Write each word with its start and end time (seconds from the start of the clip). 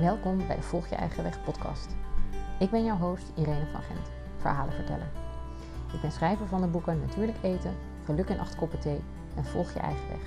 Welkom 0.00 0.46
bij 0.46 0.56
de 0.56 0.62
Volg 0.62 0.88
je 0.88 0.94
eigen 0.94 1.22
weg 1.22 1.44
podcast. 1.44 1.94
Ik 2.58 2.70
ben 2.70 2.84
jouw 2.84 2.96
host 2.96 3.32
Irene 3.34 3.66
van 3.72 3.82
Gent, 3.82 4.10
verhalenverteller. 4.36 5.08
Ik 5.92 6.00
ben 6.00 6.12
schrijver 6.12 6.46
van 6.46 6.60
de 6.60 6.66
boeken 6.66 7.00
Natuurlijk 7.00 7.38
eten, 7.42 7.74
Geluk 8.04 8.28
in 8.28 8.40
acht 8.40 8.56
koppen 8.56 8.78
thee 8.78 9.00
en 9.36 9.44
Volg 9.44 9.72
je 9.72 9.78
eigen 9.78 10.08
weg. 10.08 10.20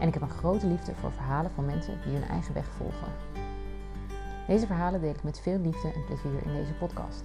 En 0.00 0.08
ik 0.08 0.14
heb 0.14 0.22
een 0.22 0.28
grote 0.28 0.66
liefde 0.66 0.94
voor 0.94 1.12
verhalen 1.12 1.50
van 1.50 1.64
mensen 1.64 1.98
die 2.04 2.12
hun 2.12 2.28
eigen 2.28 2.54
weg 2.54 2.66
volgen. 2.76 3.12
Deze 4.46 4.66
verhalen 4.66 5.00
deel 5.00 5.14
ik 5.14 5.22
met 5.22 5.40
veel 5.40 5.58
liefde 5.58 5.92
en 5.92 6.04
plezier 6.04 6.42
in 6.44 6.52
deze 6.52 6.72
podcast. 6.72 7.24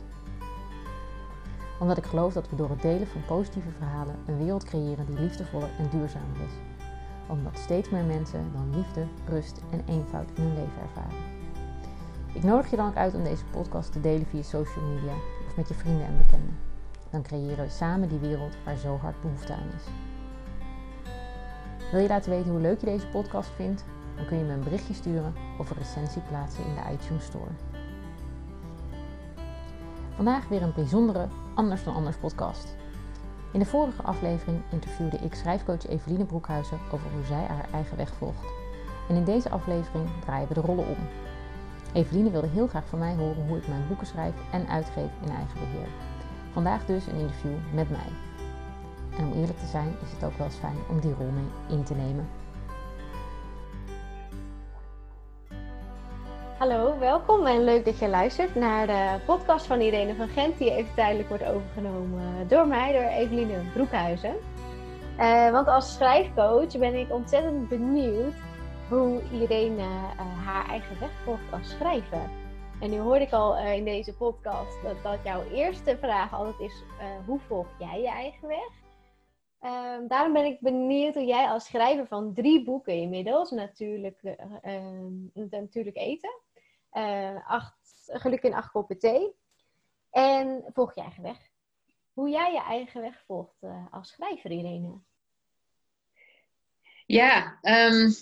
Omdat 1.79 1.97
ik 1.97 2.05
geloof 2.05 2.33
dat 2.33 2.49
we 2.49 2.55
door 2.55 2.69
het 2.69 2.81
delen 2.81 3.07
van 3.07 3.25
positieve 3.25 3.71
verhalen 3.77 4.15
een 4.25 4.37
wereld 4.37 4.63
creëren 4.63 5.05
die 5.05 5.19
liefdevoller 5.19 5.69
en 5.77 5.89
duurzamer 5.89 6.41
is 6.45 6.71
omdat 7.31 7.57
steeds 7.57 7.89
meer 7.89 8.03
mensen 8.03 8.51
dan 8.53 8.75
liefde, 8.75 9.05
rust 9.27 9.61
en 9.71 9.83
eenvoud 9.87 10.29
in 10.35 10.43
hun 10.43 10.53
leven 10.53 10.81
ervaren. 10.81 11.40
Ik 12.33 12.43
nodig 12.43 12.69
je 12.69 12.75
dan 12.75 12.87
ook 12.87 12.95
uit 12.95 13.13
om 13.13 13.23
deze 13.23 13.45
podcast 13.45 13.91
te 13.91 14.01
delen 14.01 14.25
via 14.25 14.41
social 14.41 14.85
media 14.85 15.13
of 15.47 15.55
met 15.55 15.67
je 15.67 15.73
vrienden 15.73 16.05
en 16.05 16.17
bekenden. 16.17 16.57
Dan 17.09 17.21
creëren 17.21 17.65
we 17.65 17.69
samen 17.69 18.09
die 18.09 18.19
wereld 18.19 18.55
waar 18.65 18.77
zo 18.77 18.97
hard 18.97 19.21
behoefte 19.21 19.53
aan 19.53 19.69
is. 19.75 19.83
Wil 21.91 22.01
je 22.01 22.07
laten 22.07 22.31
weten 22.31 22.51
hoe 22.51 22.59
leuk 22.59 22.79
je 22.79 22.85
deze 22.85 23.07
podcast 23.07 23.49
vindt? 23.55 23.85
Dan 24.15 24.25
kun 24.25 24.37
je 24.37 24.43
me 24.43 24.53
een 24.53 24.63
berichtje 24.63 24.93
sturen 24.93 25.33
of 25.57 25.69
een 25.69 25.77
recensie 25.77 26.21
plaatsen 26.21 26.65
in 26.65 26.75
de 26.75 26.81
iTunes 26.93 27.25
Store. 27.25 27.51
Vandaag 30.15 30.47
weer 30.47 30.61
een 30.61 30.73
bijzondere 30.75 31.27
Anders 31.55 31.83
dan 31.83 31.93
Anders 31.93 32.17
podcast. 32.17 32.75
In 33.51 33.59
de 33.59 33.65
vorige 33.65 34.01
aflevering 34.01 34.61
interviewde 34.71 35.17
ik 35.17 35.33
schrijfcoach 35.33 35.87
Eveline 35.87 36.25
Broekhuizen 36.25 36.79
over 36.91 37.11
hoe 37.11 37.25
zij 37.25 37.45
haar 37.45 37.67
eigen 37.73 37.97
weg 37.97 38.13
volgt. 38.13 38.45
En 39.09 39.15
in 39.15 39.23
deze 39.23 39.49
aflevering 39.49 40.09
draaien 40.25 40.47
we 40.47 40.53
de 40.53 40.61
rollen 40.61 40.87
om. 40.87 41.20
Eveline 41.93 42.31
wilde 42.31 42.47
heel 42.47 42.67
graag 42.67 42.87
van 42.87 42.99
mij 42.99 43.15
horen 43.15 43.47
hoe 43.47 43.57
ik 43.57 43.67
mijn 43.67 43.87
boeken 43.87 44.07
schrijf 44.07 44.33
en 44.51 44.67
uitgeef 44.67 45.09
in 45.21 45.29
eigen 45.29 45.59
beheer. 45.59 45.87
Vandaag 46.51 46.85
dus 46.85 47.07
een 47.07 47.19
interview 47.19 47.57
met 47.73 47.89
mij. 47.89 48.09
En 49.17 49.25
om 49.25 49.33
eerlijk 49.33 49.59
te 49.59 49.65
zijn 49.65 49.95
is 50.03 50.11
het 50.11 50.23
ook 50.23 50.37
wel 50.37 50.47
eens 50.47 50.55
fijn 50.55 50.77
om 50.89 50.99
die 50.99 51.13
rol 51.13 51.29
mee 51.29 51.77
in 51.77 51.83
te 51.83 51.93
nemen. 51.93 52.29
Hallo, 56.57 56.99
welkom 56.99 57.45
en 57.45 57.63
leuk 57.63 57.85
dat 57.85 57.99
je 57.99 58.09
luistert 58.09 58.55
naar 58.55 58.87
de 58.87 59.19
podcast 59.25 59.65
van 59.65 59.81
Irene 59.81 60.15
van 60.15 60.27
Gent, 60.27 60.57
die 60.57 60.71
even 60.71 60.93
tijdelijk 60.95 61.29
wordt 61.29 61.45
overgenomen 61.45 62.47
door 62.47 62.67
mij, 62.67 62.91
door 62.91 63.01
Eveline 63.01 63.57
Broekhuizen. 63.73 64.35
Uh, 65.19 65.51
want 65.51 65.67
als 65.67 65.93
schrijfcoach 65.93 66.77
ben 66.77 66.93
ik 66.93 67.13
ontzettend 67.13 67.69
benieuwd 67.69 68.33
hoe 68.91 69.21
Irene 69.31 69.81
uh, 69.81 70.45
haar 70.45 70.67
eigen 70.67 70.99
weg 70.99 71.11
volgt 71.23 71.51
als 71.51 71.69
schrijver. 71.69 72.29
En 72.81 72.89
nu 72.89 72.99
hoorde 72.99 73.25
ik 73.25 73.31
al 73.31 73.57
uh, 73.57 73.73
in 73.73 73.83
deze 73.83 74.13
podcast 74.13 74.81
dat, 74.83 75.03
dat 75.03 75.23
jouw 75.23 75.43
eerste 75.43 75.97
vraag 75.97 76.33
altijd 76.33 76.59
is: 76.59 76.83
hoe 77.25 77.39
volg 77.39 77.67
jij 77.79 78.01
je 78.01 78.07
eigen 78.07 78.47
weg? 78.47 78.69
Ehm, 79.59 80.07
daarom 80.07 80.33
ben 80.33 80.45
ik 80.45 80.59
benieuwd 80.59 81.13
hoe 81.13 81.25
jij 81.25 81.47
als 81.47 81.65
schrijver 81.65 82.07
van 82.07 82.33
drie 82.33 82.63
boeken 82.63 82.93
inmiddels, 82.93 83.51
natuurlijk, 83.51 84.23
ehm, 84.61 85.49
natuurlijk 85.49 85.97
eten, 85.97 86.41
acht, 87.47 88.09
geluk 88.11 88.43
in 88.43 88.53
acht 88.53 88.71
koppen 88.71 88.99
thee. 88.99 89.35
En 90.09 90.63
volg 90.73 90.95
je 90.95 91.01
eigen 91.01 91.23
weg. 91.23 91.49
Hoe 92.13 92.29
jij 92.29 92.51
je 92.51 92.61
eigen 92.61 93.01
weg 93.01 93.23
volgt 93.25 93.63
als 93.91 94.09
schrijver, 94.09 94.51
Irene. 94.51 94.99
Ja, 97.05 97.59
um, 97.61 98.13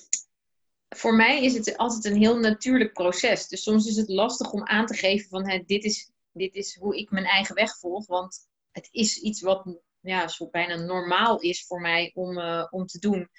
voor 0.90 1.16
mij 1.16 1.44
is 1.44 1.54
het 1.54 1.78
altijd 1.78 2.06
een 2.06 2.20
heel 2.20 2.38
natuurlijk 2.38 2.94
proces. 2.94 3.48
Dus 3.48 3.64
soms 3.64 3.88
is 3.88 3.96
het 3.96 4.10
lastig 4.10 4.52
om 4.52 4.66
aan 4.66 4.86
te 4.86 4.94
geven 4.94 5.30
van 5.30 5.50
hè, 5.50 5.60
dit, 5.66 5.84
is, 5.84 6.12
dit 6.32 6.56
is 6.56 6.76
hoe 6.76 6.98
ik 6.98 7.12
mijn 7.12 7.26
eigen 7.26 7.56
weg 7.56 7.78
volg. 7.78 8.08
Want 8.08 8.48
het 8.72 8.88
is 8.92 9.18
iets 9.18 9.42
wat 9.42 9.78
ja, 10.02 10.28
zo 10.28 10.50
bijna 10.50 10.76
normaal 10.76 11.40
is 11.40 11.66
voor 11.66 11.82
mij 11.82 12.12
om, 12.14 12.38
uh, 12.38 12.68
om 12.70 12.86
te 12.86 13.00
doen. 13.00 13.30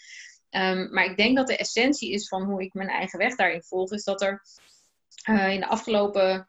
Um, 0.51 0.93
maar 0.93 1.05
ik 1.05 1.17
denk 1.17 1.37
dat 1.37 1.47
de 1.47 1.57
essentie 1.57 2.13
is 2.13 2.29
van 2.29 2.43
hoe 2.43 2.63
ik 2.63 2.75
mijn 2.75 2.89
eigen 2.89 3.19
weg 3.19 3.37
daarin 3.37 3.63
volg, 3.63 3.93
is 3.93 4.05
dat 4.05 4.23
er 4.23 4.43
uh, 5.31 5.53
in 5.53 5.61
de 5.61 5.67
afgelopen 5.67 6.49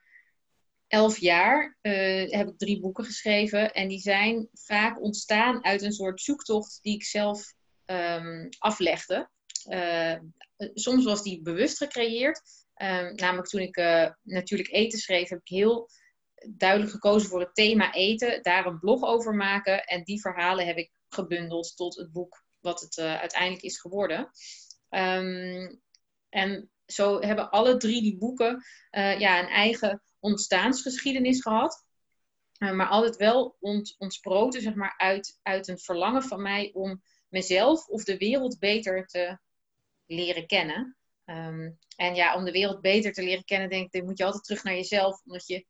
elf 0.87 1.17
jaar 1.17 1.77
uh, 1.81 2.31
heb 2.31 2.47
ik 2.47 2.57
drie 2.57 2.79
boeken 2.79 3.05
geschreven. 3.05 3.73
En 3.73 3.87
die 3.87 3.99
zijn 3.99 4.49
vaak 4.53 5.01
ontstaan 5.01 5.63
uit 5.63 5.81
een 5.81 5.91
soort 5.91 6.21
zoektocht 6.21 6.79
die 6.81 6.93
ik 6.93 7.03
zelf 7.03 7.53
um, 7.85 8.49
aflegde. 8.57 9.29
Soms 10.73 11.05
was 11.05 11.23
die 11.23 11.41
bewust 11.41 11.77
gecreëerd. 11.77 12.41
Um, 12.75 13.15
namelijk 13.15 13.47
toen 13.47 13.61
ik 13.61 13.75
natuurlijk 14.23 14.71
eten 14.71 14.99
schreef, 14.99 15.29
heb 15.29 15.39
ik 15.39 15.47
heel 15.47 15.89
duidelijk 16.49 16.91
gekozen 16.91 17.29
voor 17.29 17.39
het 17.39 17.55
thema 17.55 17.93
eten. 17.93 18.43
Daar 18.43 18.65
een 18.65 18.79
blog 18.79 19.03
over 19.03 19.35
maken. 19.35 19.83
En 19.83 20.03
die 20.03 20.21
verhalen 20.21 20.65
heb 20.65 20.77
ik 20.77 20.91
gebundeld 21.07 21.75
tot 21.75 21.95
het 21.95 22.11
boek 22.11 22.43
wat 22.59 22.81
het 22.81 22.97
uiteindelijk 22.97 23.63
is 23.63 23.79
geworden. 23.79 24.19
Um, 24.89 25.81
en 26.29 26.71
zo 26.85 27.19
hebben 27.19 27.49
alle 27.49 27.77
drie 27.77 28.01
die 28.01 28.17
boeken 28.17 28.63
ja, 28.91 29.39
een 29.39 29.49
eigen 29.49 30.03
ontstaansgeschiedenis 30.19 31.41
gehad. 31.41 31.85
Maar 32.57 32.87
altijd 32.87 33.15
wel 33.15 33.55
ont, 33.59 33.95
ontsproten 33.97 34.61
zeg 34.61 34.75
maar, 34.75 34.93
uit, 34.97 35.39
uit 35.41 35.67
een 35.67 35.79
verlangen 35.79 36.23
van 36.23 36.41
mij 36.41 36.71
om 36.73 37.01
mezelf 37.27 37.87
of 37.87 38.03
de 38.03 38.17
wereld 38.17 38.59
beter 38.59 39.05
te 39.05 39.39
leren 40.11 40.47
kennen. 40.47 40.95
Um, 41.25 41.77
en 41.95 42.15
ja, 42.15 42.35
om 42.35 42.45
de 42.45 42.51
wereld 42.51 42.81
beter 42.81 43.13
te 43.13 43.23
leren 43.23 43.45
kennen, 43.45 43.69
denk 43.69 43.93
ik, 43.93 44.03
moet 44.03 44.17
je 44.17 44.25
altijd 44.25 44.43
terug 44.43 44.63
naar 44.63 44.73
jezelf, 44.73 45.21
omdat 45.25 45.47
je 45.47 45.65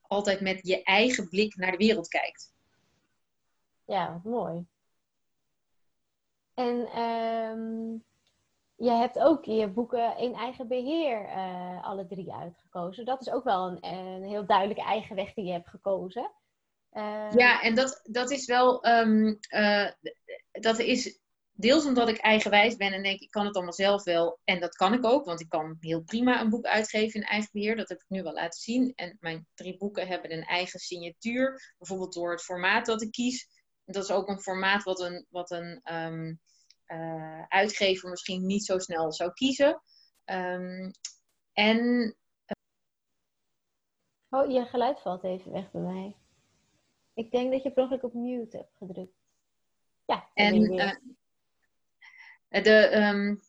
altijd 0.00 0.40
met 0.40 0.66
je 0.66 0.82
eigen 0.82 1.28
blik 1.28 1.56
naar 1.56 1.70
de 1.70 1.76
wereld 1.76 2.08
kijkt. 2.08 2.54
Ja, 3.84 4.20
mooi. 4.24 4.66
En 6.54 7.00
um, 7.00 8.04
je 8.76 8.90
hebt 8.90 9.18
ook 9.18 9.44
je 9.44 9.68
boeken 9.68 10.16
in 10.18 10.34
eigen 10.34 10.68
beheer 10.68 11.24
uh, 11.24 11.84
alle 11.84 12.06
drie 12.06 12.32
uitgekozen. 12.32 13.04
Dat 13.04 13.20
is 13.20 13.30
ook 13.30 13.44
wel 13.44 13.66
een, 13.66 13.86
een, 13.86 14.24
heel 14.24 14.46
duidelijke 14.46 14.82
eigen 14.82 15.16
weg 15.16 15.34
die 15.34 15.44
je 15.44 15.52
hebt 15.52 15.68
gekozen. 15.68 16.32
Uh... 16.92 17.30
Ja, 17.30 17.62
en 17.62 17.74
dat, 17.74 18.00
dat 18.02 18.30
is 18.30 18.46
wel, 18.46 18.86
um, 18.86 19.38
uh, 19.50 19.90
dat 20.52 20.78
is 20.78 21.20
deels 21.56 21.86
omdat 21.86 22.08
ik 22.08 22.18
eigenwijs 22.18 22.76
ben 22.76 22.92
en 22.92 23.02
denk 23.02 23.20
ik 23.20 23.30
kan 23.30 23.46
het 23.46 23.54
allemaal 23.54 23.72
zelf 23.72 24.04
wel. 24.04 24.38
En 24.44 24.60
dat 24.60 24.76
kan 24.76 24.92
ik 24.92 25.04
ook, 25.04 25.24
want 25.24 25.40
ik 25.40 25.48
kan 25.48 25.76
heel 25.80 26.02
prima 26.02 26.40
een 26.40 26.50
boek 26.50 26.64
uitgeven 26.64 27.20
in 27.20 27.26
eigen 27.26 27.50
beheer. 27.52 27.76
Dat 27.76 27.88
heb 27.88 27.98
ik 27.98 28.08
nu 28.08 28.22
wel 28.22 28.32
laten 28.32 28.60
zien. 28.60 28.92
En 28.94 29.16
mijn 29.20 29.46
drie 29.54 29.76
boeken 29.76 30.06
hebben 30.06 30.32
een 30.32 30.44
eigen 30.44 30.80
signatuur. 30.80 31.74
Bijvoorbeeld 31.78 32.12
door 32.12 32.30
het 32.30 32.42
formaat 32.42 32.86
dat 32.86 33.02
ik 33.02 33.10
kies. 33.10 33.48
Dat 33.84 34.04
is 34.04 34.10
ook 34.10 34.28
een 34.28 34.40
formaat 34.40 34.82
wat 34.82 35.00
een, 35.00 35.26
wat 35.30 35.50
een 35.50 35.80
um, 35.92 36.40
uh, 36.86 37.42
uitgever 37.48 38.10
misschien 38.10 38.46
niet 38.46 38.64
zo 38.64 38.78
snel 38.78 39.12
zou 39.12 39.32
kiezen. 39.32 39.82
Um, 40.24 40.90
en. 41.52 41.78
Uh... 42.46 42.56
Oh, 44.28 44.50
je 44.50 44.64
geluid 44.64 45.00
valt 45.00 45.24
even 45.24 45.52
weg 45.52 45.70
bij 45.70 45.80
mij. 45.80 46.16
Ik 47.14 47.30
denk 47.30 47.52
dat 47.52 47.62
je 47.62 47.70
per 47.70 47.82
ongeluk 47.82 48.02
op 48.02 48.14
mute 48.14 48.56
hebt 48.56 48.76
gedrukt. 48.76 49.24
Ja, 50.06 50.28
en 50.34 50.72
uh, 50.72 50.92
de, 52.62 52.96
um, 52.96 53.40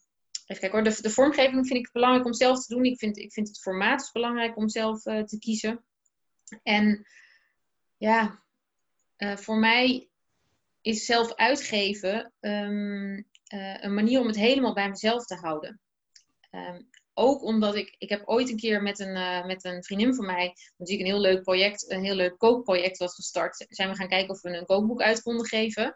even 0.45 0.61
kijken 0.61 0.71
hoor, 0.71 1.01
de, 1.01 1.09
vormgeving 1.09 1.67
vind 1.67 1.79
ik 1.79 1.91
belangrijk 1.91 2.25
om 2.25 2.33
zelf 2.33 2.65
te 2.65 2.75
doen. 2.75 2.83
Ik 2.83 2.99
vind, 2.99 3.17
ik 3.17 3.33
vind 3.33 3.47
het 3.47 3.61
formaat 3.61 4.09
belangrijk 4.13 4.57
om 4.57 4.69
zelf 4.69 5.01
te 5.01 5.37
kiezen. 5.39 5.83
En 6.63 7.07
ja, 7.97 8.43
voor 9.17 9.57
mij 9.57 10.09
is 10.81 11.05
zelf 11.05 11.35
uitgeven 11.35 12.33
uh, 12.41 13.21
een 13.83 13.93
manier 13.93 14.19
om 14.19 14.27
het 14.27 14.35
helemaal 14.35 14.73
bij 14.73 14.89
mezelf 14.89 15.25
te 15.25 15.35
houden. 15.35 15.79
Um, 16.51 16.89
ook 17.13 17.43
omdat 17.43 17.75
ik, 17.75 17.95
ik 17.97 18.09
heb 18.09 18.21
ooit 18.25 18.49
een 18.49 18.57
keer 18.57 18.81
met 18.81 18.99
een, 18.99 19.45
met 19.47 19.65
een 19.65 19.83
vriendin 19.83 20.15
van 20.15 20.25
mij, 20.25 20.53
natuurlijk 20.77 21.07
een 21.07 21.13
heel 21.13 21.23
leuk 21.23 21.43
project, 21.43 21.91
een 21.91 22.03
heel 22.03 22.15
leuk 22.15 22.37
kookproject 22.37 22.97
was 22.97 23.15
gestart, 23.15 23.65
zijn 23.69 23.89
we 23.89 23.95
gaan 23.95 24.07
kijken 24.07 24.29
of 24.29 24.41
we 24.41 24.57
een 24.57 24.65
kookboek 24.65 25.01
uit 25.01 25.21
konden 25.21 25.45
geven. 25.45 25.95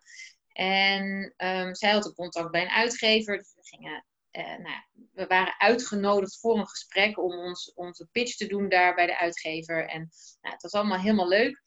En 0.53 1.33
um, 1.37 1.75
zij 1.75 1.91
had 1.91 2.05
een 2.05 2.13
contact 2.13 2.51
bij 2.51 2.61
een 2.61 2.69
uitgever, 2.69 3.37
dus 3.37 3.53
we 3.55 3.63
gingen 3.63 4.05
uh, 4.31 4.57
nou, 4.57 4.83
we 5.13 5.27
waren 5.27 5.59
uitgenodigd 5.59 6.39
voor 6.39 6.57
een 6.57 6.67
gesprek 6.67 7.17
om 7.17 7.31
ons, 7.31 7.73
onze 7.73 8.07
pitch 8.11 8.35
te 8.35 8.47
doen 8.47 8.69
daar 8.69 8.95
bij 8.95 9.05
de 9.05 9.17
uitgever. 9.17 9.87
En 9.87 10.09
nou, 10.41 10.53
het 10.53 10.61
was 10.61 10.71
allemaal 10.71 10.99
helemaal 10.99 11.27
leuk. 11.27 11.61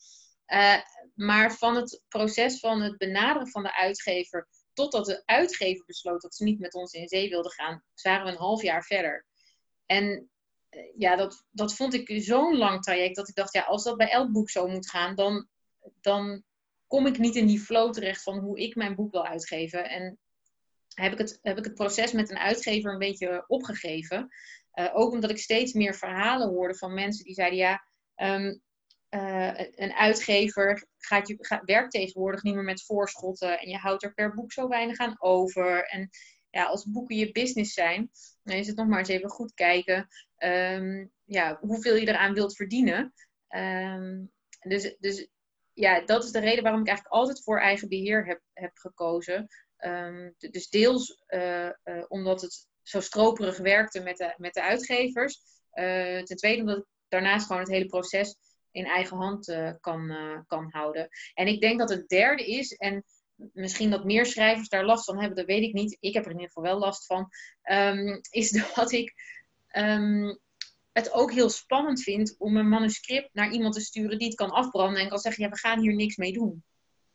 Uh, 0.47 0.77
maar 1.15 1.53
van 1.53 1.77
het 1.77 2.03
proces 2.09 2.59
van 2.59 2.81
het 2.83 2.99
benaderen 2.99 3.49
van 3.49 3.63
de 3.63 3.77
uitgever 3.77 4.49
totdat 4.73 5.07
de 5.07 5.23
uitgever 5.25 5.85
besloot 5.87 6.23
dat 6.23 6.35
ze 6.35 6.45
niet 6.45 6.61
met 6.61 6.75
ons 6.75 6.93
in 6.93 7.09
zee 7.09 7.29
wilde 7.29 7.51
gaan, 7.51 7.83
waren 8.03 8.25
we 8.25 8.31
een 8.31 8.39
half 8.39 8.63
jaar 8.63 8.85
verder. 8.85 9.27
En 9.87 10.31
uh, 10.71 10.81
ja, 10.97 11.17
dat, 11.17 11.45
dat 11.51 11.75
vond 11.75 11.95
ik 11.95 12.23
zo'n 12.23 12.57
lang 12.57 12.83
traject 12.83 13.17
dat 13.17 13.29
ik 13.29 13.35
dacht, 13.35 13.53
ja, 13.53 13.63
als 13.63 13.85
dat 13.85 13.97
bij 13.97 14.11
elk 14.11 14.33
boek 14.33 14.51
zo 14.51 14.69
moet 14.69 14.91
gaan, 14.91 15.15
dan, 15.15 15.49
dan 16.01 16.43
kom 16.87 17.07
ik 17.07 17.19
niet 17.19 17.37
in 17.37 17.47
die 17.47 17.61
flow 17.61 17.93
terecht 17.93 18.23
van 18.23 18.39
hoe 18.39 18.59
ik 18.59 18.75
mijn 18.75 18.95
boek 18.95 19.13
wil 19.13 19.27
uitgeven. 19.27 19.91
En 19.91 20.19
heb 20.95 21.13
ik, 21.13 21.19
het, 21.19 21.39
heb 21.43 21.59
ik 21.59 21.65
het 21.65 21.75
proces 21.75 22.13
met 22.13 22.31
een 22.31 22.39
uitgever 22.39 22.93
een 22.93 22.99
beetje 22.99 23.45
opgegeven. 23.47 24.29
ook 24.93 25.13
omdat 25.13 25.31
ik 25.31 25.39
steeds 25.39 25.73
meer 25.73 25.95
verhalen 25.95 26.49
hoorde 26.49 26.75
van 26.75 26.95
mensen 26.95 27.25
die 27.25 27.35
zeiden: 27.35 27.59
ja, 27.59 27.85
ehm, 28.15 28.55
een 29.75 29.93
uitgever 29.93 30.87
gaat 30.99 31.29
je, 31.29 31.37
gaat, 31.39 31.65
werkt 31.65 31.91
tegenwoordig 31.91 32.43
niet 32.43 32.55
meer 32.55 32.65
met 32.65 32.85
voorschotten 32.85 33.59
en 33.59 33.69
je 33.69 33.77
houdt 33.77 34.03
er 34.03 34.15
per 34.15 34.35
boek 34.35 34.53
zo 34.53 34.69
weinig 34.69 34.99
aan 34.99 35.17
over. 35.19 35.85
En 35.85 36.11
ja, 36.51 36.65
als 36.65 36.91
boeken 36.91 37.17
je 37.17 37.33
business 37.33 37.75
zijn, 37.75 38.11
dan 38.43 38.57
is 38.57 38.67
het 38.67 38.77
nog 38.77 38.87
maar 38.87 38.99
eens 38.99 39.09
even 39.09 39.31
goed 39.31 39.55
kijken 39.55 40.09
um, 40.39 41.11
ja, 41.25 41.59
hoeveel 41.61 41.97
je 41.97 42.09
eraan 42.09 42.35
wilt 42.35 42.57
verdienen. 42.57 43.13
Um, 43.49 44.33
dus, 44.61 44.97
dus 44.99 45.29
ja, 45.75 46.01
dat 46.01 46.25
is 46.25 46.31
de 46.31 46.41
reden 46.41 46.63
waarom 46.63 46.81
ik 46.81 46.87
eigenlijk 46.89 47.17
altijd 47.17 47.43
voor 47.43 47.61
eigen 47.61 47.89
beheer 47.89 48.27
heb, 48.27 48.41
heb 48.53 48.71
gekozen. 48.75 49.49
Um, 49.79 50.35
dus 50.39 50.69
deels 50.69 51.23
uh, 51.29 51.71
uh, 51.85 52.05
omdat 52.09 52.41
het 52.41 52.69
zo 52.83 53.01
stroperig 53.01 53.59
werkte 53.59 54.01
met 54.01 54.17
de, 54.17 54.35
met 54.37 54.55
de 54.55 54.63
uitgevers. 54.63 55.41
Uh, 55.75 56.23
ten 56.23 56.37
tweede 56.37 56.61
omdat 56.61 56.77
ik 56.77 56.85
daarnaast 57.09 57.47
gewoon 57.47 57.63
het 57.63 57.71
hele 57.71 57.87
proces 57.87 58.37
in 58.71 58.85
eigen 58.85 59.17
hand 59.17 59.57
kan, 59.81 60.13
kan 60.47 60.69
houden. 60.71 61.09
En 61.35 61.47
ik 61.47 61.61
denk 61.61 61.79
dat 61.79 61.89
het 61.89 62.09
derde 62.09 62.47
is, 62.47 62.73
en 62.73 63.05
misschien 63.37 63.91
dat 63.91 64.05
meer 64.05 64.27
schrijvers 64.27 64.69
daar 64.69 64.85
last 64.85 65.05
van 65.05 65.19
hebben, 65.19 65.37
dat 65.37 65.47
weet 65.47 65.63
ik 65.63 65.73
niet. 65.73 65.97
Ik 66.01 66.15
heb 66.15 66.25
er 66.25 66.31
in 66.31 66.37
ieder 66.37 66.53
geval 66.53 66.71
wel 66.71 66.79
last 66.79 67.07
van. 67.07 67.29
Um, 67.71 68.21
is 68.31 68.51
dat 68.75 68.93
ik 68.93 69.15
um, 69.77 70.39
het 70.95 71.13
ook 71.13 71.33
heel 71.33 71.51
spannend 71.51 72.03
vind 72.03 72.35
om 72.39 72.57
een 72.57 72.69
manuscript 72.69 73.29
naar 73.33 73.53
iemand 73.53 73.75
te 73.75 73.81
sturen 73.81 74.19
die 74.19 74.27
het 74.27 74.37
kan 74.37 74.51
afbranden 74.51 75.03
en 75.03 75.09
kan 75.09 75.19
zeggen: 75.19 75.45
ja, 75.45 75.51
we 75.51 75.59
gaan 75.59 75.81
hier 75.81 75.95
niks 75.95 76.17
mee 76.17 76.33
doen. 76.33 76.65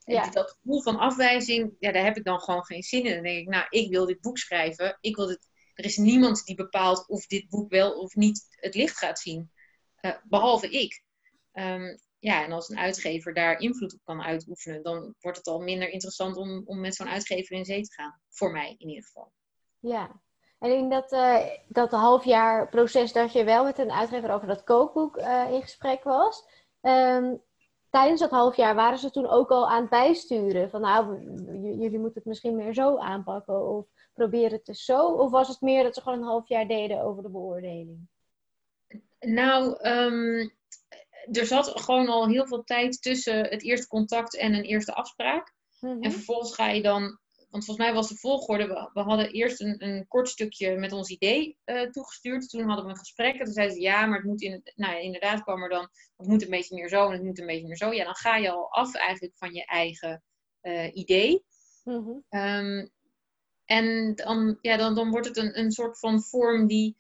Ja. 0.06 0.30
dat 0.30 0.50
gevoel 0.50 0.82
van 0.82 0.98
afwijzing, 0.98 1.76
ja, 1.80 1.92
daar 1.92 2.04
heb 2.04 2.18
ik 2.18 2.24
dan 2.24 2.40
gewoon 2.40 2.66
geen 2.66 2.84
zin 2.84 3.06
in. 3.06 3.14
Dan 3.14 3.24
denk 3.24 3.38
ik, 3.38 3.48
nou, 3.48 3.66
ik 3.70 3.90
wil 3.90 4.06
dit 4.06 4.22
boek 4.22 4.38
schrijven. 4.38 4.98
Ik 5.02 5.16
wil 5.16 5.28
dit, 5.28 5.48
er 5.74 5.86
is 5.86 5.98
niemand 5.98 6.46
die 6.46 6.56
bepaalt 6.56 7.08
of 7.08 7.26
dit 7.26 7.50
boek 7.50 7.72
wel 7.72 8.00
of 8.00 8.16
niet 8.16 8.48
het 8.50 8.76
licht 8.76 8.98
gaat 8.98 9.20
zien. 9.20 9.52
Uh, 10.02 10.16
behalve 10.24 10.70
ik. 10.70 11.04
Um, 11.54 12.00
ja, 12.20 12.44
en 12.44 12.52
als 12.52 12.70
een 12.70 12.78
uitgever 12.78 13.34
daar 13.34 13.60
invloed 13.60 13.94
op 13.94 14.00
kan 14.04 14.22
uitoefenen, 14.22 14.84
dan 14.84 15.16
wordt 15.20 15.38
het 15.38 15.48
al 15.48 15.60
minder 15.60 15.90
interessant 15.90 16.36
om, 16.36 16.64
om 16.66 16.80
met 16.80 16.96
zo'n 16.96 17.10
uitgever 17.10 17.56
in 17.56 17.66
zee 17.66 17.82
te 17.82 17.94
gaan. 17.94 18.22
Voor 18.30 18.52
mij 18.52 18.76
in 18.78 18.88
ieder 18.88 19.04
geval. 19.04 19.32
Ja, 19.80 20.22
en 20.60 20.72
in 20.78 20.90
dat, 20.90 21.12
uh, 21.12 21.38
dat 21.68 21.92
halfjaar 21.92 22.70
proces 22.70 23.14
dat 23.14 23.34
je 23.34 23.44
wel 23.44 23.64
met 23.64 23.78
een 23.78 23.92
uitgever 23.92 24.32
over 24.32 24.48
dat 24.48 24.64
kookboek 24.64 25.18
uh, 25.18 25.52
in 25.52 25.62
gesprek 25.62 26.04
was. 26.04 26.46
Um, 26.82 27.42
tijdens 27.90 28.20
dat 28.20 28.30
half 28.30 28.56
jaar 28.56 28.76
waren 28.76 28.98
ze 28.98 29.12
toen 29.12 29.28
ook 29.28 29.50
al 29.50 29.70
aan 29.70 29.82
het 29.82 29.90
bijsturen. 29.90 30.70
Van 30.70 30.82
nou, 30.82 31.22
jullie 31.62 32.00
moeten 32.00 32.20
het 32.20 32.26
misschien 32.26 32.56
meer 32.56 32.74
zo 32.74 32.98
aanpakken. 32.98 33.68
Of 33.68 33.86
probeer 34.14 34.52
het 34.52 34.66
dus 34.66 34.86
zo. 34.86 35.08
Of 35.08 35.32
was 35.32 35.48
het 35.48 35.62
meer 35.62 35.84
dat 35.84 35.96
ze 35.96 36.02
gewoon 36.02 36.18
een 36.18 36.26
half 36.28 36.48
jaar 36.48 36.68
deden 36.68 37.02
over 37.02 37.24
de 37.24 37.30
beoordeling? 37.30 38.08
Nou, 39.20 39.88
um, 39.88 40.52
er 41.32 41.46
zat 41.46 41.82
gewoon 41.82 42.08
al 42.08 42.28
heel 42.28 42.48
veel 42.48 42.64
tijd 42.64 43.02
tussen 43.02 43.48
het 43.48 43.64
eerste 43.64 43.88
contact 43.88 44.38
en 44.38 44.54
een 44.54 44.64
eerste 44.64 44.94
afspraak. 44.94 45.54
Mhm. 45.80 46.02
En 46.02 46.12
vervolgens 46.12 46.56
ga 46.56 46.70
je 46.70 46.82
dan, 46.82 47.20
want 47.50 47.66
volgens 47.66 47.86
mij 47.86 47.96
was 47.96 48.08
de 48.10 48.16
volgorde, 48.16 48.68
we, 48.68 48.90
we 48.94 49.00
hadden 49.00 49.32
eerst 49.32 49.62
een, 49.62 49.84
een, 49.84 50.08
kort 50.08 50.30
stukje 50.30 50.78
met 50.78 50.92
ons 50.92 51.10
idee 51.10 51.58
uh, 51.66 51.82
toegestuurd. 51.82 52.50
Toen 52.50 52.68
hadden 52.68 52.86
we 52.86 52.92
een 52.92 52.98
gesprek 52.98 53.36
en 53.36 53.46
toen 53.46 53.54
zeiden 53.54 53.76
ze 53.76 53.82
ja, 53.82 54.06
maar 54.06 54.18
het 54.18 54.28
moet 54.28 54.42
in, 54.42 54.62
nou, 54.76 55.02
inderdaad 55.02 55.44
kwam 55.44 55.64
er 55.64 55.70
dan, 55.70 55.90
het 56.18 56.28
moet 56.28 56.44
een 56.44 56.50
beetje 56.50 56.76
meer 56.76 56.90
zo 56.90 57.06
en 57.06 57.12
het 57.12 57.24
moet 57.24 57.40
een 57.40 57.46
beetje 57.46 57.68
meer 57.68 57.78
zo. 57.78 57.94
Ja, 57.94 58.04
dan 58.04 58.16
ga 58.16 58.36
je 58.36 58.52
al 58.52 58.72
af 58.72 58.96
eigenlijk 58.96 59.38
van 59.38 59.54
je 59.54 59.66
eigen 59.66 60.24
uh, 60.62 60.96
idee. 60.96 61.46
Mhm. 61.84 62.10
um, 62.30 62.92
en 63.66 64.16
dan, 64.16 64.58
ja, 64.62 64.78
dan, 64.78 64.96
dan 64.96 65.12
wordt 65.12 65.28
het 65.28 65.38
een, 65.38 65.60
een 65.60 65.72
soort 65.72 66.00
van 66.00 66.22
vorm 66.22 66.68
die, 66.68 66.98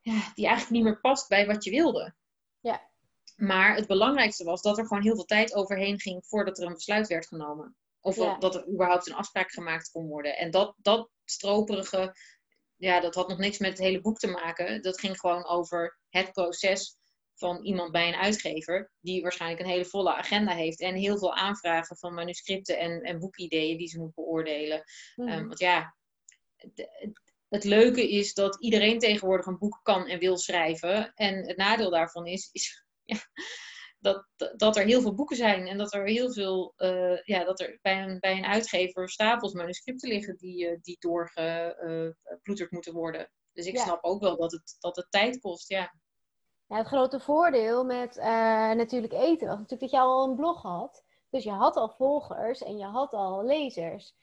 ja, 0.00 0.32
die 0.34 0.46
eigenlijk 0.46 0.70
niet 0.70 0.84
meer 0.84 1.00
past 1.00 1.28
bij 1.28 1.46
wat 1.46 1.64
je 1.64 1.70
wilde. 1.70 2.14
Ja. 2.60 2.90
Maar 3.36 3.76
het 3.76 3.86
belangrijkste 3.86 4.44
was 4.44 4.62
dat 4.62 4.78
er 4.78 4.86
gewoon 4.86 5.02
heel 5.02 5.14
veel 5.14 5.24
tijd 5.24 5.54
overheen 5.54 6.00
ging 6.00 6.26
voordat 6.26 6.58
er 6.58 6.66
een 6.66 6.72
besluit 6.72 7.06
werd 7.06 7.26
genomen. 7.26 7.76
Of 8.06 8.38
dat 8.38 8.54
er 8.54 8.68
überhaupt 8.68 9.08
een 9.08 9.14
afspraak 9.14 9.50
gemaakt 9.50 9.90
kon 9.90 10.06
worden. 10.06 10.36
En 10.36 10.50
dat, 10.50 10.74
dat 10.76 11.10
stroperige, 11.24 12.16
ja, 12.76 13.00
dat 13.00 13.14
had 13.14 13.28
nog 13.28 13.38
niks 13.38 13.58
met 13.58 13.70
het 13.70 13.78
hele 13.78 14.00
boek 14.00 14.18
te 14.18 14.26
maken. 14.26 14.82
Dat 14.82 15.00
ging 15.00 15.18
gewoon 15.20 15.46
over 15.46 15.98
het 16.08 16.32
proces 16.32 16.96
van 17.34 17.64
iemand 17.64 17.92
bij 17.92 18.08
een 18.08 18.14
uitgever, 18.14 18.90
die 19.00 19.22
waarschijnlijk 19.22 19.60
een 19.60 19.70
hele 19.70 19.84
volle 19.84 20.14
agenda 20.14 20.52
heeft 20.52 20.80
en 20.80 20.94
heel 20.94 21.18
veel 21.18 21.34
aanvragen 21.34 21.96
van 21.96 22.14
manuscripten 22.14 22.78
en, 22.78 23.00
en 23.00 23.18
boekideeën 23.18 23.76
die 23.78 23.88
ze 23.88 23.98
moet 23.98 24.14
beoordelen. 24.14 24.82
Mm. 25.14 25.28
Um, 25.28 25.46
want 25.46 25.58
ja, 25.58 25.96
het, 26.56 26.90
het 27.48 27.64
leuke 27.64 28.10
is 28.10 28.34
dat 28.34 28.60
iedereen 28.60 28.98
tegenwoordig 28.98 29.46
een 29.46 29.58
boek 29.58 29.80
kan 29.82 30.06
en 30.06 30.18
wil 30.18 30.38
schrijven. 30.38 31.12
En 31.14 31.46
het 31.46 31.56
nadeel 31.56 31.90
daarvan 31.90 32.26
is, 32.26 32.48
is 32.52 32.84
ja, 33.04 33.18
dat, 33.98 34.26
dat 34.56 34.76
er 34.76 34.84
heel 34.84 35.00
veel 35.00 35.14
boeken 35.14 35.36
zijn 35.36 35.66
en 35.66 35.78
dat 35.78 35.94
er 35.94 36.06
heel 36.06 36.32
veel, 36.32 36.74
uh, 36.76 37.22
ja, 37.22 37.44
dat 37.44 37.60
er 37.60 37.78
bij 37.82 38.02
een, 38.02 38.18
bij 38.20 38.36
een 38.36 38.44
uitgever 38.44 39.08
stapels 39.08 39.52
manuscripten 39.52 40.08
liggen 40.08 40.36
die, 40.36 40.70
uh, 40.70 40.78
die 40.82 40.96
doorgeploeterd 41.00 42.70
moeten 42.70 42.92
worden. 42.92 43.30
Dus 43.52 43.66
ik 43.66 43.78
snap 43.78 44.04
ook 44.04 44.20
wel 44.20 44.36
dat 44.36 44.52
het, 44.52 44.76
dat 44.80 44.96
het 44.96 45.06
tijd 45.10 45.40
kost, 45.40 45.68
ja. 45.68 45.94
ja 46.66 46.76
het 46.76 46.86
grote 46.86 47.20
voordeel 47.20 47.84
met 47.84 48.16
uh, 48.16 48.24
natuurlijk 48.72 49.12
eten 49.12 49.46
was 49.46 49.58
natuurlijk 49.58 49.80
dat 49.80 49.90
je 49.90 50.00
al 50.00 50.28
een 50.28 50.36
blog 50.36 50.62
had. 50.62 51.04
Dus 51.30 51.44
je 51.44 51.50
had 51.50 51.76
al 51.76 51.88
volgers 51.88 52.62
en 52.62 52.78
je 52.78 52.84
had 52.84 53.12
al 53.12 53.44
lezers. 53.44 54.14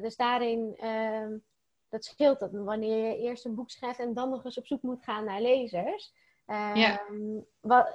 dus 0.00 0.16
daarin, 0.16 0.76
ehm, 0.76 1.38
dat 1.88 2.04
scheelt 2.04 2.38
dat 2.40 2.52
wanneer 2.52 3.06
je 3.06 3.18
eerst 3.18 3.44
een 3.44 3.54
boek 3.54 3.70
schrijft 3.70 3.98
en 3.98 4.14
dan 4.14 4.30
nog 4.30 4.44
eens 4.44 4.58
op 4.58 4.66
zoek 4.66 4.82
moet 4.82 5.04
gaan 5.04 5.24
naar 5.24 5.40
lezers 5.40 6.12
ja. 6.74 7.00
Ehm, 7.06 7.40
wat, 7.60 7.92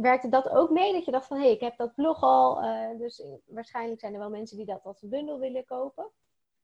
werkte 0.00 0.28
dat 0.28 0.48
ook 0.48 0.70
mee? 0.70 0.92
Dat 0.92 1.04
je 1.04 1.10
dacht 1.10 1.26
van, 1.26 1.36
hé, 1.36 1.42
hey, 1.42 1.52
ik 1.52 1.60
heb 1.60 1.76
dat 1.76 1.94
blog 1.94 2.22
al, 2.22 2.64
uh, 2.64 2.98
dus 2.98 3.22
waarschijnlijk 3.46 4.00
zijn 4.00 4.12
er 4.12 4.18
wel 4.18 4.30
mensen 4.30 4.56
die 4.56 4.66
dat 4.66 4.84
als 4.84 5.00
bundel 5.00 5.38
willen 5.38 5.64
kopen. 5.64 6.10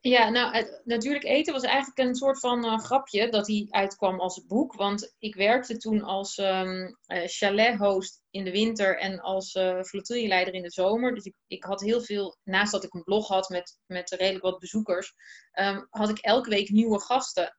Ja, 0.01 0.29
nou, 0.29 0.67
natuurlijk 0.85 1.25
eten 1.25 1.53
was 1.53 1.63
eigenlijk 1.63 1.99
een 1.99 2.15
soort 2.15 2.41
van 2.41 2.65
uh, 2.65 2.79
grapje 2.79 3.29
dat 3.29 3.47
hij 3.47 3.67
uitkwam 3.71 4.21
als 4.21 4.47
boek. 4.47 4.75
Want 4.75 5.15
ik 5.19 5.35
werkte 5.35 5.77
toen 5.77 6.03
als 6.03 6.39
um, 6.39 6.97
uh, 7.07 7.23
chalet-host 7.25 8.23
in 8.31 8.45
de 8.45 8.51
winter 8.51 8.99
en 8.99 9.21
als 9.21 9.55
uh, 9.55 9.83
in 9.91 10.63
de 10.63 10.71
zomer. 10.71 11.15
Dus 11.15 11.25
ik, 11.25 11.35
ik 11.47 11.65
had 11.65 11.81
heel 11.81 12.01
veel, 12.01 12.37
naast 12.43 12.73
dat 12.73 12.85
ik 12.85 12.95
een 12.95 13.05
blog 13.05 13.29
had 13.29 13.49
met, 13.49 13.79
met 13.87 14.11
redelijk 14.11 14.45
wat 14.45 14.59
bezoekers, 14.59 15.15
um, 15.53 15.87
had 15.91 16.09
ik 16.09 16.19
elke 16.19 16.51
week 16.51 16.71
nieuwe 16.71 17.01
gasten. 17.01 17.57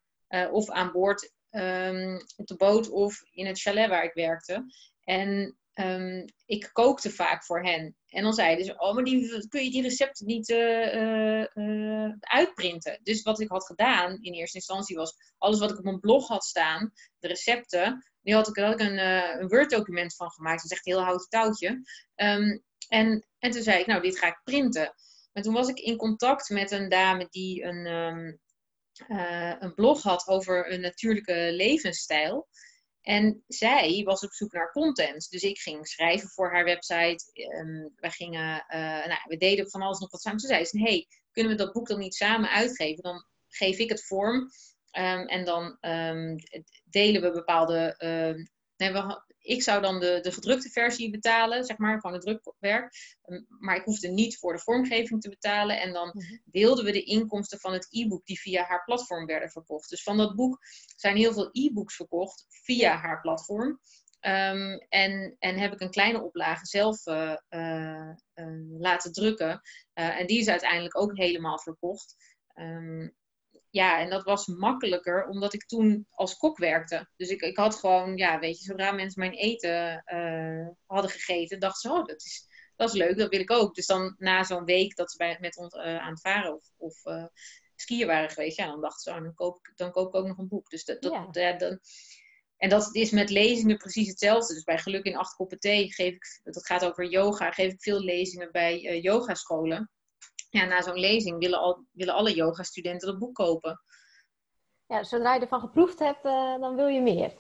of 0.52 0.70
aan 0.70 0.92
boord 0.92 1.32
um, 1.52 2.22
op 2.36 2.48
de 2.48 2.56
boot 2.56 2.90
of 2.90 3.22
in 3.32 3.46
het 3.46 3.60
chalet 3.60 3.90
waar 3.90 4.04
ik 4.04 4.14
werkte. 4.14 4.66
En 5.04 5.58
um, 5.80 6.26
ik 6.46 6.70
kookte 6.74 7.12
vaak 7.12 7.44
voor 7.44 7.64
hen. 7.64 7.96
En 8.08 8.24
dan 8.24 8.34
zeiden 8.34 8.66
ze, 8.66 8.80
oh, 8.80 8.94
maar 8.94 9.04
die, 9.04 9.48
kun 9.48 9.64
je 9.64 9.72
die 9.72 9.82
recepten 9.82 10.26
niet 10.26 10.50
uh, 10.50 11.46
uh, 11.54 12.12
uitprinten? 12.20 13.00
Dus 13.04 13.22
wat 13.22 13.40
ik 13.40 13.50
had 13.50 13.66
gedaan 13.66 14.18
in 14.22 14.34
eerste 14.34 14.58
instantie 14.58 14.96
was, 14.96 15.16
alles 15.38 15.60
wat 15.60 15.72
ik 15.72 15.78
op 15.78 15.84
mijn 15.84 16.00
blog 16.00 16.28
had 16.28 16.44
staan, 16.44 16.92
de 17.20 17.28
recepten, 17.28 18.06
die 18.22 18.34
had 18.34 18.48
ik, 18.48 18.56
had 18.58 18.74
ik 18.74 18.88
een, 18.88 18.98
een 19.42 19.48
Word-document 19.48 20.16
van 20.16 20.32
gemaakt. 20.32 20.62
Dat 20.62 20.72
is 20.72 20.78
echt 20.78 20.88
een 20.88 20.94
heel 20.94 21.04
houten 21.04 21.30
touwtje. 21.30 21.70
Um, 22.16 22.64
en, 22.88 23.28
en 23.40 23.52
toen 23.52 23.62
zei 23.62 23.80
ik, 23.80 23.86
nou, 23.86 24.02
dit 24.02 24.20
ga 24.20 24.28
ik 24.28 24.42
printen. 24.44 24.94
Maar 25.34 25.44
toen 25.44 25.54
was 25.54 25.68
ik 25.68 25.80
in 25.80 25.98
contact 25.98 26.50
met 26.50 26.72
een 26.72 26.90
dame 26.90 27.28
die 27.30 27.64
een, 27.64 27.86
uh, 29.08 29.56
een 29.60 29.74
blog 29.74 30.04
had 30.04 30.28
over 30.28 30.72
een 30.72 30.82
natuurlijke 30.82 31.50
levensstijl. 31.52 32.48
En 33.08 33.44
zij 33.48 34.04
was 34.04 34.24
op 34.24 34.32
zoek 34.32 34.52
naar 34.52 34.72
content. 34.72 35.30
Dus 35.30 35.42
ik 35.42 35.60
ging 35.60 35.88
schrijven 35.88 36.30
voor 36.30 36.52
haar 36.52 36.64
website. 36.64 37.24
Um, 37.60 37.94
we, 37.96 38.10
gingen, 38.10 38.66
uh, 38.70 39.06
nou, 39.06 39.20
we 39.24 39.38
deden 39.38 39.70
van 39.70 39.82
alles 39.82 40.00
nog 40.00 40.12
wat 40.12 40.22
samen. 40.22 40.40
Toen 40.40 40.50
zei 40.50 40.66
ze, 40.66 40.80
hey, 40.80 41.08
kunnen 41.32 41.52
we 41.52 41.58
dat 41.58 41.74
boek 41.74 41.88
dan 41.88 42.00
niet 42.00 42.16
samen 42.16 42.50
uitgeven? 42.50 43.04
Dan 43.04 43.26
geef 43.48 43.78
ik 43.78 43.90
het 43.90 44.06
vorm. 44.06 44.36
Um, 44.36 45.26
en 45.28 45.46
dan 45.46 45.78
um, 45.82 46.36
delen 46.84 47.22
we 47.22 47.32
bepaalde... 47.32 47.96
nee, 48.78 48.92
we, 48.92 49.22
ik 49.48 49.64
zou 49.64 49.82
dan 49.82 50.00
de, 50.00 50.20
de 50.22 50.32
gedrukte 50.32 50.70
versie 50.70 51.10
betalen, 51.10 51.66
zeg 51.66 51.78
maar, 51.78 52.00
van 52.00 52.14
het 52.14 52.22
drukwerk. 52.22 52.94
Ehm, 53.22 53.42
maar 53.60 53.76
ik 53.76 53.84
hoefde 53.84 54.08
niet 54.08 54.38
voor 54.38 54.54
de 54.54 54.60
vormgeving 54.60 55.22
te 55.22 55.30
betalen. 55.30 55.82
En 55.82 55.94
dan 55.94 56.08
mhm. 56.08 56.38
deelden 56.46 56.86
we 56.86 56.92
de 56.92 57.04
inkomsten 57.04 57.60
van 57.60 57.74
het 57.74 57.88
e-book 57.90 58.26
die 58.26 58.40
via 58.40 58.64
haar 58.64 58.84
platform 58.84 59.26
werden 59.26 59.50
verkocht. 59.50 59.90
Dus 59.90 60.04
van 60.04 60.18
dat 60.18 60.36
boek 60.36 60.60
zijn 60.96 61.18
heel 61.18 61.34
veel 61.34 61.50
e-books 61.52 61.96
verkocht 61.96 62.46
via 62.50 62.96
haar 62.96 63.22
platform. 63.22 63.80
Um, 64.22 64.86
en, 64.90 65.36
en 65.40 65.58
heb 65.58 65.74
ik 65.74 65.82
een 65.82 65.92
kleine 65.92 66.24
oplage 66.24 66.66
zelf 66.66 67.06
uh, 67.06 67.36
uh, 67.50 68.10
uh, 68.36 68.80
laten 68.80 69.12
drukken. 69.12 69.62
en 69.94 70.28
die 70.28 70.40
is 70.40 70.48
uiteindelijk 70.48 70.98
ook 70.98 71.18
helemaal 71.18 71.60
verkocht. 71.60 72.16
Um, 72.56 73.16
ja, 73.70 74.00
en 74.00 74.10
dat 74.10 74.24
was 74.24 74.48
makkelijker 74.48 75.28
omdat 75.28 75.54
ik 75.54 75.66
toen 75.66 76.08
als 76.10 76.38
kok 76.38 76.58
werkte. 76.58 77.10
Dus 77.16 77.30
ik, 77.30 77.42
ik 77.42 77.58
had 77.58 77.76
gewoon, 77.76 78.18
ja, 78.18 78.40
weet 78.40 78.60
je, 78.60 78.64
zodra 78.66 78.92
mensen 78.92 79.20
mijn 79.20 79.34
eten 79.34 80.04
uh, 80.06 80.68
hadden 80.86 81.12
gegeten, 81.12 81.60
dachten 81.60 81.90
ze, 81.90 81.98
oh, 81.98 82.06
dat 82.06 82.22
is, 82.24 82.48
dat 82.76 82.90
is 82.90 82.96
leuk, 82.96 83.18
dat 83.18 83.30
wil 83.30 83.40
ik 83.40 83.52
ook. 83.52 83.76
Dus 83.76 83.86
dan 83.86 84.16
na 84.18 84.44
zo'n 84.44 84.66
week 84.66 84.96
dat 84.96 85.12
ze 85.12 85.18
bij, 85.18 85.38
met 85.40 85.58
ons 85.58 85.74
uh, 85.74 85.98
aan 85.98 86.12
het 86.12 86.22
varen 86.22 86.56
of, 86.56 86.64
of 86.78 87.06
uh, 87.06 87.26
skiën 87.76 88.08
waren 88.08 88.30
geweest, 88.30 88.58
ja, 88.58 88.68
dan 88.68 88.82
dachten 88.82 89.02
ze, 89.12 89.18
oh, 89.18 89.24
dan, 89.24 89.34
koop 89.34 89.58
ik, 89.58 89.72
dan 89.76 89.92
koop 89.92 90.08
ik 90.08 90.16
ook 90.16 90.28
nog 90.28 90.38
een 90.38 90.48
boek. 90.48 90.70
Dus 90.70 90.86
dat, 90.86 91.02
dat, 91.02 91.28
Ja. 91.32 91.54
dan, 91.54 91.80
en 92.58 92.70
dat 92.70 92.96
is 92.96 93.12
met 93.12 93.30
lezingen 93.30 93.78
precies 93.78 94.08
hetzelfde. 94.08 94.54
Dus 94.54 94.64
bij 94.64 94.78
Geluk 94.78 95.06
in 95.06 95.18
acht 95.18 95.36
koppen 95.36 95.60
thee 95.60 95.94
geef 95.94 96.14
ik, 96.14 96.42
dat 96.44 96.66
gaat 96.66 96.86
over 96.86 97.06
yoga, 97.06 97.52
geef 97.52 97.72
ik 97.72 97.82
veel 97.82 98.00
lezingen 98.00 98.52
bij 98.52 98.88
eh, 98.88 99.04
yogascholen. 99.04 99.92
Ja, 100.58 100.66
na 100.66 100.82
zo'n 100.82 101.00
lezing 101.00 101.40
willen, 101.40 101.60
al, 101.60 101.86
willen 101.92 102.14
alle 102.14 102.34
yoga-studenten 102.34 103.08
dat 103.08 103.20
boek 103.20 103.36
kopen. 103.36 103.82
Ja, 104.88 105.04
zodra 105.04 105.34
je 105.34 105.40
ervan 105.42 105.60
geproefd 105.60 106.00
hebt, 106.00 106.26
eh, 106.26 106.60
dan 106.60 106.76
wil 106.76 106.88
je 106.88 107.02
meer. 107.02 107.34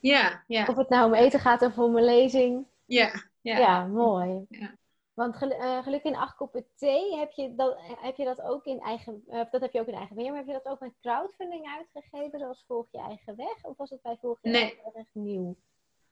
Ja, 0.00 0.44
ja, 0.46 0.66
Of 0.66 0.76
het 0.76 0.88
nou 0.88 1.06
om 1.06 1.14
eten 1.14 1.40
gaat 1.40 1.62
of 1.62 1.78
om 1.78 1.96
een 1.96 2.04
lezing. 2.04 2.66
ja. 2.84 3.32
Ja, 3.40 3.58
ja. 3.58 3.86
mooi. 3.86 4.46
Ja. 4.48 4.74
Want 5.14 5.36
gel- 5.36 5.50
eh, 5.50 5.82
geluk 5.82 6.02
in 6.02 6.16
acht 6.16 6.36
koppen 6.36 6.66
thee, 6.76 7.16
heb 7.16 7.30
je 7.30 7.54
dat, 7.54 7.76
heb 8.00 8.16
je 8.16 8.24
dat 8.24 8.40
ook 8.42 8.64
in 8.64 8.80
eigen, 8.80 9.22
eh, 9.28 9.40
dat 9.50 9.60
heb 9.60 9.72
je 9.72 9.80
ook 9.80 9.86
in 9.86 9.94
eigen 9.94 10.14
beheer, 10.14 10.30
maar 10.30 10.38
heb 10.40 10.48
je 10.48 10.60
dat 10.62 10.72
ook 10.72 10.80
met 10.80 10.94
crowdfunding 11.00 11.66
uitgegeven, 11.78 12.38
zoals 12.38 12.64
Volg 12.66 12.86
je 12.90 12.98
eigen 12.98 13.36
weg? 13.36 13.62
Of 13.62 13.76
was 13.76 13.90
het 13.90 14.02
bij 14.02 14.16
Volg 14.20 14.38
je 14.42 14.50
Nee. 14.50 14.62
eigen 14.62 14.82
weg 14.84 14.94
echt 14.94 15.14
nieuw? 15.14 15.56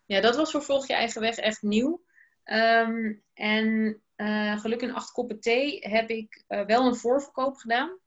Ja, 0.07 0.21
dat 0.21 0.37
was 0.37 0.51
voor 0.51 0.63
Volg 0.63 0.87
je 0.87 0.95
eigen 0.95 1.21
weg 1.21 1.37
echt 1.37 1.63
nieuw. 1.63 2.03
Ehm, 2.45 3.13
en 3.35 4.01
eh 4.17 4.61
Geluk 4.61 4.83
in 4.83 4.95
acht 4.95 5.13
koppen 5.13 5.41
thee 5.41 5.79
heb 5.81 6.11
ik 6.11 6.45
eh, 6.47 6.65
wel 6.65 6.87
een 6.87 6.97
voorverkoop 6.97 7.57
gedaan. 7.57 7.99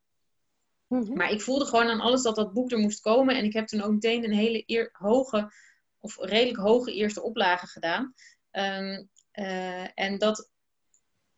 Mhm. 0.88 1.12
Maar 1.16 1.30
ik 1.30 1.40
voelde 1.40 1.64
gewoon 1.64 1.88
aan 1.88 2.00
alles 2.00 2.22
dat 2.22 2.36
dat 2.36 2.52
boek 2.52 2.72
er 2.72 2.78
moest 2.78 3.00
komen. 3.00 3.36
En 3.36 3.44
ik 3.44 3.52
heb 3.52 3.66
toen 3.66 3.82
ook 3.82 3.92
meteen 3.92 4.24
een 4.24 4.32
hele 4.32 4.62
eer- 4.66 4.90
hoge, 4.92 5.52
of 6.00 6.16
redelijk 6.20 6.58
hoge 6.58 6.92
eerste 6.92 7.22
oplage 7.22 7.66
gedaan. 7.66 8.14
Ehm, 8.50 9.04
eh, 9.30 9.98
en 9.98 10.18
dat, 10.18 10.50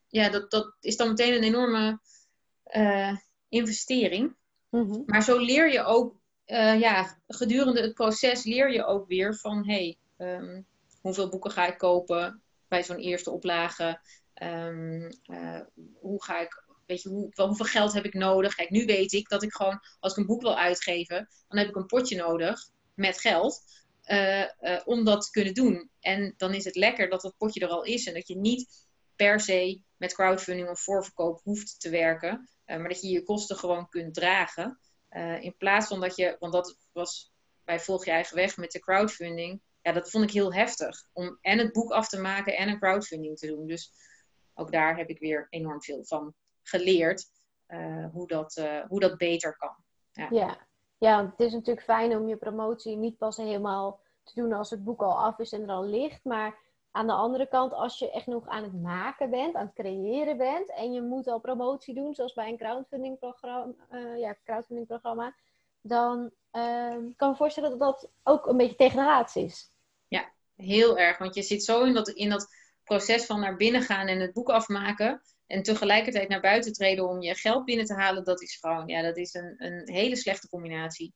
ja, 0.08 0.28
dat, 0.28 0.50
dat 0.50 0.76
is 0.80 0.96
dan 0.96 1.08
meteen 1.08 1.34
een 1.34 1.42
enorme 1.42 2.00
investering. 3.48 4.36
Mhm. 4.70 5.02
Maar 5.06 5.22
zo 5.22 5.38
leer 5.38 5.72
je 5.72 5.82
ook, 5.82 6.20
ja, 6.78 7.18
gedurende 7.26 7.80
het 7.80 7.94
proces 7.94 8.44
leer 8.44 8.72
je 8.72 8.84
ook 8.84 9.06
weer 9.08 9.36
van, 9.36 9.66
hey, 9.66 9.98
ehm, 10.16 10.62
hoeveel 11.00 11.28
boeken 11.28 11.50
ga 11.50 11.66
ik 11.66 11.78
kopen 11.78 12.42
bij 12.68 12.84
zo'n 12.84 12.96
eerste 12.98 13.30
oplage? 13.30 14.00
Ehm, 14.34 15.10
eh, 15.22 15.60
hoe 16.00 16.24
ga 16.24 16.40
ik, 16.40 16.64
weet 16.86 17.02
je, 17.02 17.08
hoeveel 17.34 17.66
geld 17.66 17.92
heb 17.92 18.04
ik 18.04 18.14
nodig? 18.14 18.54
Kijk, 18.54 18.70
nu 18.70 18.84
weet 18.84 19.12
ik 19.12 19.28
dat 19.28 19.42
ik 19.42 19.52
gewoon, 19.52 19.80
als 20.00 20.12
ik 20.12 20.18
een 20.18 20.26
boek 20.26 20.42
wil 20.42 20.56
uitgeven, 20.56 21.28
dan 21.48 21.58
heb 21.58 21.68
ik 21.68 21.76
een 21.76 21.86
potje 21.86 22.16
nodig 22.16 22.70
met 22.94 23.20
geld. 23.20 23.76
eh, 24.02 24.42
eh, 24.42 24.82
om 24.84 25.04
dat 25.04 25.22
te 25.22 25.30
kunnen 25.30 25.54
doen. 25.54 25.90
En 26.00 26.34
dan 26.36 26.54
is 26.54 26.64
het 26.64 26.76
lekker 26.76 27.08
dat 27.08 27.20
dat 27.20 27.36
potje 27.36 27.60
er 27.60 27.68
al 27.68 27.82
is 27.84 28.06
en 28.06 28.14
dat 28.14 28.28
je 28.28 28.36
niet 28.36 28.86
per 29.16 29.40
se 29.40 29.82
met 29.96 30.14
crowdfunding 30.14 30.68
of 30.68 30.80
voorverkoop 30.80 31.40
hoeft 31.42 31.80
te 31.80 31.90
werken. 31.90 32.48
Maar 32.66 32.88
dat 32.88 33.00
je 33.02 33.08
je 33.08 33.22
kosten 33.22 33.56
gewoon 33.56 33.88
kunt 33.88 34.14
dragen. 34.14 34.80
In 35.40 35.54
plaats 35.58 35.86
van 35.86 36.00
dat 36.00 36.16
je, 36.16 36.36
want 36.38 36.52
dat 36.52 36.76
was 36.92 37.32
bij 37.64 37.80
Volg 37.80 38.04
je 38.04 38.10
eigen 38.10 38.36
weg 38.36 38.56
met 38.56 38.70
de 38.70 38.80
crowdfunding. 38.80 39.60
Ja, 39.82 39.92
dat 39.92 40.10
vond 40.10 40.24
ik 40.24 40.30
heel 40.30 40.52
heftig. 40.52 41.08
Om 41.12 41.38
en 41.40 41.58
het 41.58 41.72
boek 41.72 41.90
af 41.90 42.08
te 42.08 42.20
maken 42.20 42.56
en 42.56 42.68
een 42.68 42.78
crowdfunding 42.78 43.38
te 43.38 43.46
doen. 43.46 43.66
Dus 43.66 43.92
ook 44.54 44.72
daar 44.72 44.96
heb 44.96 45.08
ik 45.08 45.18
weer 45.18 45.46
enorm 45.50 45.82
veel 45.82 46.04
van 46.04 46.34
geleerd. 46.62 47.36
eh, 47.66 48.06
hoe, 48.12 48.26
dat, 48.26 48.56
eh, 48.56 48.80
hoe 48.88 49.00
dat 49.00 49.16
beter 49.16 49.56
kan. 49.56 49.76
Ja. 50.30 50.58
ja, 50.98 51.16
want 51.16 51.30
het 51.30 51.40
is 51.40 51.52
natuurlijk 51.52 51.86
fijn 51.86 52.16
om 52.16 52.28
je 52.28 52.36
promotie 52.36 52.96
niet 52.96 53.18
pas 53.18 53.36
helemaal 53.36 54.00
te 54.22 54.34
doen 54.34 54.52
als 54.52 54.70
het 54.70 54.84
boek 54.84 55.02
al 55.02 55.18
af 55.18 55.38
is 55.38 55.52
en 55.52 55.62
er 55.62 55.68
al 55.68 55.84
ligt. 55.84 56.24
Maar 56.24 56.58
aan 56.90 57.06
de 57.06 57.12
andere 57.12 57.46
kant, 57.46 57.72
als 57.72 57.98
je 57.98 58.10
echt 58.10 58.26
nog 58.26 58.48
aan 58.48 58.62
het 58.62 58.82
maken 58.82 59.30
bent, 59.30 59.54
aan 59.54 59.66
het 59.66 59.74
creëren 59.74 60.36
bent 60.36 60.70
en 60.70 60.92
je 60.92 61.02
moet 61.02 61.26
al 61.26 61.40
promotie 61.40 61.94
doen, 61.94 62.14
zoals 62.14 62.32
bij 62.32 62.48
een 62.48 62.56
crowdfunding 62.58 63.18
programma, 63.18 63.74
eh, 63.88 64.18
ja, 64.18 64.36
crowdfunding 64.44 64.86
programma 64.86 65.34
dan 65.88 66.30
ehm, 66.50 67.00
kan 67.16 67.28
ik 67.28 67.34
me 67.34 67.36
voorstellen 67.36 67.70
dat 67.70 67.78
dat 67.78 68.10
ook 68.22 68.46
een 68.46 68.56
beetje 68.56 68.76
tegen 68.76 68.96
de 68.96 69.02
raads 69.02 69.36
is. 69.36 69.70
Heel 70.58 70.98
erg, 70.98 71.18
want 71.18 71.34
je 71.34 71.42
zit 71.42 71.64
zo 71.64 71.84
in 71.84 71.94
dat, 71.94 72.08
in 72.08 72.28
dat 72.28 72.46
proces 72.84 73.26
van 73.26 73.40
naar 73.40 73.56
binnen 73.56 73.82
gaan 73.82 74.06
en 74.06 74.20
het 74.20 74.32
boek 74.32 74.48
afmaken. 74.48 75.22
En 75.46 75.62
tegelijkertijd 75.62 76.28
naar 76.28 76.40
buiten 76.40 76.72
treden 76.72 77.08
om 77.08 77.20
je 77.20 77.34
geld 77.34 77.64
binnen 77.64 77.86
te 77.86 77.94
halen. 77.94 78.24
Dat 78.24 78.42
is 78.42 78.56
gewoon, 78.60 78.86
ja, 78.86 79.02
dat 79.02 79.16
is 79.16 79.34
een, 79.34 79.54
een 79.58 79.82
hele 79.84 80.16
slechte 80.16 80.48
combinatie. 80.48 81.14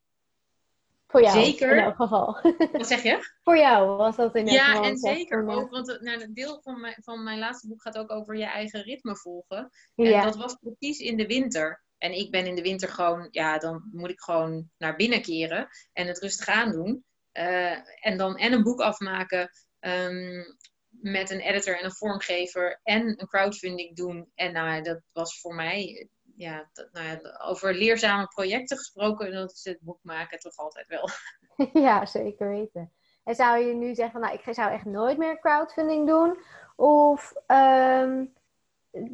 Voor 1.07 1.23
jou 1.23 1.45
Zeker. 1.45 1.77
in 1.77 1.83
elk 1.83 1.97
geval. 1.97 2.39
Wat 2.73 2.87
zeg 2.87 3.03
je? 3.03 3.31
Voor 3.43 3.57
jou 3.57 3.97
was 3.97 4.17
dat 4.17 4.35
in 4.35 4.47
elk 4.47 4.57
Ja, 4.57 4.65
geval 4.65 4.85
en 4.85 4.91
een 4.91 4.99
slechte 4.99 5.19
zeker 5.19 5.49
ook, 5.49 5.71
want 5.71 6.01
nou, 6.01 6.21
het 6.21 6.35
deel 6.35 6.61
van 6.63 6.81
mijn, 6.81 6.97
van 7.03 7.23
mijn 7.23 7.39
laatste 7.39 7.69
boek 7.69 7.83
gaat 7.83 7.99
ook 7.99 8.11
over 8.11 8.37
je 8.37 8.45
eigen 8.45 8.83
ritme 8.83 9.17
volgen. 9.17 9.71
En 9.97 10.05
Ja, 10.05 10.25
dat 10.25 10.37
was 10.37 10.55
precies 10.55 10.99
in 10.99 11.17
de 11.17 11.27
winter. 11.27 11.83
En 12.03 12.13
ik 12.13 12.31
ben 12.31 12.47
in 12.47 12.55
de 12.55 12.63
winter 12.63 12.89
gewoon, 12.89 13.29
ja, 13.31 13.59
dan 13.59 13.89
moet 13.93 14.11
ik 14.11 14.21
gewoon 14.21 14.71
naar 14.79 14.97
binnen 14.97 15.23
keren 15.23 15.69
en 15.93 16.07
het 16.07 16.19
rustig 16.19 16.49
aan 16.49 16.73
doen. 16.73 17.05
Eh, 17.33 18.07
en 18.07 18.17
dan 18.17 18.37
en 18.37 18.53
een 18.53 18.63
boek 18.63 18.81
afmaken 18.81 19.51
ehm, 19.79 20.45
met 20.89 21.31
een 21.31 21.41
editor 21.41 21.79
en 21.79 21.85
een 21.85 21.95
vormgever 21.95 22.81
en 22.83 23.21
een 23.21 23.27
crowdfunding 23.27 23.97
doen. 23.97 24.31
En 24.35 24.53
nou, 24.53 24.83
dat 24.83 25.01
was 25.13 25.41
voor 25.41 25.55
mij, 25.55 26.09
ja, 26.37 26.71
nou 26.93 27.07
ja, 27.07 27.41
over 27.45 27.75
leerzame 27.75 28.27
projecten 28.27 28.77
gesproken, 28.77 29.33
dat 29.33 29.53
is 29.53 29.65
het 29.65 29.81
boek 29.81 29.99
maken 30.03 30.39
toch 30.39 30.57
altijd 30.57 30.87
wel. 30.87 31.09
ja, 31.87 32.07
zeker 32.07 32.49
weten. 32.49 32.93
En 33.25 33.35
zou 33.35 33.59
je 33.65 33.75
nu 33.75 33.95
zeggen 33.95 34.13
van, 34.13 34.21
nou, 34.21 34.35
ik 34.35 34.55
zou 34.55 34.73
echt 34.73 34.85
nooit 34.85 35.19
meer 35.19 35.41
crowdfunding 35.41 36.07
doen? 36.07 36.39
Of 36.77 37.33
ehm, 37.47 38.25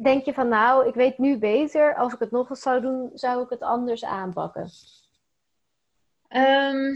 denk 0.01 0.25
je 0.25 0.33
van, 0.33 0.47
nou, 0.47 0.87
ik 0.87 0.93
weet 0.93 1.17
nu 1.17 1.37
beter, 1.37 1.95
als 1.95 2.13
ik 2.13 2.19
het 2.19 2.31
nog 2.31 2.49
eens 2.49 2.61
zou 2.61 2.81
doen, 2.81 3.11
zou 3.13 3.43
ik 3.43 3.49
het 3.49 3.61
anders 3.61 4.03
aanpakken? 4.03 4.69
Ehm, 6.27 6.95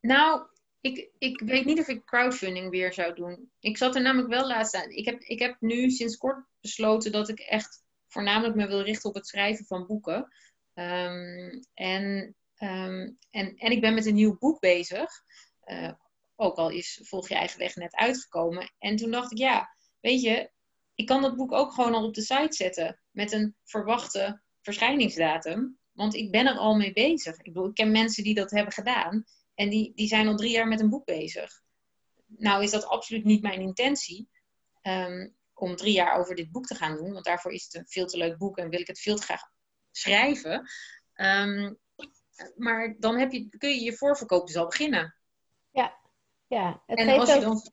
nou, 0.00 0.46
ik, 0.80 1.10
ik 1.18 1.40
weet 1.40 1.64
niet 1.64 1.80
of 1.80 1.88
ik 1.88 2.04
crowdfunding 2.04 2.70
weer 2.70 2.92
zou 2.92 3.14
doen. 3.14 3.50
Ik 3.60 3.76
zat 3.76 3.94
er 3.94 4.02
namelijk 4.02 4.28
wel 4.28 4.46
laatst 4.46 4.74
aan. 4.74 4.90
Ik 4.90 5.04
heb, 5.04 5.20
ik 5.20 5.38
heb 5.38 5.56
nu 5.60 5.90
sinds 5.90 6.16
kort 6.16 6.46
besloten 6.60 7.12
dat 7.12 7.28
ik 7.28 7.38
echt 7.38 7.82
voornamelijk 8.08 8.54
me 8.54 8.66
wil 8.66 8.82
richten 8.82 9.08
op 9.08 9.14
het 9.14 9.26
schrijven 9.26 9.64
van 9.64 9.86
boeken. 9.86 10.32
Ehm, 10.74 11.60
en, 11.74 12.36
ehm, 12.56 13.10
en, 13.30 13.56
en 13.56 13.70
ik 13.70 13.80
ben 13.80 13.94
met 13.94 14.06
een 14.06 14.14
nieuw 14.14 14.38
boek 14.38 14.60
bezig. 14.60 15.10
Eh, 15.60 15.92
ook 16.36 16.56
al 16.56 16.70
is 16.70 17.00
Volg 17.02 17.28
je 17.28 17.34
eigen 17.34 17.58
weg 17.58 17.76
net 17.76 17.94
uitgekomen. 17.94 18.72
En 18.78 18.96
toen 18.96 19.10
dacht 19.10 19.32
ik, 19.32 19.38
ja, 19.38 19.76
weet 20.00 20.22
je, 20.22 20.50
ik 20.94 21.06
kan 21.06 21.22
dat 21.22 21.36
boek 21.36 21.52
ook 21.52 21.72
gewoon 21.72 21.94
al 21.94 22.04
op 22.04 22.14
de 22.14 22.22
site 22.22 22.54
zetten. 22.54 23.00
Met 23.10 23.32
een 23.32 23.56
verwachte 23.64 24.42
verschijningsdatum. 24.60 25.78
Want 25.92 26.14
ik 26.14 26.30
ben 26.30 26.46
er 26.46 26.56
al 26.56 26.74
mee 26.74 26.92
bezig. 26.92 27.36
Ik 27.36 27.52
bedoel, 27.52 27.68
ik 27.68 27.74
ken 27.74 27.90
mensen 27.90 28.24
die 28.24 28.34
dat 28.34 28.50
hebben 28.50 28.72
gedaan. 28.72 29.24
En 29.54 29.70
die, 29.70 29.92
die 29.94 30.08
zijn 30.08 30.28
al 30.28 30.36
drie 30.36 30.50
jaar 30.50 30.68
met 30.68 30.80
een 30.80 30.90
boek 30.90 31.04
bezig. 31.04 31.62
Nou 32.26 32.62
is 32.62 32.70
dat 32.70 32.86
absoluut 32.86 33.24
niet 33.24 33.42
mijn 33.42 33.60
intentie. 33.60 34.28
ehm, 34.80 35.28
om 35.54 35.76
drie 35.76 35.92
jaar 35.92 36.18
over 36.18 36.34
dit 36.34 36.50
boek 36.50 36.66
te 36.66 36.74
gaan 36.74 36.96
doen. 36.96 37.12
Want 37.12 37.24
daarvoor 37.24 37.52
is 37.52 37.64
het 37.64 37.74
een 37.74 37.86
veel 37.86 38.06
te 38.06 38.16
leuk 38.16 38.38
boek 38.38 38.58
en 38.58 38.68
wil 38.68 38.80
ik 38.80 38.86
het 38.86 39.00
veel 39.00 39.16
te 39.16 39.22
graag 39.22 39.42
schrijven. 39.90 40.70
Ehm, 41.14 41.74
maar 42.56 42.96
dan 42.98 43.18
heb 43.18 43.32
je, 43.32 43.48
kun 43.58 43.68
je 43.68 43.80
je 43.80 43.96
voorverkoop 43.96 44.46
dus 44.46 44.56
al 44.56 44.66
beginnen. 44.66 45.16
Ja, 46.48 46.82
het 46.86 46.98
en 46.98 47.18
als 47.18 47.34
je 47.34 47.40
dan 47.40 47.72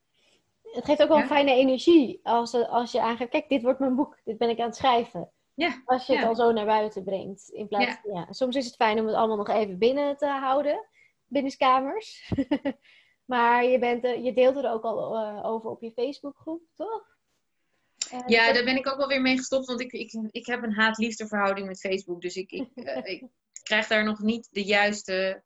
Het 0.80 0.88
geeft 0.88 1.02
ook 1.02 1.08
wel 1.08 1.18
Ja? 1.18 1.24
een 1.24 1.30
fijne 1.30 1.52
energie 1.52 2.20
als, 2.24 2.54
als 2.54 2.92
je 2.92 3.02
aangeeft, 3.02 3.30
kijk, 3.30 3.50
dit 3.50 3.62
wordt 3.62 3.80
mijn 3.80 3.96
boek, 3.96 4.20
dit 4.24 4.38
ben 4.38 4.50
ik 4.50 4.60
aan 4.60 4.66
het 4.66 4.76
schrijven. 4.76 5.32
Ja, 5.54 5.82
Als 5.86 6.06
je 6.06 6.16
het 6.18 6.28
al 6.28 6.36
zo 6.36 6.52
naar 6.52 6.66
buiten 6.66 7.04
brengt. 7.04 7.50
In 7.50 7.68
plaats, 7.68 7.98
ja. 8.14 8.28
Soms 8.30 8.56
is 8.56 8.66
het 8.66 8.76
fijn 8.76 9.00
om 9.00 9.06
het 9.06 9.16
allemaal 9.16 9.38
nog 9.38 9.50
even 9.50 9.78
binnen 9.78 10.18
te 10.18 10.26
houden, 10.28 10.88
binnenskamers. 11.26 12.32
maar 13.26 13.66
je, 13.66 13.80
bent, 13.80 14.04
er- 14.06 14.20
je 14.20 14.34
deelt 14.34 14.56
er 14.56 14.72
ook 14.72 14.84
al 14.84 15.16
eh, 15.16 15.46
over 15.46 15.70
op 15.70 15.82
je 15.82 15.92
Facebookgroep, 15.92 16.62
toch? 16.76 17.18
Ja, 18.28 18.54
daar 18.54 18.64
ben 18.64 18.76
ik 18.78 18.88
ook 18.88 18.98
wel 18.98 19.08
weer 19.08 19.22
mee 19.22 19.38
gestopt, 19.38 19.66
want 19.66 19.80
ik, 19.80 19.92
ik, 19.92 20.12
ik 20.32 20.46
heb 20.46 20.64
een 20.64 20.74
haat-liefde 20.74 21.28
verhouding 21.28 21.68
met 21.68 21.80
Facebook. 21.80 22.22
Dus 22.22 22.36
ik, 22.36 22.52
ik, 22.52 22.70
eh, 22.86 23.06
ik 23.14 23.24
krijg 23.64 23.88
daar 23.88 24.04
nog 24.04 24.20
niet 24.20 24.48
de 24.52 24.64
juiste 24.64 25.44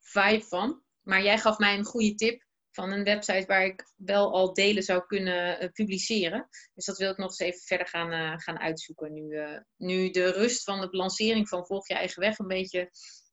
vibe 0.00 0.44
van. 0.44 0.80
Maar 1.00 1.22
jij 1.22 1.38
gaf 1.38 1.58
mij 1.58 1.78
een 1.78 1.84
goede 1.84 2.14
tip 2.14 2.42
van 2.80 2.92
een 2.92 3.04
website 3.04 3.46
waar 3.46 3.64
ik 3.64 3.92
wel 3.96 4.32
al 4.32 4.52
delen 4.52 4.82
zou 4.82 5.06
kunnen 5.06 5.58
eh, 5.58 5.68
publiceren. 5.72 6.48
Dus 6.74 6.84
dat 6.84 6.98
wil 6.98 7.10
ik 7.10 7.16
nog 7.16 7.28
eens 7.28 7.38
even 7.38 7.60
verder 7.60 7.86
gaan, 7.86 8.12
eh, 8.12 8.38
gaan 8.38 8.58
uitzoeken. 8.58 9.12
Nu, 9.12 9.36
eh, 9.36 9.58
nu 9.76 10.10
de 10.10 10.30
rust 10.30 10.64
van 10.64 10.80
de 10.80 10.88
lancering 10.90 11.48
van 11.48 11.66
Volg 11.66 11.88
je 11.88 11.94
eigen 11.94 12.20
weg 12.20 12.38
een 12.38 12.46
beetje 12.46 12.90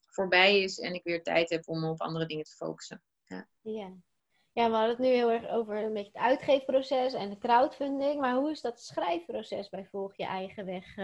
voorbij 0.07 0.61
is 0.61 0.79
en 0.79 0.93
ik 0.93 1.03
weer 1.03 1.23
tijd 1.23 1.49
heb 1.49 1.67
om 1.67 1.83
op 1.83 2.01
andere 2.01 2.25
dingen 2.25 2.43
te 2.43 2.55
focussen. 2.55 3.01
Ja. 3.25 3.47
ja, 4.53 4.69
we 4.69 4.75
hadden 4.75 4.89
het 4.89 4.99
nu 4.99 5.07
heel 5.07 5.31
erg 5.31 5.49
over 5.49 5.77
een 5.77 5.93
beetje 5.93 6.11
het 6.13 6.21
uitgeefproces 6.21 7.13
en 7.13 7.29
de 7.29 7.37
crowdfunding. 7.37 8.19
Maar 8.19 8.35
hoe 8.35 8.51
is 8.51 8.61
dat 8.61 8.81
schrijfproces 8.81 9.69
bij 9.69 9.87
Volg 9.91 10.17
je 10.17 10.25
eigen 10.25 10.65
weg 10.65 10.95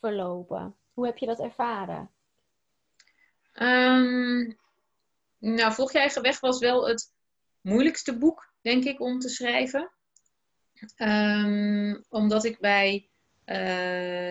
verlopen? 0.00 0.76
Hoe 0.92 1.06
heb 1.06 1.18
je 1.18 1.26
dat 1.26 1.40
ervaren? 1.40 2.10
Ehm, 3.52 4.52
nou, 5.38 5.72
Volg 5.72 5.92
je 5.92 5.98
eigen 5.98 6.22
weg 6.22 6.40
was 6.40 6.58
wel 6.58 6.88
het 6.88 7.16
moeilijkste 7.60 8.18
boek, 8.18 8.52
denk 8.60 8.84
ik, 8.84 9.00
om 9.00 9.18
te 9.18 9.28
schrijven. 9.28 9.92
Ehm, 10.96 11.96
omdat 12.08 12.44
ik 12.44 12.58
bij 12.60 13.10
eh, 13.44 13.56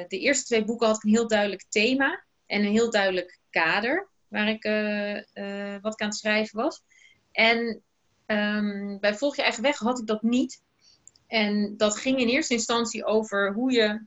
de 0.07 0.19
eerste 0.19 0.45
twee 0.45 0.65
boeken 0.65 0.87
had 0.87 0.95
ik 0.95 1.03
een 1.03 1.09
heel 1.09 1.27
duidelijk 1.27 1.65
thema. 1.69 2.25
En 2.45 2.65
een 2.65 2.71
heel 2.71 2.91
duidelijk 2.91 3.39
kader 3.49 4.09
waar 4.27 4.47
ik 4.47 4.63
wat 5.81 5.93
ik 5.93 6.01
aan 6.01 6.07
het 6.07 6.15
schrijven 6.17 6.59
was. 6.59 6.81
En 7.31 7.83
um, 8.25 8.99
bij 8.99 9.15
Volg 9.15 9.35
je 9.35 9.41
eigen 9.41 9.63
weg 9.63 9.77
had 9.77 9.99
ik 9.99 10.07
dat 10.07 10.21
niet. 10.21 10.61
En 11.27 11.77
dat 11.77 11.97
ging 11.97 12.19
in 12.19 12.27
eerste 12.27 12.53
instantie 12.53 13.05
over 13.05 13.53
hoe 13.53 13.71
je 13.71 14.05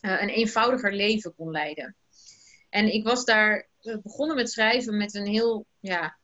een 0.00 0.28
eenvoudiger 0.28 0.92
leven 0.92 1.34
kon 1.34 1.50
leiden. 1.50 1.96
En 2.68 2.92
ik 2.92 3.04
was 3.04 3.24
daar 3.24 3.68
begonnen 4.02 4.36
met 4.36 4.50
schrijven 4.50 4.96
met 4.96 5.14
een 5.14 5.26
heel 5.26 5.66
ja, 5.80 6.18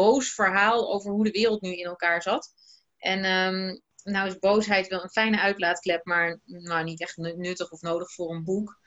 boos 0.00 0.34
verhaal 0.34 0.92
over 0.92 1.10
hoe 1.10 1.24
de 1.24 1.30
wereld 1.30 1.60
nu 1.60 1.76
in 1.76 1.84
elkaar 1.84 2.22
zat. 2.22 2.52
En 2.98 3.24
um, 3.24 3.80
nou 4.02 4.28
is 4.28 4.38
boosheid 4.38 4.88
wel 4.88 5.02
een 5.02 5.10
fijne 5.10 5.40
uitlaatklep, 5.40 6.04
maar 6.04 6.40
nou, 6.44 6.84
niet 6.84 7.00
echt 7.00 7.16
nuttig 7.16 7.70
of 7.70 7.80
nodig 7.80 8.12
voor 8.12 8.34
een 8.34 8.44
boek. 8.44 8.78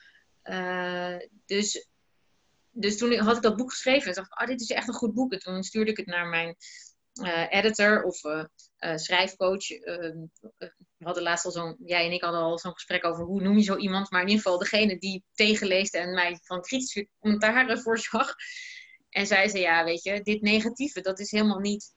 Uh, 0.43 1.15
dus, 1.46 1.88
dus 2.72 2.98
toen 2.98 3.17
had 3.17 3.36
ik 3.36 3.41
dat 3.41 3.55
boek 3.55 3.70
geschreven 3.70 4.08
en 4.08 4.13
dacht 4.13 4.32
ik, 4.32 4.41
oh, 4.41 4.48
dit 4.48 4.62
is 4.62 4.70
echt 4.70 4.88
een 4.88 4.93
goed 4.93 5.13
boek. 5.13 5.34
En 5.34 5.39
toen 5.39 5.63
stuurde 5.63 5.91
ik 5.91 5.98
het 5.98 6.05
naar 6.05 6.27
mijn 6.27 6.55
uh, 7.22 7.46
editor 7.50 8.03
of 8.03 8.24
uh, 8.24 8.43
schrijfcoach. 8.96 9.70
Ehm, 9.70 10.17
we 10.98 11.05
hadden 11.10 11.24
laatst 11.24 11.46
al 11.46 11.51
zo'n, 11.51 11.75
jij 11.86 12.05
en 12.05 12.12
ik 12.12 12.22
hadden 12.22 12.41
al 12.41 12.60
zo'n 12.60 12.74
gesprek 12.74 13.05
over 13.05 13.25
hoe 13.25 13.41
noem 13.41 13.58
je 13.58 13.63
zo 13.63 13.75
iemand. 13.75 14.12
Maar 14.12 14.22
in 14.22 14.27
ieder 14.27 14.43
geval 14.43 14.60
degene 14.60 14.98
die 14.98 15.24
tegenleest 15.34 15.96
en 15.96 16.13
mij 16.13 16.39
van 16.41 16.62
kritische 16.62 17.08
commentaren 17.20 17.79
voorzag. 17.84 18.36
En 19.13 19.27
zei 19.27 19.50
ze, 19.50 19.60
ja, 19.60 19.84
weet 19.84 20.03
je, 20.03 20.22
dit 20.22 20.41
negatieve, 20.41 21.01
dat 21.01 21.20
is 21.20 21.32
helemaal 21.32 21.60
niet, 21.60 21.93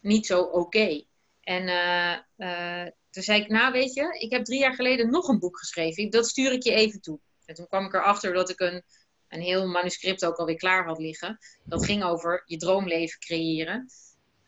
niet 0.00 0.26
zo 0.26 0.40
oké. 0.40 1.04
En 1.40 1.62
uh, 1.68 2.16
uh, 2.48 2.90
toen 3.10 3.22
zei 3.22 3.40
ik, 3.40 3.48
nou 3.48 3.72
weet 3.72 3.94
je, 3.94 4.18
ik 4.18 4.30
heb 4.30 4.44
drie 4.44 4.58
jaar 4.58 4.74
geleden 4.74 5.10
nog 5.10 5.28
een 5.28 5.38
boek 5.38 5.58
geschreven. 5.58 6.10
Dat 6.10 6.28
stuur 6.28 6.52
ik 6.52 6.62
je 6.62 6.72
even 6.72 7.00
toe. 7.00 7.20
En 7.44 7.54
toen 7.54 7.66
kwam 7.66 7.84
ik 7.84 7.94
erachter 7.94 8.32
dat 8.32 8.50
ik 8.50 8.60
een, 8.60 8.82
een 9.28 9.40
heel 9.40 9.66
manuscript 9.66 10.24
ook 10.24 10.36
alweer 10.36 10.56
klaar 10.56 10.86
had 10.86 10.98
liggen. 10.98 11.38
Dat 11.64 11.84
ging 11.84 12.04
over 12.04 12.42
je 12.44 12.56
droomleven 12.56 13.18
creëren. 13.18 13.86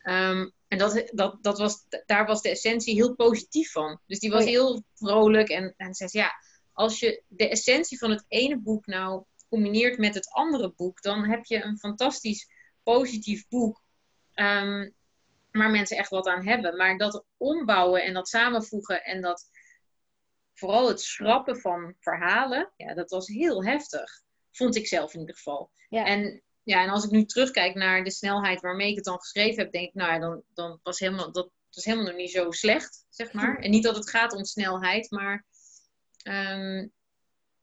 Um, 0.03 0.53
en 0.67 0.77
dat, 0.77 1.11
dat, 1.13 1.37
dat 1.41 1.57
was, 1.57 1.85
daar 2.05 2.25
was 2.25 2.41
de 2.41 2.49
essentie 2.49 2.93
heel 2.93 3.15
positief 3.15 3.71
van. 3.71 3.99
Dus 4.07 4.19
die 4.19 4.31
was 4.31 4.45
heel 4.45 4.83
vrolijk. 4.95 5.49
En, 5.49 5.73
en 5.77 5.93
zei, 5.93 6.09
ja, 6.11 6.31
als 6.73 6.99
je 6.99 7.23
de 7.27 7.49
essentie 7.49 7.97
van 7.97 8.11
het 8.11 8.25
ene 8.27 8.59
boek 8.59 8.85
nou 8.85 9.23
combineert 9.53 9.97
met 9.97 10.15
het 10.15 10.29
andere 10.29 10.73
boek, 10.75 11.01
dan 11.01 11.29
heb 11.29 11.45
je 11.45 11.63
een 11.63 11.77
fantastisch 11.77 12.49
positief 12.83 13.47
boek. 13.47 13.81
Um, 14.35 14.95
waar 15.51 15.71
mensen 15.71 15.97
echt 15.97 16.09
wat 16.09 16.27
aan 16.27 16.47
hebben. 16.47 16.77
Maar 16.77 16.97
dat 16.97 17.25
ombouwen 17.37 18.03
en 18.03 18.13
dat 18.13 18.27
samenvoegen 18.27 19.03
en 19.03 19.21
dat 19.21 19.49
vooral 20.53 20.87
het 20.87 21.01
schrappen 21.01 21.57
van 21.57 21.95
verhalen, 21.99 22.71
ja, 22.75 22.93
dat 22.93 23.09
was 23.09 23.27
heel 23.27 23.63
heftig. 23.63 24.21
Vond 24.51 24.75
ik 24.75 24.87
zelf 24.87 25.13
in 25.13 25.19
ieder 25.19 25.35
geval. 25.35 25.71
Ja. 25.89 26.05
En, 26.05 26.41
ja, 26.63 26.83
en 26.83 26.89
als 26.89 27.05
ik 27.05 27.11
nu 27.11 27.25
terugkijk 27.25 27.75
naar 27.75 28.03
de 28.03 28.11
snelheid 28.11 28.61
waarmee 28.61 28.89
ik 28.89 28.95
het 28.95 29.05
dan 29.05 29.19
geschreven 29.19 29.63
heb, 29.63 29.71
denk 29.71 29.87
ik, 29.87 29.93
nou 29.93 30.13
ja, 30.13 30.19
dan, 30.19 30.43
dan 30.53 30.79
was 30.83 30.99
helemaal, 30.99 31.31
dat 31.31 31.49
was 31.69 31.85
helemaal 31.85 32.05
nog 32.05 32.15
niet 32.15 32.31
zo 32.31 32.51
slecht, 32.51 33.05
zeg 33.09 33.33
maar. 33.33 33.57
En 33.63 33.69
niet 33.69 33.83
dat 33.83 33.95
het 33.95 34.09
gaat 34.09 34.33
om 34.33 34.43
snelheid, 34.43 35.11
maar 35.11 35.45
um, 36.23 36.91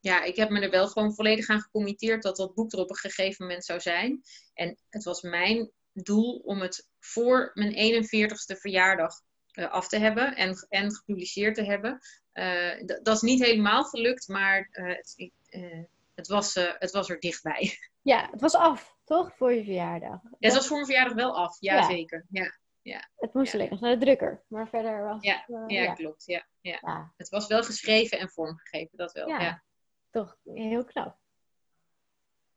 ja, 0.00 0.22
ik 0.22 0.36
heb 0.36 0.50
me 0.50 0.60
er 0.60 0.70
wel 0.70 0.88
gewoon 0.88 1.14
volledig 1.14 1.48
aan 1.48 1.60
gecommitteerd 1.60 2.22
dat 2.22 2.36
dat 2.36 2.54
boek 2.54 2.72
er 2.72 2.78
op 2.78 2.90
een 2.90 2.96
gegeven 2.96 3.46
moment 3.46 3.64
zou 3.64 3.80
zijn. 3.80 4.22
En 4.54 4.78
het 4.88 5.04
was 5.04 5.22
mijn 5.22 5.70
doel 5.92 6.38
om 6.38 6.60
het 6.60 6.88
voor 6.98 7.50
mijn 7.54 8.04
41ste 8.04 8.58
verjaardag 8.58 9.14
uh, 9.54 9.70
af 9.70 9.88
te 9.88 9.98
hebben 9.98 10.36
en, 10.36 10.66
en 10.68 10.94
gepubliceerd 10.94 11.54
te 11.54 11.64
hebben. 11.64 11.98
Uh, 12.34 12.86
dat 13.02 13.16
is 13.16 13.20
niet 13.20 13.44
helemaal 13.44 13.84
gelukt, 13.84 14.28
maar 14.28 14.68
uh, 14.72 14.96
het, 14.96 15.30
het, 16.14 16.26
was, 16.26 16.54
het 16.54 16.90
was 16.90 17.08
er 17.08 17.20
dichtbij. 17.20 17.70
Ja, 18.02 18.28
het 18.30 18.40
was 18.40 18.54
af, 18.54 18.96
toch? 19.04 19.36
Voor 19.36 19.52
je 19.52 19.64
verjaardag. 19.64 20.20
Ja, 20.22 20.36
het 20.38 20.54
was 20.54 20.66
voor 20.66 20.76
mijn 20.76 20.88
verjaardag 20.88 21.14
wel 21.14 21.36
af, 21.36 21.56
ja, 21.60 21.74
ja. 21.74 21.84
zeker. 21.84 22.26
Ja. 22.30 22.58
Ja. 22.82 23.08
Het 23.16 23.34
moest 23.34 23.54
alleen 23.54 23.70
nog 23.70 23.80
naar 23.80 23.98
de 23.98 24.04
drukker, 24.04 24.42
maar 24.48 24.68
verder 24.68 25.04
was 25.04 25.22
ja, 25.22 25.44
ja, 25.46 25.64
ja, 25.66 25.94
klopt. 25.94 26.24
Ja, 26.26 26.46
ja. 26.60 27.12
Het 27.16 27.28
was 27.28 27.46
wel 27.46 27.62
geschreven 27.62 28.18
en 28.18 28.28
vormgegeven, 28.28 28.98
dat 28.98 29.12
wel. 29.12 29.28
Ja, 29.28 29.62
toch 30.10 30.36
heel 30.44 30.84
knap. 30.84 31.16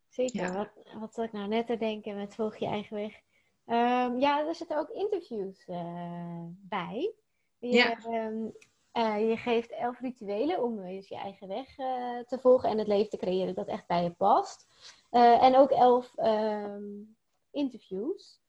Zeker. 0.10 0.54
Wat, 0.54 0.70
wat 1.00 1.14
zat 1.14 1.26
ik 1.26 1.32
nou 1.32 1.48
net 1.48 1.68
te 1.68 1.78
denken 1.78 2.16
met 2.16 2.36
Volg 2.36 2.58
je 2.58 2.66
eigen 2.66 2.96
weg? 2.96 3.22
Um, 3.66 4.20
ja, 4.20 4.48
er 4.48 4.56
zitten 4.56 4.78
ook 4.78 4.90
interviews 4.90 5.68
uh, 5.68 6.44
bij. 6.50 7.14
Je, 7.58 7.68
ja. 7.68 7.98
um, 8.06 8.54
uh, 8.94 9.30
je 9.30 9.38
geeft 9.38 9.72
elf 9.72 10.00
rituelen 10.00 10.64
om 10.64 10.82
dus 10.82 11.08
je 11.08 11.16
eigen 11.16 11.48
weg 11.48 11.78
uh, 11.78 12.20
te 12.20 12.40
volgen 12.40 12.70
en 12.70 12.78
het 12.78 12.88
leven 12.88 13.10
te 13.10 13.18
creëren 13.18 13.56
dat 13.56 13.68
echt 13.68 13.88
bij 13.88 14.04
je 14.04 14.12
past. 14.12 14.68
en 15.10 15.56
ook 15.56 15.72
elf 15.72 16.18
um, 16.18 17.16
interviews. 17.52 18.42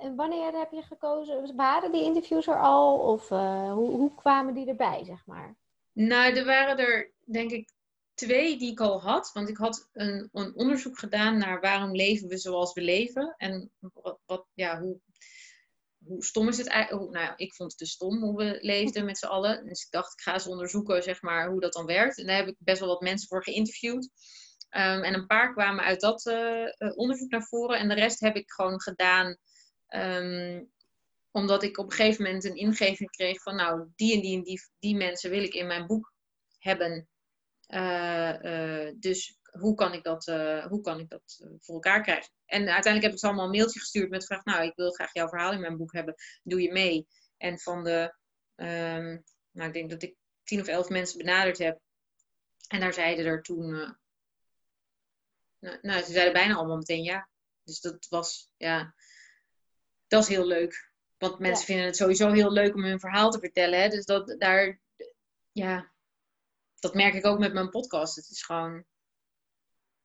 En 0.00 0.16
wanneer 0.16 0.52
heb 0.52 0.70
je 0.70 0.82
gekozen? 0.82 1.56
Waren 1.56 1.92
die 1.92 2.04
interviews 2.04 2.46
er 2.46 2.60
al? 2.60 2.98
Of 2.98 3.28
hoe, 3.28 3.90
hoe 3.90 4.14
kwamen 4.14 4.54
die 4.54 4.68
erbij, 4.68 5.04
zeg 5.04 5.26
maar? 5.26 5.56
Nou, 5.92 6.36
er 6.36 6.44
waren 6.44 6.78
er 6.78 7.10
denk 7.32 7.50
ik 7.50 7.72
twee 8.14 8.58
die 8.58 8.70
ik 8.70 8.80
al 8.80 9.00
had. 9.00 9.30
Want 9.32 9.48
ik 9.48 9.56
had 9.56 9.88
een, 9.92 10.28
een 10.32 10.54
onderzoek 10.54 10.98
gedaan 10.98 11.38
naar 11.38 11.60
waarom 11.60 11.94
leven 11.94 12.28
we 12.28 12.36
zoals 12.36 12.72
we 12.72 12.80
leven. 12.80 13.34
En 13.36 13.70
wat, 13.78 14.18
wat 14.26 14.46
ja, 14.54 14.80
hoe, 14.80 15.00
hoe 16.04 16.24
stom 16.24 16.48
is 16.48 16.58
het 16.58 16.66
eigenlijk? 16.66 17.10
Nou 17.10 17.24
ja, 17.24 17.36
ik 17.36 17.54
vond 17.54 17.70
het 17.70 17.78
te 17.78 17.86
stom 17.86 18.22
hoe 18.22 18.36
we 18.36 18.58
leefden 18.60 19.04
met 19.04 19.18
z'n 19.18 19.26
allen. 19.26 19.66
Dus 19.66 19.84
ik 19.84 19.90
dacht, 19.90 20.12
ik 20.12 20.20
ga 20.20 20.32
eens 20.32 20.46
onderzoeken 20.46 21.02
zeg 21.02 21.22
maar, 21.22 21.50
hoe 21.50 21.60
dat 21.60 21.72
dan 21.72 21.86
werkt. 21.86 22.18
En 22.18 22.26
daar 22.26 22.36
heb 22.36 22.48
ik 22.48 22.56
best 22.58 22.80
wel 22.80 22.88
wat 22.88 23.00
mensen 23.00 23.28
voor 23.28 23.44
geïnterviewd. 23.44 24.10
Um, 24.70 25.02
en 25.02 25.14
een 25.14 25.26
paar 25.26 25.52
kwamen 25.52 25.84
uit 25.84 26.00
dat 26.00 26.26
uh, 26.26 26.96
onderzoek 26.96 27.30
naar 27.30 27.46
voren. 27.46 27.78
En 27.78 27.88
de 27.88 27.94
rest 27.94 28.20
heb 28.20 28.36
ik 28.36 28.50
gewoon 28.50 28.80
gedaan 28.80 29.36
um, 29.88 30.70
omdat 31.30 31.62
ik 31.62 31.78
op 31.78 31.84
een 31.84 31.96
gegeven 31.96 32.24
moment 32.24 32.44
een 32.44 32.56
ingeving 32.56 33.10
kreeg 33.10 33.42
van... 33.42 33.56
nou, 33.56 33.88
die 33.96 34.14
en 34.14 34.20
die 34.20 34.36
en 34.36 34.42
die, 34.42 34.60
die 34.78 34.96
mensen 34.96 35.30
wil 35.30 35.42
ik 35.42 35.54
in 35.54 35.66
mijn 35.66 35.86
boek 35.86 36.12
hebben. 36.58 37.08
Uh, 37.68 38.34
uh, 38.42 38.92
dus 38.96 39.38
hoe 39.50 39.74
kan 39.74 39.92
ik 39.92 40.02
dat, 40.02 40.26
uh, 40.26 40.66
hoe 40.66 40.80
kan 40.80 40.98
ik 40.98 41.08
dat 41.08 41.44
voor 41.58 41.74
elkaar 41.74 42.02
krijgen? 42.02 42.32
En 42.46 42.58
uiteindelijk 42.58 43.02
heb 43.02 43.12
ik 43.12 43.18
ze 43.18 43.26
allemaal 43.26 43.44
een 43.44 43.50
mailtje 43.50 43.80
gestuurd 43.80 44.10
met 44.10 44.20
de 44.20 44.26
vraag: 44.26 44.44
Nou, 44.44 44.64
ik 44.64 44.76
wil 44.76 44.90
graag 44.90 45.12
jouw 45.12 45.28
verhaal 45.28 45.52
in 45.52 45.60
mijn 45.60 45.76
boek 45.76 45.92
hebben. 45.92 46.14
Doe 46.42 46.62
je 46.62 46.72
mee? 46.72 47.06
En 47.36 47.58
van 47.58 47.84
de, 47.84 48.14
um, 48.56 49.24
nou, 49.50 49.68
ik 49.68 49.72
denk 49.72 49.90
dat 49.90 50.02
ik 50.02 50.14
tien 50.44 50.60
of 50.60 50.66
elf 50.66 50.88
mensen 50.88 51.18
benaderd 51.18 51.58
heb. 51.58 51.80
En 52.68 52.80
daar 52.80 52.92
zeiden 52.92 53.26
er 53.26 53.42
toen, 53.42 53.96
nou, 55.58 55.78
nou, 55.82 56.04
ze 56.04 56.12
zeiden 56.12 56.32
bijna 56.32 56.54
allemaal 56.54 56.76
meteen 56.76 57.02
ja. 57.02 57.28
Dus 57.64 57.80
dat 57.80 58.06
was, 58.08 58.50
ja, 58.56 58.94
dat 60.06 60.22
is 60.22 60.28
heel 60.28 60.46
leuk. 60.46 60.92
Want 61.18 61.38
mensen 61.38 61.66
vinden 61.66 61.86
het 61.86 61.96
sowieso 61.96 62.32
heel 62.32 62.52
leuk 62.52 62.74
om 62.74 62.84
hun 62.84 63.00
verhaal 63.00 63.30
te 63.30 63.38
vertellen. 63.38 63.80
Hè? 63.80 63.88
Dus 63.88 64.04
dat 64.04 64.34
daar, 64.38 64.80
ja, 65.52 65.92
dat 66.78 66.94
merk 66.94 67.14
ik 67.14 67.26
ook 67.26 67.38
met 67.38 67.52
mijn 67.52 67.70
podcast. 67.70 68.16
Het 68.16 68.30
is 68.30 68.42
gewoon. 68.42 68.84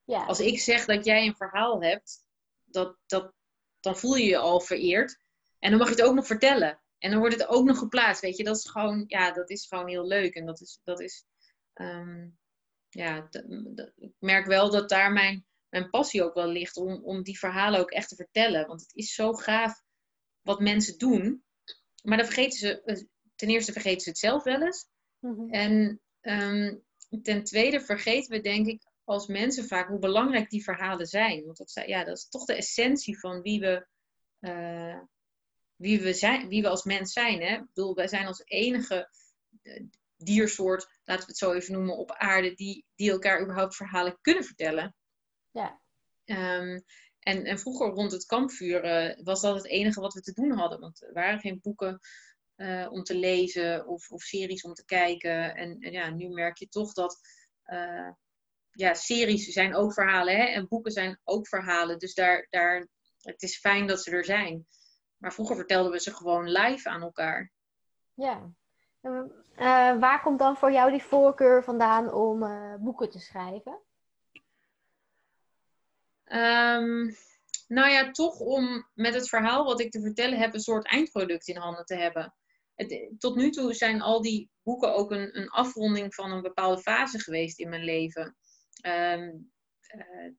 Ja. 0.04 0.26
Als 0.26 0.40
ik 0.40 0.60
zeg 0.60 0.86
dat 0.86 1.06
jij 1.06 1.26
een 1.26 1.36
verhaal 1.36 1.84
hebt, 1.84 2.26
dat, 2.64 2.98
dat, 3.06 3.34
dan 3.80 3.98
voel 3.98 4.16
je 4.16 4.26
je 4.26 4.38
al 4.38 4.60
vereerd. 4.62 5.18
En 5.60 5.70
dan 5.70 5.80
mag 5.80 5.90
je 5.90 5.96
het 5.96 6.04
ook 6.04 6.16
nog 6.16 6.26
vertellen. 6.26 6.82
En 6.98 7.12
dan 7.12 7.20
wordt 7.20 7.36
het 7.36 7.48
ook 7.48 7.66
nog 7.66 7.78
geplaatst. 7.78 8.22
Weet 8.22 8.38
je, 8.38 8.44
dat 8.44 8.58
is 8.58 8.70
gewoon, 8.70 9.04
ja, 9.08 9.32
dat 9.32 9.50
is 9.50 9.68
gewoon 9.68 9.88
heel 9.88 10.08
leuk. 10.08 10.36
En 10.36 10.46
dat 10.46 10.62
is, 10.62 10.80
dat 10.84 11.00
is 11.00 11.26
um, 11.74 12.38
ja, 12.94 13.30
ik 13.96 14.14
merk 14.20 14.46
wel 14.46 14.72
dat 14.72 14.90
daar 14.90 15.12
mijn, 15.12 15.46
mijn 15.70 15.90
passie 15.90 16.24
ook 16.24 16.34
wel 16.34 16.48
ligt 16.48 16.78
om, 16.78 17.04
om 17.04 17.24
die 17.24 17.40
verhalen 17.40 17.80
ook 17.80 17.92
echt 17.92 18.10
te 18.10 18.16
vertellen. 18.16 18.68
Want 18.68 18.82
het 18.82 18.94
is 18.94 19.14
zo 19.14 19.34
gaaf 19.34 19.82
wat 20.42 20.60
mensen 20.60 20.98
doen. 20.98 21.44
Maar 22.04 22.18
dan 22.18 22.26
vergeten 22.26 22.60
ze, 22.60 22.84
eh, 22.84 23.04
ten 23.36 23.50
eerste 23.50 23.72
vergeten 23.72 24.02
ze 24.02 24.10
het 24.10 24.18
zelf 24.18 24.44
wel 24.44 24.62
eens. 24.62 24.88
Mm 25.20 25.50
En 25.50 26.02
Um, 26.24 26.84
ten 27.22 27.44
tweede 27.44 27.82
vergeten 27.82 28.36
we 28.36 28.42
denk 28.42 28.68
ik 28.68 28.84
als 29.04 29.28
mensen 29.28 29.68
vaak 29.68 29.88
hoe 29.88 30.00
belangrijk 30.00 30.50
die 30.50 30.64
verhalen 30.64 31.06
zijn. 31.06 31.46
Want 31.46 31.58
dat, 31.58 31.84
ja, 31.86 32.04
dat 32.04 32.18
is 32.18 32.28
toch 32.30 32.46
de 32.46 32.56
essentie 32.56 33.20
van 33.20 33.42
wie 33.42 33.60
we, 33.60 33.88
uh, 34.40 35.00
wie 35.76 36.02
we, 36.02 36.14
zijn, 36.14 36.48
wie 36.48 36.62
we 36.62 36.68
als 36.68 36.84
mens 36.84 37.14
zijn. 37.14 37.42
Hè? 37.42 37.56
Ik 37.56 37.66
bedoel, 37.74 37.96
wij 37.96 38.08
zijn 38.08 38.28
als 38.28 38.42
enige 38.46 39.10
uh, 39.64 39.84
diersoort, 40.18 41.00
laten 41.04 41.24
we 41.24 41.30
het 41.30 41.38
zo 41.38 41.52
even 41.52 41.74
noemen, 41.74 41.98
op 41.98 42.12
aarde, 42.12 42.54
die, 42.54 42.86
die 42.96 43.12
elkaar 43.12 43.42
überhaupt 43.42 43.76
verhalen 43.76 44.18
kunnen 44.22 44.44
vertellen. 44.44 44.96
Ja. 45.52 45.82
Um, 46.26 46.84
en, 47.20 47.46
en 47.46 47.60
vroeger 47.60 47.88
rond 47.88 48.12
het 48.12 48.26
kampvuur 48.26 48.86
uh, 48.86 49.24
was 49.24 49.42
dat 49.42 49.56
het 49.56 49.68
enige 49.68 50.00
wat 50.00 50.14
we 50.14 50.22
te 50.22 50.34
doen 50.34 50.52
hadden. 50.52 50.80
Want 50.80 51.02
er 51.02 51.14
waren 51.14 51.40
geen 51.40 51.60
boeken 51.62 52.00
uh, 52.58 52.92
om 52.92 53.04
te 53.04 53.16
lezen 53.16 53.88
of, 53.88 54.12
of, 54.12 54.22
series 54.22 54.64
om 54.64 54.74
te 54.74 54.86
kijken. 54.86 55.56
En, 55.56 55.80
en, 55.80 55.92
ja, 55.92 56.10
nu 56.10 56.30
merk 56.30 56.58
je 56.58 56.70
toch 56.70 56.94
dat 56.94 57.20
uh, 57.66 58.12
ja, 58.72 58.94
series 58.94 59.48
zijn 59.48 59.76
ook 59.76 59.94
verhalen 59.94 60.36
hè? 60.36 60.44
en 60.44 60.68
boeken 60.68 60.92
zijn 60.92 61.20
ook 61.24 61.48
verhalen. 61.48 62.00
Dus 62.00 62.14
daar, 62.14 62.48
daar, 62.50 62.88
het 63.22 63.42
is 63.42 63.60
fijn 63.60 63.88
dat 63.88 64.04
ze 64.04 64.12
er 64.12 64.26
zijn. 64.26 64.68
Maar 65.18 65.34
vroeger 65.34 65.56
vertelden 65.56 65.92
we 65.92 66.00
ze 66.00 66.16
gewoon 66.16 66.50
live 66.50 66.90
aan 66.90 67.02
elkaar. 67.02 67.52
Ja. 68.14 68.52
Uh, 69.02 70.00
waar 70.00 70.22
komt 70.22 70.40
dan 70.40 70.58
voor 70.58 70.72
jou 70.72 70.92
die 70.92 71.04
voorkeur 71.04 71.64
vandaan 71.64 72.14
om 72.14 72.40
boeken 72.84 73.10
te 73.10 73.20
schrijven? 73.20 73.82
Ehm, 76.24 77.12
nou 77.68 77.90
ja, 77.90 78.12
toch 78.12 78.40
om 78.40 78.90
met 78.94 79.14
het 79.14 79.30
verhaal 79.30 79.66
wat 79.66 79.80
ik 79.80 79.92
te 79.92 80.02
vertellen 80.02 80.40
heb, 80.40 80.54
een 80.54 80.60
soort 80.60 80.86
eindproduct 80.86 81.48
in 81.48 81.58
handen 81.58 81.86
te 81.86 81.96
hebben. 81.96 82.34
Tot 83.18 83.36
nu 83.36 83.50
toe 83.50 83.74
zijn 83.74 84.02
al 84.02 84.22
die 84.22 84.50
boeken 84.64 84.96
ook 84.96 85.12
een, 85.12 85.38
een 85.38 85.50
afronding 85.50 86.14
van 86.14 86.32
een 86.32 86.42
bepaalde 86.42 86.82
fase 86.82 87.20
geweest 87.20 87.60
in 87.60 87.70
mijn 87.70 87.84
leven. 87.84 88.36
Ehm, 88.82 89.32
eh, 89.82 90.32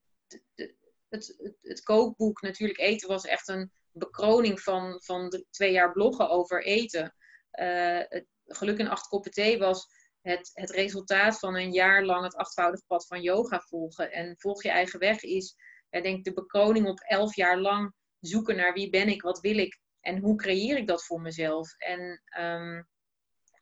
het, 1.09 1.57
het, 1.61 1.83
kookboek 1.83 2.41
Natuurlijk 2.41 2.79
Eten 2.79 3.07
was 3.07 3.25
echt 3.25 3.47
een 3.47 3.71
bekroning 3.91 4.61
van, 4.61 5.01
van 5.03 5.43
twee 5.49 5.71
jaar 5.71 5.91
bloggen 5.91 6.29
over 6.29 6.63
eten. 6.65 7.15
Uh, 7.59 8.01
het 8.07 8.25
Geluk 8.47 8.77
in 8.77 8.87
acht 8.87 9.07
koppen 9.07 9.31
thee 9.31 9.57
was 9.57 9.87
het, 10.21 10.51
het 10.53 10.69
resultaat 10.69 11.39
van 11.39 11.55
een 11.55 11.71
jaar 11.71 12.03
lang 12.03 12.23
het 12.23 12.35
achtvoudig 12.35 12.85
pad 12.87 13.07
van 13.07 13.21
yoga 13.21 13.59
volgen. 13.59 14.11
En 14.11 14.35
volg 14.37 14.63
je 14.63 14.69
eigen 14.69 14.99
weg 14.99 15.23
is, 15.23 15.55
ik 15.89 16.03
denk 16.03 16.23
de 16.23 16.33
bekroning 16.33 16.87
op 16.87 16.99
elf 16.99 17.35
jaar 17.35 17.59
lang 17.59 17.93
zoeken 18.19 18.55
naar 18.55 18.73
wie 18.73 18.89
ben 18.89 19.07
ik, 19.07 19.21
wat 19.21 19.39
wil 19.39 19.57
ik 19.57 19.79
en 20.05 20.19
hoe 20.19 20.35
creëer 20.35 20.77
ik 20.77 20.87
dat 20.87 21.05
voor 21.05 21.21
mezelf. 21.21 21.75
En 21.77 22.21
ehm, 22.25 22.83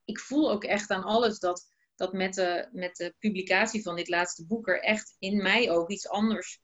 ik 0.05 0.19
voel 0.19 0.51
ook 0.51 0.63
echt 0.63 0.89
aan 0.89 1.03
alles 1.03 1.39
dat, 1.39 1.67
dat 1.95 2.13
met, 2.13 2.33
de, 2.33 2.69
met 2.71 2.95
de 2.95 3.15
publicatie 3.19 3.81
van 3.81 3.95
dit 3.95 4.07
laatste 4.07 4.45
boek 4.45 4.67
er 4.67 4.81
echt 4.81 5.15
in 5.19 5.41
mij 5.41 5.71
ook 5.71 5.89
iets 5.89 6.07
anders 6.07 6.59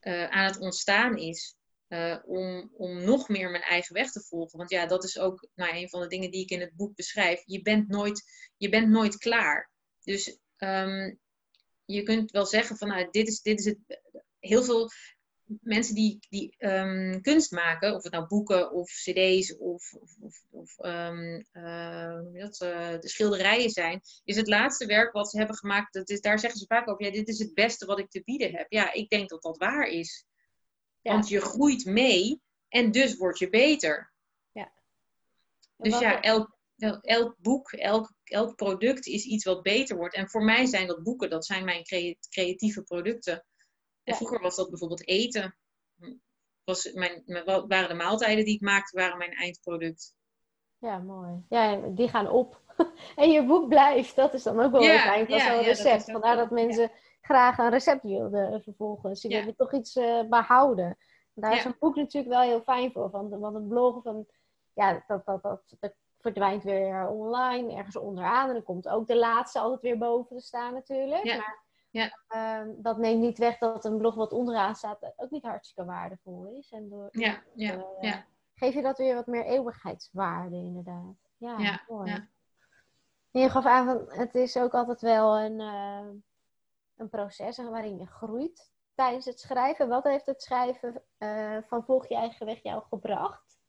uh, 0.00 0.28
aan 0.28 0.44
het 0.44 0.58
ontstaan 0.58 1.16
is. 1.16 1.56
Uh, 1.88 2.18
om, 2.24 2.70
om 2.76 3.04
nog 3.04 3.28
meer 3.28 3.50
mijn 3.50 3.62
eigen 3.62 3.94
weg 3.94 4.10
te 4.10 4.20
volgen. 4.20 4.58
Want 4.58 4.70
ja, 4.70 4.86
dat 4.86 5.04
is 5.04 5.18
ook 5.18 5.48
nou, 5.54 5.76
een 5.76 5.88
van 5.88 6.00
de 6.00 6.06
dingen 6.06 6.30
die 6.30 6.42
ik 6.42 6.50
in 6.50 6.60
het 6.60 6.76
boek 6.76 6.94
beschrijf. 6.94 7.42
Je 7.44 7.62
bent 7.62 7.88
nooit, 7.88 8.22
je 8.56 8.68
bent 8.68 8.88
nooit 8.88 9.16
klaar. 9.16 9.70
Dus 10.02 10.38
um, 10.58 11.18
je 11.84 12.02
kunt 12.02 12.30
wel 12.30 12.46
zeggen 12.46 12.76
van 12.76 12.88
nou, 12.88 13.08
dit 13.10 13.28
is, 13.28 13.42
dit 13.42 13.58
is 13.58 13.64
het. 13.64 13.78
Heel 14.38 14.64
veel 14.64 14.90
mensen 15.60 15.94
die, 15.94 16.18
die 16.28 16.54
um, 16.58 17.20
kunst 17.20 17.50
maken, 17.50 17.94
of 17.94 18.02
het 18.02 18.12
nou 18.12 18.26
boeken 18.26 18.72
of 18.72 18.90
cd's 18.90 19.56
of, 19.58 19.92
of, 20.20 20.44
of, 20.50 20.78
um, 20.78 21.44
uh, 21.52 22.20
dat, 22.32 22.60
uh, 22.62 23.00
de 23.00 23.08
schilderijen 23.08 23.70
zijn, 23.70 24.00
is 24.24 24.36
het 24.36 24.48
laatste 24.48 24.86
werk 24.86 25.12
wat 25.12 25.30
ze 25.30 25.38
hebben 25.38 25.56
gemaakt, 25.56 25.92
dat 25.92 26.10
is, 26.10 26.20
daar 26.20 26.38
zeggen 26.38 26.60
ze 26.60 26.66
vaak 26.66 26.88
over, 26.88 27.04
ja, 27.04 27.10
dit 27.10 27.28
is 27.28 27.38
het 27.38 27.54
beste 27.54 27.86
wat 27.86 27.98
ik 27.98 28.10
te 28.10 28.22
bieden 28.24 28.52
heb. 28.52 28.66
Ja, 28.68 28.92
ik 28.92 29.08
denk 29.08 29.28
dat 29.28 29.42
dat 29.42 29.58
waar 29.58 29.86
is. 29.86 30.26
Want 31.02 31.28
je 31.28 31.40
groeit 31.40 31.84
mee 31.84 32.40
en 32.68 32.90
dus 32.90 33.16
word 33.16 33.38
je 33.38 33.48
beter. 33.48 34.12
Ja. 34.52 34.72
Dus 35.76 35.98
ja, 35.98 36.20
elk, 36.20 36.56
elk 37.00 37.36
boek, 37.38 37.72
elk, 37.72 38.12
elk 38.24 38.56
product 38.56 39.06
is 39.06 39.24
iets 39.24 39.44
wat 39.44 39.62
beter 39.62 39.96
wordt. 39.96 40.14
En 40.14 40.28
voor 40.28 40.44
mij 40.44 40.66
zijn 40.66 40.86
dat 40.86 41.02
boeken, 41.02 41.30
dat 41.30 41.46
zijn 41.46 41.64
mijn 41.64 41.84
creatieve 42.28 42.82
producten. 42.82 43.44
En 44.04 44.14
vroeger 44.14 44.40
was 44.40 44.56
dat 44.56 44.70
bijvoorbeeld 44.70 45.08
eten. 45.08 45.54
Was 46.64 46.92
mijn, 46.92 47.22
waren 47.44 47.88
de 47.88 47.94
maaltijden 47.94 48.44
die 48.44 48.54
ik 48.54 48.60
maakte, 48.60 48.96
waren 48.96 49.18
mijn 49.18 49.32
eindproduct. 49.32 50.14
Ja, 50.78 50.98
mooi. 50.98 51.44
Ja, 51.48 51.76
die 51.76 52.08
gaan 52.08 52.30
op. 52.30 52.60
en 53.16 53.30
je 53.30 53.46
boek 53.46 53.68
blijft. 53.68 54.16
Dat 54.16 54.34
is 54.34 54.42
dan 54.42 54.60
ook 54.60 54.72
wel 54.72 54.82
ja, 54.82 54.98
fijn 54.98 55.26
van 55.26 55.36
ja, 55.36 55.54
zo'n 55.54 55.64
recept. 55.64 56.10
Vandaar 56.10 56.36
dat 56.36 56.50
mensen 56.50 56.90
graag 57.20 57.58
een 57.58 57.70
recept 57.70 58.02
wilden 58.02 58.62
vervolgens. 58.62 59.20
Ze 59.20 59.28
willen 59.28 59.56
toch 59.56 59.74
iets 59.74 59.96
uh, 59.96 60.28
behouden. 60.28 60.98
Daar 61.34 61.56
is 61.56 61.64
een 61.64 61.76
boek 61.78 61.96
natuurlijk 61.96 62.32
wel 62.32 62.42
heel 62.42 62.60
fijn 62.60 62.92
voor. 62.92 63.10
Want, 63.10 63.30
want 63.30 63.56
een 63.56 63.68
blog 63.68 64.02
van, 64.02 64.26
ja, 64.72 65.04
dat, 65.06 65.26
dat, 65.26 65.42
dat, 65.42 65.62
dat 65.80 65.94
verdwijnt 66.18 66.62
weer 66.62 67.08
online, 67.08 67.74
ergens 67.74 67.96
onderaan. 67.96 68.48
En 68.48 68.54
dan 68.54 68.62
komt 68.62 68.88
ook 68.88 69.06
de 69.06 69.16
laatste 69.16 69.58
altijd 69.58 69.80
weer 69.80 69.98
boven 69.98 70.36
te 70.36 70.42
staan 70.42 70.72
natuurlijk. 70.72 71.24
Ja. 71.24 71.36
Maar 71.36 71.62
ja. 71.92 72.18
Ehm, 72.28 72.68
dat 72.76 72.98
neemt 72.98 73.20
niet 73.20 73.38
weg 73.38 73.58
dat 73.58 73.84
een 73.84 73.98
blog 73.98 74.14
wat 74.14 74.32
onderaan 74.32 74.74
staat 74.74 75.12
ook 75.16 75.30
niet 75.30 75.42
hartstikke 75.42 75.84
waardevol 75.84 76.46
is. 76.58 76.70
En 76.70 76.88
door, 76.88 77.08
ja, 77.10 77.42
ja, 77.54 77.74
uh, 77.74 77.82
ja. 78.00 78.26
geef 78.54 78.74
je 78.74 78.82
dat 78.82 78.98
weer 78.98 79.14
wat 79.14 79.26
meer 79.26 79.44
eeuwigheidswaarde 79.44 80.56
inderdaad. 80.56 81.16
Ja, 81.36 81.58
ja 81.58 81.82
mooi. 81.88 82.10
Ja. 82.10 82.28
En 83.30 83.40
je 83.40 83.50
gaf 83.50 83.66
aan, 83.66 83.86
van, 83.86 84.18
het 84.18 84.34
is 84.34 84.56
ook 84.56 84.72
altijd 84.72 85.00
wel 85.00 85.38
een, 85.38 85.60
uh, 85.60 86.20
een 86.96 87.08
proces 87.08 87.56
waarin 87.56 87.98
je 87.98 88.06
groeit 88.06 88.72
tijdens 88.94 89.24
het 89.24 89.40
schrijven. 89.40 89.88
Wat 89.88 90.04
heeft 90.04 90.26
het 90.26 90.42
schrijven 90.42 91.02
uh, 91.18 91.58
van 91.66 91.84
Volg 91.84 92.08
je 92.08 92.14
eigen 92.14 92.46
weg 92.46 92.62
jou 92.62 92.82
gebracht? 92.88 93.60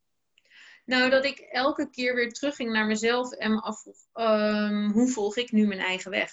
Nou, 0.85 1.09
dat 1.09 1.25
ik 1.25 1.39
elke 1.39 1.89
keer 1.89 2.15
weer 2.15 2.33
terugging 2.33 2.71
naar 2.71 2.85
mezelf 2.85 3.31
en 3.31 3.51
me 3.51 3.61
afvroeg, 3.61 3.97
um, 4.13 4.91
hoe 4.91 5.07
volg 5.07 5.37
ik 5.37 5.51
nu 5.51 5.67
mijn 5.67 5.79
eigen 5.79 6.11
weg? 6.11 6.31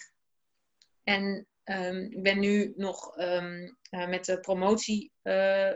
En 1.05 1.47
um, 1.65 2.11
ik 2.11 2.23
ben 2.23 2.39
nu 2.39 2.73
nog 2.77 3.17
um, 3.19 3.77
uh, 3.91 4.09
met 4.09 4.25
de 4.25 4.41
promotie 4.41 5.13
uh, 5.23 5.73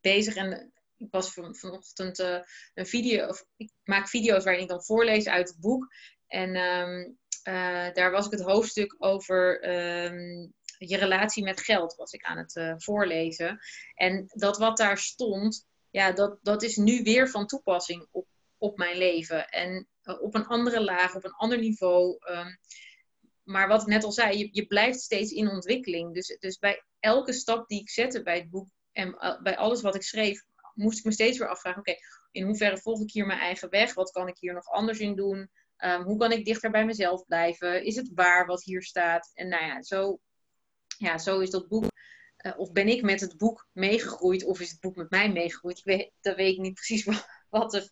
bezig 0.00 0.34
en 0.34 0.72
ik 0.96 1.10
was 1.10 1.32
van, 1.32 1.54
vanochtend 1.54 2.20
uh, 2.20 2.38
een 2.74 2.86
video, 2.86 3.28
of 3.28 3.44
ik 3.56 3.72
maak 3.84 4.08
video's 4.08 4.44
waarin 4.44 4.62
ik 4.62 4.68
dan 4.68 4.84
voorlees 4.84 5.28
uit 5.28 5.48
het 5.48 5.60
boek. 5.60 5.94
En 6.26 6.52
daar 7.92 8.10
was 8.10 8.26
ik 8.26 8.32
het 8.32 8.40
hoofdstuk 8.40 8.94
over 8.98 9.60
je 10.78 10.96
relatie 10.96 11.44
met 11.44 11.60
geld 11.60 11.94
was 11.94 12.12
ik 12.12 12.22
aan 12.22 12.38
het 12.38 12.74
voorlezen. 12.76 13.58
En 13.94 14.24
dat 14.28 14.58
wat 14.58 14.76
daar 14.76 14.98
stond, 14.98 15.66
ja, 15.90 16.12
dat, 16.12 16.38
dat 16.42 16.62
is 16.62 16.76
nu 16.76 17.02
weer 17.02 17.28
van 17.28 17.46
toepassing 17.46 18.06
op, 18.10 18.26
op 18.58 18.76
mijn 18.76 18.96
leven. 18.96 19.48
En 19.48 19.88
op 20.20 20.34
een 20.34 20.46
andere 20.46 20.84
laag, 20.84 21.14
op 21.14 21.24
een 21.24 21.34
ander 21.34 21.58
niveau. 21.58 22.18
Maar 23.42 23.68
wat 23.68 23.80
ik 23.80 23.86
net 23.86 24.04
al 24.04 24.12
zei, 24.12 24.38
je, 24.38 24.48
je 24.52 24.66
blijft 24.66 25.00
steeds 25.00 25.30
in 25.30 25.48
ontwikkeling. 25.48 26.14
Dus, 26.14 26.36
dus 26.38 26.58
bij 26.58 26.84
elke 27.00 27.32
stap 27.32 27.68
die 27.68 27.80
ik 27.80 27.90
zette 27.90 28.22
bij 28.22 28.36
het 28.36 28.50
boek 28.50 28.68
en 28.92 29.08
uh, 29.08 29.42
bij 29.42 29.56
alles 29.56 29.82
wat 29.82 29.94
ik 29.94 30.02
schreef, 30.02 30.44
moest 30.74 30.98
ik 30.98 31.04
me 31.04 31.12
steeds 31.12 31.38
weer 31.38 31.48
afvragen: 31.48 31.80
oké, 31.80 31.94
in 32.30 32.44
hoeverre 32.44 32.78
volg 32.78 33.00
ik 33.00 33.12
hier 33.12 33.26
mijn 33.26 33.38
eigen 33.38 33.70
weg? 33.70 33.94
Wat 33.94 34.10
kan 34.10 34.28
ik 34.28 34.36
hier 34.38 34.54
nog 34.54 34.66
anders 34.66 34.98
in 34.98 35.14
doen? 35.16 35.50
Um, 35.78 36.02
hoe 36.02 36.18
kan 36.18 36.32
ik 36.32 36.44
dichter 36.44 36.70
bij 36.70 36.84
mezelf 36.84 37.26
blijven? 37.26 37.84
Is 37.84 37.96
het 37.96 38.10
waar 38.14 38.46
wat 38.46 38.64
hier 38.64 38.82
staat? 38.82 39.30
En 39.34 39.48
nou 39.48 39.64
ja, 39.64 39.82
zo 39.82 40.20
ja, 40.98 41.18
zo 41.18 41.40
is 41.40 41.50
dat 41.50 41.68
boek. 41.68 41.84
Uh, 42.46 42.58
of 42.58 42.72
ben 42.72 42.88
ik 42.88 43.02
met 43.02 43.20
het 43.20 43.36
boek 43.36 43.68
meegegroeid, 43.72 44.44
of 44.44 44.60
is 44.60 44.70
het 44.70 44.80
boek 44.80 44.96
met 44.96 45.10
mij 45.10 45.32
meegegroeid? 45.32 45.78
Ik 45.78 45.84
weet, 45.84 46.12
dat 46.20 46.36
weet 46.36 46.54
ik 46.54 46.60
niet 46.60 46.74
precies 46.74 47.04
wat, 47.50 47.70
de. 47.70 47.90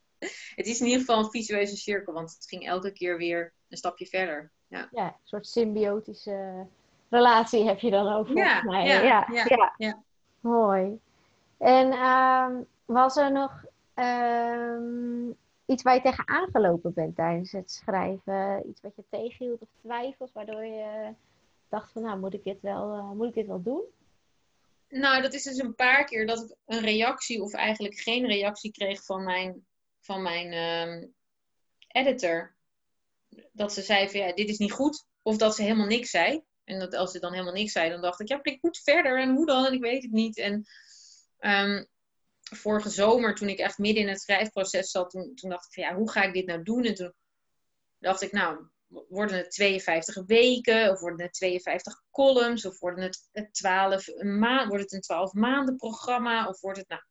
Het 0.54 0.66
is 0.66 0.80
in 0.80 0.86
ieder 0.86 1.00
geval 1.00 1.18
een 1.18 1.30
visuele 1.30 1.76
cirkel, 1.76 2.12
want 2.12 2.30
het 2.30 2.48
ging 2.48 2.66
elke 2.66 2.92
keer 2.92 3.18
weer 3.18 3.54
een 3.68 3.76
stapje 3.76 4.06
verder. 4.06 4.52
Ja, 4.70 4.88
ja 4.92 5.04
een 5.04 5.14
soort 5.24 5.46
symbiotische 5.46 6.66
relatie 7.08 7.64
heb 7.64 7.78
je 7.78 7.90
dan 7.90 8.12
ook 8.12 8.28
ja, 8.28 8.62
mij. 8.62 8.86
Ja, 8.86 9.00
ja, 9.00 9.26
ja, 9.30 9.74
ja. 9.76 10.02
Mooi. 10.40 11.00
En 11.58 11.92
um, 11.92 12.66
was 12.84 13.16
er 13.16 13.32
nog 13.32 13.64
um, 13.94 15.36
iets 15.66 15.82
waar 15.82 15.94
je 15.94 16.00
tegen 16.00 16.28
aangelopen 16.28 16.92
bent 16.92 17.16
tijdens 17.16 17.52
het 17.52 17.70
schrijven? 17.70 18.68
Iets 18.68 18.80
wat 18.80 18.96
je 18.96 19.04
tegenhield 19.10 19.60
of 19.60 19.68
twijfels, 19.80 20.32
waardoor 20.32 20.64
je 20.64 21.14
dacht 21.68 21.92
van, 21.92 22.02
nou, 22.02 22.18
moet 22.18 22.34
ik 22.34 22.44
dit 22.44 22.60
wel, 22.60 22.96
uh, 22.96 23.10
moet 23.10 23.28
ik 23.28 23.34
dit 23.34 23.46
wel 23.46 23.62
doen? 23.62 23.82
Nou, 24.88 25.22
dat 25.22 25.34
is 25.34 25.42
dus 25.42 25.58
een 25.58 25.74
paar 25.74 26.04
keer 26.04 26.26
dat 26.26 26.42
ik 26.42 26.56
een 26.66 26.80
reactie 26.80 27.42
of 27.42 27.52
eigenlijk 27.52 27.94
geen 27.94 28.26
reactie 28.26 28.72
kreeg 28.72 29.04
van 29.04 29.24
mijn, 29.24 29.64
van 30.00 30.22
mijn 30.22 30.52
um, 30.52 31.14
editor. 31.88 32.54
Dat 33.52 33.72
ze 33.72 33.82
zei 33.82 34.10
van, 34.10 34.20
ja, 34.20 34.32
dit 34.32 34.48
is 34.48 34.58
niet 34.58 34.72
goed. 34.72 35.04
Of 35.22 35.36
dat 35.36 35.54
ze 35.54 35.62
helemaal 35.62 35.86
niks 35.86 36.10
zei. 36.10 36.42
En 36.64 36.78
dat 36.78 36.94
als 36.94 37.10
ze 37.10 37.18
dan 37.18 37.32
helemaal 37.32 37.52
niks 37.52 37.72
zei, 37.72 37.90
dan 37.90 38.00
dacht 38.00 38.20
ik, 38.20 38.28
ja, 38.28 38.38
ik 38.42 38.62
moet 38.62 38.80
verder. 38.84 39.20
En 39.20 39.34
hoe 39.34 39.46
dan? 39.46 39.66
En 39.66 39.72
ik 39.72 39.80
weet 39.80 40.02
het 40.02 40.12
niet. 40.12 40.38
En 40.38 40.66
um, 41.40 41.88
vorige 42.56 42.90
zomer, 42.90 43.34
toen 43.34 43.48
ik 43.48 43.58
echt 43.58 43.78
midden 43.78 44.02
in 44.02 44.08
het 44.08 44.20
schrijfproces 44.20 44.90
zat, 44.90 45.10
toen, 45.10 45.34
toen 45.34 45.50
dacht 45.50 45.66
ik 45.66 45.72
van, 45.72 45.82
ja, 45.82 45.94
hoe 45.94 46.10
ga 46.10 46.22
ik 46.22 46.32
dit 46.32 46.46
nou 46.46 46.62
doen? 46.62 46.84
En 46.84 46.94
toen 46.94 47.14
dacht 47.98 48.22
ik, 48.22 48.32
nou, 48.32 48.68
worden 49.08 49.36
het 49.36 49.50
52 49.50 50.22
weken, 50.26 50.90
of 50.90 51.00
worden 51.00 51.22
het 51.22 51.32
52 51.32 52.02
columns, 52.10 52.66
of 52.66 52.78
worden 52.78 53.04
het 53.32 53.54
12 53.54 54.06
maanden, 54.22 54.68
wordt 54.68 54.82
het 54.82 54.92
een 54.92 55.00
12 55.00 55.32
maanden 55.32 55.76
programma, 55.76 56.48
of 56.48 56.60
wordt 56.60 56.78
het 56.78 56.88
nou. 56.88 57.02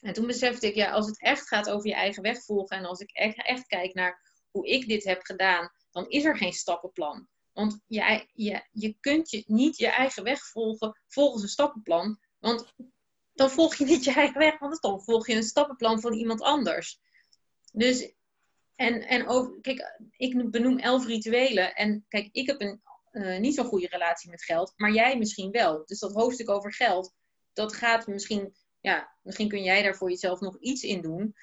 En 0.00 0.12
toen 0.12 0.26
besefte 0.26 0.66
ik, 0.66 0.74
ja, 0.74 0.90
als 0.90 1.06
het 1.06 1.20
echt 1.20 1.48
gaat 1.48 1.70
over 1.70 1.88
je 1.88 1.94
eigen 1.94 2.22
weg 2.22 2.44
volgen 2.44 2.76
en 2.76 2.84
als 2.84 3.00
ik 3.00 3.10
echt, 3.10 3.46
echt 3.46 3.66
kijk 3.66 3.94
naar 3.94 4.27
ik 4.66 4.88
dit 4.88 5.04
heb 5.04 5.22
gedaan, 5.22 5.72
dan 5.90 6.08
is 6.08 6.24
er 6.24 6.36
geen 6.36 6.52
stappenplan. 6.52 7.28
Want 7.52 7.80
je, 7.86 8.26
je, 8.32 8.62
je 8.72 8.96
kunt 9.00 9.30
je 9.30 9.42
niet 9.46 9.76
je 9.76 9.88
eigen 9.88 10.22
weg 10.22 10.46
volgen 10.46 11.00
volgens 11.06 11.42
een 11.42 11.48
stappenplan, 11.48 12.18
want 12.38 12.74
dan 13.32 13.50
volg 13.50 13.74
je 13.74 13.84
niet 13.84 14.04
je 14.04 14.12
eigen 14.12 14.38
weg, 14.38 14.58
want 14.58 14.82
dan 14.82 15.02
volg 15.02 15.26
je 15.26 15.34
een 15.34 15.42
stappenplan 15.42 16.00
van 16.00 16.12
iemand 16.12 16.42
anders. 16.42 17.00
Dus 17.72 18.12
en, 18.76 19.06
en 19.06 19.28
ook, 19.28 19.62
kijk, 19.62 19.98
ik 20.16 20.50
benoem 20.50 20.78
elf 20.78 21.06
rituelen. 21.06 21.74
En 21.74 22.04
kijk, 22.08 22.28
ik 22.32 22.46
heb 22.46 22.60
een 22.60 22.82
uh, 23.12 23.38
niet 23.38 23.54
zo'n 23.54 23.64
goede 23.64 23.86
relatie 23.86 24.30
met 24.30 24.44
geld, 24.44 24.72
maar 24.76 24.92
jij 24.92 25.18
misschien 25.18 25.50
wel. 25.50 25.82
Dus 25.86 25.98
dat 25.98 26.12
hoofdstuk 26.12 26.50
over 26.50 26.72
geld, 26.72 27.14
dat 27.52 27.72
gaat 27.72 28.06
misschien, 28.06 28.54
ja, 28.80 29.16
misschien 29.22 29.48
kun 29.48 29.62
jij 29.62 29.82
daar 29.82 29.96
voor 29.96 30.10
jezelf 30.10 30.40
nog 30.40 30.56
iets 30.60 30.82
in 30.82 31.00
doen. 31.00 31.34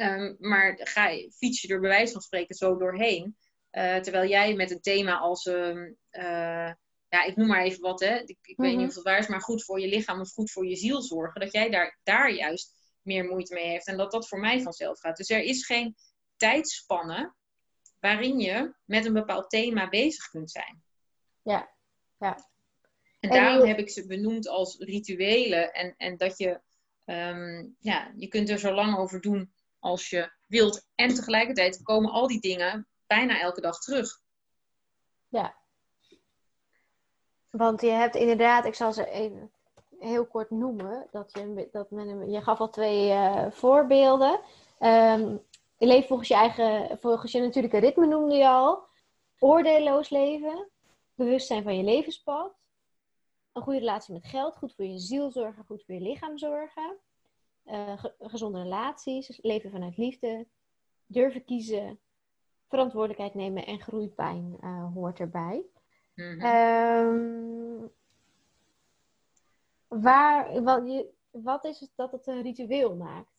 Um, 0.00 0.36
maar 0.38 0.78
ga, 0.82 1.08
fiets 1.36 1.60
je 1.62 1.68
er 1.68 1.80
bij 1.80 1.88
wijze 1.88 2.12
van 2.12 2.20
spreken 2.20 2.54
zo 2.54 2.76
doorheen. 2.76 3.36
Uh, 3.72 3.96
terwijl 3.96 4.28
jij 4.28 4.54
met 4.54 4.70
een 4.70 4.80
thema 4.80 5.18
als 5.18 5.46
uh, 5.46 6.72
ja, 7.08 7.24
ik 7.24 7.36
noem 7.36 7.46
maar 7.46 7.62
even 7.62 7.80
wat, 7.80 8.00
hè. 8.00 8.16
Ik, 8.18 8.38
ik 8.42 8.56
weet 8.56 8.72
Mhm. 8.72 8.78
niet 8.80 8.88
of 8.88 8.94
het 8.94 9.04
waar 9.04 9.18
is, 9.18 9.26
maar 9.26 9.40
goed 9.40 9.64
voor 9.64 9.80
je 9.80 9.88
lichaam 9.88 10.20
of 10.20 10.30
goed 10.30 10.50
voor 10.50 10.66
je 10.66 10.76
ziel 10.76 11.02
zorgen. 11.02 11.40
Dat 11.40 11.52
jij 11.52 11.70
daar, 11.70 11.98
daar 12.02 12.32
juist 12.32 12.74
meer 13.02 13.24
moeite 13.24 13.54
mee 13.54 13.66
heeft. 13.66 13.86
En 13.86 13.96
dat 13.96 14.10
dat 14.10 14.28
voor 14.28 14.40
mij 14.40 14.62
vanzelf 14.62 15.00
gaat. 15.00 15.16
Dus 15.16 15.30
er 15.30 15.42
is 15.42 15.66
geen 15.66 15.96
tijdspanne 16.36 17.34
waarin 18.00 18.38
je 18.38 18.74
met 18.84 19.04
een 19.04 19.12
bepaald 19.12 19.50
thema 19.50 19.88
bezig 19.88 20.28
kunt 20.28 20.50
zijn. 20.50 20.82
Ja, 21.42 21.70
ja. 22.18 22.36
En 23.20 23.30
En 23.30 23.42
daarom 23.42 23.68
heb 23.68 23.78
ik 23.78 23.90
ze 23.90 24.06
benoemd 24.06 24.48
als 24.48 24.78
rituelen. 24.78 25.72
En, 25.72 25.94
en 25.96 26.16
dat 26.16 26.38
je, 26.38 26.60
ehm, 27.04 27.66
ja, 27.78 28.12
je 28.16 28.28
kunt 28.28 28.48
er 28.48 28.58
zo 28.58 28.72
lang 28.74 28.96
over 28.96 29.20
doen 29.20 29.52
als 29.78 30.10
je 30.10 30.32
wilt. 30.46 30.86
En 30.94 31.14
tegelijkertijd 31.14 31.82
komen 31.82 32.10
al 32.10 32.26
die 32.26 32.40
dingen 32.40 32.86
bijna 33.06 33.40
elke 33.40 33.60
dag 33.60 33.78
terug. 33.78 34.20
Want 37.50 37.80
je 37.80 37.90
hebt 37.90 38.14
inderdaad, 38.14 38.64
ik 38.64 38.74
zal 38.74 38.92
ze 38.92 39.10
even 39.10 39.50
heel 39.98 40.26
kort 40.26 40.50
noemen. 40.50 41.06
Dat 41.10 41.32
je, 41.32 41.68
dat 41.72 41.90
men, 41.90 42.30
je 42.30 42.42
gaf 42.42 42.60
al 42.60 42.70
twee 42.70 43.10
eh, 43.10 43.50
voorbeelden. 43.50 44.40
Ehm, 44.78 45.36
je 45.78 45.86
leeft 45.86 46.06
volgens 46.06 46.28
je 46.28 46.34
eigen, 46.34 46.98
volgens 46.98 47.32
je 47.32 47.40
natuurlijke 47.40 47.78
ritme 47.78 48.06
noemde 48.06 48.34
je 48.34 48.48
al. 48.48 48.86
Oordeelloos 49.38 50.08
leven. 50.08 50.68
Bewustzijn 51.14 51.62
van 51.62 51.76
je 51.76 51.82
levenspad. 51.82 52.52
Een 53.52 53.62
goede 53.62 53.78
relatie 53.78 54.14
met 54.14 54.24
geld. 54.24 54.56
Goed 54.56 54.74
voor 54.74 54.84
je 54.84 54.98
ziel 54.98 55.30
zorgen, 55.30 55.64
goed 55.64 55.84
voor 55.84 55.94
je 55.94 56.00
lichaam 56.00 56.38
zorgen. 56.38 56.96
Eh, 57.68 57.98
ge- 57.98 58.14
gezonde 58.18 58.62
relaties. 58.62 59.38
Leven 59.42 59.70
vanuit 59.70 59.96
liefde. 59.96 60.46
Durven 61.06 61.44
kiezen. 61.44 61.98
Verantwoordelijkheid 62.68 63.34
nemen 63.34 63.66
en 63.66 63.80
groeipijn 63.80 64.56
eh, 64.60 64.92
hoort 64.94 65.20
erbij. 65.20 65.62
Mhm. 66.14 66.40
Ehm, 66.40 67.86
waar, 69.88 70.62
wat, 70.62 70.86
je, 70.86 71.08
wat 71.30 71.64
is 71.64 71.80
het 71.80 71.90
dat 71.94 72.12
het 72.12 72.26
een 72.26 72.42
ritueel 72.42 72.96
maakt? 72.96 73.30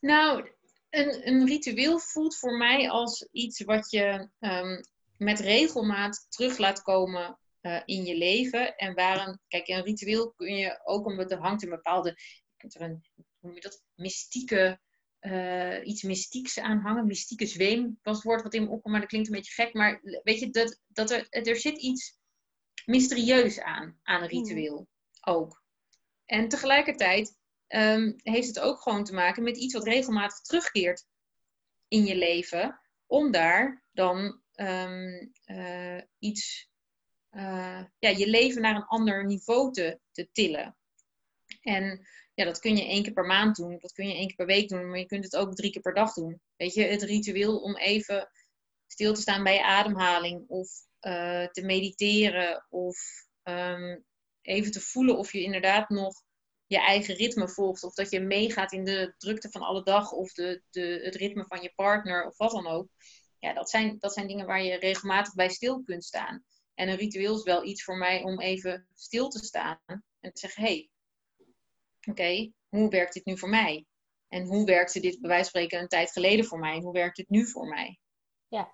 Nou, 0.00 0.50
een, 0.90 1.28
een 1.28 1.46
ritueel 1.46 1.98
voelt 1.98 2.36
voor 2.36 2.56
mij 2.56 2.90
als 2.90 3.28
iets 3.32 3.64
wat 3.64 3.90
je 3.90 4.28
ehm, 4.38 4.82
met 5.18 5.40
regelmaat 5.40 6.26
terug 6.28 6.58
laat 6.58 6.82
komen 6.82 7.38
eh, 7.66 7.82
in 7.84 8.04
je 8.04 8.16
leven. 8.16 8.76
En 8.76 8.94
waarin, 8.94 9.40
kijk, 9.48 9.68
een 9.68 9.82
ritueel 9.82 10.32
kun 10.32 10.56
je 10.56 10.80
ook, 10.84 11.06
omdat 11.06 11.30
er 11.30 11.38
hangt 11.38 11.62
een 11.62 11.70
bepaalde, 11.70 12.18
er 12.56 12.80
een, 12.80 13.04
hoe 13.14 13.24
noem 13.40 13.54
je 13.54 13.60
dat, 13.60 13.82
mystieke, 13.94 14.80
eh, 15.18 15.86
iets 15.86 16.02
mystieks 16.02 16.58
aan 16.58 16.78
hangen. 16.78 17.06
Mystieke 17.06 17.46
zweem 17.46 17.98
was 18.02 18.16
het 18.16 18.24
woord 18.24 18.42
wat 18.42 18.54
in 18.54 18.62
me 18.62 18.68
opkwam, 18.68 18.92
maar 18.92 19.00
dat 19.00 19.10
klinkt 19.10 19.28
een 19.28 19.34
beetje 19.34 19.62
gek. 19.62 19.74
Maar 19.74 20.00
weet 20.22 20.40
je, 20.40 20.50
dat, 20.50 20.80
dat 20.86 21.10
er, 21.10 21.26
er 21.30 21.56
zit 21.56 21.78
iets 21.78 22.18
mysterieus 22.84 23.60
aan, 23.60 23.98
aan 24.02 24.22
een 24.22 24.28
ritueel 24.28 24.88
ook. 25.20 25.64
En 26.24 26.48
tegelijkertijd 26.48 27.36
ehm, 27.66 28.12
heeft 28.16 28.46
het 28.46 28.60
ook 28.60 28.80
gewoon 28.80 29.04
te 29.04 29.14
maken 29.14 29.42
met 29.42 29.56
iets 29.56 29.74
wat 29.74 29.84
regelmatig 29.84 30.40
terugkeert 30.40 31.06
in 31.88 32.04
je 32.04 32.16
leven, 32.16 32.80
om 33.06 33.30
daar 33.30 33.84
dan 33.92 34.40
ehm, 34.52 35.26
eh, 35.44 36.02
iets, 36.18 36.70
eh, 37.36 37.84
ja, 37.98 38.08
je 38.08 38.26
leven 38.28 38.62
naar 38.62 38.76
een 38.76 38.84
ander 38.86 39.26
niveau 39.26 39.72
te, 39.72 39.98
te 40.10 40.28
tillen. 40.32 40.76
En 41.60 42.06
ja, 42.34 42.44
dat 42.44 42.58
kun 42.58 42.76
je 42.76 42.84
één 42.84 43.02
keer 43.02 43.12
per 43.12 43.26
maand 43.26 43.56
doen, 43.56 43.78
dat 43.78 43.92
kun 43.92 44.08
je 44.08 44.14
één 44.14 44.26
keer 44.26 44.36
per 44.36 44.46
week 44.46 44.68
doen, 44.68 44.88
maar 44.90 44.98
je 44.98 45.06
kunt 45.06 45.24
het 45.24 45.36
ook 45.36 45.54
drie 45.54 45.70
keer 45.70 45.82
per 45.82 45.94
dag 45.94 46.12
doen. 46.12 46.40
Weet 46.56 46.74
je, 46.74 46.82
het 46.84 47.02
ritueel 47.02 47.58
om 47.58 47.76
even 47.76 48.30
stil 48.86 49.14
te 49.14 49.20
staan 49.20 49.42
bij 49.42 49.54
je 49.54 49.64
ademhaling 49.64 50.48
of 50.48 50.68
eh, 51.00 51.46
te 51.46 51.62
mediteren 51.62 52.66
of 52.68 52.98
ehm, 53.42 53.98
even 54.42 54.72
te 54.72 54.80
voelen 54.80 55.18
of 55.18 55.32
je 55.32 55.42
inderdaad 55.42 55.88
nog 55.88 56.22
je 56.66 56.78
eigen 56.78 57.14
ritme 57.14 57.48
volgt. 57.48 57.84
Of 57.84 57.94
dat 57.94 58.10
je 58.10 58.20
meegaat 58.20 58.72
in 58.72 58.84
de 58.84 59.14
drukte 59.18 59.50
van 59.50 59.62
alle 59.62 59.82
dag 59.82 60.12
of 60.12 60.32
de, 60.32 60.62
de, 60.70 61.00
het 61.02 61.14
ritme 61.14 61.44
van 61.46 61.62
je 61.62 61.72
partner 61.74 62.26
of 62.26 62.36
wat 62.36 62.50
dan 62.50 62.66
ook. 62.66 62.88
Ja, 63.38 63.52
dat 63.52 63.70
zijn, 63.70 63.98
dat 63.98 64.12
zijn 64.12 64.26
dingen 64.26 64.46
waar 64.46 64.62
je 64.62 64.78
regelmatig 64.78 65.34
bij 65.34 65.48
stil 65.48 65.82
kunt 65.82 66.04
staan. 66.04 66.44
En 66.76 66.88
een 66.88 66.96
ritueel 66.96 67.34
is 67.34 67.42
wel 67.42 67.64
iets 67.64 67.84
voor 67.84 67.96
mij 67.96 68.22
om 68.22 68.40
even 68.40 68.86
stil 68.94 69.28
te 69.28 69.44
staan 69.44 69.80
en 70.20 70.32
te 70.32 70.38
zeggen: 70.40 70.62
hé, 70.62 70.68
hey, 70.68 70.90
oké, 72.08 72.52
hoe 72.68 72.88
werkt 72.88 73.14
dit 73.14 73.24
nu 73.24 73.38
voor 73.38 73.48
mij? 73.48 73.86
En 74.28 74.44
hoe 74.46 74.64
werkte 74.64 75.00
dit 75.00 75.20
bij 75.20 75.28
wijze 75.28 75.50
van 75.50 75.60
spreken 75.60 75.80
een 75.80 75.88
tijd 75.88 76.12
geleden 76.12 76.44
voor 76.44 76.58
mij? 76.58 76.76
En 76.76 76.82
hoe 76.82 76.92
werkt 76.92 77.16
dit 77.16 77.28
nu 77.28 77.46
voor 77.46 77.66
mij? 77.68 77.98
Ja, 78.48 78.72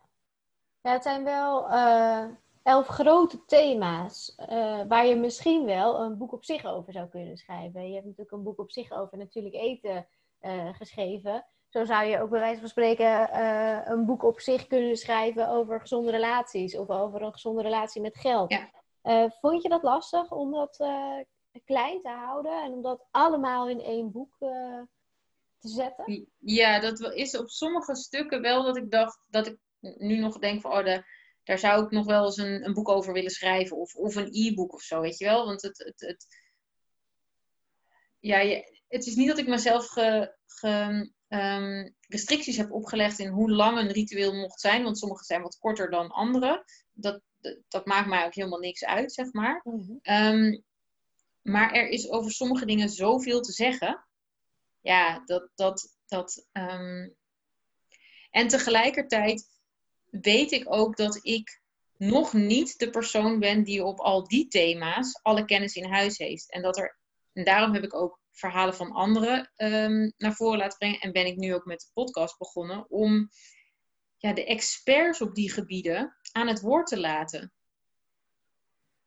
het 0.81 1.03
zijn 1.03 1.25
wel 1.25 1.69
eh, 1.69 2.29
elf 2.63 2.87
grote 2.87 3.45
thema's 3.45 4.35
eh, 4.35 4.83
waar 4.89 5.07
je 5.07 5.17
misschien 5.17 5.65
wel 5.65 6.01
een 6.01 6.19
boek 6.19 6.33
op 6.33 6.45
zich 6.45 6.65
over 6.65 6.93
zou 6.93 7.09
kunnen 7.09 7.37
schrijven. 7.37 7.89
Je 7.89 7.95
hebt 7.95 8.07
natuurlijk 8.07 8.33
een 8.33 8.43
boek 8.43 8.59
op 8.59 8.71
zich 8.71 8.91
over 8.91 9.19
natuurlijk 9.19 9.55
eten 9.55 10.07
eh, 10.39 10.75
geschreven. 10.75 11.47
Zo 11.73 11.85
zou 11.85 12.05
je 12.05 12.21
ook 12.21 12.31
bij 12.31 12.41
wijze 12.41 12.61
van 12.61 12.69
spreken 12.69 13.31
eh, 13.31 13.81
een 13.85 14.07
boek 14.07 14.23
op 14.23 14.41
zich 14.41 14.67
kunnen 14.67 14.97
schrijven 14.97 15.49
over 15.49 15.81
gezonde 15.81 16.11
relaties 16.11 16.77
of 16.77 16.89
over 16.89 17.23
een 17.23 17.33
gezonde 17.33 17.63
relatie 17.63 18.01
met 18.01 18.17
geld. 18.17 18.53
Ja. 18.53 18.71
Eh, 19.03 19.31
vond 19.41 19.63
je 19.63 19.69
dat 19.69 19.83
lastig 19.83 20.31
om 20.31 20.53
dat 20.53 20.81
eh, 20.81 21.19
klein 21.65 22.01
te 22.01 22.09
houden 22.09 22.63
en 22.63 22.73
om 22.73 22.83
dat 22.83 23.07
allemaal 23.11 23.69
in 23.69 23.81
één 23.81 24.11
boek 24.11 24.37
te 24.39 25.69
zetten? 25.69 26.29
Ja, 26.39 26.81
dat 26.81 27.01
is 27.01 27.37
op 27.37 27.49
sommige 27.49 27.97
stukken 27.97 28.41
wel 28.41 28.63
dat 28.63 28.77
ik 28.77 28.91
dacht 28.91 29.21
dat 29.27 29.47
ik 29.47 29.59
nu 29.81 30.19
nog 30.19 30.39
denk 30.39 30.61
van 30.61 30.71
oh, 30.71 30.85
de, 30.85 31.05
daar 31.45 31.59
zou 31.59 31.85
ik 31.85 31.91
nog 31.91 32.07
wel 32.07 32.25
eens 32.25 32.37
een, 32.37 32.65
een 32.65 32.75
boek 32.75 32.89
over 32.89 33.13
willen 33.13 33.31
schrijven 33.31 33.77
of, 33.77 33.95
of 33.95 34.15
een 34.15 34.29
e-book 34.33 34.73
of 34.73 34.83
zo, 34.83 35.01
weet 35.01 35.19
je 35.19 35.25
wel? 35.25 35.47
Want 35.47 35.63
het, 35.63 35.79
het, 35.79 36.01
het, 36.01 36.27
ja, 38.19 38.39
je, 38.39 38.81
het 38.89 39.07
is 39.07 39.15
niet 39.15 39.29
dat 39.29 39.39
ik 39.39 39.49
mezelf 39.49 39.87
ge, 39.87 40.37
ge, 40.47 41.11
ehm, 41.33 41.89
restricties 42.09 42.57
heb 42.57 42.73
opgelegd 42.73 43.19
in 43.19 43.29
hoe 43.29 43.51
lang 43.51 43.79
een 43.79 43.93
ritueel 43.93 44.35
mocht 44.35 44.61
zijn, 44.61 44.83
want 44.83 44.99
sommige 44.99 45.25
zijn 45.25 45.43
wat 45.43 45.59
korter 45.59 45.91
dan 45.91 46.11
andere. 46.11 46.65
Dat, 46.93 47.21
dat, 47.69 47.87
maakt 47.87 48.09
mij 48.09 48.25
ook 48.25 48.35
helemaal 48.35 48.59
niks 48.59 48.85
uit, 48.85 49.13
zeg 49.13 49.33
maar. 49.33 49.65
Ehm, 50.03 50.61
maar 51.43 51.73
er 51.73 51.89
is 51.89 52.11
over 52.11 52.31
sommige 52.31 52.67
dingen 52.67 52.89
zoveel 52.89 53.41
te 53.41 53.53
zeggen. 53.53 54.07
Ja, 54.81 55.23
dat. 55.25 55.49
dat, 55.55 55.97
dat 56.07 56.47
ehm, 56.53 57.09
En 58.31 58.49
tegelijkertijd 58.49 59.49
weet 60.11 60.53
ik 60.53 60.73
ook 60.75 60.97
dat 60.97 61.19
ik 61.23 61.61
nog 61.97 62.33
niet 62.33 62.79
de 62.79 62.91
persoon 62.91 63.39
ben 63.39 63.63
die 63.65 63.85
op 63.85 63.99
al 63.99 64.29
die 64.29 64.49
thema's 64.49 65.21
alle 65.23 65.45
kennis 65.45 65.75
in 65.75 65.93
huis 65.93 66.19
heeft. 66.19 66.53
En, 66.53 66.63
dat 66.63 66.77
er, 66.77 66.99
en 67.33 67.45
daarom 67.45 67.75
heb 67.75 67.83
ik 67.83 67.95
ook 67.95 68.22
verhalen 68.33 68.75
van 68.75 68.93
anderen 68.93 69.51
ehm, 69.55 70.11
naar 70.17 70.35
voren 70.35 70.59
laten 70.59 70.79
brengen. 70.79 71.01
En 71.01 71.13
ben 71.13 71.27
ik 71.27 71.37
nu 71.37 71.55
ook 71.55 71.65
met 71.65 71.81
de 71.81 71.91
podcast 71.93 72.39
begonnen 72.39 72.91
om 72.91 73.29
ja, 74.17 74.33
de 74.33 74.45
experts 74.45 75.21
op 75.21 75.35
die 75.35 75.53
gebieden 75.53 76.17
aan 76.33 76.49
het 76.49 76.61
woord 76.61 76.87
te 76.87 77.01
laten. 77.01 77.53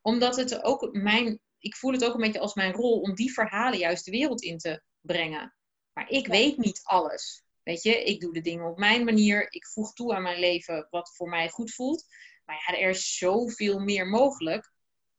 Omdat 0.02 0.36
het 0.36 0.62
ook 0.62 0.92
mijn, 0.92 1.40
ik 1.58 1.76
voel 1.76 1.92
het 1.92 2.04
ook 2.04 2.14
een 2.14 2.20
beetje 2.20 2.40
als 2.40 2.54
mijn 2.54 2.72
rol 2.72 3.00
om 3.00 3.14
die 3.14 3.32
verhalen 3.32 3.78
juist 3.78 4.04
de 4.04 4.10
wereld 4.10 4.42
in 4.42 4.58
te 4.58 4.82
brengen. 5.00 5.54
Maar 5.92 6.10
ik 6.10 6.26
Ja. 6.26 6.32
weet 6.32 6.56
niet 6.56 6.80
alles. 6.82 7.44
Weet 7.62 7.82
je, 7.82 8.04
ik 8.04 8.20
doe 8.20 8.32
de 8.32 8.40
dingen 8.40 8.66
op 8.66 8.78
mijn 8.78 9.04
manier. 9.04 9.52
Ik 9.52 9.66
voeg 9.66 9.92
toe 9.92 10.14
aan 10.14 10.22
mijn 10.22 10.38
leven 10.38 10.86
wat 10.90 11.14
voor 11.14 11.28
mij 11.28 11.48
goed 11.48 11.74
voelt. 11.74 12.04
Maar 12.44 12.64
ja, 12.66 12.78
er 12.78 12.88
is 12.90 13.16
zoveel 13.16 13.78
meer 13.78 14.06
mogelijk. 14.06 14.72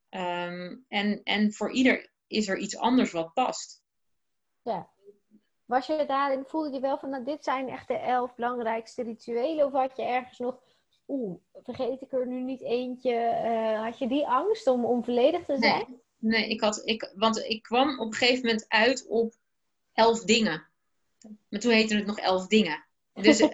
Ehm, 0.08 0.76
en, 0.88 1.22
en 1.22 1.52
voor 1.52 1.72
ieder 1.72 2.12
is 2.26 2.48
er 2.48 2.58
iets 2.58 2.76
anders 2.76 3.12
wat 3.12 3.32
past. 3.32 3.82
Was 5.68 5.86
je 5.86 6.04
daarin, 6.06 6.44
voelde 6.46 6.70
je 6.72 6.80
wel 6.80 6.98
van, 6.98 7.10
nou, 7.10 7.24
dit 7.24 7.44
zijn 7.44 7.68
echt 7.68 7.88
de 7.88 7.96
elf 7.96 8.34
belangrijkste 8.34 9.02
rituelen? 9.02 9.66
Of 9.66 9.72
had 9.72 9.96
je 9.96 10.02
ergens 10.02 10.38
nog, 10.38 10.60
oeh, 11.08 11.38
vergeet 11.62 12.02
ik 12.02 12.12
er 12.12 12.26
nu 12.26 12.42
niet 12.42 12.62
eentje? 12.62 13.14
Eh, 13.14 13.82
had 13.82 13.98
je 13.98 14.08
die 14.08 14.26
angst 14.26 14.66
om, 14.66 14.84
om 14.84 15.04
volledig 15.04 15.44
te 15.44 15.56
zijn? 15.58 15.84
Nee, 15.88 16.40
nee 16.40 16.48
ik 16.48 16.60
had, 16.60 16.82
ik, 16.84 17.12
want 17.14 17.38
ik 17.38 17.62
kwam 17.62 18.00
op 18.00 18.06
een 18.06 18.14
gegeven 18.14 18.46
moment 18.46 18.64
uit 18.68 19.06
op 19.08 19.34
elf 19.92 20.24
dingen. 20.24 20.66
Maar 21.48 21.60
toen 21.60 21.72
heette 21.72 21.96
het 21.96 22.06
nog 22.06 22.18
elf 22.18 22.46
dingen. 22.46 22.84
Dus 23.12 23.38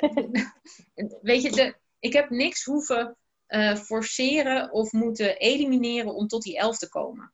weet 1.23 1.43
je, 1.43 1.51
de, 1.51 1.77
ik 1.99 2.12
heb 2.12 2.31
niks 2.31 2.64
hoeven 2.64 3.17
eh, 3.47 3.77
forceren 3.77 4.73
of 4.73 4.93
moeten 4.93 5.37
elimineren 5.37 6.14
om 6.14 6.27
tot 6.27 6.43
die 6.43 6.59
elf 6.59 6.79
te 6.79 6.88
komen. 6.88 7.33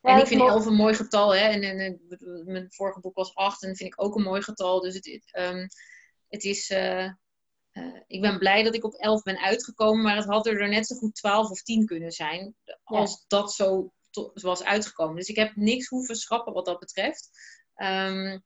Ja, 0.00 0.14
en 0.14 0.18
ik 0.20 0.26
vind 0.26 0.40
mooi. 0.40 0.52
elf 0.52 0.66
een 0.66 0.74
mooi 0.74 0.94
getal, 0.94 1.34
hè. 1.34 1.40
En, 1.48 1.62
en, 1.62 1.78
en 1.78 2.00
mijn 2.44 2.66
vorige 2.72 3.00
boek 3.00 3.14
was 3.16 3.34
acht 3.34 3.62
en 3.62 3.68
dat 3.68 3.76
vind 3.76 3.92
ik 3.92 4.02
ook 4.02 4.16
een 4.16 4.22
mooi 4.22 4.42
getal. 4.42 4.80
Dus 4.80 4.94
het, 4.94 5.06
het, 5.06 5.28
ehm, 5.32 5.66
het 6.28 6.44
is... 6.44 6.70
eh, 6.70 7.04
eh, 7.04 8.00
ik 8.06 8.20
ben 8.20 8.38
blij 8.38 8.62
dat 8.62 8.74
ik 8.74 8.84
op 8.84 8.94
elf 8.94 9.22
ben 9.22 9.38
uitgekomen, 9.38 10.02
maar 10.02 10.16
het 10.16 10.24
had 10.24 10.46
er 10.46 10.68
net 10.68 10.86
zo 10.86 10.96
goed 10.96 11.14
twaalf 11.14 11.50
of 11.50 11.62
tien 11.62 11.86
kunnen 11.86 12.12
zijn. 12.12 12.54
Als 12.84 13.24
dat 13.26 13.52
zo 13.52 13.92
was 14.34 14.64
uitgekomen. 14.64 15.16
Dus 15.16 15.28
ik 15.28 15.36
heb 15.36 15.56
niks 15.56 15.88
hoeven 15.88 16.16
schrappen 16.16 16.52
wat 16.52 16.64
dat 16.64 16.78
betreft. 16.78 17.30
Ehm, 17.74 18.38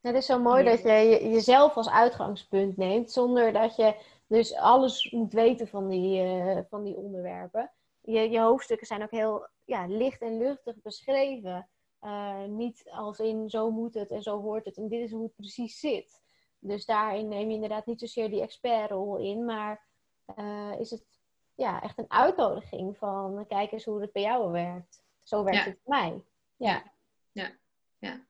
Het 0.00 0.14
is 0.14 0.26
zo 0.26 0.38
mooi 0.38 0.64
Ja. 0.64 0.70
dat 0.70 0.82
je 0.82 0.88
je- 0.88 1.28
jezelf 1.28 1.74
als 1.76 1.88
uitgangspunt 1.90 2.76
neemt, 2.76 3.12
zonder 3.12 3.52
dat 3.52 3.76
je 3.76 4.12
Dus 4.26 4.54
alles 4.54 5.10
moet 5.10 5.32
weten 5.32 5.68
van 5.68 5.88
die, 5.88 6.22
eh, 6.22 6.58
van 6.68 6.84
die 6.84 6.96
onderwerpen. 6.96 7.72
Je, 8.00 8.20
je 8.30 8.40
hoofdstukken 8.40 8.86
zijn 8.86 9.02
ook 9.02 9.10
heel 9.10 9.46
ja, 9.64 9.86
licht 9.86 10.20
en 10.20 10.38
luchtig 10.38 10.82
beschreven. 10.82 11.68
Uh, 12.00 12.44
niet 12.44 12.84
als 12.90 13.18
in 13.18 13.50
zo 13.50 13.70
moet 13.70 13.94
het 13.94 14.10
en 14.10 14.22
zo 14.22 14.40
hoort 14.40 14.64
het 14.64 14.76
en 14.76 14.88
dit 14.88 15.00
is 15.00 15.10
hoe 15.10 15.22
het 15.22 15.36
precies 15.36 15.80
zit. 15.80 16.22
Dus 16.58 16.84
daarin 16.84 17.28
neem 17.28 17.48
je 17.48 17.54
inderdaad 17.54 17.86
niet 17.86 18.00
zozeer 18.00 18.30
die 18.30 18.42
expertrol 18.42 19.16
in, 19.16 19.44
maar 19.44 19.86
uh, 20.36 20.72
is 20.78 20.90
het 20.90 21.04
ja, 21.54 21.82
echt 21.82 21.98
een 21.98 22.10
uitnodiging 22.10 22.96
van 22.96 23.44
kijk 23.48 23.72
eens 23.72 23.84
hoe 23.84 24.00
het 24.00 24.12
bij 24.12 24.22
jou 24.22 24.50
werkt. 24.50 25.02
Zo 25.22 25.44
werkt 25.44 25.64
het 25.64 25.78
bij 25.84 26.00
mij. 26.00 26.24
Ja. 26.56 26.92
ja, 27.32 27.50
ja. 27.98 28.26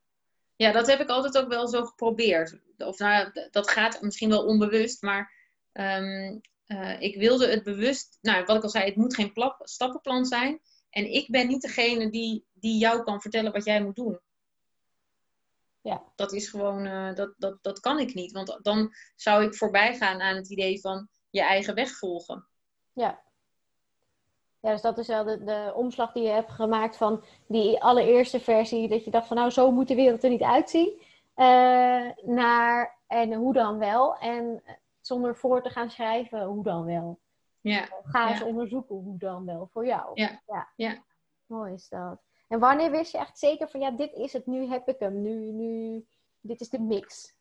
Ja, 0.56 0.72
dat 0.72 0.86
heb 0.86 1.00
ik 1.00 1.08
altijd 1.08 1.38
ook 1.38 1.48
wel 1.48 1.68
zo 1.68 1.84
geprobeerd. 1.84 2.58
Of 2.78 2.98
nou, 2.98 3.48
dat 3.50 3.70
gaat 3.70 4.02
misschien 4.02 4.28
wel 4.28 4.46
onbewust, 4.46 5.02
maar 5.02 5.32
um, 5.72 6.40
uh, 6.66 7.00
ik 7.00 7.16
wilde 7.16 7.48
het 7.48 7.62
bewust, 7.62 8.18
nou 8.20 8.44
wat 8.44 8.56
ik 8.56 8.62
al 8.62 8.68
zei, 8.68 8.84
het 8.84 8.96
moet 8.96 9.14
geen 9.14 9.32
plap, 9.32 9.60
stappenplan 9.62 10.24
zijn. 10.24 10.60
En 10.94 11.12
ik 11.12 11.30
ben 11.30 11.46
niet 11.46 11.62
degene 11.62 12.10
die, 12.10 12.44
die 12.52 12.78
jou 12.78 13.02
kan 13.02 13.20
vertellen 13.20 13.52
wat 13.52 13.64
jij 13.64 13.82
moet 13.82 13.96
doen. 13.96 14.20
Ja. 15.80 16.02
Dat 16.14 16.32
is 16.32 16.48
gewoon, 16.48 16.86
uh, 16.86 17.14
dat, 17.14 17.34
dat, 17.36 17.58
dat 17.62 17.80
kan 17.80 17.98
ik 17.98 18.14
niet. 18.14 18.32
Want 18.32 18.58
dan 18.62 18.94
zou 19.16 19.44
ik 19.44 19.54
voorbij 19.54 19.96
gaan 19.96 20.20
aan 20.20 20.36
het 20.36 20.50
idee 20.50 20.80
van 20.80 21.08
je 21.30 21.42
eigen 21.42 21.74
weg 21.74 21.98
volgen. 21.98 22.46
Ja. 22.92 23.22
Ja, 24.60 24.70
dus 24.70 24.80
dat 24.80 24.98
is 24.98 25.06
wel 25.06 25.24
de, 25.24 25.44
de 25.44 25.72
omslag 25.74 26.12
die 26.12 26.22
je 26.22 26.28
hebt 26.28 26.50
gemaakt 26.50 26.96
van 26.96 27.24
die 27.46 27.82
allereerste 27.82 28.40
versie. 28.40 28.88
Dat 28.88 29.04
je 29.04 29.10
dacht 29.10 29.26
van 29.26 29.36
nou, 29.36 29.50
zo 29.50 29.70
moet 29.70 29.88
de 29.88 29.94
wereld 29.94 30.24
er 30.24 30.30
niet 30.30 30.42
uitzien. 30.42 31.00
Uh, 31.36 32.10
naar 32.22 32.98
en 33.06 33.32
hoe 33.32 33.52
dan 33.52 33.78
wel. 33.78 34.16
En 34.16 34.62
zonder 35.00 35.36
voor 35.36 35.62
te 35.62 35.70
gaan 35.70 35.90
schrijven, 35.90 36.44
hoe 36.44 36.62
dan 36.62 36.84
wel. 36.84 37.18
Ja. 37.70 37.88
Ga 38.02 38.30
eens 38.30 38.42
onderzoeken 38.42 38.96
hoe 38.96 39.18
dan 39.18 39.44
wel 39.44 39.68
voor 39.72 39.86
jou. 39.86 40.10
Ja. 40.14 40.42
ja. 40.46 40.72
ja. 40.76 41.04
Mooi 41.46 41.72
is 41.72 41.88
dat. 41.88 42.22
En 42.48 42.58
wanneer 42.58 42.90
wist 42.90 43.12
je 43.12 43.18
echt 43.18 43.38
zeker 43.38 43.68
van 43.68 43.80
ja, 43.80 43.90
dit 43.90 44.12
is 44.12 44.32
het, 44.32 44.46
nu 44.46 44.66
heb 44.66 44.88
ik 44.88 44.98
hem, 44.98 45.22
nu, 45.22 45.50
nu, 45.50 46.04
dit 46.40 46.60
is 46.60 46.68
de 46.68 46.80
mix? 46.80 47.34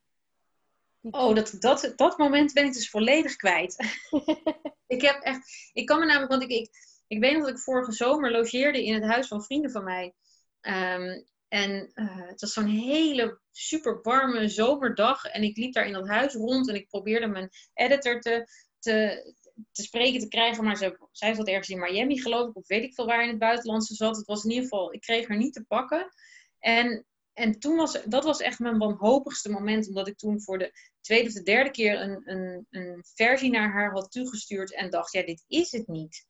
Oh, 1.02 1.36
dat, 1.36 1.56
dat, 1.60 1.94
dat 1.96 2.18
moment 2.18 2.54
ben 2.54 2.66
ik 2.66 2.74
dus 2.74 2.90
volledig 2.90 3.36
kwijt. 3.36 4.02
ik 4.96 5.02
heb 5.02 5.22
echt, 5.22 5.70
ik 5.74 5.86
kan 5.86 6.00
me 6.00 6.06
namelijk, 6.06 6.32
want 6.32 6.44
ik, 6.44 6.50
ik, 6.50 6.70
ik 7.08 7.20
weet 7.20 7.34
nog 7.34 7.42
dat 7.42 7.56
ik 7.56 7.60
vorige 7.60 7.92
zomer 7.92 8.32
logeerde 8.32 8.86
in 8.86 8.94
het 8.94 9.04
huis 9.04 9.28
van 9.28 9.44
vrienden 9.44 9.72
van 9.72 9.84
mij. 9.84 10.14
Ehm, 10.62 11.22
en 11.48 11.92
uh, 11.96 12.28
het 12.28 12.42
was 12.42 12.54
zo'n 12.54 12.68
hele 12.68 13.40
super 13.52 14.00
warme 14.02 14.48
zomerdag. 14.48 15.26
En 15.26 15.44
ik 15.44 15.58
liep 15.58 15.74
daar 15.74 15.86
in 15.86 15.94
dat 15.94 16.08
huis 16.08 16.34
rond 16.34 16.70
en 16.70 16.76
ik 16.76 16.88
probeerde 16.88 17.28
mijn 17.28 17.50
editor 17.74 18.20
te, 18.20 18.48
te, 18.80 19.34
te 19.72 19.84
spreken 19.84 20.20
te 20.20 20.28
krijgen. 20.28 20.64
Maar 20.64 20.78
ze, 20.78 21.08
zij 21.12 21.34
zat 21.34 21.48
ergens 21.48 21.70
in 21.70 21.80
Miami, 21.80 22.22
geloof 22.22 22.50
ik, 22.50 22.56
of 22.56 22.68
weet 22.68 22.84
ik 22.84 22.94
veel 22.94 23.06
waar 23.06 23.24
in 23.24 23.30
het 23.30 23.40
buitenland 23.40 23.86
ze 23.86 23.94
zat. 23.94 24.18
Het 24.18 24.26
was 24.26 24.44
in 24.44 24.50
ieder 24.50 24.64
geval, 24.64 24.94
ik 24.94 25.02
kreeg 25.02 25.28
haar 25.28 25.38
niet 25.38 25.54
te 25.54 25.64
pakken. 25.64 26.14
En, 26.60 27.06
en 27.34 27.60
toen 27.60 27.76
was, 27.76 28.04
dat 28.06 28.24
was 28.24 28.40
echt 28.40 28.60
mijn 28.60 28.78
wanhopigste 28.78 29.50
moment, 29.50 29.88
omdat 29.88 30.08
ik 30.08 30.18
toen 30.18 30.42
voor 30.42 30.58
de 30.58 30.72
tweede 31.02 31.28
of 31.28 31.34
de 31.34 31.44
derde 31.44 31.72
keer 31.72 32.02
een, 32.02 32.22
een, 32.26 32.68
een 32.70 33.04
versie 33.16 33.52
naar 33.52 33.72
haar 33.72 33.92
had 33.92 34.12
toegestuurd 34.12 34.74
en 34.74 34.90
dacht, 34.90 35.12
ja, 35.12 35.26
dit 35.26 35.44
is 35.48 35.72
het 35.72 35.88
niet. 35.88 36.26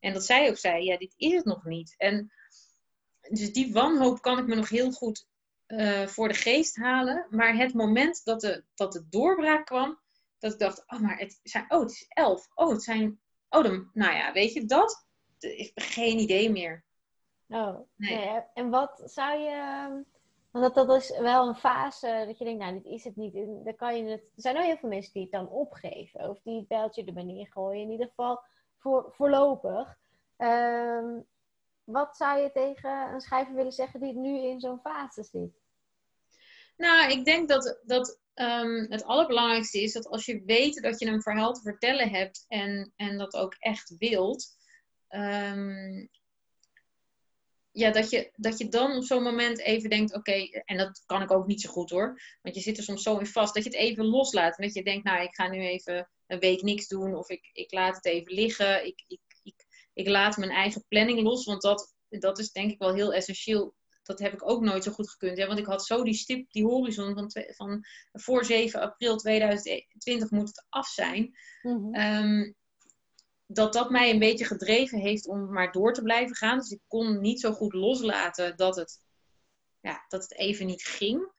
En 0.00 0.12
dat 0.12 0.24
zij 0.24 0.48
ook 0.48 0.58
zei, 0.58 0.84
ja, 0.84 0.96
dit 0.96 1.14
is 1.16 1.32
het 1.32 1.44
nog 1.44 1.64
niet. 1.64 1.94
En 1.96 2.32
dus 3.30 3.52
die 3.52 3.72
wanhoop 3.72 4.20
kan 4.20 4.38
ik 4.38 4.46
me 4.46 4.54
nog 4.54 4.68
heel 4.68 4.90
goed 4.90 5.26
uh, 5.66 6.06
voor 6.06 6.28
de 6.28 6.34
geest 6.34 6.76
halen. 6.76 7.26
Maar 7.30 7.56
het 7.56 7.74
moment 7.74 8.24
dat 8.24 8.40
de, 8.40 8.64
dat 8.74 8.92
de 8.92 9.08
doorbraak 9.08 9.66
kwam, 9.66 9.98
dat 10.44 10.52
ik 10.52 10.58
dacht, 10.58 10.84
oh, 10.86 11.00
maar 11.00 11.18
het 11.18 11.40
zijn, 11.42 11.64
oh, 11.68 11.80
het 11.80 11.90
is 11.90 12.06
elf. 12.08 12.48
Oh, 12.54 12.70
het 12.70 12.82
zijn, 12.82 13.20
oh, 13.48 13.62
dan, 13.62 13.90
nou 13.92 14.14
ja, 14.14 14.32
weet 14.32 14.52
je, 14.52 14.64
dat, 14.64 15.06
ik 15.38 15.72
heb 15.74 15.84
geen 15.84 16.18
idee 16.18 16.50
meer. 16.50 16.84
Oh, 17.48 17.78
nee. 17.96 18.42
En 18.54 18.70
wat 18.70 19.02
zou 19.04 19.38
je, 19.38 19.88
want 20.50 20.74
dat, 20.74 20.86
dat 20.86 21.02
is 21.02 21.18
wel 21.18 21.48
een 21.48 21.54
fase 21.54 22.24
dat 22.26 22.38
je 22.38 22.44
denkt, 22.44 22.60
nou, 22.60 22.72
dit 22.72 22.84
is 22.84 23.04
het 23.04 23.16
niet. 23.16 23.34
Dan 23.64 23.76
kan 23.76 23.96
je 23.96 24.04
het, 24.04 24.20
er 24.20 24.42
zijn 24.42 24.56
ook 24.56 24.64
heel 24.64 24.76
veel 24.76 24.88
mensen 24.88 25.12
die 25.12 25.22
het 25.22 25.32
dan 25.32 25.48
opgeven. 25.48 26.28
Of 26.28 26.40
die 26.42 26.58
het 26.58 26.68
beltje 26.68 27.04
erbij 27.04 27.22
neergooien. 27.22 27.82
In 27.82 27.90
ieder 27.90 28.06
geval 28.06 28.40
voor, 28.78 29.12
voorlopig. 29.16 29.98
Um, 30.38 31.26
wat 31.84 32.16
zou 32.16 32.40
je 32.40 32.52
tegen 32.52 33.12
een 33.12 33.20
schrijver 33.20 33.54
willen 33.54 33.72
zeggen 33.72 34.00
die 34.00 34.14
nu 34.14 34.38
in 34.38 34.60
zo'n 34.60 34.80
fase 34.80 35.22
zit? 35.22 35.62
Nou, 36.76 37.10
ik 37.10 37.24
denk 37.24 37.48
dat, 37.48 37.80
dat 37.84 38.20
um, 38.34 38.86
het 38.90 39.04
allerbelangrijkste 39.04 39.82
is 39.82 39.92
dat 39.92 40.06
als 40.06 40.24
je 40.24 40.42
weet 40.44 40.82
dat 40.82 41.00
je 41.00 41.06
een 41.06 41.22
verhaal 41.22 41.52
te 41.52 41.60
vertellen 41.60 42.10
hebt 42.10 42.44
en, 42.48 42.92
en 42.96 43.18
dat 43.18 43.34
ook 43.34 43.54
echt 43.58 43.94
wilt, 43.98 44.56
um, 45.08 46.08
ja, 47.70 47.90
dat, 47.90 48.10
je, 48.10 48.30
dat 48.36 48.58
je 48.58 48.68
dan 48.68 48.96
op 48.96 49.04
zo'n 49.04 49.22
moment 49.22 49.60
even 49.60 49.90
denkt, 49.90 50.14
oké, 50.14 50.48
en 50.64 50.76
dat 50.76 51.02
kan 51.06 51.22
ik 51.22 51.30
ook 51.30 51.46
niet 51.46 51.60
zo 51.60 51.70
goed 51.70 51.90
hoor, 51.90 52.20
want 52.42 52.54
je 52.54 52.60
zit 52.60 52.76
er 52.76 52.82
soms 52.82 53.02
zo 53.02 53.18
in 53.18 53.26
vast, 53.26 53.54
dat 53.54 53.64
je 53.64 53.70
het 53.70 53.78
even 53.78 54.04
loslaat 54.04 54.58
en 54.58 54.64
dat 54.64 54.74
je 54.74 54.84
denkt, 54.84 55.04
nou, 55.04 55.22
ik 55.22 55.34
ga 55.34 55.48
nu 55.48 55.60
even 55.60 56.10
een 56.26 56.38
week 56.38 56.62
niks 56.62 56.88
doen 56.88 57.14
of 57.14 57.28
ik, 57.28 57.50
ik 57.52 57.72
laat 57.72 57.96
het 57.96 58.04
even 58.04 58.32
liggen, 58.32 58.86
ik, 58.86 59.04
ik, 59.06 59.20
ik, 59.42 59.66
ik 59.92 60.08
laat 60.08 60.36
mijn 60.36 60.50
eigen 60.50 60.84
planning 60.88 61.20
los, 61.20 61.44
want 61.44 61.62
dat, 61.62 61.94
dat 62.08 62.38
is 62.38 62.52
denk 62.52 62.70
ik 62.70 62.78
wel 62.78 62.94
heel 62.94 63.12
essentieel 63.12 63.74
dat 64.06 64.18
heb 64.18 64.32
ik 64.32 64.48
ook 64.48 64.62
nooit 64.62 64.84
zo 64.84 64.92
goed 64.92 65.10
gekund. 65.10 65.38
Hè? 65.38 65.46
Want 65.46 65.58
ik 65.58 65.66
had 65.66 65.86
zo 65.86 66.04
die 66.04 66.14
stip, 66.14 66.52
die 66.52 66.64
horizon 66.64 67.14
van, 67.14 67.30
van 67.54 67.84
voor 68.12 68.44
7 68.44 68.80
april 68.80 69.16
2020 69.16 70.30
moet 70.30 70.48
het 70.48 70.66
af 70.68 70.88
zijn. 70.88 71.36
Mhm. 71.62 71.94
Ehm, 71.94 72.52
dat 73.46 73.72
dat 73.72 73.90
mij 73.90 74.10
een 74.10 74.18
beetje 74.18 74.44
gedreven 74.44 74.98
heeft 74.98 75.26
om 75.26 75.52
maar 75.52 75.72
door 75.72 75.92
te 75.92 76.02
blijven 76.02 76.36
gaan. 76.36 76.58
Dus 76.58 76.70
ik 76.70 76.80
kon 76.86 77.20
niet 77.20 77.40
zo 77.40 77.52
goed 77.52 77.72
loslaten 77.72 78.56
dat 78.56 78.76
het, 78.76 79.00
ja, 79.80 80.04
dat 80.08 80.22
het 80.22 80.34
even 80.34 80.66
niet 80.66 80.82
ging. 80.82 81.32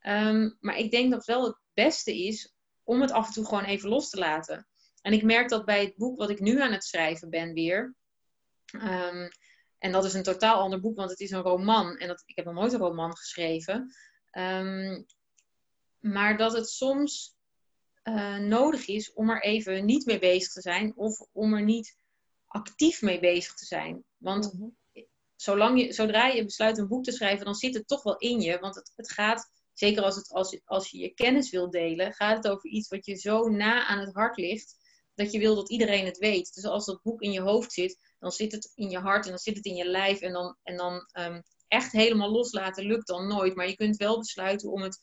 Ehm, 0.00 0.50
maar 0.60 0.76
ik 0.76 0.90
denk 0.90 1.10
dat 1.10 1.24
wel 1.24 1.44
het 1.44 1.58
beste 1.74 2.24
is 2.24 2.54
om 2.84 3.00
het 3.00 3.10
af 3.10 3.26
en 3.26 3.32
toe 3.32 3.44
gewoon 3.44 3.64
even 3.64 3.88
los 3.88 4.10
te 4.10 4.18
laten. 4.18 4.66
En 5.02 5.12
ik 5.12 5.22
merk 5.22 5.48
dat 5.48 5.64
bij 5.64 5.84
het 5.84 5.96
boek 5.96 6.18
wat 6.18 6.30
ik 6.30 6.40
nu 6.40 6.60
aan 6.60 6.72
het 6.72 6.84
schrijven 6.84 7.30
ben 7.30 7.52
weer. 7.52 7.94
Ehm, 8.64 9.28
en 9.80 9.92
dat 9.92 10.04
is 10.04 10.14
een 10.14 10.22
totaal 10.22 10.60
ander 10.60 10.80
boek, 10.80 10.96
want 10.96 11.10
het 11.10 11.20
is 11.20 11.30
een 11.30 11.42
roman. 11.42 11.96
En 11.96 12.08
dat, 12.08 12.22
ik 12.26 12.36
heb 12.36 12.44
nog 12.44 12.54
nooit 12.54 12.72
een 12.72 12.78
roman 12.78 13.16
geschreven. 13.16 13.94
Um, 14.32 15.06
maar 15.98 16.36
dat 16.36 16.52
het 16.52 16.68
soms 16.68 17.36
uh, 18.04 18.36
nodig 18.36 18.86
is 18.86 19.12
om 19.12 19.30
er 19.30 19.42
even 19.42 19.84
niet 19.84 20.06
mee 20.06 20.18
bezig 20.18 20.52
te 20.52 20.60
zijn. 20.60 20.96
Of 20.96 21.26
om 21.32 21.54
er 21.54 21.62
niet 21.62 21.96
actief 22.46 23.02
mee 23.02 23.20
bezig 23.20 23.54
te 23.54 23.64
zijn. 23.64 24.04
Want 24.16 24.52
mm 24.52 24.60
-hmm. 24.60 25.06
zolang 25.36 25.80
je, 25.80 25.92
zodra 25.92 26.26
je 26.26 26.44
besluit 26.44 26.78
een 26.78 26.88
boek 26.88 27.04
te 27.04 27.12
schrijven, 27.12 27.44
dan 27.44 27.54
zit 27.54 27.74
het 27.74 27.88
toch 27.88 28.02
wel 28.02 28.16
in 28.16 28.40
je. 28.40 28.58
Want 28.58 28.74
het, 28.74 28.92
het 28.96 29.10
gaat, 29.10 29.50
zeker 29.72 30.02
als, 30.02 30.16
het, 30.16 30.30
als, 30.30 30.60
als 30.64 30.90
je 30.90 30.98
je 30.98 31.14
kennis 31.14 31.50
wil 31.50 31.70
delen, 31.70 32.12
gaat 32.12 32.36
het 32.36 32.52
over 32.52 32.70
iets 32.70 32.88
wat 32.88 33.06
je 33.06 33.14
zo 33.14 33.48
na 33.48 33.86
aan 33.86 33.98
het 33.98 34.14
hart 34.14 34.36
ligt. 34.36 34.78
Dat 35.14 35.32
je 35.32 35.38
wil 35.38 35.54
dat 35.54 35.70
iedereen 35.70 36.04
het 36.04 36.18
weet. 36.18 36.54
Dus 36.54 36.64
als 36.64 36.86
dat 36.86 37.02
boek 37.02 37.22
in 37.22 37.32
je 37.32 37.40
hoofd 37.40 37.72
zit, 37.72 38.09
dan 38.20 38.32
zit 38.32 38.52
het 38.52 38.72
in 38.74 38.90
je 38.90 38.98
hart 38.98 39.24
en 39.24 39.30
dan 39.30 39.38
zit 39.38 39.56
het 39.56 39.64
in 39.64 39.74
je 39.74 39.84
lijf. 39.84 40.20
En 40.20 40.32
dan, 40.32 40.56
en 40.62 40.76
dan 40.76 41.08
um, 41.18 41.42
echt 41.68 41.92
helemaal 41.92 42.30
loslaten 42.30 42.84
lukt 42.84 43.06
dan 43.06 43.26
nooit. 43.26 43.54
Maar 43.54 43.68
je 43.68 43.76
kunt 43.76 43.96
wel 43.96 44.18
besluiten 44.18 44.70
om 44.70 44.82
het, 44.82 45.00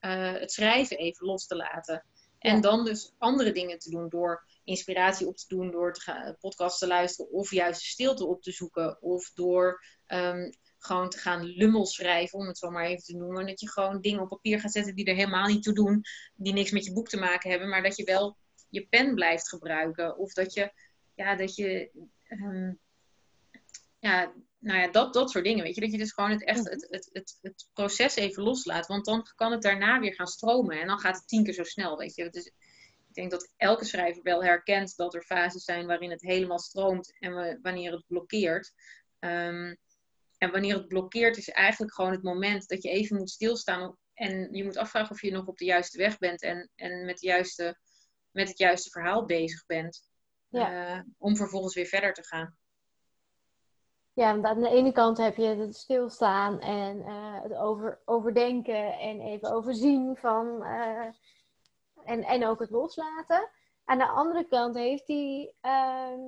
uh, 0.00 0.32
het 0.32 0.52
schrijven 0.52 0.98
even 0.98 1.26
los 1.26 1.46
te 1.46 1.56
laten. 1.56 2.04
En 2.38 2.60
dan 2.60 2.84
dus 2.84 3.12
andere 3.18 3.52
dingen 3.52 3.78
te 3.78 3.90
doen 3.90 4.08
door 4.08 4.46
inspiratie 4.64 5.26
op 5.26 5.36
te 5.36 5.44
doen, 5.48 5.70
door 5.70 5.92
te 5.92 6.00
gaan, 6.00 6.36
podcast 6.40 6.78
te 6.78 6.86
luisteren 6.86 7.32
of 7.32 7.50
juist 7.50 7.82
stilte 7.82 8.26
op 8.26 8.42
te 8.42 8.52
zoeken. 8.52 9.02
Of 9.02 9.30
door 9.34 9.84
um, 10.06 10.50
gewoon 10.78 11.10
te 11.10 11.18
gaan 11.18 11.44
lummel 11.44 11.86
schrijven, 11.86 12.38
om 12.38 12.46
het 12.46 12.58
zo 12.58 12.70
maar 12.70 12.84
even 12.84 13.04
te 13.04 13.16
noemen. 13.16 13.46
Dat 13.46 13.60
je 13.60 13.70
gewoon 13.70 14.00
dingen 14.00 14.20
op 14.20 14.28
papier 14.28 14.60
gaat 14.60 14.72
zetten 14.72 14.94
die 14.94 15.04
er 15.04 15.14
helemaal 15.14 15.46
niet 15.46 15.62
toe 15.62 15.74
doen, 15.74 16.02
die 16.34 16.52
niks 16.52 16.70
met 16.70 16.84
je 16.84 16.92
boek 16.92 17.08
te 17.08 17.16
maken 17.16 17.50
hebben, 17.50 17.68
maar 17.68 17.82
dat 17.82 17.96
je 17.96 18.04
wel 18.04 18.36
je 18.68 18.86
pen 18.86 19.14
blijft 19.14 19.48
gebruiken. 19.48 20.16
Of 20.16 20.32
dat 20.32 20.54
je, 20.54 20.72
ja, 21.14 21.36
dat 21.36 21.54
je 21.54 21.90
um, 22.42 22.78
ja, 23.98 24.32
nou 24.58 24.80
ja, 24.80 24.88
dat, 24.90 25.14
dat 25.14 25.30
soort 25.30 25.44
dingen. 25.44 25.64
Weet 25.64 25.74
je, 25.74 25.80
dat 25.80 25.90
je 25.90 25.98
dus 25.98 26.12
gewoon 26.12 26.30
het, 26.30 26.44
echt, 26.44 26.68
het, 26.70 26.86
het, 26.90 27.10
het, 27.12 27.38
het, 27.42 27.68
proces 27.72 28.16
even 28.16 28.42
loslaat. 28.42 28.86
Want 28.86 29.04
dan 29.04 29.26
kan 29.34 29.52
het 29.52 29.62
daarna 29.62 30.00
weer 30.00 30.14
gaan 30.14 30.26
stromen. 30.26 30.80
En 30.80 30.86
dan 30.86 30.98
gaat 30.98 31.16
het 31.16 31.28
tien 31.28 31.44
keer 31.44 31.52
zo 31.52 31.62
snel. 31.62 31.96
Weet 31.96 32.14
je. 32.14 32.30
Dus 32.30 32.46
ik 33.08 33.14
denk 33.14 33.30
dat 33.30 33.52
elke 33.56 33.84
schrijver 33.84 34.22
wel 34.22 34.44
herkent 34.44 34.96
dat 34.96 35.14
er 35.14 35.22
fases 35.22 35.64
zijn 35.64 35.86
waarin 35.86 36.10
het 36.10 36.22
helemaal 36.22 36.58
stroomt 36.58 37.16
en 37.18 37.34
we, 37.34 37.58
wanneer 37.62 37.92
het 37.92 38.06
blokkeert. 38.06 38.72
Um, 39.20 39.78
en 40.38 40.50
wanneer 40.50 40.74
het 40.74 40.88
blokkeert 40.88 41.36
is 41.36 41.48
eigenlijk 41.48 41.94
gewoon 41.94 42.12
het 42.12 42.22
moment 42.22 42.68
dat 42.68 42.82
je 42.82 42.90
even 42.90 43.16
moet 43.16 43.30
stilstaan. 43.30 43.96
En 44.14 44.48
je 44.52 44.64
moet 44.64 44.76
afvragen 44.76 45.10
of 45.10 45.22
je 45.22 45.30
nog 45.30 45.46
op 45.46 45.58
de 45.58 45.64
juiste 45.64 45.98
weg 45.98 46.18
bent 46.18 46.42
en, 46.42 46.70
en 46.74 47.04
met, 47.04 47.18
de 47.18 47.26
juiste, 47.26 47.78
met 48.30 48.48
het 48.48 48.58
juiste 48.58 48.90
verhaal 48.90 49.24
bezig 49.24 49.66
bent. 49.66 50.02
Ja. 50.58 50.96
Uh, 50.96 51.02
om 51.18 51.36
vervolgens 51.36 51.74
weer 51.74 51.86
verder 51.86 52.12
te 52.12 52.22
gaan. 52.22 52.56
Ja, 54.12 54.32
want 54.32 54.44
aan 54.44 54.60
de 54.60 54.68
ene 54.68 54.92
kant 54.92 55.18
heb 55.18 55.36
je 55.36 55.46
het 55.46 55.76
stilstaan 55.76 56.60
en 56.60 56.96
uh, 56.96 57.42
het 57.42 57.54
over, 57.54 58.00
overdenken 58.04 58.98
en 58.98 59.20
even 59.20 59.52
overzien 59.52 60.16
van. 60.16 60.62
Uh, 60.62 61.06
en, 62.04 62.22
en 62.24 62.46
ook 62.46 62.60
het 62.60 62.70
loslaten. 62.70 63.50
aan 63.84 63.98
de 63.98 64.08
andere 64.08 64.44
kant 64.48 64.74
heeft 64.74 65.06
die 65.06 65.52
ehm, 65.60 66.20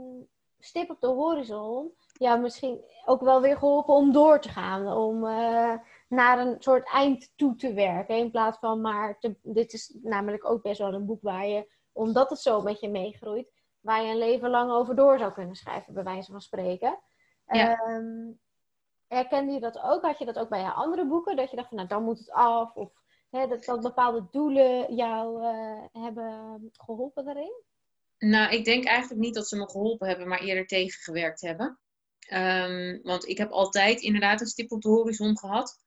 stip 0.59 0.91
op 0.91 1.01
de 1.01 1.07
horizon 1.07 1.93
ja, 2.19 2.37
misschien 2.37 2.81
ook 3.05 3.21
wel 3.21 3.41
weer 3.41 3.57
geholpen 3.57 3.95
om 3.95 4.13
door 4.13 4.41
te 4.41 4.49
gaan. 4.49 4.93
Om 4.93 5.27
eh, 5.27 5.75
naar 6.09 6.39
een 6.39 6.57
soort 6.59 6.89
eind 6.89 7.33
toe 7.37 7.57
te 7.57 7.73
werken. 7.73 8.17
In 8.17 8.31
plaats 8.31 8.59
van 8.59 8.81
maar, 8.81 9.19
te, 9.19 9.37
dit 9.43 9.73
is 9.73 9.97
namelijk 10.03 10.51
ook 10.51 10.63
best 10.63 10.79
wel 10.79 10.95
een 10.95 11.07
boek 11.07 11.23
waar 11.23 11.47
je, 11.47 11.73
omdat 11.93 12.31
het 12.31 12.39
zo 12.39 12.63
met 12.63 12.81
je 12.81 12.89
meegroeit, 12.89 13.51
waar 13.87 14.03
je 14.03 14.11
een 14.11 14.19
leven 14.19 14.51
lang 14.51 14.71
over 14.71 14.97
door 14.97 15.19
zou 15.19 15.33
kunnen 15.33 15.57
schrijven, 15.57 15.95
bij 15.95 16.05
wijze 16.05 16.31
van 16.31 16.41
spreken. 16.41 16.99
Ja. 17.47 17.77
Ehm, 17.77 18.33
herkende 19.09 19.53
je 19.53 19.61
dat 19.61 19.79
ook? 19.79 20.03
Had 20.03 20.19
je 20.19 20.25
dat 20.25 20.39
ook 20.39 20.49
bij 20.49 20.61
je 20.61 20.73
andere 20.73 21.07
boeken? 21.07 21.37
Dat 21.37 21.51
je 21.51 21.57
dacht 21.57 21.69
van, 21.69 21.77
nou, 21.77 21.89
dan 21.89 22.03
moet 22.03 22.19
het 22.19 22.31
af. 22.31 22.75
Of 22.75 22.93
hè, 23.31 23.47
dat, 23.47 23.65
dat 23.65 23.81
bepaalde 23.81 24.27
doelen 24.31 24.95
jou 24.95 25.43
eh, 25.43 26.03
hebben 26.03 26.71
geholpen 26.73 27.25
daarin? 27.25 27.63
Nou, 28.19 28.55
ik 28.55 28.65
denk 28.65 28.85
eigenlijk 28.85 29.21
niet 29.21 29.35
dat 29.35 29.49
ze 29.49 29.57
me 29.57 29.71
geholpen 29.71 30.09
hebben, 30.09 30.29
maar 30.29 30.41
eerder 30.41 30.67
tegengewerkt 30.67 31.41
hebben. 31.41 31.79
Ehm, 32.19 32.99
want 33.03 33.27
ik 33.29 33.39
heb 33.39 33.51
altijd 33.51 34.01
inderdaad 34.01 34.41
een 34.41 34.47
stip 34.47 34.73
op 34.73 34.83
de 34.83 34.89
horizon 34.89 35.39
gehad. 35.39 35.79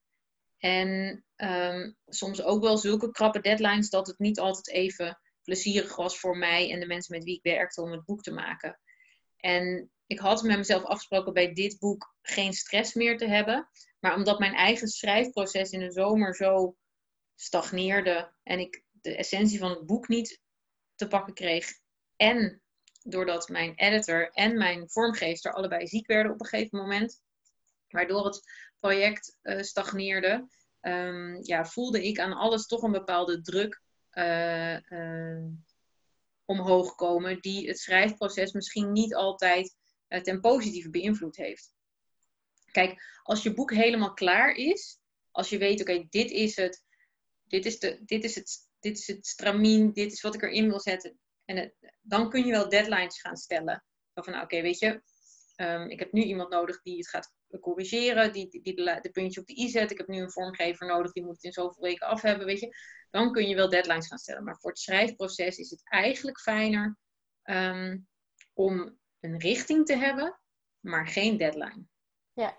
En 0.58 1.24
ehm, 1.36 1.91
soms 2.06 2.43
ook 2.43 2.62
wel 2.62 2.78
zulke 2.78 3.12
krappe 3.12 3.39
deadlines 3.39 3.89
dat 3.89 4.08
het 4.08 4.20
niet 4.20 4.39
altijd 4.39 4.70
even 4.70 5.20
plezierig 5.50 5.95
was 5.95 6.20
voor 6.20 6.38
mij 6.38 6.72
en 6.72 6.80
de 6.80 6.86
mensen 6.86 7.16
met 7.16 7.24
wie 7.24 7.36
ik 7.36 7.43
werkte 7.43 7.82
om 7.82 7.91
het 7.91 8.06
boek 8.06 8.22
te 8.22 8.32
maken. 8.32 8.80
En 9.38 9.91
ik 10.08 10.20
had 10.20 10.43
met 10.43 10.58
mezelf 10.58 10.84
afgesproken 10.84 11.34
bij 11.34 11.54
dit 11.54 11.80
boek 11.80 12.16
geen 12.22 12.54
stress 12.54 12.93
meer 12.93 13.18
te 13.18 13.28
hebben. 13.28 13.70
Maar 14.00 14.16
omdat 14.16 14.39
mijn 14.39 14.54
eigen 14.54 14.88
schrijfproces 14.88 15.72
in 15.72 15.80
de 15.80 15.91
zomer 15.91 16.36
zo 16.36 16.76
stagneerde 17.36 18.34
en 18.43 18.60
ik 18.60 18.84
de 18.91 19.16
essentie 19.16 19.60
van 19.60 19.70
het 19.70 19.86
boek 19.86 20.08
niet 20.08 20.41
te 20.95 21.08
pakken 21.08 21.34
kreeg. 21.34 21.68
En 22.16 22.62
doordat 23.04 23.50
mijn 23.50 23.74
editor 23.76 24.30
en 24.32 24.58
mijn 24.58 24.89
vormgever 24.89 25.54
allebei 25.54 25.88
ziek 25.88 26.08
werden 26.08 26.32
op 26.32 26.39
een 26.39 26.47
gegeven 26.47 26.80
moment. 26.80 27.22
Waardoor 27.88 28.26
het 28.26 28.41
project 28.80 29.38
uh, 29.43 29.62
stagneerde. 29.62 30.47
Um, 30.82 31.39
ja, 31.41 31.66
voelde 31.66 32.08
ik 32.08 32.20
aan 32.20 32.34
alles 32.34 32.66
toch 32.66 32.82
een 32.82 32.91
bepaalde 32.91 33.41
druk 33.41 33.82
omhoog 36.45 36.95
komen. 36.95 37.41
Die 37.41 37.68
het 37.68 37.80
schrijfproces 37.80 38.51
misschien 38.51 38.91
niet 38.91 39.16
altijd 39.16 39.76
ten 40.07 40.39
positieve 40.39 40.89
beïnvloed 40.89 41.36
heeft. 41.36 41.74
Kijk, 42.72 43.20
als 43.24 43.43
je 43.43 43.53
boek 43.53 43.74
helemaal 43.74 44.14
klaar 44.14 44.55
is. 44.55 44.99
Als 45.32 45.49
je 45.49 45.57
weet, 45.57 45.82
oké, 45.82 46.05
dit 46.10 46.32
is 46.32 46.55
het. 46.55 46.84
Dit 47.47 47.66
is, 47.66 47.80
de, 47.80 48.01
dit, 48.05 48.24
is 48.24 48.36
het, 48.36 48.57
dit 48.80 48.97
is 48.97 49.07
het 49.07 49.28
stramien. 49.28 49.93
Dit 49.93 50.12
is 50.12 50.22
wat 50.22 50.36
ik 50.36 50.41
erin 50.41 50.70
wil 50.70 50.80
zetten. 50.80 51.20
En 51.45 51.74
dan 52.01 52.30
kun 52.30 52.45
je 52.45 52.51
wel 52.51 52.70
deadlines 52.70 53.22
gaan 53.22 53.38
stellen. 53.38 53.84
Van, 54.14 54.41
oké, 54.41 54.62
weet 54.62 54.80
je, 54.80 55.01
um, 55.55 55.89
ik 55.89 55.99
heb 55.99 56.12
nu 56.12 56.24
iemand 56.24 56.49
nodig 56.49 56.82
die 56.82 56.97
het 56.97 57.10
gaat 57.10 57.34
corrigeren, 57.60 58.34
die, 58.34 58.47
die, 58.50 58.62
die 58.62 58.76
de, 58.76 59.00
de, 59.02 59.10
puntje 59.10 59.39
op 59.39 59.47
de 59.47 59.60
i 59.60 59.70
zet. 59.70 59.91
Ik 59.91 59.97
heb 59.97 60.08
nu 60.08 60.22
een 60.22 60.32
vormgever 60.32 60.88
nodig, 60.88 61.12
die 61.12 61.24
moet 61.24 61.36
het 61.36 61.43
in 61.43 61.52
zoveel 61.52 61.84
weken 61.84 62.08
af 62.08 62.22
hebben, 62.22 62.45
weet 62.45 62.60
je. 62.60 62.76
Dan 63.10 63.32
kun 63.32 63.47
je 63.47 63.56
wel 63.56 63.70
deadlines 63.70 64.08
gaan 64.08 64.18
stellen. 64.18 64.43
Maar 64.43 64.58
voor 64.60 64.70
het 64.70 64.80
schrijfproces 64.80 65.58
is 65.58 65.70
het 65.70 65.82
eigenlijk 65.84 66.39
fijner 66.39 66.97
um, 67.43 68.08
om 68.54 68.97
een 69.20 69.39
richting 69.39 69.86
te 69.86 69.95
hebben, 69.95 70.39
maar 70.80 71.08
geen 71.08 71.38
deadline. 71.38 71.84
Ja. 72.34 72.58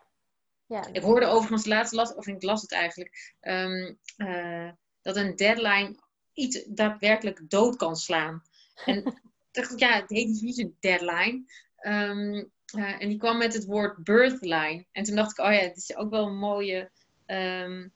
ja. 0.66 0.86
Ik 0.92 1.02
hoorde 1.02 1.26
overigens 1.26 1.66
laatst, 1.66 1.92
las, 1.92 2.14
of 2.14 2.26
ik 2.26 2.42
las 2.42 2.62
het 2.62 2.72
eigenlijk, 2.72 3.34
um, 3.40 3.98
uh, 4.16 4.70
dat 5.02 5.16
een 5.16 5.36
deadline 5.36 5.98
iets 6.32 6.64
daadwerkelijk 6.64 7.50
dood 7.50 7.76
kan 7.76 7.96
slaan. 7.96 8.42
En 8.84 9.02
dacht 9.52 9.72
ik, 9.72 9.78
ja, 9.78 10.00
het 10.00 10.10
heet 10.10 10.28
dus 10.28 10.40
niet 10.40 10.58
een 10.58 10.76
deadline. 10.80 11.44
Um, 11.86 12.52
uh, 12.76 13.02
en 13.02 13.08
die 13.08 13.18
kwam 13.18 13.38
met 13.38 13.54
het 13.54 13.64
woord 13.64 14.04
birthline. 14.04 14.84
En 14.92 15.04
toen 15.04 15.16
dacht 15.16 15.30
ik, 15.30 15.44
oh 15.44 15.52
ja, 15.52 15.58
het 15.58 15.76
is 15.76 15.96
ook 15.96 16.10
wel 16.10 16.26
een 16.26 16.38
mooie, 16.38 16.90
um, 17.26 17.92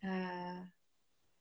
uh, 0.00 0.60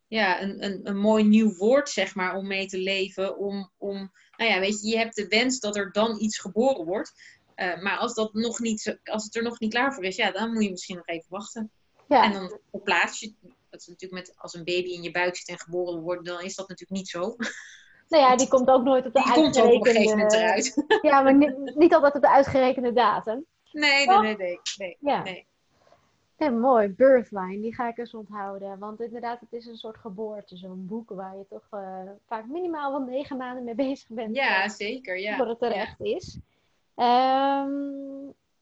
ja, 0.07 0.41
een, 0.41 0.63
een, 0.63 0.80
een 0.84 0.97
mooi 0.97 1.24
nieuw 1.24 1.55
woord, 1.55 1.89
zeg 1.89 2.16
maar, 2.16 2.36
om 2.36 2.47
mee 2.47 2.68
te 2.68 2.78
leven. 2.78 3.38
Om, 3.38 3.72
om, 3.78 4.11
nou 4.38 4.51
ja, 4.51 4.59
weet 4.59 4.82
je, 4.82 4.88
je 4.88 4.97
hebt 4.97 5.16
de 5.16 5.28
wens 5.28 5.59
dat 5.59 5.76
er 5.76 5.91
dan 5.91 6.20
iets 6.20 6.39
geboren 6.39 6.86
wordt. 6.86 7.13
Uh, 7.55 7.82
maar 7.82 7.97
als, 7.97 8.13
dat 8.13 8.34
nog 8.34 8.59
niet, 8.59 8.99
als 9.03 9.24
het 9.24 9.36
er 9.36 9.43
nog 9.43 9.59
niet 9.59 9.74
klaar 9.74 9.93
voor 9.93 10.03
is, 10.03 10.16
ja, 10.16 10.32
dan 10.32 10.53
moet 10.53 10.63
je 10.63 10.72
misschien 10.72 10.95
nog 10.95 11.07
even 11.07 11.30
wachten. 11.30 11.72
Ja. 12.07 12.24
En 12.24 12.32
dan 12.32 12.59
plaats 12.84 13.20
je, 13.20 13.34
dat 13.70 13.80
is 13.82 13.88
natuurlijk 13.88 14.28
met, 14.28 14.38
als 14.38 14.53
een 14.53 14.63
baby 14.63 14.89
in 14.89 15.03
je 15.03 15.11
buik 15.11 15.36
zit 15.36 15.47
en 15.47 15.59
geboren 15.59 16.01
wordt, 16.01 16.26
dan 16.26 16.41
is 16.41 16.55
dat 16.55 16.70
natuurlijk 16.70 16.99
niet 16.99 17.09
zo. 17.09 17.36
Nou 18.08 18.24
ja, 18.24 18.36
die 18.36 18.47
komt 18.47 18.70
ook 18.70 18.84
nooit 18.84 19.06
op 19.06 19.14
de 19.14 19.20
Die 19.24 19.32
uitgerekende... 19.32 19.62
komt 19.62 19.74
ook 19.74 19.80
op 19.80 19.88
een 19.88 19.93
gegeven 19.93 20.18
moment 20.18 20.34
eruit. 20.34 20.86
Ja, 21.01 21.22
maar 21.22 21.36
niet, 21.36 21.76
niet 21.76 21.93
altijd 21.93 22.16
op 22.16 22.22
de 22.22 22.30
uitgerekende 22.30 22.93
datum. 22.93 23.45
Nee, 23.72 24.08
nee, 24.08 24.20
nee, 24.20 24.36
nee. 24.38 24.60
nee, 24.78 24.97
Ja. 24.99 25.24
nee. 25.24 25.45
Mooi. 26.51 26.88
Birthline, 26.89 27.62
die 27.62 27.74
ga 27.74 27.88
ik 27.88 27.97
eens 27.97 28.14
onthouden. 28.14 28.80
Want 28.80 29.01
inderdaad, 29.01 29.39
het 29.39 29.53
is 29.53 29.66
een 29.66 29.78
soort 29.78 29.97
geboorte, 29.97 30.58
zo'n 30.58 30.86
boek 30.88 31.10
waar 31.10 31.38
je 31.38 31.45
toch 31.49 31.68
eh, 31.70 31.99
vaak 32.28 32.45
minimaal 32.45 32.91
wel 32.91 33.01
negen 33.01 33.38
maanden 33.38 33.64
mee 33.64 33.76
bezig 33.76 34.08
bent. 34.10 34.36
Ja, 34.36 34.64
eh, 34.64 34.70
zeker. 34.70 35.20
Ja. 35.20 35.36
voordat 35.38 35.60
het 35.60 35.70
terecht 35.70 36.01
is. 36.01 36.39
Ehm, 36.95 37.70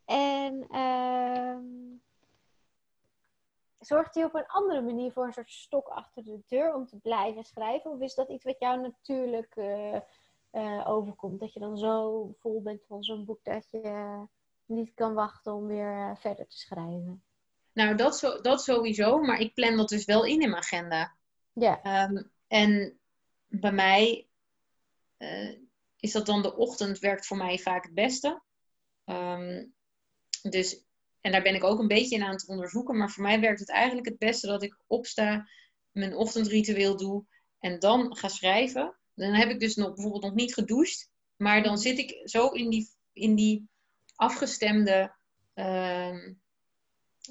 en 0.06 0.66
ehm, 0.72 1.62
zorgt 3.86 4.16
hij 4.16 4.24
op 4.24 4.36
een 4.36 4.48
andere 4.48 4.82
manier 4.82 5.12
voor 5.12 5.26
een 5.26 5.34
soort 5.34 5.52
stok 5.52 5.88
achter 5.88 6.24
de 6.24 6.40
deur 6.48 6.74
om 6.74 6.88
te 6.88 6.98
blijven 6.98 7.44
schrijven? 7.44 7.92
Of 7.92 8.00
is 8.00 8.16
dat 8.16 8.30
iets 8.30 8.44
wat 8.44 8.60
jou 8.60 8.82
natuurlijk 8.82 9.56
eh, 9.56 9.96
eh, 10.50 10.90
overkomt? 10.90 11.40
Dat 11.40 11.54
je 11.54 11.60
dan 11.60 11.78
zo 11.78 12.28
vol 12.40 12.62
bent 12.62 12.82
van 12.88 13.04
zo'n 13.04 13.26
boek 13.26 13.44
dat 13.44 13.68
je 13.72 14.24
niet 14.66 14.94
kan 14.94 15.14
wachten 15.14 15.54
om 15.54 15.68
weer 15.68 15.98
eh, 15.98 16.16
verder 16.16 16.48
te 16.48 16.58
schrijven? 16.58 17.24
Nou, 17.74 17.96
dat, 17.96 18.18
zo, 18.18 18.42
dat 18.42 18.64
sowieso. 18.64 19.20
Maar 19.20 19.40
ik 19.40 19.54
plan 19.54 19.78
dat 19.78 19.90
dus 19.90 20.06
wel 20.06 20.26
in 20.26 20.42
in 20.42 20.50
mijn 20.50 20.62
agenda. 20.62 21.16
Ja, 21.54 21.82
Ehm, 21.82 22.24
en 22.48 23.00
bij 23.48 23.72
mij 23.72 24.28
is 26.00 26.12
dat 26.12 26.26
dan 26.26 26.42
de 26.42 26.56
ochtend 26.56 27.00
werkt 27.00 27.28
voor 27.28 27.38
mij 27.38 27.58
vaak 27.58 27.84
het 27.84 27.94
beste. 27.94 28.42
Ehm, 29.06 29.66
dus, 30.42 30.84
en 31.24 31.32
daar 31.32 31.42
ben 31.42 31.56
ik 31.56 31.64
ook 31.64 31.80
een 31.80 31.88
beetje 31.88 32.16
in 32.16 32.24
aan 32.24 32.32
het 32.32 32.48
onderzoeken. 32.48 32.98
Maar 32.98 33.10
voor 33.10 33.24
mij 33.24 33.40
werkt 33.40 33.60
het 33.60 33.70
eigenlijk 33.70 34.08
het 34.08 34.18
beste 34.18 34.48
dat 34.48 34.64
ik 34.64 34.78
opsta, 34.88 35.50
mijn 35.92 36.16
ochtendritueel 36.16 36.98
doe 36.98 37.26
en 37.60 37.80
dan 37.80 38.16
ga 38.18 38.28
schrijven. 38.28 38.98
Dan 39.14 39.34
heb 39.34 39.50
ik 39.50 39.60
dus 39.60 39.76
nog, 39.76 39.94
bijvoorbeeld 39.94 40.24
nog 40.24 40.34
niet 40.34 40.54
gedoucht. 40.54 41.10
Maar 41.36 41.64
dan 41.64 41.78
zit 41.78 41.98
ik 41.98 42.22
zo 42.30 42.48
in 42.48 42.70
die, 42.70 42.90
in 43.14 43.36
die 43.36 43.70
afgestemde 44.16 45.16
ehm, 45.54 46.34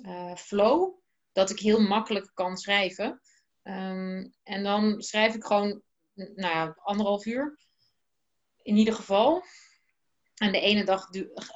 eh, 0.03 0.37
flow 0.37 0.95
dat 1.33 1.51
ik 1.51 1.59
heel 1.59 1.81
makkelijk 1.81 2.31
kan 2.35 2.57
schrijven. 2.57 3.21
Ehm, 3.63 4.29
en 4.43 4.63
dan 4.63 5.03
schrijf 5.03 5.35
ik 5.35 5.45
gewoon, 5.45 5.83
nou 6.15 6.73
anderhalf 6.77 7.27
uur. 7.27 7.59
In 8.63 8.77
ieder 8.77 8.95
geval. 8.95 9.43
En 10.43 10.53
de 10.53 10.61
ene 10.61 10.85
dag, 10.85 11.09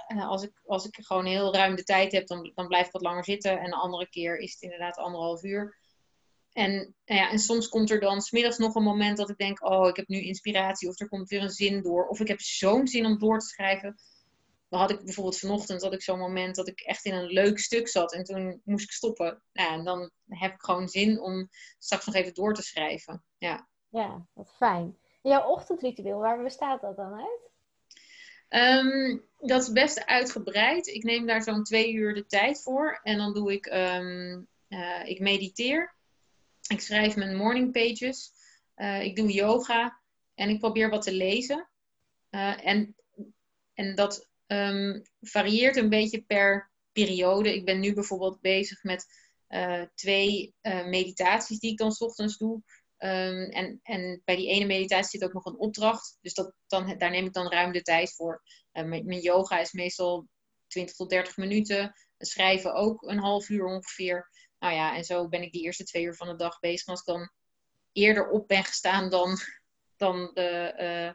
eh, 0.06 0.28
als 0.28 0.42
ik, 0.42 0.52
als 0.66 0.86
ik 0.86 0.96
gewoon 1.00 1.24
heel 1.24 1.54
ruim 1.54 1.76
de 1.76 1.82
tijd 1.82 2.12
heb, 2.12 2.26
dan, 2.26 2.52
dan 2.54 2.66
blijf 2.66 2.86
ik 2.86 2.92
wat 2.92 3.02
langer 3.02 3.24
zitten. 3.24 3.58
En 3.58 3.70
de 3.70 3.76
andere 3.76 4.08
keer 4.08 4.38
is 4.38 4.52
het 4.52 4.62
inderdaad 4.62 4.96
anderhalf 4.96 5.42
uur. 5.42 5.78
En, 6.52 6.72
nou 7.04 7.20
ja, 7.20 7.30
en 7.30 7.38
soms 7.38 7.68
komt 7.68 7.90
er 7.90 8.00
dan 8.00 8.20
smiddags 8.20 8.58
nog 8.58 8.74
een 8.74 8.82
moment 8.82 9.16
dat 9.16 9.30
ik 9.30 9.36
denk, 9.36 9.64
oh, 9.64 9.88
ik 9.88 9.96
heb 9.96 10.08
nu 10.08 10.20
inspiratie. 10.20 10.88
Of 10.88 11.00
er 11.00 11.08
komt 11.08 11.28
weer 11.28 11.42
een 11.42 11.50
zin 11.50 11.82
door. 11.82 12.06
Of 12.06 12.20
ik 12.20 12.28
heb 12.28 12.40
zo'n 12.40 12.86
zin 12.86 13.06
om 13.06 13.18
door 13.18 13.38
te 13.38 13.46
schrijven. 13.46 13.96
Dan 14.68 14.80
had 14.80 14.90
ik 14.90 15.04
bijvoorbeeld 15.04 15.38
vanochtend 15.38 15.82
had 15.82 15.92
ik 15.92 16.02
zo'n 16.02 16.18
moment 16.18 16.56
dat 16.56 16.68
ik 16.68 16.80
echt 16.80 17.04
in 17.04 17.14
een 17.14 17.26
leuk 17.26 17.58
stuk 17.58 17.88
zat. 17.88 18.12
En 18.12 18.24
toen 18.24 18.60
moest 18.64 18.84
ik 18.84 18.90
stoppen. 18.90 19.42
Nou, 19.52 19.72
en 19.72 19.84
dan 19.84 20.10
heb 20.28 20.52
ik 20.52 20.62
gewoon 20.62 20.88
zin 20.88 21.20
om 21.20 21.48
straks 21.78 22.06
nog 22.06 22.14
even 22.14 22.34
door 22.34 22.54
te 22.54 22.62
schrijven. 22.62 23.24
Ja. 23.38 23.68
ja, 23.88 24.26
wat 24.32 24.54
fijn. 24.56 24.98
Jouw 25.22 25.48
ochtendritueel, 25.48 26.18
waar 26.18 26.42
bestaat 26.42 26.80
dat 26.80 26.96
dan 26.96 27.14
uit? 27.14 27.45
Ehm, 28.48 29.18
dat 29.38 29.62
is 29.62 29.72
best 29.72 30.06
uitgebreid. 30.06 30.86
Ik 30.86 31.02
neem 31.02 31.26
daar 31.26 31.42
zo'n 31.42 31.64
twee 31.64 31.92
uur 31.92 32.14
de 32.14 32.26
tijd 32.26 32.62
voor. 32.62 33.00
En 33.02 33.16
dan 33.16 33.34
doe 33.34 33.52
ik, 33.52 33.66
ehm, 33.66 34.42
eh, 34.68 35.04
ik 35.04 35.20
mediteer. 35.20 35.94
Ik 36.68 36.80
schrijf 36.80 37.16
mijn 37.16 37.36
morning 37.36 37.72
pages. 37.72 38.32
Eh, 38.74 39.02
ik 39.02 39.16
doe 39.16 39.32
yoga. 39.32 40.00
En 40.34 40.48
ik 40.48 40.58
probeer 40.58 40.90
wat 40.90 41.02
te 41.02 41.12
lezen. 41.12 41.68
Eh, 42.30 42.66
en, 42.66 42.96
en 43.74 43.94
dat 43.94 44.28
ehm, 44.46 45.00
varieert 45.20 45.76
een 45.76 45.88
beetje 45.88 46.22
per 46.22 46.70
periode. 46.92 47.54
Ik 47.54 47.64
ben 47.64 47.80
nu 47.80 47.94
bijvoorbeeld 47.94 48.40
bezig 48.40 48.82
met 48.82 49.24
twee 49.94 50.54
meditaties 50.84 51.58
die 51.58 51.70
ik 51.70 51.78
dan 51.78 51.92
's 51.92 52.00
ochtends 52.00 52.36
doe. 52.36 52.62
Ehm, 52.96 53.42
en, 53.50 53.80
en 53.82 54.22
bij 54.24 54.36
die 54.36 54.48
ene 54.48 54.64
meditatie 54.64 55.18
zit 55.18 55.24
ook 55.24 55.34
nog 55.34 55.44
een 55.44 55.58
opdracht. 55.58 56.18
Dus 56.20 56.34
dat, 56.34 56.52
dan, 56.66 56.98
daar 56.98 57.10
neem 57.10 57.26
ik 57.26 57.32
dan 57.32 57.50
ruim 57.50 57.72
de 57.72 57.82
tijd 57.82 58.14
voor. 58.14 58.42
Eh, 58.72 58.84
mijn, 58.84 59.20
yoga 59.20 59.58
is 59.58 59.72
meestal 59.72 60.28
20 60.66 60.94
tot 60.94 61.10
30 61.10 61.36
minuten. 61.36 61.94
Schrijven 62.18 62.74
ook 62.74 63.02
een 63.02 63.18
half 63.18 63.48
uur 63.48 63.64
ongeveer. 63.64 64.30
Nou 64.58 64.74
ja, 64.74 64.96
en 64.96 65.04
zo 65.04 65.28
ben 65.28 65.42
ik 65.42 65.52
die 65.52 65.62
eerste 65.62 65.84
twee 65.84 66.04
uur 66.04 66.14
van 66.14 66.28
de 66.28 66.36
dag 66.36 66.58
bezig. 66.58 66.86
Als 66.86 67.00
ik 67.00 67.06
dan 67.06 67.30
eerder 67.92 68.28
op 68.28 68.48
ben 68.48 68.64
gestaan 68.64 69.10
dan 69.10 69.38
dan 69.96 70.30
de, 70.34 70.48
eh, 70.76 71.12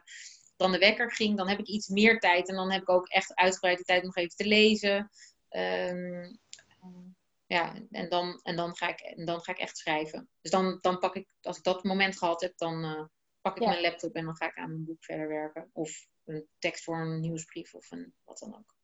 dan 0.56 0.72
de 0.72 0.78
wekker 0.78 1.12
ging, 1.12 1.36
dan 1.36 1.48
heb 1.48 1.58
ik 1.58 1.66
iets 1.66 1.88
meer 1.88 2.18
tijd. 2.18 2.48
En 2.48 2.54
dan 2.54 2.72
heb 2.72 2.82
ik 2.82 2.88
ook 2.88 3.08
echt 3.08 3.34
uitgebreide 3.34 3.82
tijd 3.82 4.00
om 4.00 4.06
nog 4.06 4.16
even 4.16 4.36
te 4.36 4.46
lezen. 4.46 5.10
Ehm, 5.48 6.34
ja, 7.52 7.74
en 7.90 8.08
dan, 8.08 8.40
en, 8.42 8.56
dan 8.56 8.76
ga 8.76 8.88
ik, 8.88 9.00
en 9.00 9.24
dan 9.24 9.40
ga 9.40 9.52
ik 9.52 9.58
echt 9.58 9.76
schrijven. 9.76 10.28
Dus 10.40 10.50
dan, 10.50 10.78
dan 10.80 10.98
pak 10.98 11.14
ik, 11.14 11.28
als 11.42 11.56
ik 11.56 11.62
dat 11.62 11.84
moment 11.84 12.18
gehad 12.18 12.40
heb, 12.40 12.58
dan 12.58 12.84
uh, 12.84 13.04
pak 13.40 13.56
ik 13.56 13.66
mijn 13.66 13.80
laptop 13.80 14.14
en 14.14 14.24
dan 14.24 14.36
ga 14.36 14.46
ik 14.46 14.56
aan 14.56 14.68
mijn 14.68 14.84
boek 14.84 15.04
verder 15.04 15.28
werken. 15.28 15.70
Of 15.72 16.06
een 16.24 16.46
tekst 16.58 16.84
voor 16.84 17.00
een 17.00 17.20
nieuwsbrief 17.20 17.74
of 17.74 17.90
een, 17.90 18.14
wat 18.24 18.38
dan 18.38 18.54
ook. 18.54 18.74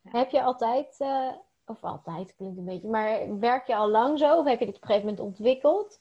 Ja. 0.00 0.18
Heb 0.18 0.30
je 0.30 0.42
altijd, 0.42 1.00
uh, 1.00 1.36
of 1.64 1.82
altijd 1.82 2.34
klinkt 2.34 2.58
een 2.58 2.64
beetje, 2.64 2.88
maar 2.88 3.38
werk 3.38 3.66
je 3.66 3.74
al 3.74 3.90
lang 3.90 4.18
zo? 4.18 4.38
Of 4.38 4.46
heb 4.46 4.58
je 4.58 4.66
dit 4.66 4.76
op 4.76 4.82
een 4.82 4.88
gegeven 4.88 5.08
moment 5.08 5.26
ontwikkeld? 5.26 6.00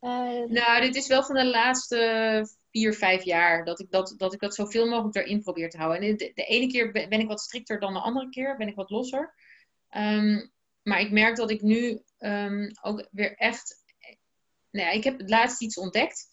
Uh, 0.00 0.10
nou, 0.46 0.80
dit 0.80 0.96
is 0.96 1.06
wel 1.06 1.22
van 1.22 1.34
de 1.34 1.46
laatste 1.46 2.48
vier, 2.70 2.94
vijf 2.94 3.22
jaar 3.22 3.64
dat 3.64 3.80
ik 3.80 3.90
dat, 3.90 4.14
dat, 4.16 4.32
ik 4.32 4.40
dat 4.40 4.54
zoveel 4.54 4.88
mogelijk 4.88 5.16
erin 5.16 5.42
probeer 5.42 5.70
te 5.70 5.78
houden. 5.78 6.08
En 6.08 6.16
de, 6.16 6.32
de 6.34 6.44
ene 6.44 6.66
keer 6.66 6.92
ben 6.92 7.20
ik 7.20 7.28
wat 7.28 7.40
strikter 7.40 7.80
dan 7.80 7.92
de 7.92 8.00
andere 8.00 8.28
keer, 8.28 8.56
ben 8.56 8.68
ik 8.68 8.74
wat 8.74 8.90
losser. 8.90 9.34
Um, 9.96 10.52
maar 10.82 11.00
ik 11.00 11.10
merk 11.10 11.36
dat 11.36 11.50
ik 11.50 11.62
nu 11.62 12.02
um, 12.18 12.70
ook 12.80 13.08
weer 13.10 13.36
echt. 13.36 13.78
Nou 14.70 14.86
ja, 14.86 14.92
ik 14.92 15.04
heb 15.04 15.18
het 15.18 15.30
laatst 15.30 15.62
iets 15.62 15.78
ontdekt. 15.78 16.28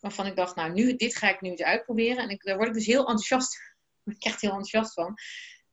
Waarvan 0.00 0.26
ik 0.26 0.36
dacht, 0.36 0.56
nou, 0.56 0.72
nu, 0.72 0.96
dit 0.96 1.16
ga 1.16 1.28
ik 1.28 1.40
nu 1.40 1.50
eens 1.50 1.62
uitproberen. 1.62 2.22
En 2.22 2.28
ik, 2.28 2.42
daar 2.42 2.56
word 2.56 2.68
ik 2.68 2.74
dus 2.74 2.86
heel 2.86 2.98
enthousiast. 2.98 3.56
ik 4.04 4.24
echt 4.24 4.40
heel 4.40 4.50
enthousiast 4.50 4.92
van. 4.92 5.14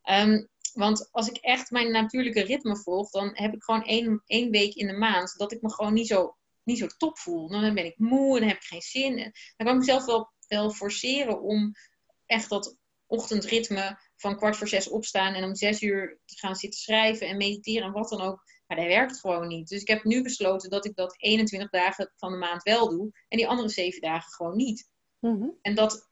Um, 0.03 0.49
want 0.74 1.11
als 1.11 1.28
ik 1.28 1.38
echt 1.38 1.72
mijn 1.72 1.91
natuurlijke 1.91 2.41
ritme 2.41 2.78
volg, 2.78 3.09
dan 3.09 3.30
heb 3.34 3.53
ik 3.53 3.63
gewoon 3.63 3.84
één, 3.84 4.24
één 4.26 4.51
week 4.51 4.74
in 4.74 4.88
de 4.88 4.97
maand 4.97 5.38
dat 5.38 5.51
ik 5.51 5.61
me 5.61 5.72
gewoon 5.74 5.93
niet 5.93 6.07
zo, 6.07 6.38
niet 6.63 6.78
zo 6.78 6.88
top 6.88 7.17
voel. 7.17 7.49
Dan 7.49 7.74
ben 7.74 7.86
ik 7.86 7.97
moe 7.97 8.39
en 8.39 8.47
heb 8.47 8.57
ik 8.57 8.63
geen 8.63 8.82
zin. 8.82 9.15
Dan 9.15 9.67
kan 9.67 9.67
ik 9.67 9.80
mezelf 9.80 10.28
wel 10.47 10.72
forceren 10.72 11.41
om 11.41 11.74
echt 12.26 12.49
dat 12.49 12.76
ochtendritme 13.05 13.99
van 14.20 14.38
kwart 14.38 14.57
voor 14.57 14.67
zes 14.67 14.89
opstaan 14.89 15.34
en 15.34 15.43
om 15.43 15.55
zes 15.55 15.82
uur 15.82 16.20
te 16.26 16.38
gaan 16.38 16.55
zitten 16.55 16.80
schrijven 16.80 17.28
en 17.28 17.38
mediteren 17.38 17.88
en 17.88 17.93
wat 17.93 18.09
dan 18.09 18.22
ook. 18.22 18.43
Maar 18.67 18.78
dat 18.78 18.88
werkt 18.88 19.20
gewoon 19.20 19.47
niet. 19.47 19.67
Dus 19.67 19.82
ik 19.82 19.88
heb 19.88 20.03
nu 20.03 20.22
besloten 20.22 20.70
dat 20.70 20.86
ik 20.86 20.95
dat 20.95 21.15
21 21.17 21.70
dagen 21.70 22.13
van 22.15 22.32
de 22.32 22.38
maand 22.38 22.63
wel 22.63 22.89
doe 22.89 23.11
en 23.28 23.38
die 23.38 23.47
andere 23.47 23.70
zeven 23.70 24.01
dagen 24.01 24.32
gewoon 24.32 24.55
niet. 24.55 24.89
Mm-hmm. 25.20 25.57
En 25.61 25.76
dat, 25.76 26.09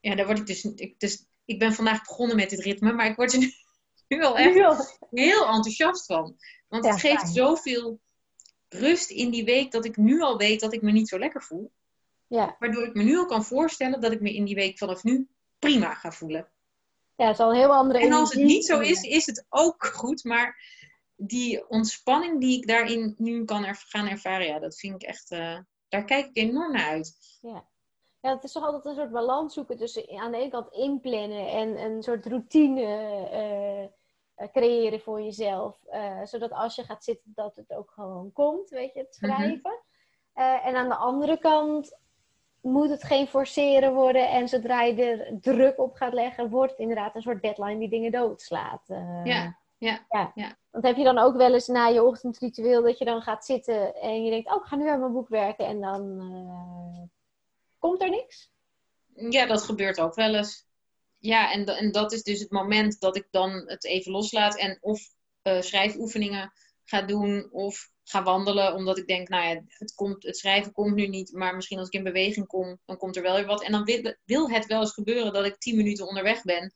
ja, 0.00 0.14
daar 0.14 0.26
word 0.26 0.38
ik 0.38 0.46
dus, 0.46 0.64
ik, 0.64 1.00
dus. 1.00 1.26
Ik 1.46 1.58
ben 1.58 1.74
vandaag 1.74 2.02
begonnen 2.02 2.36
met 2.36 2.50
dit 2.50 2.60
ritme, 2.60 2.92
maar 2.92 3.06
ik 3.06 3.16
word 3.16 3.32
er 3.32 3.38
nu 4.08 4.18
wel 4.18 4.36
echt 4.36 4.98
heel 5.10 5.46
enthousiast 5.46 6.06
van. 6.06 6.36
Want 6.68 6.84
het 6.84 7.00
geeft 7.00 7.28
zoveel 7.28 8.00
rust 8.68 9.10
in 9.10 9.30
die 9.30 9.44
week 9.44 9.70
dat 9.70 9.84
ik 9.84 9.96
nu 9.96 10.20
al 10.20 10.36
weet 10.36 10.60
dat 10.60 10.72
ik 10.72 10.82
me 10.82 10.92
niet 10.92 11.08
zo 11.08 11.18
lekker 11.18 11.42
voel. 11.42 11.72
Ja. 12.26 12.56
Waardoor 12.58 12.86
ik 12.86 12.94
me 12.94 13.02
nu 13.02 13.16
al 13.16 13.26
kan 13.26 13.44
voorstellen 13.44 14.00
dat 14.00 14.12
ik 14.12 14.20
me 14.20 14.34
in 14.34 14.44
die 14.44 14.54
week 14.54 14.78
vanaf 14.78 15.02
nu 15.02 15.28
prima 15.58 15.94
ga 15.94 16.12
voelen. 16.12 16.48
Ja, 17.16 17.26
het 17.26 17.38
is 17.38 17.44
al 17.44 17.50
een 17.50 17.56
heel 17.56 17.74
andere 17.74 17.98
En 17.98 18.12
als 18.12 18.34
het 18.34 18.44
niet 18.44 18.64
zo 18.64 18.80
is, 18.80 19.02
is 19.02 19.26
het 19.26 19.46
ook 19.48 19.84
goed. 19.84 20.24
Maar 20.24 20.62
die 21.16 21.68
ontspanning 21.68 22.40
die 22.40 22.58
ik 22.58 22.66
daarin 22.66 23.14
nu 23.18 23.44
kan 23.44 23.64
gaan 23.74 24.06
ervaren, 24.06 24.46
ja, 24.46 24.58
dat 24.58 24.78
vind 24.78 24.94
ik 24.94 25.08
echt, 25.08 25.30
uh, 25.30 25.58
daar 25.88 26.04
kijk 26.04 26.26
ik 26.26 26.36
enorm 26.36 26.72
naar 26.72 26.86
uit. 26.86 27.38
Ja. 27.40 27.64
ja, 28.20 28.34
het 28.34 28.44
is 28.44 28.52
toch 28.52 28.64
altijd 28.64 28.84
een 28.84 28.94
soort 28.94 29.12
balans 29.12 29.54
zoeken 29.54 29.76
tussen 29.76 30.18
aan 30.20 30.30
de 30.30 30.38
ene 30.38 30.50
kant 30.50 30.72
inplannen 30.72 31.48
en 31.48 31.84
een 31.84 32.02
soort 32.02 32.26
routine 32.26 32.82
uh, 34.38 34.48
creëren 34.52 35.00
voor 35.00 35.22
jezelf. 35.22 35.78
Uh, 35.92 36.24
zodat 36.24 36.50
als 36.50 36.74
je 36.74 36.84
gaat 36.84 37.04
zitten, 37.04 37.32
dat 37.34 37.56
het 37.56 37.72
ook 37.72 37.90
gewoon 37.90 38.32
komt, 38.32 38.70
weet 38.70 38.94
je, 38.94 39.00
het 39.00 39.14
schrijven. 39.14 39.80
Mm 40.34 40.42
-hmm. 40.44 40.60
en 40.62 40.74
aan 40.76 40.88
de 40.88 40.96
andere 40.96 41.38
kant 41.38 41.98
moet 42.64 42.90
het 42.90 43.04
geen 43.04 43.26
forceren 43.26 43.92
worden. 43.92 44.30
En 44.30 44.48
zodra 44.48 44.82
je 44.82 45.04
er 45.04 45.40
druk 45.40 45.78
op 45.78 45.94
gaat 45.94 46.12
leggen, 46.12 46.50
wordt 46.50 46.70
het 46.70 46.80
inderdaad 46.80 47.14
een 47.14 47.22
soort 47.22 47.42
deadline 47.42 47.78
die 47.78 47.88
dingen 47.88 48.12
doodslaat. 48.12 48.82
Uh, 48.88 49.20
ja, 49.24 49.58
ja, 49.78 50.06
ja, 50.08 50.32
ja. 50.34 50.56
Want 50.70 50.84
heb 50.84 50.96
je 50.96 51.04
dan 51.04 51.18
ook 51.18 51.36
wel 51.36 51.54
eens 51.54 51.66
na 51.66 51.86
je 51.86 52.04
ochtendritueel 52.04 52.82
dat 52.82 52.98
je 52.98 53.04
dan 53.04 53.22
gaat 53.22 53.44
zitten 53.44 53.94
en 53.94 54.24
je 54.24 54.30
denkt, 54.30 54.48
oh, 54.48 54.62
ik 54.62 54.68
ga 54.68 54.76
nu 54.76 54.88
aan 54.88 55.00
mijn 55.00 55.12
boek 55.12 55.28
werken 55.28 55.66
en 55.66 55.80
dan 55.80 56.20
uh, 56.20 57.02
komt 57.78 58.02
er 58.02 58.10
niks? 58.10 58.52
Ja, 59.14 59.46
dat 59.46 59.62
gebeurt 59.62 60.00
ook 60.00 60.14
wel 60.14 60.34
eens. 60.34 60.66
Ja, 61.18 61.52
en, 61.52 61.64
en 61.66 61.92
dat 61.92 62.12
is 62.12 62.22
dus 62.22 62.40
het 62.40 62.50
moment 62.50 63.00
dat 63.00 63.16
ik 63.16 63.26
dan 63.30 63.50
het 63.50 63.84
even 63.84 64.12
loslaat 64.12 64.56
en 64.56 64.78
of 64.80 65.00
uh, 65.42 65.60
schrijfoefeningen 65.60 66.52
ga 66.84 67.02
doen 67.02 67.48
of 67.52 67.90
ga 68.04 68.22
wandelen. 68.22 68.74
Omdat 68.74 68.98
ik 68.98 69.06
denk, 69.06 69.28
nou 69.28 69.48
ja, 69.48 69.62
het, 69.68 69.94
komt, 69.94 70.22
het 70.22 70.36
schrijven 70.36 70.72
komt 70.72 70.94
nu 70.94 71.06
niet. 71.06 71.32
Maar 71.32 71.54
misschien 71.54 71.78
als 71.78 71.86
ik 71.86 71.94
in 71.94 72.02
beweging 72.02 72.46
kom, 72.46 72.78
dan 72.84 72.96
komt 72.96 73.16
er 73.16 73.22
wel 73.22 73.34
weer 73.34 73.46
wat. 73.46 73.62
En 73.62 73.72
dan 73.72 73.84
wil, 73.84 74.14
wil 74.24 74.50
het 74.50 74.66
wel 74.66 74.80
eens 74.80 74.92
gebeuren 74.92 75.32
dat 75.32 75.44
ik 75.44 75.58
tien 75.58 75.76
minuten 75.76 76.06
onderweg 76.06 76.42
ben. 76.42 76.72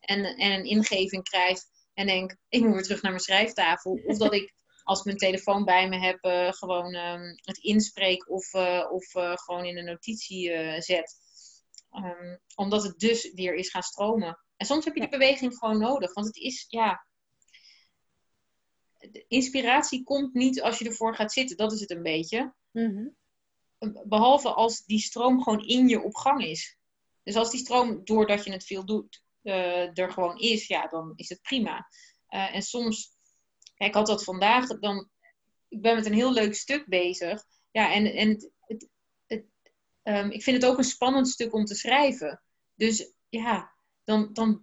En, 0.00 0.24
en 0.24 0.52
een 0.52 0.64
ingeving 0.64 1.22
krijg. 1.22 1.58
En 1.94 2.06
denk, 2.06 2.36
ik 2.48 2.62
moet 2.62 2.74
weer 2.74 2.82
terug 2.82 3.02
naar 3.02 3.10
mijn 3.10 3.24
schrijftafel. 3.24 4.00
Of 4.06 4.18
dat 4.18 4.34
ik, 4.34 4.54
als 4.82 4.98
ik 4.98 5.04
mijn 5.04 5.16
telefoon 5.16 5.64
bij 5.64 5.88
me 5.88 5.98
heb, 5.98 6.24
uh, 6.24 6.52
gewoon 6.52 6.94
um, 6.94 7.34
het 7.42 7.58
inspreek. 7.58 8.30
Of, 8.30 8.54
uh, 8.54 8.86
of 8.90 9.14
uh, 9.14 9.32
gewoon 9.34 9.64
in 9.64 9.78
een 9.78 9.84
notitie 9.84 10.50
zet. 10.80 11.24
Um, 11.96 12.38
omdat 12.54 12.82
het 12.82 12.98
dus 12.98 13.32
weer 13.32 13.54
is 13.54 13.70
gaan 13.70 13.82
stromen. 13.82 14.38
En 14.56 14.66
soms 14.66 14.84
heb 14.84 14.94
je 14.94 15.00
die 15.00 15.08
beweging 15.08 15.56
gewoon 15.58 15.78
nodig. 15.78 16.14
Want 16.14 16.26
het 16.26 16.36
is, 16.36 16.64
ja, 16.68 17.06
de 19.12 19.24
inspiratie 19.28 20.02
komt 20.02 20.34
niet 20.34 20.62
als 20.62 20.78
je 20.78 20.84
ervoor 20.84 21.14
gaat 21.14 21.32
zitten. 21.32 21.56
Dat 21.56 21.72
is 21.72 21.80
het 21.80 21.90
een 21.90 22.02
beetje. 22.02 22.54
Mm-hmm. 22.72 23.16
Behalve 24.04 24.48
als 24.48 24.84
die 24.84 24.98
stroom 24.98 25.42
gewoon 25.42 25.66
in 25.66 25.88
je 25.88 26.02
op 26.02 26.14
gang 26.14 26.44
is. 26.44 26.76
Dus 27.22 27.36
als 27.36 27.50
die 27.50 27.60
stroom, 27.60 28.04
doordat 28.04 28.44
je 28.44 28.52
het 28.52 28.64
veel 28.64 28.84
doet, 28.84 29.22
uh, 29.42 29.98
er 29.98 30.12
gewoon 30.12 30.38
is, 30.38 30.66
ja, 30.66 30.86
dan 30.86 31.12
is 31.16 31.28
het 31.28 31.42
prima. 31.42 31.88
Uh, 32.30 32.54
en 32.54 32.62
soms, 32.62 33.16
kijk, 33.74 33.90
ik 33.90 33.94
had 33.96 34.06
dat 34.06 34.24
vandaag, 34.24 34.66
dan, 34.66 35.08
ik 35.68 35.80
ben 35.80 35.94
met 35.94 36.06
een 36.06 36.12
heel 36.12 36.32
leuk 36.32 36.54
stuk 36.54 36.86
bezig. 36.86 37.44
Ja, 37.70 37.92
en, 37.92 38.06
en 38.06 38.28
het, 38.28 38.50
het, 38.60 38.88
het, 39.26 39.44
um, 40.02 40.30
ik 40.30 40.42
vind 40.42 40.62
het 40.62 40.70
ook 40.70 40.78
een 40.78 40.84
spannend 40.84 41.28
stuk 41.28 41.54
om 41.54 41.64
te 41.64 41.74
schrijven. 41.74 42.42
Dus 42.74 43.12
ja, 43.28 43.74
dan, 44.04 44.32
dan 44.32 44.62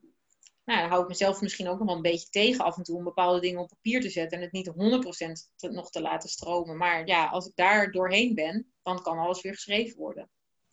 nou, 0.65 0.79
dan 0.79 0.89
hou 0.89 1.01
ik 1.01 1.07
mezelf 1.07 1.41
misschien 1.41 1.67
ook 1.67 1.77
nog 1.77 1.87
wel 1.87 1.95
een 1.95 2.01
beetje 2.01 2.29
tegen 2.29 2.65
af 2.65 2.77
en 2.77 2.83
toe 2.83 2.97
om 2.97 3.03
bepaalde 3.03 3.39
dingen 3.39 3.61
op 3.61 3.67
papier 3.67 4.01
te 4.01 4.09
zetten 4.09 4.37
en 4.37 4.43
het 4.43 4.51
niet 4.51 4.67
100% 4.67 4.71
te, 5.55 5.69
nog 5.69 5.89
te 5.89 6.01
laten 6.01 6.29
stromen. 6.29 6.77
Maar 6.77 7.07
ja, 7.07 7.25
als 7.25 7.47
ik 7.47 7.55
daar 7.55 7.91
doorheen 7.91 8.35
ben, 8.35 8.73
dan 8.81 9.01
kan 9.01 9.17
alles 9.17 9.41
weer 9.41 9.53
geschreven 9.53 9.97
worden. 9.97 10.29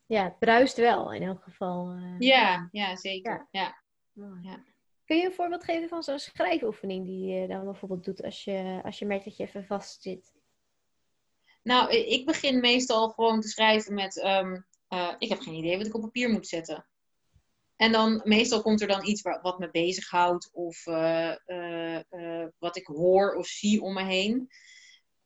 Ja, 0.07 0.25
het 0.25 0.39
bruist 0.39 0.77
wel 0.77 1.13
in 1.13 1.23
elk 1.23 1.43
geval. 1.43 1.93
Uh... 1.93 2.15
Ja, 2.19 2.69
ja, 2.73 2.97
zeker. 2.97 3.49
Ja. 3.51 3.83
Ja. 4.13 4.39
ja. 4.43 4.65
Kun 5.05 5.17
je 5.17 5.25
een 5.25 5.33
voorbeeld 5.33 5.65
geven 5.65 5.89
van 5.89 6.03
zo'n 6.03 6.19
schrijfoefening 6.19 7.07
die 7.07 7.27
je 7.27 7.49
dan 7.49 7.65
bijvoorbeeld 7.65 8.05
doet 8.05 8.23
als 8.23 8.45
je, 8.45 8.81
als 8.85 8.99
je 8.99 9.07
merkt 9.07 9.25
dat 9.25 9.37
je 9.37 9.43
even 9.43 9.65
vast 9.65 10.03
zit? 10.03 10.33
Nou, 11.63 11.91
ik 11.93 12.27
begin 12.27 12.61
meestal 12.61 13.09
gewoon 13.09 13.41
te 13.41 13.49
schrijven 13.49 13.95
met, 13.95 14.25
um, 14.25 14.67
uh, 14.89 15.15
ik 15.19 15.29
heb 15.29 15.41
geen 15.41 15.55
idee 15.55 15.77
wat 15.77 15.87
ik 15.87 15.95
op 15.95 16.01
papier 16.01 16.31
moet 16.31 16.47
zetten. 16.47 16.87
En 17.81 17.93
dan 17.93 18.21
meestal 18.25 18.63
komt 18.63 18.81
er 18.81 18.89
dan 18.89 19.07
iets 19.07 19.23
wat, 19.23 19.39
wat 19.43 19.59
me 19.59 19.71
bezighoudt 19.71 20.51
of 20.53 20.87
uh, 20.87 21.35
uh, 21.47 22.01
uh, 22.11 22.47
wat 22.59 22.77
ik 22.77 22.87
hoor 22.87 23.35
of 23.35 23.47
zie 23.47 23.83
om 23.83 23.95
me 23.95 24.05
heen. 24.05 24.49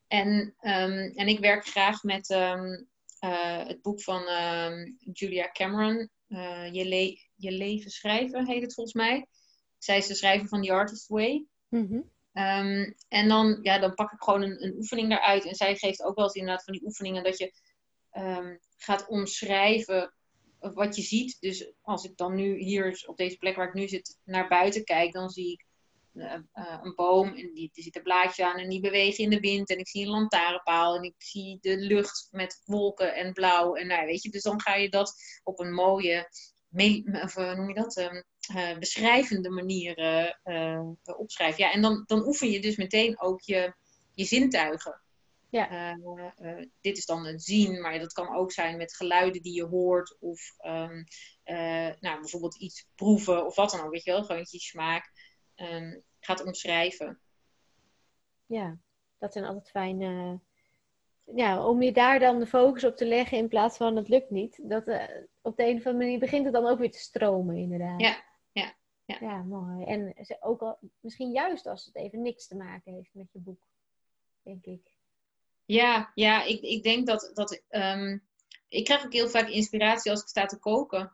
En, 0.07 0.55
um, 0.61 1.13
en 1.15 1.29
ik 1.29 1.39
werk 1.39 1.67
graag 1.67 2.03
met 2.03 2.31
um, 2.31 2.89
het 3.67 3.83
boek 3.83 4.03
van 4.03 4.29
um, 4.29 4.97
Julia 5.13 5.51
Cameron, 5.53 6.11
je, 6.73 6.85
le 6.85 7.19
je 7.35 7.53
leven 7.53 7.91
schrijven 7.91 8.47
heet 8.47 8.63
het 8.63 8.75
volgens 8.75 8.97
mij. 8.97 9.27
Zij 9.79 9.97
is 9.97 10.07
de 10.07 10.15
schrijver 10.15 10.49
van 10.49 10.63
The 10.63 10.73
Artist 10.73 11.09
Way. 11.09 11.47
Mm-hmm. 11.69 12.11
en 13.09 13.29
dan, 13.29 13.59
ja, 13.63 13.79
dan 13.79 13.95
pak 13.95 14.13
ik 14.13 14.23
gewoon 14.23 14.43
een, 14.43 14.65
een 14.65 14.75
oefening 14.77 15.09
daaruit. 15.09 15.45
En 15.45 15.55
zij 15.55 15.77
geeft 15.77 16.03
ook 16.03 16.17
wel 16.17 16.25
eens 16.25 16.35
inderdaad 16.35 16.65
van 16.65 16.73
die 16.73 16.85
oefeningen 16.85 17.25
dat 17.25 17.39
je 17.39 17.53
gaat 18.77 19.07
omschrijven 19.09 20.13
wat 20.73 20.97
je 20.97 21.03
ziet. 21.03 21.37
Dus 21.41 21.73
als 21.83 22.05
ik 22.05 22.17
dan 22.17 22.35
nu 22.35 22.59
hier 22.59 23.05
op 23.07 23.17
deze 23.17 23.37
plek 23.37 23.57
waar 23.57 23.69
ik 23.69 23.75
nu 23.75 23.89
zit 23.89 24.19
naar 24.25 24.49
buiten 24.49 24.85
kijk, 24.85 25.13
dan 25.13 25.31
zie 25.31 25.53
ik 25.53 25.65
uh, 26.15 26.33
uh, 26.55 26.79
een 26.83 26.95
boom 26.95 27.29
en 27.29 27.55
die, 27.55 27.71
er 27.75 27.83
zit 27.83 27.97
een 27.97 28.03
blaadje 28.03 28.45
aan 28.47 28.59
en 28.59 28.69
die 28.69 28.81
bewegen 28.81 29.25
in 29.25 29.31
de 29.31 29.41
wind. 29.41 29.71
En 29.71 29.79
ik 29.79 29.89
zie 29.89 30.03
een 30.03 30.11
lantaarnpaal 30.11 30.97
en 30.97 31.03
ik 31.03 31.15
zie 31.19 31.59
de 31.61 31.77
lucht 31.77 32.29
met 32.31 32.63
wolken 32.65 33.15
en 33.15 33.33
blauw. 33.33 33.75
En 33.75 33.87
nou, 33.87 34.07
weet 34.07 34.23
je, 34.23 34.31
dus 34.31 34.43
dan 34.43 34.61
ga 34.61 34.75
je 34.75 34.89
dat 34.89 35.15
op 35.43 35.59
een 35.61 35.73
mooie, 35.73 36.29
of 37.23 37.37
noem 37.37 37.69
je 37.69 37.75
dat, 37.75 37.97
uh, 37.97 38.79
beschrijvende 38.79 39.51
manier 39.51 39.95
opschrijven. 41.03 41.65
Ja, 41.65 41.73
en 41.73 41.83
dan, 41.83 42.03
dan 42.07 42.27
oefen 42.27 42.51
je 42.51 42.61
dus 42.61 42.77
meteen 42.77 43.21
ook 43.21 43.41
je, 43.41 43.75
je 44.15 44.25
zintuigen. 44.25 45.04
Ja. 45.55 45.97
Uh, 45.97 46.31
uh, 46.41 46.67
dit 46.81 46.97
is 46.97 47.07
dan 47.07 47.27
het 47.27 47.43
zien, 47.43 47.81
maar 47.81 47.99
dat 47.99 48.13
kan 48.13 48.35
ook 48.35 48.53
zijn 48.53 48.77
met 48.77 48.95
geluiden 48.95 49.43
die 49.43 49.55
je 49.55 49.65
hoort. 49.65 50.17
Of 50.21 50.55
um, 50.67 51.05
uh, 51.45 51.91
nou, 52.01 52.21
bijvoorbeeld 52.21 52.59
iets 52.59 52.89
proeven 52.95 53.47
of 53.47 53.57
wat 53.57 53.71
dan 53.71 53.81
ook, 53.81 53.91
weet 53.91 54.05
je 54.05 54.11
wel. 54.11 54.25
Gewoon 54.25 54.47
je 54.51 54.59
smaak 54.59 55.11
um, 55.57 56.03
gaat 56.21 56.45
omschrijven. 56.45 57.21
Ja, 58.47 58.79
dat 59.19 59.33
zijn 59.33 59.45
altijd 59.45 59.71
fijne... 59.71 60.41
ja, 61.35 61.67
om 61.67 61.83
je 61.83 61.93
daar 61.93 62.19
dan 62.19 62.39
de 62.39 62.47
focus 62.47 62.85
op 62.85 62.97
te 62.97 63.07
leggen 63.07 63.39
in 63.39 63.49
plaats 63.49 63.77
van 63.77 63.97
het 63.97 64.09
lukt 64.09 64.31
niet. 64.31 64.61
Dat, 64.63 64.87
op 65.43 65.57
de 65.57 65.65
een 65.65 65.77
of 65.77 65.87
andere 65.87 66.05
manier 66.05 66.19
begint 66.19 66.45
het 66.45 66.55
dan 66.55 66.67
ook 66.67 66.79
weer 66.79 66.91
te 66.91 66.99
stromen, 66.99 67.57
inderdaad. 67.57 68.01
Ja, 68.01 68.25
ja, 68.53 68.75
ja. 69.05 69.17
Ja, 69.21 69.43
mooi. 69.43 69.85
En 69.85 70.15
ook 70.41 70.61
al, 70.61 70.79
misschien 71.01 71.31
juist 71.31 71.67
als 71.67 71.85
het 71.85 71.97
even 71.97 72.23
niks 72.23 72.47
te 72.47 72.57
maken 72.57 72.93
heeft 72.93 73.15
met 73.15 73.33
je 73.33 73.39
boek, 73.39 73.67
denk 74.43 74.65
ik. 74.65 74.94
Ja, 75.65 76.11
ja 76.15 76.43
ik, 76.43 76.61
ik 76.61 76.83
denk 76.83 77.07
dat, 77.07 77.31
dat 77.35 77.63
um, 77.71 78.23
ik 78.69 78.85
krijg 78.85 79.05
ook 79.05 79.13
heel 79.13 79.29
vaak 79.29 79.49
inspiratie 79.49 80.11
als 80.11 80.21
ik 80.21 80.29
sta 80.29 80.47
te 80.47 80.59
koken. 80.59 81.13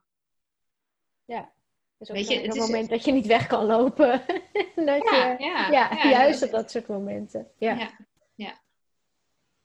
Ja. 1.24 1.52
Dus 1.98 2.10
ook 2.10 2.16
Weet 2.16 2.28
je, 2.28 2.40
het 2.40 2.56
moment 2.56 2.88
dat 2.88 3.04
je 3.04 3.12
niet 3.12 3.26
weg 3.26 3.46
kan 3.46 3.64
lopen. 3.64 4.10
dat 4.74 5.10
ja, 5.10 5.30
je, 5.30 5.36
ja, 5.38 5.70
ja, 5.70 6.08
juist 6.10 6.42
op 6.42 6.50
dat 6.50 6.70
soort 6.70 6.88
momenten. 6.88 7.50
Ja. 7.58 7.90
ja. 8.34 8.60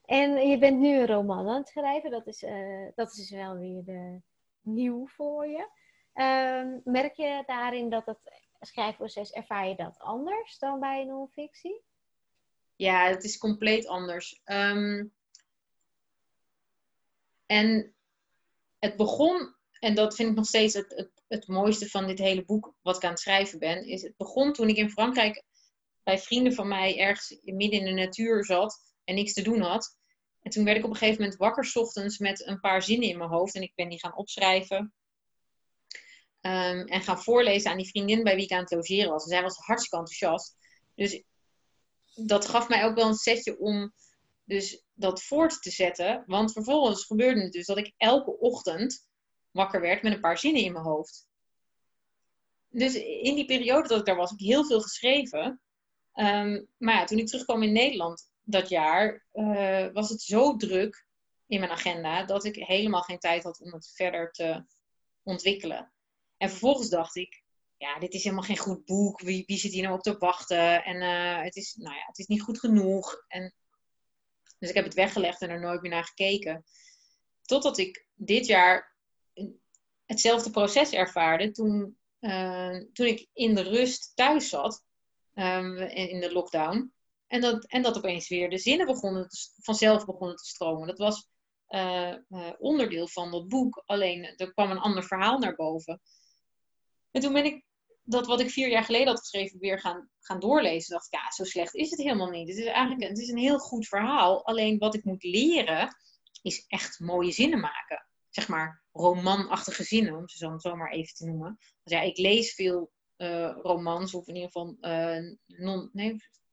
En 0.04 0.48
je 0.48 0.58
bent 0.58 0.78
nu 0.78 0.98
een 0.98 1.06
roman 1.06 1.48
aan 1.48 1.56
het 1.56 1.68
schrijven. 1.68 2.10
Dat 2.10 2.26
is, 2.26 2.42
uh, 2.42 2.88
dat 2.94 3.12
is 3.12 3.30
wel 3.30 3.56
weer 3.56 3.82
uh, 3.86 4.16
nieuw 4.60 5.06
voor 5.06 5.46
je. 5.46 5.68
Um, 6.14 6.80
merk 6.84 7.14
je 7.14 7.42
daarin 7.46 7.90
dat 7.90 8.06
het 8.06 8.18
schrijfproces, 8.60 9.32
ervaar 9.32 9.68
je 9.68 9.74
dat 9.74 9.98
anders 9.98 10.58
dan 10.58 10.80
bij 10.80 11.04
non-fictie? 11.04 11.82
Ja, 12.76 13.08
het 13.08 13.24
is 13.24 13.38
compleet 13.38 13.86
anders. 13.86 14.40
Um, 14.44 15.12
en 17.46 17.94
het 18.78 18.96
begon, 18.96 19.54
en 19.80 19.94
dat 19.94 20.14
vind 20.14 20.30
ik 20.30 20.36
nog 20.36 20.46
steeds 20.46 20.74
het, 20.74 20.92
het, 20.96 21.10
het 21.28 21.46
mooiste 21.46 21.88
van 21.88 22.06
dit 22.06 22.18
hele 22.18 22.44
boek 22.44 22.74
wat 22.82 22.96
ik 22.96 23.04
aan 23.04 23.10
het 23.10 23.20
schrijven 23.20 23.58
ben, 23.58 23.86
is 23.86 24.02
het 24.02 24.16
begon 24.16 24.52
toen 24.52 24.68
ik 24.68 24.76
in 24.76 24.90
Frankrijk 24.90 25.44
bij 26.02 26.18
vrienden 26.18 26.54
van 26.54 26.68
mij 26.68 26.98
ergens 26.98 27.38
midden 27.42 27.80
in 27.80 27.84
de 27.84 28.02
natuur 28.02 28.44
zat 28.44 28.94
en 29.04 29.14
niks 29.14 29.32
te 29.32 29.42
doen 29.42 29.60
had. 29.60 29.96
En 30.42 30.50
toen 30.50 30.64
werd 30.64 30.76
ik 30.76 30.84
op 30.84 30.90
een 30.90 30.96
gegeven 30.96 31.20
moment 31.20 31.38
wakker 31.38 31.64
s 31.64 31.76
ochtends 31.76 32.18
met 32.18 32.46
een 32.46 32.60
paar 32.60 32.82
zinnen 32.82 33.08
in 33.08 33.18
mijn 33.18 33.30
hoofd 33.30 33.54
en 33.54 33.62
ik 33.62 33.72
ben 33.74 33.88
die 33.88 33.98
gaan 33.98 34.16
opschrijven. 34.16 34.94
Um, 36.40 36.86
en 36.86 37.00
gaan 37.00 37.22
voorlezen 37.22 37.70
aan 37.70 37.76
die 37.76 37.88
vriendin 37.88 38.22
bij 38.22 38.34
wie 38.34 38.44
ik 38.44 38.50
aan 38.50 38.60
het 38.60 38.70
logeren 38.70 39.10
was. 39.10 39.22
En 39.22 39.28
zij 39.28 39.42
was 39.42 39.56
hartstikke 39.56 39.96
enthousiast. 39.96 40.56
Dus 40.94 41.22
dat 42.24 42.46
gaf 42.46 42.68
mij 42.68 42.84
ook 42.84 42.94
wel 42.94 43.08
een 43.08 43.14
setje 43.14 43.58
om 43.58 43.92
dus 44.44 44.84
dat 44.94 45.22
voort 45.22 45.62
te 45.62 45.70
zetten. 45.70 46.24
Want 46.26 46.52
vervolgens 46.52 47.04
gebeurde 47.04 47.40
het 47.40 47.52
dus 47.52 47.66
dat 47.66 47.78
ik 47.78 47.94
elke 47.96 48.38
ochtend 48.38 49.08
wakker 49.50 49.80
werd 49.80 50.02
met 50.02 50.12
een 50.12 50.20
paar 50.20 50.38
zinnen 50.38 50.62
in 50.62 50.72
mijn 50.72 50.84
hoofd. 50.84 51.28
Dus 52.68 52.94
in 52.94 53.34
die 53.34 53.44
periode 53.44 53.88
dat 53.88 53.98
ik 53.98 54.06
daar 54.06 54.16
was, 54.16 54.30
heb 54.30 54.38
ik 54.38 54.46
heel 54.46 54.64
veel 54.64 54.80
geschreven. 54.80 55.60
Ehm, 56.12 56.64
maar 56.76 56.94
ja, 56.94 57.04
toen 57.04 57.18
ik 57.18 57.26
terugkwam 57.26 57.62
in 57.62 57.72
Nederland 57.72 58.30
dat 58.42 58.68
jaar, 58.68 59.26
uh, 59.32 59.86
was 59.92 60.08
het 60.08 60.22
zo 60.22 60.56
druk 60.56 61.06
in 61.46 61.60
mijn 61.60 61.72
agenda 61.72 62.24
dat 62.24 62.44
ik 62.44 62.54
helemaal 62.54 63.02
geen 63.02 63.18
tijd 63.18 63.42
had 63.42 63.60
om 63.60 63.72
het 63.72 63.92
verder 63.94 64.30
te 64.30 64.64
ontwikkelen. 65.22 65.92
En 66.36 66.50
vervolgens 66.50 66.88
dacht 66.88 67.16
ik, 67.16 67.44
ja, 67.76 67.98
dit 67.98 68.14
is 68.14 68.22
helemaal 68.22 68.44
geen 68.44 68.56
goed 68.56 68.84
boek. 68.84 69.20
Wie, 69.20 69.44
wie 69.46 69.58
zit 69.58 69.72
hier 69.72 69.82
nou 69.82 69.94
op 69.94 70.02
te 70.02 70.18
wachten? 70.18 70.84
En 70.84 70.96
uh, 70.96 71.42
het, 71.42 71.56
is, 71.56 71.74
nou 71.74 71.94
ja, 71.94 72.04
het 72.06 72.18
is 72.18 72.26
niet 72.26 72.42
goed 72.42 72.58
genoeg. 72.58 73.24
En, 73.28 73.54
dus 74.58 74.68
ik 74.68 74.74
heb 74.74 74.84
het 74.84 74.94
weggelegd 74.94 75.40
en 75.40 75.50
er 75.50 75.60
nooit 75.60 75.82
meer 75.82 75.90
naar 75.90 76.04
gekeken. 76.04 76.64
Totdat 77.42 77.78
ik 77.78 78.06
dit 78.14 78.46
jaar 78.46 78.94
hetzelfde 80.04 80.50
proces 80.50 80.92
ervaarde 80.92 81.50
toen, 81.50 81.98
uh, 82.20 82.80
toen 82.92 83.06
ik 83.06 83.28
in 83.32 83.54
de 83.54 83.62
rust 83.62 84.12
thuis 84.14 84.48
zat, 84.48 84.84
um, 85.34 85.76
in 85.76 86.20
de 86.20 86.32
lockdown. 86.32 86.92
En 87.26 87.40
dat, 87.40 87.66
en 87.66 87.82
dat 87.82 87.96
opeens 87.96 88.28
weer 88.28 88.50
de 88.50 88.58
zinnen 88.58 88.86
begonnen 88.86 89.28
vanzelf 89.56 90.04
begonnen 90.04 90.36
te 90.36 90.44
stromen. 90.44 90.86
Dat 90.86 90.98
was 90.98 91.28
uh, 91.68 92.14
onderdeel 92.58 93.08
van 93.08 93.30
dat 93.30 93.48
boek. 93.48 93.82
Alleen 93.86 94.24
er 94.36 94.52
kwam 94.52 94.70
een 94.70 94.78
ander 94.78 95.04
verhaal 95.04 95.38
naar 95.38 95.54
boven. 95.54 96.00
En 97.16 97.22
toen 97.22 97.32
ben 97.32 97.44
ik 97.44 97.64
dat 98.02 98.26
wat 98.26 98.40
ik 98.40 98.50
vier 98.50 98.68
jaar 98.68 98.84
geleden 98.84 99.06
had 99.06 99.18
geschreven 99.18 99.58
weer 99.58 99.80
gaan, 99.80 100.10
gaan 100.20 100.40
doorlezen. 100.40 100.94
dacht 100.94 101.10
ja, 101.10 101.30
zo 101.30 101.44
slecht 101.44 101.74
is 101.74 101.90
het 101.90 101.98
helemaal 101.98 102.30
niet. 102.30 102.48
Het 102.48 102.58
is 102.58 102.64
eigenlijk 102.64 103.08
het 103.08 103.18
is 103.18 103.28
een 103.28 103.38
heel 103.38 103.58
goed 103.58 103.88
verhaal. 103.88 104.46
Alleen 104.46 104.78
wat 104.78 104.94
ik 104.94 105.04
moet 105.04 105.22
leren, 105.22 105.96
is 106.42 106.64
echt 106.66 107.00
mooie 107.00 107.32
zinnen 107.32 107.60
maken. 107.60 108.06
Zeg 108.30 108.48
maar 108.48 108.84
romanachtige 108.92 109.84
zinnen, 109.84 110.16
om 110.16 110.28
ze 110.28 110.56
zo, 110.58 110.76
maar 110.76 110.92
even 110.92 111.14
te 111.14 111.26
noemen. 111.26 111.56
Dus 111.82 111.92
ja, 111.92 112.00
ik 112.00 112.16
lees 112.16 112.54
veel 112.54 112.90
uh, 113.16 113.56
romans, 113.62 114.14
of 114.14 114.28
in 114.28 114.34
ieder 114.34 114.50
geval 114.50 114.76
uh, 114.80 115.34
non, 115.46 115.90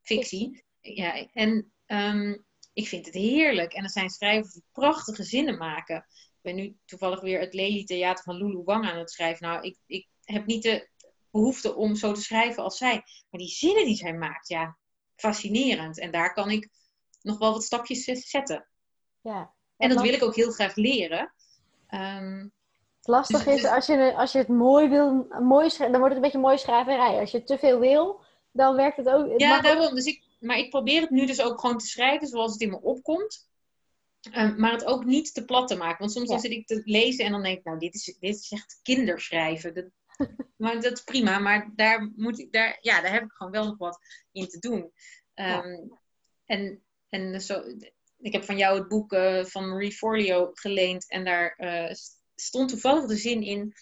fictie. 0.02 0.64
Ja, 0.82 1.28
en 1.34 1.74
um, 1.86 2.46
ik 2.74 2.88
vind 2.88 3.06
het 3.06 3.16
heerlijk. 3.16 3.74
En 3.74 3.84
er 3.84 3.90
zijn 3.90 4.10
schrijvers 4.10 4.54
die 4.54 4.66
prachtige 4.72 5.24
zinnen 5.24 5.58
maken. 5.58 5.98
Ik 5.98 6.42
ben 6.42 6.56
nu 6.56 6.78
toevallig 6.86 7.22
weer 7.22 7.40
het 7.40 7.54
Lely 7.54 7.84
Theater 7.84 8.24
van 8.24 8.38
Lulu 8.38 8.64
Wang 8.64 8.86
aan 8.86 8.98
het 8.98 9.12
schrijven. 9.12 9.48
Nou, 9.48 9.64
ik, 9.64 9.78
ik 9.86 10.08
heb 10.24 10.46
niet 10.46 10.64
de 10.64 10.90
behoefte 11.32 11.76
om 11.76 11.96
zo 11.96 12.12
te 12.12 12.22
schrijven 12.22 12.64
als 12.64 12.78
zij. 12.78 12.94
Maar 13.30 13.40
die 13.40 13.50
zinnen 13.50 13.86
die 13.86 13.96
zij 13.96 14.14
maakt, 14.14 14.48
ja, 14.48 14.78
fascinerend. 15.16 16.00
En 16.00 16.12
daar 16.12 16.34
kan 16.34 16.50
ik 16.50 16.70
nog 17.22 17.38
wel 17.38 17.52
wat 17.52 17.64
stapjes 17.64 18.04
zetten. 18.04 18.68
Ja. 19.22 19.54
En 19.78 19.90
dat 19.90 20.02
wil 20.02 20.14
ik 20.14 20.24
ook 20.24 20.36
heel 20.36 20.52
graag 20.52 20.76
leren. 20.76 21.34
Um, 21.90 22.52
het 22.98 23.08
lastig 23.08 23.44
dus 23.44 23.56
is, 23.56 23.66
als 23.66 23.86
je, 23.86 24.14
als 24.16 24.32
je 24.32 24.38
het 24.38 24.48
mooi 24.48 24.90
wil, 24.90 25.28
mooi 25.40 25.70
dan 25.78 25.90
wordt 25.90 26.06
het 26.06 26.16
een 26.16 26.22
beetje 26.22 26.38
mooi 26.38 26.58
schrijverij. 26.58 27.20
Als 27.20 27.32
je 27.32 27.44
te 27.44 27.58
veel 27.58 27.80
wil, 27.80 28.22
dan 28.52 28.76
werkt 28.76 28.98
het 28.98 29.10
ook. 29.10 29.32
Het 29.32 29.42
ja, 29.42 29.62
daarom. 29.62 29.96
Dus 29.96 30.06
ik, 30.06 30.24
maar 30.40 30.58
ik 30.58 30.70
probeer 30.70 31.02
het 31.02 31.10
nu 31.10 31.26
dus 31.26 31.42
ook 31.42 31.60
gewoon 31.60 31.78
te 31.78 31.88
schrijven 31.88 32.28
zoals 32.28 32.52
het 32.52 32.62
in 32.62 32.70
me 32.70 32.82
opkomt. 32.82 33.52
Um, 34.32 34.60
maar 34.60 34.72
het 34.72 34.86
ook 34.86 35.06
niet 35.06 35.34
te 35.34 35.46
plat 35.46 35.68
te 35.68 35.76
maken. 35.76 36.00
Want 36.00 36.12
soms 36.12 36.30
dan 36.30 36.40
zit 36.40 36.52
ik 36.52 36.68
te 36.68 36.82
lezen 36.86 37.26
en 37.26 37.32
dan 37.32 37.44
denk 37.44 37.58
ik, 37.58 37.64
nou, 37.64 37.80
dit 37.80 37.94
is, 37.94 38.04
dit 38.20 38.36
is 38.36 38.52
echt 38.52 38.80
kinderschrijven. 38.82 39.74
Dat, 39.74 39.86
maar 40.58 40.82
dat 40.82 40.92
is 40.92 41.04
prima, 41.04 41.40
maar 41.40 41.72
daar, 41.76 42.12
moet 42.16 42.40
ik, 42.40 42.52
daar, 42.52 42.78
ja, 42.82 43.02
daar 43.02 43.14
heb 43.14 43.24
ik 43.24 43.32
gewoon 43.32 43.52
wel 43.52 43.66
nog 43.66 43.78
wat 43.78 44.00
in 44.32 44.48
te 44.48 44.60
doen. 44.60 44.92
Um, 45.36 46.00
En, 46.46 46.84
en 47.10 47.42
zo, 47.42 47.64
ik 48.20 48.34
heb 48.34 48.44
van 48.44 48.58
jou 48.58 48.80
het 48.80 48.88
boek 48.88 49.14
uh, 49.14 49.46
van 49.46 49.70
Marie 49.70 49.92
Forleo 49.92 50.50
geleend 50.54 51.10
en 51.10 51.24
daar 51.24 51.56
uh, 51.58 51.94
stond 52.36 52.70
toevallig 52.70 53.06
de 53.06 53.16
zin 53.16 53.42
in. 53.42 53.74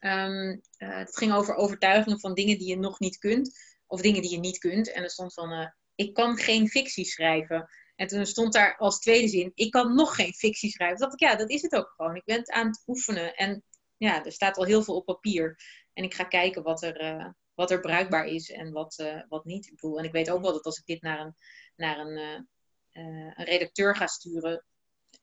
Um, 0.00 0.60
uh, 0.78 0.96
het 0.96 1.16
ging 1.16 1.32
over 1.32 1.54
overtuigingen 1.54 2.20
van 2.20 2.34
dingen 2.34 2.58
die 2.58 2.68
je 2.68 2.78
nog 2.78 2.98
niet 2.98 3.18
kunt, 3.18 3.58
of 3.86 4.00
dingen 4.00 4.22
die 4.22 4.30
je 4.30 4.38
niet 4.38 4.58
kunt. 4.58 4.92
En 4.92 5.02
er 5.02 5.10
stond 5.10 5.34
van: 5.34 5.74
Ik 5.94 6.14
kan 6.14 6.36
geen 6.36 6.68
fictie 6.68 7.04
schrijven. 7.04 7.68
En 7.96 8.06
toen 8.06 8.26
stond 8.26 8.52
daar 8.52 8.76
als 8.76 8.98
tweede 8.98 9.28
zin: 9.28 9.52
Ik 9.54 9.70
kan 9.70 9.94
nog 9.94 10.14
geen 10.14 10.32
fictie 10.32 10.70
schrijven. 10.70 10.96
Toen 10.96 11.08
dacht 11.08 11.22
ik: 11.22 11.28
Ja, 11.28 11.36
dat 11.36 11.50
is 11.50 11.62
het 11.62 11.74
ook 11.74 11.92
gewoon. 11.96 12.16
Ik 12.16 12.24
ben 12.24 12.38
het 12.38 12.50
aan 12.50 12.66
het 12.66 12.82
oefenen. 12.86 13.34
En 13.34 13.64
ja, 14.06 14.24
er 14.24 14.32
staat 14.32 14.56
al 14.56 14.64
heel 14.64 14.82
veel 14.82 14.96
op 14.96 15.04
papier. 15.04 15.56
En 15.92 16.04
ik 16.04 16.14
ga 16.14 16.24
kijken 16.24 16.62
wat 16.62 16.82
er, 16.82 17.02
uh, 17.02 17.28
wat 17.54 17.70
er 17.70 17.80
bruikbaar 17.80 18.26
is 18.26 18.50
en 18.50 18.72
wat, 18.72 18.98
uh, 18.98 19.22
wat 19.28 19.44
niet. 19.44 19.66
Ik 19.66 19.74
bedoel, 19.74 19.98
en 19.98 20.04
ik 20.04 20.12
weet 20.12 20.30
ook 20.30 20.42
wel 20.42 20.52
dat 20.52 20.64
als 20.64 20.78
ik 20.78 20.86
dit 20.86 21.02
naar 21.02 21.20
een, 21.20 21.34
naar 21.76 21.98
een, 21.98 22.18
uh, 22.92 23.32
een 23.34 23.44
redacteur 23.44 23.96
ga 23.96 24.06
sturen, 24.06 24.64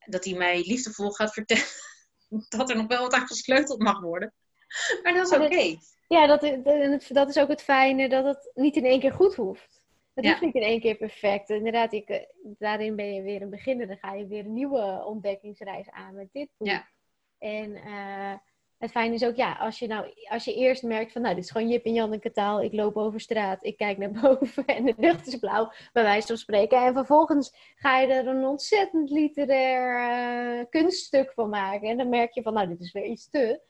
dat 0.05 0.25
hij 0.25 0.33
mij 0.33 0.63
liefdevol 0.65 1.11
gaat 1.11 1.33
vertellen 1.33 1.65
dat 2.57 2.69
er 2.69 2.75
nog 2.75 2.87
wel 2.87 3.01
wat 3.01 3.13
aan 3.13 3.27
gesleuteld 3.27 3.81
mag 3.81 4.01
worden. 4.01 4.33
Maar 5.03 5.13
dat 5.13 5.27
is 5.31 5.37
oké. 5.37 5.45
Okay. 5.45 5.79
Ja, 6.07 6.27
dat, 6.27 6.41
dat 7.07 7.29
is 7.29 7.37
ook 7.37 7.49
het 7.49 7.61
fijne, 7.61 8.09
dat 8.09 8.25
het 8.25 8.51
niet 8.53 8.75
in 8.75 8.85
één 8.85 8.99
keer 8.99 9.13
goed 9.13 9.35
hoeft. 9.35 9.81
Het 10.13 10.25
ja. 10.25 10.29
hoeft 10.29 10.43
niet 10.43 10.55
in 10.55 10.61
één 10.61 10.79
keer 10.79 10.95
perfect. 10.95 11.49
Inderdaad, 11.49 11.93
ik, 11.93 12.27
daarin 12.43 12.95
ben 12.95 13.13
je 13.13 13.21
weer 13.21 13.41
een 13.41 13.49
beginner. 13.49 13.87
Dan 13.87 13.97
ga 13.97 14.13
je 14.13 14.27
weer 14.27 14.45
een 14.45 14.53
nieuwe 14.53 15.03
ontdekkingsreis 15.05 15.89
aan 15.89 16.15
met 16.15 16.27
dit 16.31 16.49
boek. 16.57 16.67
Ja. 16.67 16.87
En 17.37 17.75
het 18.77 18.91
fijne 18.91 19.13
is 19.13 19.25
ook, 19.25 19.35
ja, 19.35 19.53
als 19.53 19.79
je 19.79 19.87
nou, 19.87 20.13
als 20.29 20.43
je 20.43 20.55
eerst 20.55 20.83
merkt 20.83 21.11
van, 21.11 21.21
nou, 21.21 21.35
dit 21.35 21.43
is 21.43 21.51
gewoon 21.51 21.69
Jip 21.69 21.85
en 21.85 21.93
Janneke 21.93 22.31
taal. 22.31 22.61
Ik 22.61 22.73
loop 22.73 22.95
over 22.95 23.19
straat, 23.19 23.63
ik 23.63 23.77
kijk 23.77 23.97
naar 23.97 24.11
boven 24.21 24.65
en 24.65 24.85
de 24.85 24.93
lucht 24.97 25.27
is 25.27 25.35
blauw, 25.35 25.71
bij 25.93 26.03
wijze 26.03 26.27
van 26.27 26.37
spreken. 26.37 26.85
En 26.85 26.93
vervolgens 26.93 27.73
ga 27.75 27.99
je 27.99 28.07
er 28.07 28.27
een 28.27 28.45
ontzettend 28.45 29.09
literair 29.09 30.59
uh, 30.59 30.65
kunststuk 30.69 31.31
van 31.33 31.49
maken. 31.49 31.89
En 31.89 31.97
dan 31.97 32.09
merk 32.09 32.31
je 32.31 32.41
van, 32.41 32.53
nou, 32.53 32.67
dit 32.67 32.79
is 32.79 32.91
weer 32.91 33.05
iets 33.05 33.29
te. 33.29 33.61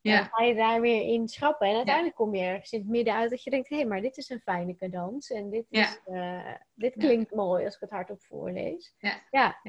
Ja. 0.00 0.16
Dan 0.16 0.28
ga 0.30 0.44
je 0.44 0.54
daar 0.54 0.80
weer 0.80 1.02
in 1.02 1.28
schrappen. 1.28 1.68
En 1.68 1.76
uiteindelijk 1.76 2.16
kom 2.16 2.34
je 2.34 2.42
ergens 2.42 2.72
in 2.72 2.78
het 2.78 2.88
midden 2.88 3.14
uit 3.14 3.30
dat 3.30 3.42
je 3.42 3.50
denkt, 3.50 3.68
hé, 3.68 3.76
hey, 3.76 3.86
maar 3.86 4.00
dit 4.00 4.16
is 4.16 4.28
een 4.28 4.40
fijne 4.40 4.76
cadans. 4.76 5.30
En 5.30 5.50
dit, 5.50 5.66
is, 5.68 6.00
uh, 6.06 6.54
dit 6.74 6.94
klinkt 6.94 7.34
mooi 7.34 7.64
als 7.64 7.74
ik 7.74 7.80
het 7.80 7.90
hardop 7.90 8.22
voorlees. 8.22 8.94
Ja. 8.98 9.22
ja. 9.30 9.60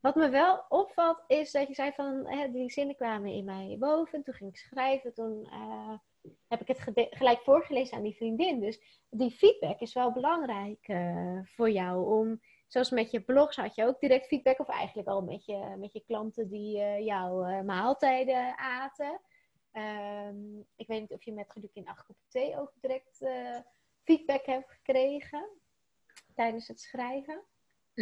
Wat 0.00 0.14
me 0.14 0.28
wel 0.28 0.64
opvalt 0.68 1.24
is 1.26 1.52
dat 1.52 1.68
je 1.68 1.74
zei 1.74 1.92
van 1.92 2.26
hè, 2.26 2.50
die 2.50 2.70
zinnen 2.70 2.96
kwamen 2.96 3.32
in 3.32 3.44
mij 3.44 3.76
boven. 3.78 4.22
Toen 4.22 4.34
ging 4.34 4.50
ik 4.50 4.56
schrijven. 4.56 5.14
Toen 5.14 5.48
uh, 5.52 5.98
heb 6.48 6.60
ik 6.60 6.68
het 6.68 6.80
gelijk 7.10 7.40
voorgelezen 7.40 7.96
aan 7.96 8.02
die 8.02 8.16
vriendin. 8.16 8.60
Dus 8.60 9.04
die 9.10 9.30
feedback 9.30 9.80
is 9.80 9.94
wel 9.94 10.12
belangrijk 10.12 10.88
uh, 10.88 11.38
voor 11.44 11.70
jou. 11.70 12.20
Om, 12.20 12.40
zoals 12.66 12.90
met 12.90 13.10
je 13.10 13.20
blogs 13.20 13.56
had 13.56 13.74
je 13.74 13.84
ook 13.84 14.00
direct 14.00 14.26
feedback. 14.26 14.58
Of 14.58 14.68
eigenlijk 14.68 15.08
al 15.08 15.22
met 15.22 15.44
je, 15.44 15.74
met 15.78 15.92
je 15.92 16.04
klanten 16.06 16.48
die 16.48 16.78
uh, 16.78 17.04
jouw 17.04 17.62
maaltijden 17.62 18.56
aten. 18.58 19.20
Um, 19.72 20.66
ik 20.76 20.86
weet 20.86 21.00
niet 21.00 21.12
of 21.12 21.24
je 21.24 21.32
met 21.32 21.50
geluk 21.50 21.74
in 21.74 21.88
acht 21.88 22.06
koppen 22.06 22.24
thee 22.28 22.58
ook 22.58 22.72
direct 22.80 23.18
feedback 24.04 24.46
hebt 24.46 24.70
gekregen 24.70 25.48
tijdens 26.34 26.68
het 26.68 26.80
schrijven. 26.80 27.44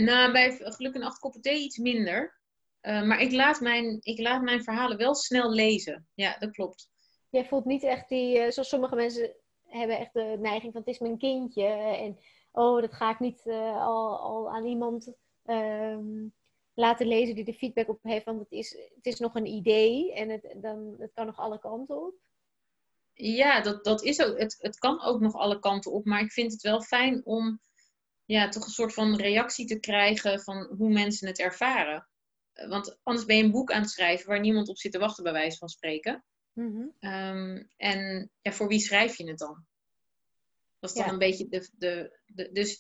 Nou, 0.05 0.32
bij 0.32 0.57
Geluk 0.59 0.94
en 0.94 1.03
Acht 1.03 1.18
Koppen 1.18 1.40
Thee 1.40 1.62
iets 1.62 1.78
minder. 1.78 2.38
Uh, 2.82 3.03
maar 3.03 3.20
ik 3.20 3.32
laat, 3.32 3.61
mijn, 3.61 3.99
ik 4.01 4.18
laat 4.18 4.42
mijn 4.42 4.62
verhalen 4.62 4.96
wel 4.96 5.14
snel 5.14 5.51
lezen. 5.51 6.09
Ja, 6.14 6.36
dat 6.38 6.51
klopt. 6.51 6.88
Jij 7.30 7.44
voelt 7.44 7.64
niet 7.64 7.82
echt 7.82 8.09
die, 8.09 8.36
uh, 8.36 8.51
zoals 8.51 8.68
sommige 8.68 8.94
mensen 8.94 9.34
hebben 9.64 9.99
echt 9.99 10.12
de 10.12 10.36
neiging 10.40 10.72
van 10.72 10.80
het 10.80 10.90
is 10.90 10.99
mijn 10.99 11.18
kindje. 11.18 11.64
En 11.66 12.18
oh, 12.53 12.80
dat 12.80 12.92
ga 12.92 13.11
ik 13.11 13.18
niet 13.18 13.42
uh, 13.44 13.86
al, 13.86 14.18
al 14.18 14.51
aan 14.51 14.64
iemand 14.64 15.12
um, 15.44 16.34
laten 16.74 17.07
lezen 17.07 17.34
die 17.34 17.44
er 17.44 17.53
feedback 17.53 17.88
op 17.88 18.03
heeft. 18.03 18.24
Want 18.24 18.38
het 18.40 18.53
is, 18.53 18.70
het 18.94 19.07
is 19.07 19.18
nog 19.18 19.34
een 19.34 19.46
idee 19.46 20.14
en 20.14 20.28
het, 20.28 20.55
dan, 20.57 20.94
het 20.99 21.12
kan 21.14 21.26
nog 21.26 21.38
alle 21.38 21.59
kanten 21.59 22.07
op. 22.07 22.14
Ja, 23.12 23.61
dat, 23.61 23.84
dat 23.84 24.03
is 24.03 24.22
ook, 24.22 24.38
het, 24.38 24.57
het 24.59 24.78
kan 24.78 25.03
ook 25.03 25.20
nog 25.20 25.34
alle 25.34 25.59
kanten 25.59 25.92
op. 25.92 26.05
Maar 26.05 26.20
ik 26.20 26.32
vind 26.32 26.53
het 26.53 26.62
wel 26.62 26.80
fijn 26.80 27.20
om 27.24 27.61
ja, 28.29 28.49
toch 28.49 28.64
een 28.64 28.70
soort 28.70 28.95
van 28.95 29.16
reactie 29.16 29.66
te 29.66 29.79
krijgen 29.79 30.41
van 30.41 30.74
hoe 30.79 30.93
mensen 30.93 31.26
het 31.26 31.39
ervaren. 31.39 32.07
Want 32.55 32.99
anders 33.03 33.26
ben 33.26 33.37
je 33.37 33.43
een 33.43 33.51
boek 33.51 33.72
aan 33.72 33.81
het 33.81 33.91
schrijven 33.91 34.29
waar 34.29 34.41
niemand 34.41 34.68
op 34.68 34.79
zit 34.79 34.93
te 34.93 34.99
wachten, 34.99 35.24
bij 35.24 35.33
wijze 35.33 35.59
van 35.59 35.68
spreken. 35.68 36.24
Mm 36.53 36.95
um, 37.01 37.70
en 37.76 38.31
ja, 38.43 38.53
voor 38.53 38.68
wie 38.68 38.81
schrijf 38.81 39.16
je 39.16 39.29
het 39.29 39.39
dan? 39.39 39.66
Dat 40.79 40.91
is 40.91 40.97
dan 40.97 41.09
een 41.09 41.18
beetje 41.18 41.49
de, 41.49 41.68
de, 41.72 42.18
de, 42.26 42.53
dus 42.53 42.79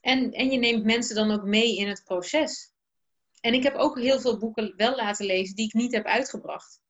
en, 0.00 0.32
en 0.32 0.50
je 0.50 0.58
neemt 0.58 0.84
mensen 0.84 1.14
dan 1.14 1.30
ook 1.30 1.44
mee 1.44 1.76
in 1.76 1.88
het 1.88 2.04
proces. 2.04 2.72
En 3.40 3.54
ik 3.54 3.62
heb 3.62 3.74
ook 3.74 3.98
heel 3.98 4.20
veel 4.20 4.38
boeken 4.38 4.76
wel 4.76 4.96
laten 4.96 5.26
lezen 5.26 5.56
die 5.56 5.66
ik 5.66 5.72
niet 5.72 5.92
heb 5.92 6.04
uitgebracht. 6.04 6.80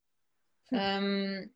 Um, 0.68 1.55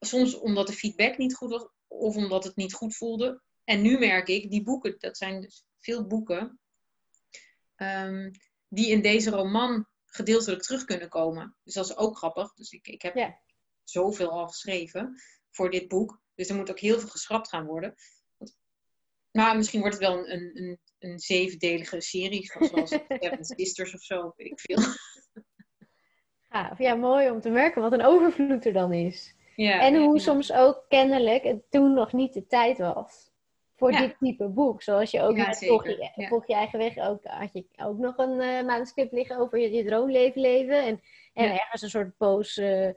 soms 0.00 0.38
omdat 0.38 0.66
de 0.66 0.72
feedback 0.72 1.18
niet 1.18 1.34
goed 1.34 1.50
was 1.50 1.68
of 1.90 2.16
omdat 2.16 2.44
het 2.44 2.56
niet 2.56 2.74
goed 2.74 2.96
voelde. 2.96 3.42
En 3.64 3.82
nu 3.82 3.98
merk 3.98 4.28
ik, 4.28 4.50
die 4.50 4.62
boeken, 4.62 4.94
dat 4.98 5.16
zijn 5.16 5.40
dus 5.40 5.64
veel 5.78 6.06
boeken, 6.06 6.60
um, 7.76 8.30
die 8.68 8.90
in 8.90 9.02
deze 9.02 9.30
roman 9.30 9.86
gedeeltelijk 10.06 10.62
terug 10.62 10.84
kunnen 10.84 11.08
komen. 11.08 11.56
Dus 11.64 11.74
dat 11.74 11.84
is 11.84 11.96
ook 11.96 12.16
grappig. 12.16 12.54
Dus 12.54 12.70
ik, 12.70 12.86
ik 12.86 13.02
heb 13.02 13.38
zoveel 13.84 14.30
al 14.30 14.48
geschreven 14.48 15.20
voor 15.50 15.70
dit 15.70 15.88
boek. 15.88 16.20
Dus 16.34 16.48
er 16.48 16.56
moet 16.56 16.70
ook 16.70 16.80
heel 16.80 16.98
veel 16.98 17.08
geschrapt 17.08 17.48
gaan 17.48 17.66
worden. 17.66 17.94
Nou, 19.32 19.56
misschien 19.56 19.80
wordt 19.80 19.94
het 19.94 20.04
wel 20.04 20.28
een, 20.28 20.58
een, 20.58 20.78
een 20.98 21.18
zevendelige 21.18 22.00
serie, 22.00 22.44
zoals 22.44 22.90
Seven 23.08 23.44
Sisters 23.44 23.94
of 23.94 24.02
zo, 24.02 24.32
weet 24.36 24.50
ik 24.50 24.60
veel. 24.60 24.78
Ja, 26.50 26.74
ja, 26.78 26.94
mooi 26.94 27.30
om 27.30 27.40
te 27.40 27.50
merken 27.50 27.82
wat 27.82 27.92
een 27.92 28.04
overvloed 28.04 28.66
er 28.66 28.72
dan 28.72 28.92
is. 28.92 29.34
Ja, 29.62 29.80
en 29.80 29.96
hoe 29.96 30.18
soms 30.18 30.52
ook 30.52 30.84
kennelijk 30.88 31.42
het 31.42 31.70
toen 31.70 31.94
nog 31.94 32.12
niet 32.12 32.32
de 32.34 32.46
tijd 32.46 32.78
was 32.78 33.30
voor 33.76 33.92
dit 33.92 34.16
type 34.18 34.48
boek. 34.48 34.82
Zoals 34.82 35.10
je 35.10 35.22
ook 35.22 35.36
met 35.36 35.66
volg, 35.66 35.86
je, 35.86 36.26
volg 36.28 36.46
je 36.46 36.54
eigen 36.54 36.78
weg 36.78 36.98
ook, 36.98 37.24
had 37.24 37.52
je 37.52 37.64
ook 37.76 37.98
nog 37.98 38.16
een 38.16 38.40
uh, 38.40 38.62
manuscript 38.66 39.12
liggen 39.12 39.38
over 39.38 39.58
je, 39.58 39.70
je 39.70 39.84
droomleven 39.84 40.40
leven. 40.40 40.84
En, 40.84 41.00
en 41.32 41.52
ergens 41.52 41.82
een 41.82 41.88
soort 41.88 42.16
poos 42.16 42.56
uh, 42.56 42.88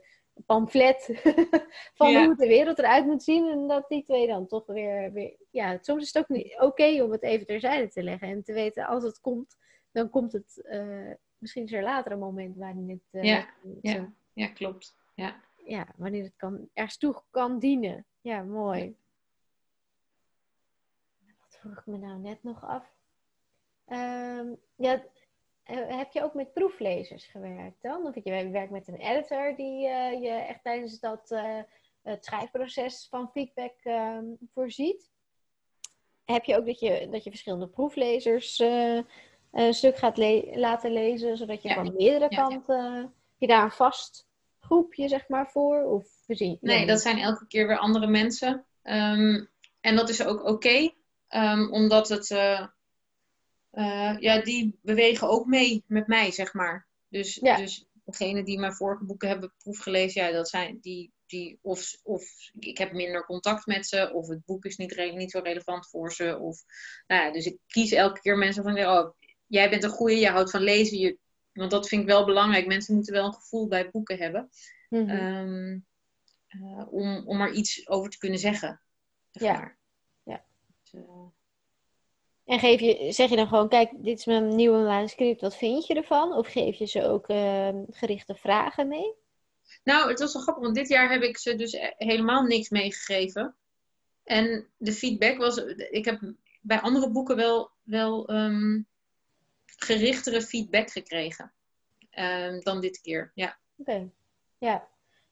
pamflet 0.46 1.10
van 1.98 2.16
hoe 2.16 2.36
de 2.36 2.46
wereld 2.46 2.78
eruit 2.78 3.06
moet 3.06 3.22
zien. 3.22 3.50
En 3.50 3.68
dat 3.68 3.88
die 3.88 4.02
twee 4.02 4.26
dan 4.26 4.46
toch 4.46 4.66
weer... 4.66 5.12
weer 5.12 5.36
ja, 5.50 5.78
soms 5.80 6.02
is 6.02 6.12
het 6.12 6.22
ook 6.22 6.28
niet 6.28 6.60
oké 6.60 7.02
om 7.02 7.12
het 7.12 7.22
even 7.22 7.46
terzijde 7.46 7.88
te 7.88 8.02
leggen. 8.02 8.28
En 8.28 8.42
te 8.42 8.52
weten, 8.52 8.86
als 8.86 9.02
het 9.02 9.20
komt, 9.20 9.56
dan 9.92 10.10
komt 10.10 10.32
het... 10.32 10.62
Uh, 10.70 11.12
misschien 11.38 11.64
is 11.64 11.72
er 11.72 11.82
later 11.82 12.12
een 12.12 12.18
moment 12.18 12.56
waarin 12.56 12.88
het... 13.10 13.24
Ja, 13.24 13.46
ja, 13.80 14.12
ja, 14.32 14.46
klopt. 14.46 14.96
Ja. 15.14 15.42
Ja, 15.64 15.86
wanneer 15.96 16.22
het 16.22 16.36
kan, 16.36 16.68
ergens 16.72 16.96
toe 16.96 17.22
kan 17.30 17.58
dienen. 17.58 18.06
Ja, 18.20 18.42
mooi. 18.42 18.96
Wat 21.40 21.58
vroeg 21.60 21.78
ik 21.78 21.86
me 21.86 21.98
nou 21.98 22.18
net 22.18 22.42
nog 22.42 22.64
af? 22.64 22.92
Um, 23.88 24.56
ja, 24.76 25.02
eh, 25.62 25.96
heb 25.96 26.12
je 26.12 26.22
ook 26.22 26.34
met 26.34 26.52
proeflezers 26.52 27.26
gewerkt 27.26 27.82
dan? 27.82 28.06
Of 28.06 28.14
je 28.14 28.48
werkt 28.50 28.70
met 28.70 28.88
een 28.88 29.00
editor 29.00 29.56
die 29.56 29.88
uh, 29.88 30.22
je 30.22 30.28
echt 30.28 30.62
tijdens 30.62 31.00
dat 31.00 31.30
uh, 31.30 31.60
het 32.02 32.24
schrijfproces 32.24 33.06
van 33.10 33.30
feedback 33.30 33.74
ehm, 33.82 34.24
voorziet? 34.52 35.10
Heb 36.24 36.44
je 36.44 36.56
ook 36.56 36.66
dat 36.66 36.80
je, 36.80 37.08
dat 37.10 37.24
je 37.24 37.30
verschillende 37.30 37.68
proeflezers 37.68 38.58
een 39.50 39.74
stuk 39.74 39.96
gaat 39.96 40.16
le 40.16 40.52
laten 40.54 40.92
lezen, 40.92 41.36
zodat 41.36 41.62
je 41.62 41.74
van 41.74 41.94
meerdere 41.94 42.28
kanten 42.28 43.14
je 43.36 43.46
daar 43.46 43.64
een 43.64 43.70
vast 43.70 44.28
groepje 44.64 45.08
zeg 45.08 45.28
maar 45.28 45.50
voor? 45.50 45.84
Of 45.84 46.06
voorzien? 46.26 46.58
Nee, 46.60 46.86
dat 46.86 47.00
zijn 47.00 47.18
elke 47.18 47.46
keer 47.46 47.66
weer 47.66 47.78
andere 47.78 48.06
mensen. 48.06 48.64
Um, 48.82 49.48
en 49.80 49.96
dat 49.96 50.08
is 50.08 50.24
ook 50.24 50.40
oké, 50.40 50.50
okay, 50.50 50.94
um, 51.28 51.72
omdat 51.72 52.08
het 52.08 52.30
uh, 52.30 54.16
ja, 54.18 54.40
die 54.42 54.78
bewegen 54.82 55.28
ook 55.28 55.46
mee 55.46 55.84
met 55.86 56.06
mij, 56.06 56.30
zeg 56.30 56.54
maar. 56.54 56.86
Dus, 57.08 57.34
ja. 57.34 57.56
dus 57.56 57.86
degene 58.04 58.44
die 58.44 58.58
mijn 58.58 58.74
vorige 58.74 59.04
boeken 59.04 59.28
hebben 59.28 59.52
proefgelezen, 59.58 60.22
ja, 60.22 60.32
dat 60.32 60.48
zijn 60.48 60.78
die, 60.80 61.12
die 61.26 61.58
of, 61.62 61.96
of 62.02 62.24
ik 62.58 62.78
heb 62.78 62.92
minder 62.92 63.24
contact 63.24 63.66
met 63.66 63.86
ze, 63.86 64.12
of 64.12 64.28
het 64.28 64.44
boek 64.44 64.64
is 64.64 64.76
niet, 64.76 65.12
niet 65.14 65.30
zo 65.30 65.38
relevant 65.38 65.88
voor 65.88 66.12
ze. 66.12 66.38
Of, 66.38 66.58
nou 67.06 67.22
ja, 67.22 67.32
dus 67.32 67.46
ik 67.46 67.58
kies 67.66 67.92
elke 67.92 68.20
keer 68.20 68.38
mensen 68.38 68.62
van, 68.62 68.78
oh, 68.78 69.10
jij 69.46 69.70
bent 69.70 69.84
een 69.84 69.90
goeie, 69.90 70.18
je 70.18 70.28
houdt 70.28 70.50
van 70.50 70.62
lezen. 70.62 70.98
Je, 70.98 71.18
want 71.54 71.70
dat 71.70 71.88
vind 71.88 72.02
ik 72.02 72.08
wel 72.08 72.24
belangrijk. 72.24 72.66
Mensen 72.66 72.94
moeten 72.94 73.12
wel 73.12 73.26
een 73.26 73.34
gevoel 73.34 73.68
bij 73.68 73.90
boeken 73.90 74.18
hebben. 74.18 74.50
Mm 74.88 75.08
-hmm. 75.08 75.84
uh, 76.48 76.92
om, 76.92 77.26
om 77.26 77.40
er 77.40 77.52
iets 77.52 77.88
over 77.88 78.10
te 78.10 78.18
kunnen 78.18 78.38
zeggen. 78.38 78.80
Ja. 79.30 79.74
ja. 80.22 80.44
Dus, 80.82 80.92
uh, 80.92 81.26
en 82.44 82.58
geef 82.58 82.80
je, 82.80 83.12
zeg 83.12 83.30
je 83.30 83.36
dan 83.36 83.48
gewoon, 83.48 83.68
kijk, 83.68 83.90
dit 83.96 84.18
is 84.18 84.24
mijn 84.24 84.54
nieuwe 84.54 84.78
manuscript, 84.78 85.40
wat 85.40 85.56
vind 85.56 85.86
je 85.86 85.94
ervan? 85.94 86.32
Of 86.32 86.48
geef 86.48 86.76
je 86.76 86.86
ze 86.86 87.04
ook 87.04 87.28
uh, 87.28 87.68
gerichte 87.90 88.34
vragen 88.34 88.88
mee? 88.88 89.14
Nou, 89.84 90.08
het 90.08 90.18
was 90.18 90.32
wel 90.32 90.42
grappig, 90.42 90.62
want 90.64 90.76
dit 90.76 90.88
jaar 90.88 91.10
heb 91.10 91.22
ik 91.22 91.38
ze 91.38 91.54
dus 91.54 91.72
e-, 91.72 91.94
helemaal 91.96 92.42
niks 92.42 92.68
meegegeven. 92.68 93.54
En 94.24 94.66
de 94.76 94.92
feedback 94.92 95.36
was, 95.36 95.56
ik 95.90 96.04
heb 96.04 96.32
bij 96.60 96.80
andere 96.80 97.10
boeken 97.10 97.36
wel, 97.36 97.70
wel 97.82 98.30
um, 98.30 98.86
gerichtere 99.76 100.42
feedback 100.42 100.90
gekregen 100.90 101.52
um, 102.18 102.60
dan 102.60 102.80
dit 102.80 103.00
keer, 103.00 103.30
ja. 103.34 103.58
Oké, 103.76 104.10
ja. 104.58 104.88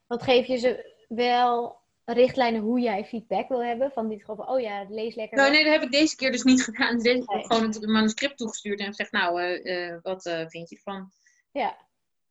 Want 0.06 0.22
geef 0.22 0.46
je 0.46 0.56
ze 0.56 0.94
wel 1.08 1.80
richtlijnen 2.04 2.60
hoe 2.60 2.80
jij 2.80 3.04
feedback 3.04 3.48
wil 3.48 3.64
hebben? 3.64 3.90
Van 3.92 4.08
dit 4.08 4.24
geval, 4.24 4.44
oh 4.44 4.60
ja, 4.60 4.86
lees 4.88 5.14
lekker. 5.14 5.38
Nou, 5.38 5.50
nee, 5.50 5.64
dat 5.64 5.72
heb 5.72 5.82
ik 5.82 5.90
deze 5.90 6.16
keer 6.16 6.32
dus 6.32 6.42
niet 6.42 6.62
gedaan. 6.68 6.98
Deze 6.98 7.24
keer 7.24 7.36
nee. 7.36 7.46
gewoon 7.46 7.62
het 7.62 7.86
manuscript 7.86 8.38
toegestuurd 8.38 8.80
en 8.80 8.86
gezegd, 8.86 9.12
nou, 9.12 9.42
uh, 9.42 9.64
uh, 9.64 9.98
wat 10.02 10.26
uh, 10.26 10.46
vind 10.48 10.70
je 10.70 10.76
ervan? 10.76 11.12
Ja, 11.52 11.76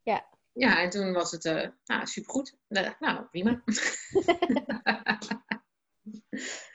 ja. 0.03 0.29
Ja, 0.53 0.81
en 0.81 0.89
toen 0.89 1.13
was 1.13 1.31
het, 1.31 1.43
nou, 1.85 2.07
supergoed. 2.07 2.57
Nou, 2.67 3.23
prima. 3.31 3.61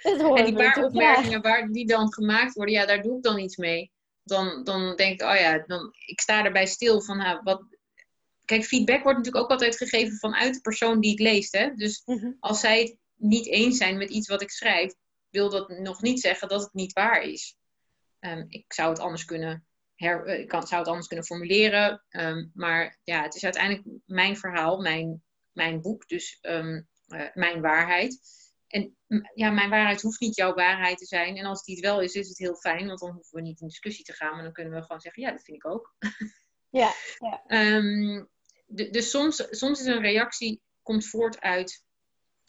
en 0.03 0.45
die 0.45 0.55
paar 0.55 0.85
opmerkingen 0.85 1.43
waar 1.43 1.69
die 1.69 1.87
dan 1.87 2.13
gemaakt 2.13 2.55
worden, 2.55 2.75
ja, 2.75 2.87
daar 2.87 3.03
doe 3.03 3.17
ik 3.17 3.23
dan 3.23 3.39
iets 3.39 3.57
mee. 3.57 3.93
Dan, 4.27 4.65
dan 4.65 4.97
denk 4.97 5.21
ik, 5.21 5.29
oh 5.29 5.37
ja, 5.37 5.65
dan, 5.67 5.95
ik 6.07 6.21
sta 6.21 6.45
erbij 6.45 6.67
stil 6.67 7.03
van, 7.03 7.17
nou, 7.17 7.41
wat, 7.43 7.63
kijk, 8.45 8.65
feedback 8.65 9.03
wordt 9.03 9.19
natuurlijk 9.19 9.45
ook 9.45 9.51
altijd 9.51 9.77
gegeven 9.77 10.17
vanuit 10.17 10.55
de 10.55 10.61
persoon 10.61 11.01
die 11.01 11.11
het 11.11 11.21
leest. 11.21 11.53
Hè? 11.53 11.75
Dus 11.75 12.03
mhm. 12.05 12.33
als 12.41 12.61
zij 12.61 12.81
het 12.81 12.97
niet 13.15 13.47
eens 13.47 13.77
zijn 13.77 13.99
met 13.99 14.11
iets 14.11 14.29
wat 14.29 14.43
ik 14.43 14.51
schrijf, 14.51 14.95
wil 15.31 15.51
dat 15.51 15.69
nog 15.69 16.03
niet 16.03 16.21
zeggen 16.21 16.49
dat 16.49 16.63
het 16.63 16.73
niet 16.73 16.93
waar 16.93 17.23
is. 17.23 17.57
Um, 18.21 18.47
ik 18.49 18.73
zou 18.73 18.89
het 18.91 18.99
anders 18.99 19.25
kunnen, 19.25 19.67
her, 19.95 20.27
uh, 20.27 20.39
ik 20.39 20.49
kan, 20.49 20.67
zou 20.67 20.81
het 20.81 20.89
anders 20.89 21.07
kunnen 21.07 21.27
formuleren. 21.27 22.05
Um, 22.09 22.51
maar 22.55 22.99
ja, 23.05 23.23
het 23.23 23.35
is 23.35 23.45
uiteindelijk 23.45 23.85
mijn 24.07 24.37
verhaal, 24.37 24.81
mijn, 24.81 25.23
mijn 25.53 25.81
boek, 25.81 26.09
dus 26.09 26.39
um, 26.43 26.89
uh, 27.09 27.27
mijn 27.35 27.61
waarheid. 27.61 28.21
En 28.67 28.97
ja, 29.35 29.51
mijn 29.51 29.71
waarheid 29.71 30.03
hoeft 30.03 30.21
niet 30.21 30.37
jouw 30.37 30.55
waarheid 30.55 30.99
te 30.99 31.07
zijn. 31.07 31.37
En 31.37 31.45
als 31.45 31.65
die 31.65 31.75
het 31.75 31.85
wel 31.85 32.01
is, 32.01 32.15
is 32.15 32.29
het 32.29 32.39
heel 32.39 32.57
fijn, 32.57 32.87
want 32.87 32.99
dan 32.99 33.13
hoeven 33.13 33.35
we 33.35 33.41
niet 33.41 33.61
in 33.61 33.67
discussie 33.67 34.05
te 34.05 34.13
gaan. 34.13 34.35
Maar 34.35 34.43
dan 34.43 34.53
kunnen 34.53 34.73
we 34.73 34.83
gewoon 34.83 35.01
zeggen, 35.01 35.23
ja, 35.23 35.31
dat 35.31 35.43
vind 35.43 35.57
ik 35.57 35.67
ook. 35.67 35.95
Ja, 36.71 36.93
ja 37.19 37.43
dus 38.91 39.11
soms, 39.11 39.47
soms 39.51 39.81
is 39.81 39.87
een 39.87 40.01
reactie 40.01 40.63
komt 40.83 41.07
voort 41.07 41.41
uit 41.41 41.85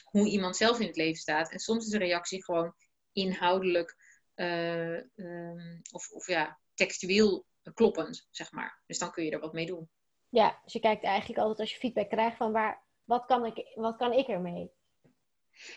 hoe 0.04 0.28
iemand 0.28 0.58
zelf 0.58 0.80
in 0.80 0.88
het 0.88 0.96
leven 0.96 1.22
staat. 1.22 1.52
En 1.52 1.60
soms 1.60 1.86
is 1.86 1.94
een 1.94 2.00
reactie 2.00 2.44
gewoon 2.44 2.74
inhoudelijk 3.12 3.96
uh, 4.36 5.02
um, 5.16 5.82
of, 5.92 6.12
of 6.12 6.28
ja, 6.28 6.60
textueel 6.74 7.46
kloppend, 7.74 8.28
zeg 8.32 8.52
maar. 8.52 8.82
Dus 8.86 9.00
dan 9.00 9.12
kun 9.12 9.24
je 9.24 9.32
er 9.32 9.40
wat 9.40 9.54
mee 9.54 9.66
doen. 9.66 9.90
Ja, 10.30 10.60
dus 10.64 10.74
je 10.74 10.80
kijkt 10.80 11.04
eigenlijk 11.04 11.40
altijd 11.40 11.60
als 11.60 11.72
je 11.72 11.80
feedback 11.80 12.10
krijgt 12.10 12.38
van 12.38 12.52
waar, 12.52 12.84
wat, 13.04 13.26
kan 13.26 13.46
ik, 13.46 13.72
wat 13.76 13.98
kan 13.98 14.14
ik 14.14 14.28
ermee? 14.28 14.72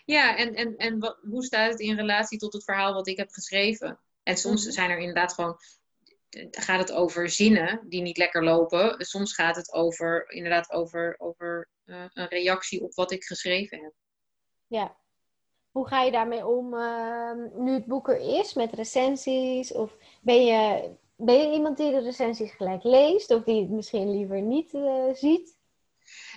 Ja, 0.05 0.37
en, 0.37 0.55
en, 0.55 0.76
en 0.76 0.99
wat, 0.99 1.18
hoe 1.22 1.45
staat 1.45 1.70
het 1.70 1.81
in 1.81 1.97
relatie 1.97 2.39
tot 2.39 2.53
het 2.53 2.64
verhaal 2.64 2.93
wat 2.93 3.09
ik 3.09 3.16
heb 3.16 3.31
geschreven? 3.31 4.01
En 4.22 4.37
soms 4.37 4.64
mhm. 4.64 4.72
zijn 4.72 4.91
er 4.91 4.99
inderdaad 4.99 5.33
gewoon 5.33 5.59
gaat 6.51 6.78
het 6.78 6.93
over 6.93 7.31
zinnen 7.31 7.81
die 7.89 8.03
niet 8.03 8.16
lekker 8.16 8.45
lopen. 8.45 8.95
Soms 8.99 9.35
gaat 9.35 9.57
het 9.57 9.72
over, 9.72 10.31
inderdaad 10.31 10.70
over, 10.70 11.14
over 11.18 11.68
uh, 11.85 12.05
een 12.12 12.28
reactie 12.28 12.83
op 12.83 12.95
wat 12.95 13.11
ik 13.11 13.24
geschreven 13.24 13.83
heb. 13.83 13.93
Ja. 14.66 14.97
hoe 15.70 15.89
ga 15.89 16.03
je 16.03 16.11
daarmee 16.11 16.47
om 16.47 16.74
ehm, 16.74 17.62
nu 17.64 17.72
het 17.72 17.87
boek 17.87 18.09
er 18.09 18.39
is 18.39 18.55
met 18.55 18.72
recensies? 18.72 19.72
Of 19.72 19.97
ben 20.20 20.45
je, 20.45 20.91
ben 21.16 21.39
je 21.39 21.53
iemand 21.53 21.76
die 21.76 21.91
de 21.91 22.01
recensies 22.01 22.53
gelijk 22.53 22.83
leest 22.83 23.31
of 23.31 23.43
die 23.43 23.61
het 23.61 23.70
misschien 23.70 24.11
liever 24.11 24.41
niet 24.41 24.72
uh, 24.72 25.14
ziet? 25.14 25.57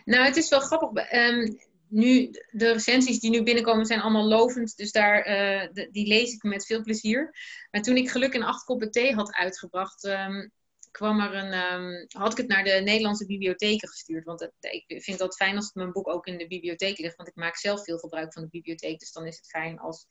Nou, 0.06 0.26
het 0.26 0.38
is 0.38 0.50
wel 0.50 0.60
grappig. 0.60 1.14
Um, 1.14 1.60
nu, 1.94 2.30
de 2.52 2.72
recensies 2.72 3.20
die 3.20 3.30
nu 3.30 3.44
binnenkomen 3.44 3.86
zijn 3.86 4.02
allemaal 4.02 4.28
lovend, 4.28 4.78
dus 4.78 4.92
daar, 4.92 5.28
uh, 5.28 5.88
die 5.92 6.08
lees 6.08 6.34
ik 6.34 6.44
met 6.44 6.66
veel 6.66 6.82
plezier. 6.82 7.36
Maar 7.72 7.82
toen 7.82 7.98
ik 7.98 8.10
Geluk 8.10 8.34
in 8.34 8.44
acht 8.44 8.64
koppen 8.64 8.92
thee 8.92 9.14
had 9.14 9.34
uitgebracht, 9.34 10.04
um, 10.04 10.52
kwam 10.92 11.20
er 11.20 11.34
een, 11.34 11.74
um, 11.74 12.06
had 12.08 12.32
ik 12.32 12.38
het 12.38 12.48
naar 12.48 12.64
de 12.64 12.82
Nederlandse 12.84 13.26
bibliotheken 13.26 13.88
gestuurd. 13.88 14.26
Want 14.26 14.40
het, 14.40 14.54
ik 14.60 15.04
vind 15.04 15.18
dat 15.18 15.36
fijn 15.36 15.56
als 15.56 15.74
mijn 15.74 15.92
boek 15.92 16.08
ook 16.08 16.28
in 16.28 16.38
de 16.38 16.48
bibliotheek 16.48 16.98
ligt, 16.98 17.16
want 17.16 17.30
ik 17.30 17.36
maak 17.36 17.56
zelf 17.56 17.84
veel 17.84 17.98
gebruik 17.98 18.34
van 18.34 18.44
de 18.44 18.50
bibliotheek. 18.50 19.00
Dus 19.00 19.12
dan 19.12 19.26
is 19.26 19.38
het 19.38 19.48
fijn 19.48 19.80
als 19.80 20.06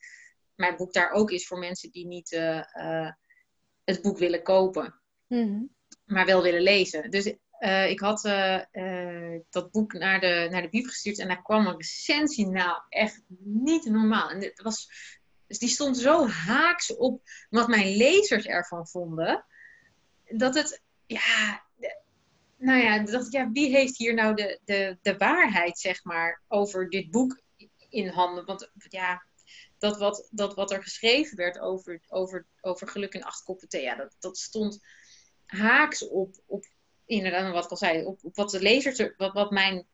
mijn 0.55 0.75
boek 0.75 0.93
daar 0.93 1.11
ook 1.11 1.31
is 1.31 1.47
voor 1.47 1.59
mensen 1.59 1.91
die 1.91 2.07
niet 2.07 2.31
uh, 2.31 2.63
uh, 2.73 3.11
het 3.83 4.01
boek 4.01 4.17
willen 4.17 4.43
kopen, 4.43 5.01
mm 5.27 5.47
-hmm. 5.47 5.75
maar 6.05 6.25
wel 6.25 6.41
willen 6.41 6.61
lezen. 6.61 7.11
Dus 7.11 7.33
uh, 7.63 7.89
ik 7.89 7.99
had 7.99 8.25
uh, 8.25 8.61
uh, 8.71 9.39
dat 9.49 9.71
boek 9.71 9.93
naar 9.93 10.19
de, 10.19 10.47
naar 10.51 10.61
de 10.61 10.69
bieb 10.69 10.85
gestuurd 10.85 11.19
en 11.19 11.27
daar 11.27 11.41
kwam 11.41 11.67
een 11.67 11.77
recensie. 11.77 12.47
Nou, 12.47 12.81
echt 12.89 13.21
niet 13.43 13.85
normaal. 13.85 14.29
En 14.29 14.41
het 14.41 14.61
was, 14.61 14.89
dus 15.47 15.59
die 15.59 15.69
stond 15.69 15.97
zo 15.97 16.27
haaks 16.27 16.95
op 16.95 17.21
wat 17.49 17.67
mijn 17.67 17.95
lezers 17.95 18.45
ervan 18.45 18.87
vonden. 18.87 19.45
Dat 20.23 20.55
het, 20.55 20.81
ja, 21.05 21.63
nou 22.57 22.83
ja, 22.83 22.95
ik, 22.95 23.31
ja, 23.31 23.51
wie 23.51 23.69
heeft 23.69 23.97
hier 23.97 24.13
nou 24.13 24.35
de, 24.35 24.59
de, 24.65 24.97
de 25.01 25.17
waarheid, 25.17 25.79
zeg 25.79 26.03
maar, 26.03 26.41
over 26.47 26.89
dit 26.89 27.11
boek 27.11 27.41
in 27.89 28.07
handen? 28.07 28.45
Want 28.45 28.71
ja, 28.89 29.25
dat 29.77 29.97
wat, 29.97 30.27
dat 30.31 30.55
wat 30.55 30.71
er 30.71 30.83
geschreven 30.83 31.37
werd 31.37 31.59
over, 31.59 32.01
over, 32.07 32.45
over 32.61 32.87
geluk 32.87 33.13
in 33.13 33.23
acht 33.23 33.43
koppen 33.43 33.69
thee, 33.69 33.83
ja, 33.83 33.95
dat, 33.95 34.15
dat 34.19 34.37
stond 34.37 34.79
haaks 35.45 36.07
op, 36.07 36.35
op 36.45 36.65
inderdaad, 37.05 37.53
wat 37.53 37.63
ik 37.63 37.71
al 37.71 37.77
zei, 37.77 38.05
op, 38.05 38.19
wat 38.21 38.49
de 38.49 38.61
lezers, 38.61 38.99
er, 38.99 39.13
wat, 39.17 39.33
wat 39.33 39.51
mijn 39.51 39.85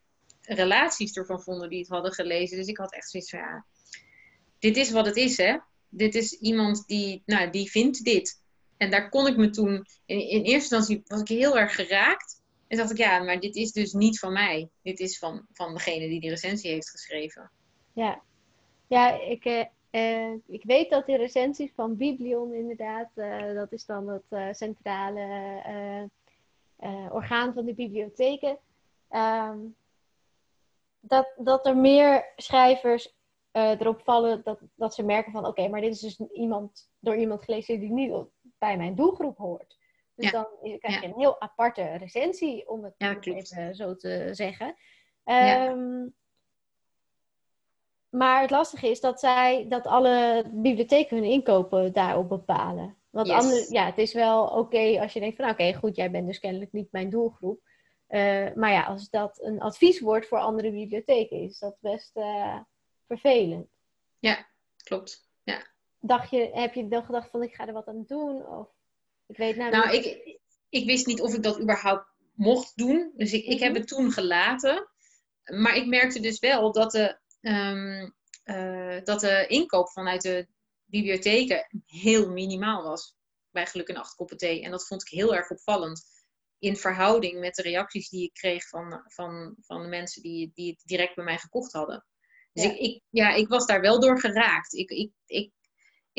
relaties 0.42 1.14
ervan 1.14 1.42
vonden 1.42 1.70
die 1.70 1.80
het 1.80 1.88
hadden 1.88 2.12
gelezen. 2.12 2.58
Dus 2.58 2.68
ik 2.68 2.78
had 2.78 2.94
echt 2.94 3.10
zoiets 3.10 3.30
van, 3.30 3.40
ja, 3.40 3.66
dit 4.60 4.78
is 4.78 4.92
wat 4.92 5.06
het 5.06 5.16
is, 5.16 5.38
hè. 5.38 5.58
Dit 5.90 6.16
is 6.16 6.34
iemand 6.34 6.88
die, 6.88 7.22
nou, 7.26 7.50
die 7.50 7.72
vindt 7.72 8.04
dit. 8.04 8.42
En 8.78 8.90
daar 8.90 9.10
kon 9.10 9.28
ik 9.28 9.38
me 9.38 9.50
toen, 9.50 9.86
in, 10.06 10.20
in 10.20 10.44
eerste 10.44 10.76
instantie 10.76 11.04
was 11.08 11.22
ik 11.22 11.28
heel 11.28 11.58
erg 11.58 11.76
geraakt. 11.76 12.42
En 12.68 12.78
dacht 12.78 12.92
ik, 12.92 12.98
ja, 12.98 13.24
maar 13.24 13.40
dit 13.40 13.56
is 13.56 13.72
dus 13.72 13.94
niet 13.94 14.20
van 14.20 14.34
mij. 14.34 14.70
Dit 14.82 15.00
is 15.00 15.18
van, 15.18 15.46
van 15.54 15.74
degene 15.74 16.08
die 16.08 16.20
die 16.20 16.30
recensie 16.30 16.72
heeft 16.72 16.90
geschreven. 16.90 17.52
Ja, 17.94 18.22
ja 18.88 19.22
ik, 19.22 19.46
uh, 19.46 19.64
uh, 19.92 20.34
ik 20.48 20.64
weet 20.64 20.90
dat 20.90 21.06
die 21.06 21.18
recensies 21.18 21.72
van 21.76 21.98
Biblion 21.98 22.54
inderdaad, 22.54 23.10
uh, 23.16 23.54
dat 23.54 23.72
is 23.72 23.86
dan 23.86 24.08
het 24.08 24.58
centrale 24.58 25.20
uh, 25.68 26.04
orgaan 27.12 27.54
van 27.54 27.66
de 27.66 27.74
bibliotheken. 27.74 28.58
Um, 29.12 29.76
dat, 31.00 31.34
dat 31.38 31.66
er 31.66 31.78
meer 31.78 32.34
schrijvers 32.36 33.18
uh, 33.54 33.80
erop 33.80 34.02
vallen 34.02 34.44
dat, 34.44 34.60
dat 34.76 34.94
ze 34.94 35.04
merken 35.04 35.32
van 35.32 35.42
oké, 35.42 35.50
okay, 35.50 35.68
maar 35.68 35.82
dit 35.82 35.94
is 35.94 36.00
dus 36.00 36.20
iemand, 36.32 36.90
door 37.00 37.16
iemand 37.16 37.44
gelezen 37.44 37.80
die 37.80 37.92
niet 37.92 38.14
bij 38.58 38.78
mijn 38.78 38.96
doelgroep 38.96 39.38
hoort. 39.38 39.78
Dus 40.16 40.30
ja. 40.30 40.32
dan 40.32 40.78
krijg 40.80 41.02
je 41.02 41.08
ja. 41.08 41.14
een 41.14 41.20
heel 41.20 41.42
aparte 41.42 41.84
recensie, 41.84 42.70
om 42.70 42.84
het 42.84 42.94
ja, 42.98 43.20
even 43.20 43.76
zo 43.76 43.96
te 43.96 44.30
zeggen. 44.32 44.76
Um, 45.26 46.14
maar 48.10 48.42
het 48.42 48.52
lastige 48.52 48.90
is 48.90 49.02
dat 49.02 49.20
zij 49.20 49.66
dat 49.70 49.86
alle 49.86 50.46
bibliotheken 50.52 51.18
hun 51.18 51.30
inkopen 51.30 51.94
daarop 51.94 52.30
bepalen. 52.30 52.98
Want 53.10 53.28
yes. 53.28 53.36
anders, 53.36 53.70
ja, 53.70 53.86
het 53.86 53.98
is 53.98 54.14
wel 54.14 54.46
oké 54.46 55.00
als 55.02 55.14
je 55.14 55.20
denkt 55.20 55.36
van 55.36 55.46
oké, 55.50 55.54
okay, 55.54 55.74
goed, 55.74 55.96
jij 55.96 56.12
bent 56.12 56.28
dus 56.28 56.40
kennelijk 56.40 56.72
niet 56.72 56.92
mijn 56.92 57.10
doelgroep. 57.10 57.62
Uh, 58.10 58.54
maar 58.56 58.72
ja, 58.72 58.84
als 58.84 59.10
dat 59.10 59.42
een 59.42 59.60
advieswoord 59.60 60.28
voor 60.28 60.38
andere 60.38 60.72
bibliotheken 60.72 61.38
is, 61.38 61.60
dat 61.60 61.78
best 61.80 62.18
uh, 62.18 62.60
vervelend. 63.08 63.68
Ja, 64.20 64.48
klopt. 64.84 65.30
Ja. 65.44 65.68
Dacht 66.00 66.30
je, 66.30 66.50
heb 66.54 66.74
je 66.74 66.88
dan 66.88 67.04
gedacht 67.04 67.30
van 67.30 67.44
ik 67.44 67.54
ga 67.54 67.68
er 67.68 67.74
wat 67.74 67.88
aan 67.88 68.04
doen? 68.08 68.48
Of 68.48 68.68
ik 69.28 69.38
weet 69.38 69.56
nou, 69.56 69.72
nou 69.72 69.92
niet. 69.92 70.06
Ik, 70.06 70.40
ik 70.70 70.86
wist 70.86 71.06
niet 71.06 71.22
of 71.22 71.34
ik 71.34 71.44
dat 71.44 71.62
überhaupt 71.62 72.06
mocht 72.34 72.78
doen. 72.78 73.12
Dus 73.16 73.34
ik, 73.34 73.40
mm 73.40 73.46
-hmm. 73.46 73.56
ik 73.56 73.64
heb 73.64 73.74
het 73.74 73.88
toen 73.88 74.12
gelaten. 74.12 74.90
Maar 75.44 75.76
ik 75.76 75.88
merkte 75.88 76.20
dus 76.20 76.40
wel 76.40 76.72
dat 76.72 76.92
de, 76.92 77.18
um, 77.42 78.14
uh, 78.46 79.04
dat 79.04 79.20
de 79.20 79.46
inkoop 79.48 79.90
vanuit 79.90 80.22
de 80.22 80.48
bibliotheken 80.90 81.84
heel 81.86 82.32
minimaal 82.32 82.84
was 82.84 83.16
bij 83.52 83.66
Geluk 83.66 83.88
in 83.88 83.98
acht 83.98 84.16
koppen 84.16 84.38
thee. 84.38 84.64
En 84.64 84.72
dat 84.72 84.88
vond 84.88 85.02
ik 85.02 85.08
heel 85.08 85.36
erg 85.36 85.50
opvallend 85.50 86.04
in 86.60 86.76
verhouding 86.76 87.40
met 87.40 87.56
de 87.56 87.62
reacties 87.62 88.10
die 88.10 88.24
ik 88.24 88.34
kreeg 88.34 88.68
van, 88.68 89.04
van, 89.06 89.56
van 89.60 89.82
de 89.82 89.88
mensen 89.88 90.22
die, 90.22 90.52
die 90.54 90.72
het 90.72 90.82
direct 90.86 91.16
bij 91.16 91.24
mij 91.24 91.38
gekocht 91.38 91.72
hadden. 91.72 92.06
Dus 92.54 92.64
ja. 92.64 92.70
Ik, 92.70 92.80
ik, 92.80 93.02
ja, 93.10 93.34
ik 93.34 93.48
was 93.48 93.66
daar 93.66 93.82
wel 93.82 94.00
door 94.00 94.20
geraakt. 94.20 94.74
Ik, 94.74 94.90
ik, 94.90 95.12
ik, 95.26 95.54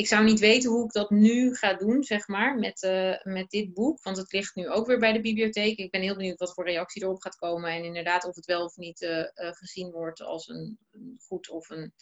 ik 0.00 0.06
zou 0.06 0.24
niet 0.24 0.38
weten 0.38 0.70
hoe 0.70 0.84
ik 0.84 0.92
dat 0.92 1.10
nu 1.10 1.54
ga 1.54 1.74
doen, 1.74 2.04
zeg 2.04 2.28
maar, 2.28 2.58
met, 2.58 2.82
uh, 2.82 3.22
met 3.22 3.50
dit 3.50 3.74
boek. 3.74 4.02
Want 4.02 4.16
het 4.16 4.32
ligt 4.32 4.54
nu 4.54 4.68
ook 4.68 4.86
weer 4.86 4.98
bij 4.98 5.12
de 5.12 5.20
bibliotheek. 5.20 5.78
Ik 5.78 5.90
ben 5.90 6.00
heel 6.00 6.16
benieuwd 6.16 6.38
wat 6.38 6.54
voor 6.54 6.64
reactie 6.64 7.02
erop 7.02 7.20
gaat 7.20 7.36
komen. 7.36 7.70
En 7.70 7.84
inderdaad 7.84 8.24
of 8.24 8.34
het 8.34 8.44
wel 8.44 8.64
of 8.64 8.76
niet 8.76 9.00
uh, 9.00 9.18
uh, 9.18 9.24
gezien 9.34 9.90
wordt 9.90 10.22
als 10.22 10.48
een, 10.48 10.78
een, 10.90 11.18
goed 11.26 11.50
of 11.50 11.70
een 11.70 11.92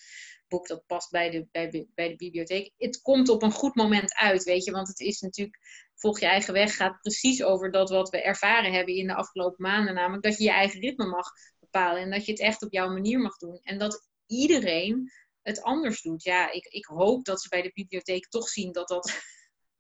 boek 0.49 0.66
dat 0.66 0.86
past 0.86 1.11
bij 1.11 1.30
de, 1.30 1.46
bij, 1.51 1.86
bij 1.94 2.09
de 2.09 2.16
bibliotheek. 2.16 2.72
Het 2.76 3.01
komt 3.01 3.28
op 3.28 3.42
een 3.42 3.53
goed 3.53 3.74
moment 3.74 4.14
uit, 4.14 4.44
weet 4.44 4.64
je. 4.64 4.70
Want 4.70 4.88
het 4.88 5.01
is 5.01 5.20
natuurlijk, 5.20 5.59
volg 5.94 6.20
je 6.20 6.26
eigen 6.26 6.53
weg, 6.53 6.76
gaat 6.76 7.01
precies 7.01 7.42
over 7.42 7.70
dat 7.70 7.90
wat 7.90 8.11
we 8.11 8.22
ervaren 8.22 8.72
hebben 8.72 8.94
in 8.94 9.07
de 9.07 9.14
afgelopen 9.14 9.62
maanden. 9.62 9.94
Namelijk 9.94 10.22
dat 10.22 10.38
je 10.38 10.44
je 10.44 10.51
eigen 10.51 10.80
ritme 10.80 11.07
mag 11.07 11.30
bepalen. 11.61 12.03
En 12.03 12.11
dat 12.11 12.24
je 12.24 12.32
het 12.32 12.40
echt 12.40 12.62
op 12.62 12.72
jouw 12.72 12.88
manier 12.88 13.18
mag 13.18 13.36
doen. 13.36 13.61
En 13.62 13.78
dat 13.78 14.09
iedereen 14.26 15.11
het 15.43 15.62
anders 15.62 16.03
doet. 16.03 16.22
Ja, 16.22 16.51
ik, 16.51 16.66
ik 16.66 16.84
hoop 16.84 17.24
dat 17.24 17.41
ze 17.41 17.49
bij 17.49 17.62
de 17.62 17.70
bibliotheek 17.74 18.28
toch 18.28 18.49
zien 18.49 18.72
dat 18.72 18.89
dat, 18.89 19.12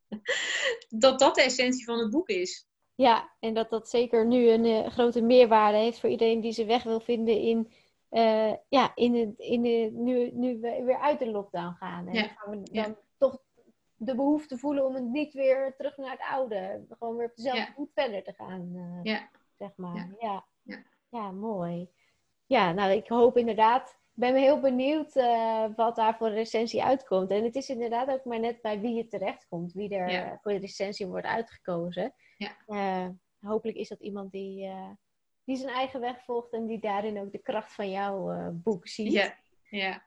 dat 0.88 1.18
dat 1.18 1.34
de 1.34 1.42
essentie 1.42 1.84
van 1.84 1.98
het 1.98 2.10
boek 2.10 2.28
is. 2.28 2.66
Ja, 2.94 3.32
en 3.40 3.54
dat 3.54 3.70
dat 3.70 3.88
zeker 3.88 4.26
nu 4.26 4.48
een 4.48 4.64
uh, 4.64 4.86
grote 4.86 5.20
meerwaarde 5.20 5.78
heeft 5.78 6.00
voor 6.00 6.10
iedereen 6.10 6.40
die 6.40 6.52
zijn 6.52 6.66
weg 6.66 6.82
wil 6.82 7.00
vinden 7.00 7.40
in, 7.40 7.72
uh, 8.10 8.54
ja, 8.68 8.92
in, 8.94 9.12
de, 9.12 9.34
in 9.36 9.62
de, 9.62 9.90
nu, 9.92 10.30
nu 10.32 10.60
we 10.60 10.82
weer 10.84 10.98
uit 10.98 11.18
de 11.18 11.30
lockdown 11.30 11.74
gaan. 11.74 12.06
En 12.08 12.14
ja. 12.14 12.22
gaan 12.22 12.50
we 12.50 12.56
dan 12.56 12.68
ja. 12.72 12.96
toch 13.16 13.42
de 13.96 14.14
behoefte 14.14 14.58
voelen 14.58 14.84
om 14.84 14.94
het 14.94 15.04
niet 15.04 15.32
weer 15.32 15.74
terug 15.76 15.96
naar 15.96 16.10
het 16.10 16.20
oude, 16.30 16.84
gewoon 16.98 17.16
weer 17.16 17.28
op 17.28 17.36
dezelfde 17.36 17.60
ja. 17.60 17.72
voet 17.74 17.90
verder 17.94 18.22
te 18.22 18.32
gaan, 18.32 18.72
uh, 18.74 19.00
ja. 19.02 19.28
zeg 19.58 19.70
maar. 19.76 20.14
Ja. 20.20 20.44
Ja. 20.62 20.82
ja, 21.08 21.30
mooi. 21.30 21.88
Ja, 22.46 22.72
nou, 22.72 22.92
ik 22.92 23.08
hoop 23.08 23.36
inderdaad 23.36 23.98
ben 24.18 24.32
me 24.32 24.38
heel 24.38 24.60
benieuwd 24.60 25.16
uh, 25.16 25.64
wat 25.76 25.96
daar 25.96 26.16
voor 26.16 26.26
een 26.26 26.34
recensie 26.34 26.84
uitkomt. 26.84 27.30
En 27.30 27.44
het 27.44 27.54
is 27.54 27.68
inderdaad 27.68 28.08
ook 28.10 28.24
maar 28.24 28.40
net 28.40 28.62
bij 28.62 28.80
wie 28.80 28.94
je 28.94 29.06
terechtkomt, 29.06 29.72
wie 29.72 29.94
er 29.94 30.10
ja. 30.10 30.38
voor 30.42 30.52
de 30.52 30.58
recensie 30.58 31.06
wordt 31.06 31.26
uitgekozen. 31.26 32.14
Ja. 32.36 32.56
Uh, 32.66 33.08
hopelijk 33.40 33.78
is 33.78 33.88
dat 33.88 34.00
iemand 34.00 34.32
die, 34.32 34.66
uh, 34.66 34.90
die 35.44 35.56
zijn 35.56 35.74
eigen 35.74 36.00
weg 36.00 36.24
volgt 36.24 36.52
en 36.52 36.66
die 36.66 36.80
daarin 36.80 37.20
ook 37.20 37.32
de 37.32 37.42
kracht 37.42 37.72
van 37.72 37.90
jouw 37.90 38.50
boek 38.52 38.88
ziet. 38.88 39.12
Ja. 39.12 39.34
ja. 39.70 40.02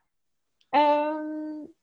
Um, 0.69 1.73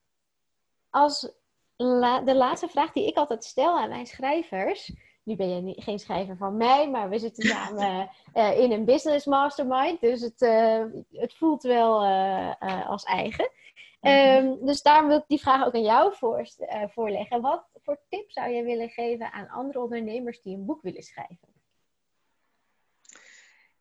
als 0.91 1.33
la 1.77 2.21
de 2.21 2.35
laatste 2.35 2.69
vraag 2.69 2.93
die 2.93 3.07
ik 3.07 3.17
altijd 3.17 3.45
stel 3.45 3.79
aan 3.79 3.89
mijn 3.89 4.07
schrijvers 4.07 4.93
nu 5.29 5.37
ben 5.37 5.49
je 5.49 5.61
niet, 5.61 5.83
geen 5.83 5.99
schrijver 5.99 6.37
van 6.37 6.57
mij, 6.57 6.91
maar 6.91 7.09
we 7.09 7.19
zitten 7.19 7.49
samen 7.55 8.11
uh, 8.35 8.59
in 8.59 8.73
een 8.73 8.85
business 8.85 9.27
mastermind. 9.27 10.01
Dus 10.01 10.21
het, 10.21 10.41
uh, 10.41 10.85
het 11.13 11.35
voelt 11.35 11.63
wel 11.63 12.05
uh, 12.05 12.89
als 12.89 13.05
eigen. 13.05 13.51
Mm 14.01 14.11
-hmm. 14.11 14.47
um, 14.47 14.67
dus 14.67 14.83
daarom 14.83 15.09
wil 15.09 15.19
ik 15.19 15.25
die 15.27 15.41
vraag 15.41 15.67
ook 15.67 15.75
aan 15.75 15.83
jou 15.83 16.15
voor, 16.15 16.49
voorleggen. 16.89 17.41
Wat 17.41 17.69
voor 17.83 18.01
tips 18.09 18.35
zou 18.35 18.51
je 18.51 18.63
willen 18.63 18.89
geven 18.89 19.33
aan 19.33 19.49
andere 19.49 19.81
ondernemers 19.81 20.41
die 20.41 20.57
een 20.57 20.65
boek 20.65 20.83
willen 20.83 21.03
schrijven? 21.03 21.49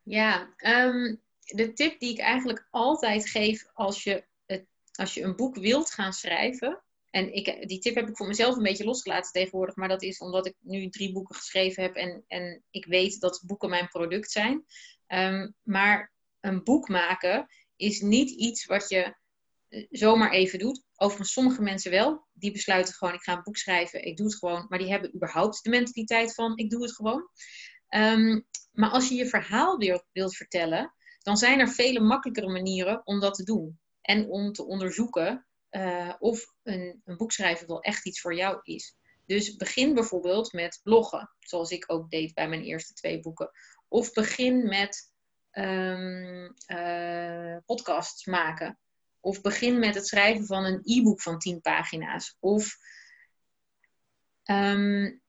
Ja, 0.03 0.53
um, 0.57 1.21
de 1.39 1.73
tip 1.73 1.99
die 1.99 2.11
ik 2.11 2.19
eigenlijk 2.19 2.67
altijd 2.71 3.29
geef 3.29 3.69
als 3.73 4.03
je, 4.03 4.25
het, 4.45 4.65
als 4.91 5.13
je 5.13 5.23
een 5.23 5.35
boek 5.35 5.55
wilt 5.55 5.91
gaan 5.91 6.13
schrijven, 6.13 6.81
en 7.17 7.33
ik, 7.33 7.67
die 7.67 7.79
tip 7.79 7.95
heb 7.95 8.09
ik 8.09 8.17
voor 8.17 8.27
mezelf 8.27 8.55
een 8.55 8.63
beetje 8.63 8.85
losgelaten 8.85 9.31
tegenwoordig. 9.31 9.75
Maar 9.75 9.87
dat 9.87 10.03
is 10.03 10.19
omdat 10.19 10.45
ik 10.45 10.55
nu 10.59 10.89
drie 10.89 11.11
boeken 11.11 11.35
geschreven 11.35 11.83
heb. 11.83 11.95
En, 11.95 12.23
en 12.27 12.63
ik 12.69 12.85
weet 12.85 13.19
dat 13.19 13.43
boeken 13.45 13.69
mijn 13.69 13.87
product 13.87 14.31
zijn. 14.31 14.65
Um, 15.07 15.55
maar 15.63 16.13
een 16.39 16.63
boek 16.63 16.87
maken 16.87 17.47
is 17.75 18.01
niet 18.01 18.29
iets 18.29 18.65
wat 18.65 18.89
je 18.89 19.15
eh, 19.69 19.85
zomaar 19.89 20.31
even 20.31 20.59
doet. 20.59 20.83
Overigens, 20.95 21.33
sommige 21.33 21.61
mensen 21.61 21.91
wel. 21.91 22.27
Die 22.33 22.51
besluiten 22.51 22.93
gewoon, 22.93 23.13
ik 23.13 23.21
ga 23.21 23.35
een 23.35 23.43
boek 23.43 23.57
schrijven. 23.57 24.05
Ik 24.05 24.17
doe 24.17 24.25
het 24.25 24.35
gewoon. 24.35 24.65
Maar 24.69 24.79
die 24.79 24.89
hebben 24.89 25.15
überhaupt 25.15 25.63
de 25.63 25.69
mentaliteit 25.69 26.33
van, 26.33 26.57
ik 26.57 26.69
doe 26.69 26.81
het 26.81 26.95
gewoon. 26.95 27.29
Um, 27.89 28.47
maar 28.71 28.89
als 28.89 29.09
je 29.09 29.15
je 29.15 29.25
verhaal 29.25 29.77
wilt, 29.77 30.05
wilt 30.11 30.35
vertellen, 30.35 30.93
dan 31.19 31.37
zijn 31.37 31.59
er 31.59 31.69
vele 31.69 31.99
makkelijkere 31.99 32.51
manieren 32.51 33.01
om 33.03 33.19
dat 33.19 33.33
te 33.33 33.43
doen. 33.43 33.79
En 34.01 34.29
om 34.29 34.51
te 34.51 34.65
onderzoeken 34.65 35.46
uh, 35.71 36.13
of 36.19 36.53
een, 36.63 37.01
een 37.05 37.17
boek 37.17 37.31
schrijven 37.31 37.67
wel 37.67 37.81
echt 37.81 38.05
iets 38.05 38.21
voor 38.21 38.35
jou 38.35 38.59
is. 38.63 38.95
Dus 39.25 39.55
begin 39.55 39.93
bijvoorbeeld 39.93 40.53
met 40.53 40.79
bloggen, 40.83 41.29
zoals 41.39 41.71
ik 41.71 41.83
ook 41.87 42.09
deed 42.09 42.33
bij 42.33 42.49
mijn 42.49 42.63
eerste 42.63 42.93
twee 42.93 43.19
boeken. 43.19 43.51
Of 43.87 44.13
begin 44.13 44.67
met 44.67 45.11
um, 45.51 46.53
podcasts 47.65 48.25
maken. 48.25 48.77
Of 49.19 49.41
begin 49.41 49.79
met 49.79 49.95
het 49.95 50.07
schrijven 50.07 50.45
van 50.45 50.65
een 50.65 50.81
e-book 50.83 51.21
van 51.21 51.39
10 51.39 51.61
pagina's. 51.61 52.37
Of 52.39 52.77
um, 54.43 55.21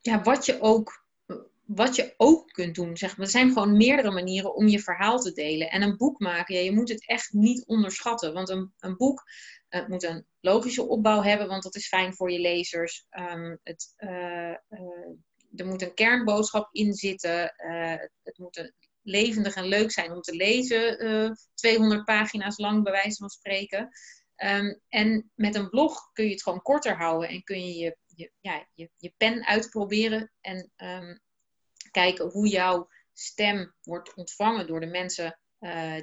ja, 0.00 0.22
wat, 0.22 0.46
je 0.46 0.60
ook, 0.60 1.04
wat 1.64 1.96
je 1.96 2.14
ook 2.16 2.48
kunt 2.48 2.74
doen. 2.74 2.96
Zeg 2.96 3.16
maar. 3.16 3.26
Er 3.26 3.32
zijn 3.32 3.52
gewoon 3.52 3.76
meerdere 3.76 4.10
manieren 4.10 4.54
om 4.54 4.68
je 4.68 4.80
verhaal 4.80 5.18
te 5.18 5.32
delen. 5.32 5.70
En 5.70 5.82
een 5.82 5.96
boek 5.96 6.20
maken, 6.20 6.54
ja, 6.54 6.60
je 6.60 6.72
moet 6.72 6.88
het 6.88 7.06
echt 7.06 7.32
niet 7.32 7.66
onderschatten. 7.66 8.32
Want 8.32 8.48
een, 8.48 8.72
een 8.78 8.96
boek 8.96 9.24
het 9.76 9.88
moet 9.88 10.02
een 10.02 10.26
logische 10.40 10.88
opbouw 10.88 11.22
hebben, 11.22 11.48
want 11.48 11.62
dat 11.62 11.74
is 11.74 11.88
fijn 11.88 12.14
voor 12.14 12.30
je 12.30 12.40
lezers. 12.40 13.06
Um, 13.10 13.58
het, 13.62 13.94
uh, 13.98 14.10
uh, 14.70 15.14
er 15.56 15.66
moet 15.66 15.82
een 15.82 15.94
kernboodschap 15.94 16.68
in 16.72 16.94
zitten. 16.94 17.54
Het 18.22 18.38
moet 18.38 18.72
levendig 19.02 19.54
en 19.54 19.64
leuk 19.64 19.90
zijn 19.90 20.12
om 20.12 20.20
te 20.20 20.34
lezen. 20.34 21.38
200 21.54 22.04
pagina's 22.04 22.58
lang, 22.58 22.82
bij 22.82 22.92
wijze 22.92 23.16
van 23.16 23.28
spreken. 23.28 23.88
Um, 24.36 24.80
en 24.88 25.30
met 25.34 25.54
een 25.54 25.68
blog 25.68 26.12
kun 26.12 26.24
je 26.24 26.30
het 26.30 26.42
gewoon 26.42 26.62
korter 26.62 26.96
houden 26.96 27.28
en 27.28 27.42
kun 27.42 27.66
je 27.66 27.96
je, 28.14 28.30
je, 28.96 29.12
pen 29.16 29.46
uitproberen 29.46 30.32
en 30.40 30.72
um, 30.76 31.20
kijken 31.90 32.30
hoe 32.30 32.48
jouw 32.48 32.88
stem 33.12 33.74
wordt 33.82 34.14
ontvangen 34.14 34.66
door 34.66 34.80
de 34.80 34.86
mensen 34.86 35.38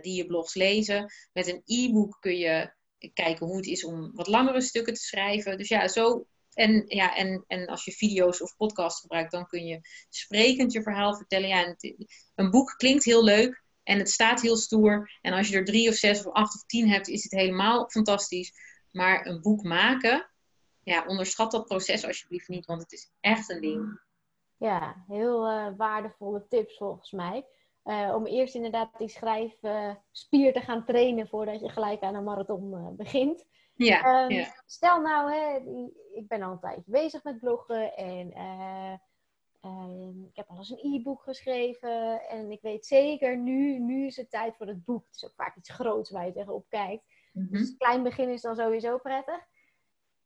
die 0.02 0.16
je 0.16 0.26
blogs 0.26 0.54
lezen. 0.54 1.12
Met 1.34 1.48
een 1.48 1.62
e-book 1.66 2.18
kun 2.20 2.38
je 2.38 2.74
kijken 3.14 3.46
hoe 3.46 3.56
het 3.56 3.66
is 3.66 3.86
om 3.86 4.12
wat 4.14 4.28
langere 4.28 4.62
stukken 4.62 4.94
te 4.94 5.02
schrijven. 5.02 5.58
Dus 5.58 5.68
ja, 5.68 5.88
zo. 5.88 6.28
En, 6.54 6.84
ja, 6.88 7.16
en, 7.16 7.44
en 7.48 7.68
als 7.68 7.86
je 7.86 7.92
video's 7.92 8.42
of 8.42 8.56
podcasts 8.56 9.02
gebruikt, 9.02 9.32
dan 9.32 9.48
kun 9.48 9.66
je 9.66 9.80
sprekend 10.10 10.72
je 10.72 10.82
verhaal 10.82 11.16
vertellen. 11.16 11.48
Ja, 11.48 11.76
een 12.36 12.50
boek 12.50 12.74
klinkt 12.78 13.04
heel 13.04 13.24
leuk 13.24 13.64
en 13.84 13.98
het 13.98 14.10
staat 14.10 14.42
heel 14.42 14.58
stoer. 14.58 15.12
En 15.22 15.34
als 15.34 15.50
je 15.50 15.58
er 15.58 15.66
drie 15.66 15.90
of 15.90 15.96
zes 15.96 16.26
of 16.26 16.34
acht 16.34 16.56
of 16.56 16.66
tien 16.66 16.90
hebt, 16.90 17.08
is 17.08 17.24
het 17.24 17.32
helemaal 17.32 17.90
fantastisch. 17.90 18.52
Maar 18.92 19.26
een 19.26 19.42
boek 19.42 19.64
maken, 19.64 20.30
ja, 20.84 21.06
onderschat 21.06 21.52
dat 21.52 21.66
proces 21.66 22.06
alsjeblieft 22.06 22.48
niet, 22.48 22.66
want 22.66 22.82
het 22.82 22.92
is 22.92 23.12
echt 23.20 23.50
een 23.50 23.62
ding. 23.62 24.02
Ja, 24.58 25.04
heel 25.08 25.52
uh, 25.52 25.68
waardevolle 25.78 26.46
tips 26.50 26.78
volgens 26.78 27.12
mij. 27.12 27.46
Uh, 27.86 28.14
om 28.16 28.26
eerst 28.26 28.56
inderdaad 28.56 28.98
die 28.98 29.08
schrijfspier 29.08 30.54
te 30.54 30.62
gaan 30.62 30.86
trainen 30.86 31.28
voordat 31.28 31.60
je 31.60 31.70
gelijk 31.70 32.02
aan 32.02 32.16
een 32.16 32.24
marathon 32.24 32.74
uh, 32.74 32.88
begint. 32.90 33.46
Ja, 33.76 34.24
um, 34.24 34.30
ja, 34.30 34.54
Stel 34.66 35.02
nou, 35.02 35.32
hè, 35.32 35.58
ik 36.14 36.28
ben 36.28 36.42
al 36.42 36.52
een 36.52 36.60
tijdje 36.60 36.92
bezig 36.92 37.24
met 37.24 37.40
bloggen 37.40 37.96
en 37.96 38.32
uh, 38.32 38.94
ik 40.28 40.36
heb 40.36 40.50
al 40.50 40.58
eens 40.58 40.70
een 40.70 40.94
e-book 40.94 41.24
geschreven. 41.24 42.28
En 42.28 42.52
ik 42.52 42.62
weet 42.62 42.86
zeker, 42.86 43.38
nu, 43.38 43.80
nu 43.80 44.06
is 44.06 44.18
het 44.18 44.30
tijd 44.30 44.56
voor 44.56 44.68
het 44.68 44.86
boek. 44.86 45.06
Het 45.06 45.16
is 45.16 45.26
ook 45.26 45.36
vaak 45.36 45.56
iets 45.56 45.70
groots 45.70 46.10
waar 46.10 46.26
je 46.26 46.34
tegenop 46.34 46.66
kijkt. 46.70 47.04
Mm 47.32 47.44
-hmm. 47.44 47.58
Dus 47.58 47.70
een 47.70 47.78
klein 47.78 48.04
begin 48.04 48.30
is 48.30 48.42
dan 48.42 48.56
sowieso 48.56 48.98
prettig. 48.98 49.48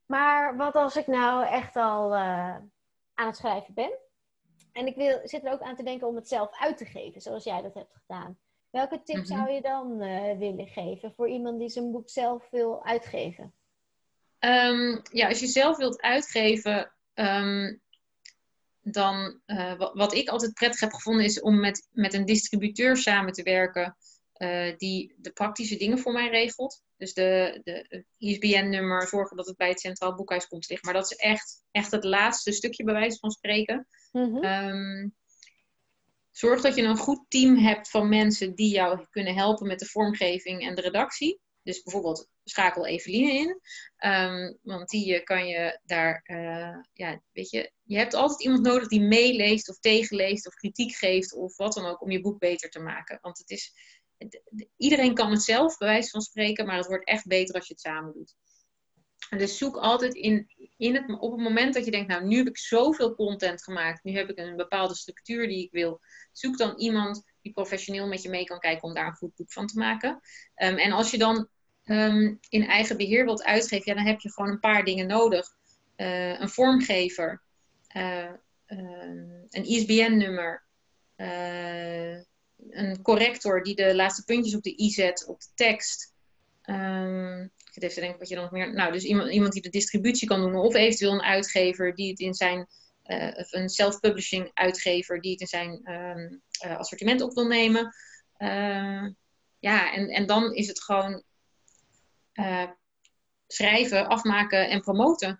Maar 0.06 0.58
wat 0.58 0.76
als 0.76 0.96
ik 0.96 1.08
nou 1.08 1.46
echt 1.46 1.76
al 1.76 2.16
aan 2.16 3.28
het 3.28 3.38
schrijven 3.38 3.74
ben? 3.74 4.00
En 4.78 4.88
ik 4.88 4.96
wil, 4.96 5.20
zit 5.24 5.46
er 5.46 5.52
ook 5.52 5.62
aan 5.62 5.76
te 5.76 5.84
denken 5.84 6.08
om 6.08 6.16
het 6.16 6.28
zelf 6.28 6.50
uit 6.60 6.78
te 6.78 6.86
geven, 6.86 7.22
zoals 7.22 7.44
jij 7.44 7.62
dat 7.62 7.74
hebt 7.74 7.94
gedaan. 7.94 8.38
Welke 8.70 9.02
tip 9.04 9.16
mm 9.16 9.22
-hmm. 9.22 9.38
zou 9.38 9.52
je 9.52 9.62
dan 9.62 10.02
uh, 10.02 10.38
willen 10.38 10.68
geven 10.68 11.14
voor 11.16 11.30
iemand 11.30 11.60
die 11.60 11.70
zijn 11.70 11.92
boek 11.92 12.10
zelf 12.10 12.50
wil 12.52 12.86
uitgeven? 12.86 13.54
Um, 14.40 15.02
ja, 15.12 15.28
als 15.28 15.40
je 15.40 15.48
zelf 15.48 15.78
wilt 15.78 16.02
uitgeven, 16.02 16.92
um, 17.14 17.82
dan 18.82 19.40
uh, 19.48 19.78
wat, 19.78 19.94
wat, 19.94 20.14
ik 20.14 20.30
altijd 20.30 20.54
prettig 20.54 20.80
heb 20.80 20.94
gevonden 20.94 21.26
is 21.26 21.42
om 21.42 21.60
met, 21.60 21.88
met 21.92 22.14
een 22.14 22.26
distributeur 22.26 22.98
samen 22.98 23.34
te 23.34 23.44
werken 23.44 23.96
uh, 24.38 24.78
die 24.78 25.16
de 25.18 25.32
praktische 25.32 25.78
dingen 25.78 26.00
voor 26.00 26.14
mij 26.14 26.30
regelt. 26.30 26.84
Dus 26.98 27.14
de, 27.14 27.60
de 27.64 28.06
ISBN-nummer, 28.18 29.08
zorgen 29.08 29.38
dat 29.38 29.46
het 29.48 29.58
bij 29.58 29.70
het 29.70 29.80
Centraal 29.80 30.16
Boekhuis 30.16 30.48
komt 30.48 30.70
liggen. 30.70 30.92
Maar 30.92 31.02
dat 31.02 31.12
is 31.12 31.18
echt, 31.18 31.64
echt 31.72 31.92
het 31.92 32.04
laatste 32.04 32.52
stukje 32.52 32.84
bij 32.84 32.94
wijze 32.94 33.18
van 33.18 33.32
spreken. 33.32 33.88
Mm 34.12 34.36
-hmm. 34.36 34.44
um, 34.44 35.16
zorg 36.32 36.62
dat 36.62 36.76
je 36.76 36.82
een 36.82 36.98
goed 36.98 37.26
team 37.28 37.58
hebt 37.58 37.90
van 37.90 38.10
mensen 38.10 38.56
die 38.56 38.74
jou 38.74 39.06
kunnen 39.10 39.36
helpen 39.36 39.68
met 39.68 39.80
de 39.80 39.86
vormgeving 39.86 40.62
en 40.62 40.76
de 40.76 40.82
redactie. 40.82 41.40
Dus 41.64 41.84
bijvoorbeeld 41.84 42.30
schakel 42.44 42.86
Eveline 42.86 43.32
in. 43.32 43.62
Um, 44.12 44.58
want 44.62 44.90
die 44.90 45.24
kan 45.24 45.48
je 45.48 45.80
daar, 45.84 46.24
uh, 46.26 46.84
ja, 46.94 47.22
weet 47.32 47.50
je, 47.50 47.72
je 47.84 47.98
hebt 47.98 48.14
altijd 48.14 48.44
iemand 48.44 48.64
nodig 48.64 48.88
die 48.88 49.02
meeleest 49.02 49.70
of 49.70 49.80
tegenleest 49.80 50.48
of 50.48 50.54
kritiek 50.54 50.96
geeft 50.96 51.34
of 51.34 51.58
wat 51.58 51.74
dan 51.74 51.86
ook 51.86 52.02
om 52.02 52.12
je 52.12 52.22
boek 52.22 52.40
beter 52.40 52.70
te 52.70 52.80
maken. 52.80 53.20
Want 53.22 53.38
het 53.38 53.50
is, 53.50 53.74
iedereen 54.78 55.14
kan 55.14 55.32
het 55.32 55.42
zelf, 55.42 55.78
bij 55.78 55.88
wijze 55.88 56.10
van 56.10 56.22
spreken, 56.22 56.66
maar 56.66 56.78
het 56.78 56.88
wordt 56.88 57.08
echt 57.08 57.28
beter 57.28 57.56
als 57.56 57.68
je 57.68 57.74
het 57.74 57.82
samen 57.82 58.14
doet. 58.14 58.36
En 59.30 59.38
dus 59.38 59.58
zoek 59.58 59.76
altijd 59.76 60.14
in, 60.14 60.48
in 60.78 60.96
het, 60.96 61.20
op 61.20 61.32
het 61.32 61.42
moment 61.42 61.74
dat 61.74 61.86
je 61.86 61.92
denkt, 61.92 62.08
nou 62.08 62.26
nu 62.26 62.38
heb 62.38 62.48
ik 62.48 62.58
zoveel 62.58 63.16
content 63.16 63.64
gemaakt, 63.64 64.04
nu 64.04 64.12
heb 64.12 64.30
ik 64.30 64.38
een 64.38 64.56
bepaalde 64.56 64.96
structuur 64.96 65.48
die 65.48 65.64
ik 65.64 65.72
wil, 65.72 66.02
zoek 66.32 66.58
dan 66.58 66.78
iemand 66.78 67.24
die 67.42 67.54
professioneel 67.54 68.08
met 68.08 68.22
je 68.22 68.30
mee 68.30 68.44
kan 68.44 68.60
kijken 68.60 68.84
om 68.84 68.94
daar 68.94 69.08
een 69.08 69.16
goed 69.16 69.36
boek 69.36 69.52
van 69.52 69.68
te 69.68 69.80
maken. 69.80 70.10
Um, 70.56 70.78
en 70.78 70.92
als 70.92 71.12
je 71.12 71.18
dan 71.18 71.48
um, 71.84 72.40
in 72.50 72.68
eigen 72.68 72.98
beheer 72.98 73.26
wilt 73.26 73.44
uitgeven, 73.44 73.86
ja, 73.86 73.94
dan 73.94 74.06
heb 74.06 74.20
je 74.20 74.32
gewoon 74.32 74.50
een 74.50 74.60
paar 74.60 74.84
dingen 74.84 75.08
nodig. 75.08 75.48
Uh, 75.98 76.40
een 76.40 76.50
vormgever, 76.50 77.44
uh, 77.96 78.32
um, 78.68 79.46
een 79.50 79.66
ISBN-nummer, 79.66 80.66
uh, 81.18 82.22
een 82.70 83.02
corrector 83.02 83.64
die 83.64 83.76
de 83.76 83.96
laatste 83.96 84.24
puntjes 84.24 84.56
op 84.56 84.64
de 84.64 84.82
i 84.82 84.90
zet 84.90 85.26
op 85.28 85.42
de 85.42 85.48
tekst. 85.56 86.14
Um, 86.66 87.44
ik 87.44 87.74
zit 87.74 87.84
even 87.84 88.02
denken 88.02 88.20
wat 88.20 88.30
je 88.30 88.36
dan 88.36 88.44
nog 88.44 88.54
meer. 88.54 88.74
Nou, 88.74 88.92
dus 88.92 89.04
iemand, 89.04 89.32
iemand 89.32 89.54
die 89.54 89.62
de 89.62 89.70
distributie 89.70 90.28
kan 90.28 90.42
doen, 90.42 90.56
of 90.56 90.76
eventueel 90.76 91.14
een 91.14 91.22
uitgever 91.22 91.96
die 91.96 92.10
het 92.10 92.20
in 92.20 92.34
zijn. 92.34 92.68
Uh, 93.06 93.32
of 93.36 93.54
een 93.54 93.70
self-publishing 93.70 94.52
uitgever 94.54 95.22
die 95.22 95.32
het 95.32 95.42
in 95.42 95.48
zijn 95.48 95.92
um, 95.92 96.42
uh, 96.66 96.78
assortiment 96.78 97.22
op 97.22 97.34
wil 97.34 97.48
nemen. 97.48 97.96
Uh, 98.38 99.08
ja, 99.60 99.94
en, 99.94 100.10
en 100.10 100.26
dan 100.26 100.54
is 100.54 100.68
het 100.68 100.84
gewoon 100.84 101.24
schrijven, 103.48 104.08
afmaken 104.08 104.70
en 104.70 104.82
promoten. 104.82 105.40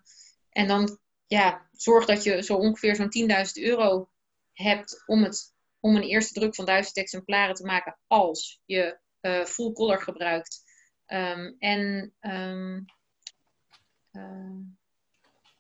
En 0.50 0.68
dan 0.68 1.00
ja, 1.28 1.68
zorg 1.74 2.06
dat 2.06 2.24
je 2.24 2.44
zo 2.44 2.56
ongeveer 2.56 2.96
zo'n 2.96 3.30
10.000 3.58 3.64
euro 3.64 4.10
hebt 4.54 5.04
om 5.06 5.24
het 5.24 5.54
om 5.80 5.96
een 5.96 6.04
eerste 6.04 6.40
druk 6.40 6.56
van 6.56 6.66
duizend 6.66 6.98
exemplaren 6.98 7.56
te 7.56 7.66
maken 7.66 7.98
als 8.08 8.62
je 8.66 9.00
uh, 9.22 9.46
full 9.46 9.74
color 9.74 10.02
gebruikt. 10.02 10.64
Um, 11.08 11.56
en 11.60 12.14
um, 12.22 12.86
uh, 14.12 14.56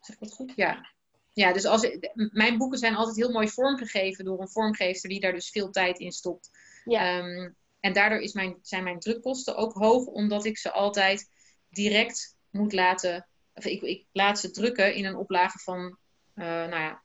zeg 0.01 0.15
ik 0.15 0.19
dat 0.19 0.33
goed? 0.33 0.53
Ja. 0.55 0.95
Ja, 1.33 1.53
dus 1.53 1.65
als, 1.65 1.89
mijn 2.13 2.57
boeken 2.57 2.79
zijn 2.79 2.95
altijd 2.95 3.15
heel 3.15 3.31
mooi 3.31 3.49
vormgegeven 3.49 4.25
door 4.25 4.41
een 4.41 4.49
vormgever 4.49 5.09
die 5.09 5.19
daar 5.19 5.33
dus 5.33 5.49
veel 5.49 5.69
tijd 5.69 5.99
in 5.99 6.11
stopt. 6.11 6.49
Ja. 6.85 7.17
Um, 7.17 7.55
en 7.79 7.93
daardoor 7.93 8.19
is 8.19 8.33
mijn, 8.33 8.57
zijn 8.61 8.83
mijn 8.83 8.99
drukkosten 8.99 9.55
ook 9.55 9.73
hoog, 9.73 10.05
omdat 10.05 10.45
ik 10.45 10.57
ze 10.57 10.71
altijd 10.71 11.29
direct 11.69 12.35
moet 12.49 12.73
laten. 12.73 13.27
Of 13.53 13.65
ik, 13.65 13.81
ik 13.81 14.05
laat 14.11 14.39
ze 14.39 14.51
drukken 14.51 14.93
in 14.95 15.05
een 15.05 15.15
oplage 15.15 15.59
van, 15.59 15.97
uh, 16.35 16.45
nou 16.45 16.81
ja, 16.81 17.03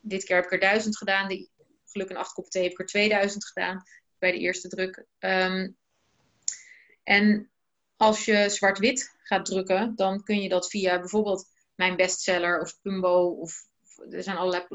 dit 0.00 0.24
keer 0.24 0.36
heb 0.36 0.44
ik 0.44 0.52
er 0.52 0.60
duizend 0.60 0.96
gedaan. 0.96 1.28
De 1.28 1.48
geluk 1.90 2.10
een 2.10 2.16
acht 2.16 2.32
kop 2.32 2.50
thee 2.50 2.62
heb 2.62 2.72
ik 2.72 2.78
er 2.78 2.86
2000 2.86 3.46
gedaan 3.46 3.82
bij 4.18 4.30
de 4.32 4.38
eerste 4.38 4.68
druk. 4.68 5.04
Um, 5.18 5.76
en 7.02 7.50
als 7.96 8.24
je 8.24 8.48
zwart-wit 8.48 9.18
gaat 9.22 9.44
drukken, 9.44 9.96
dan 9.96 10.22
kun 10.22 10.42
je 10.42 10.48
dat 10.48 10.70
via 10.70 10.98
bijvoorbeeld 10.98 11.46
mijn 11.74 11.96
bestseller 11.96 12.60
of 12.60 12.80
Pumbo 12.80 13.26
of 13.26 13.68
er 14.10 14.22
zijn 14.22 14.36
allerlei 14.36 14.66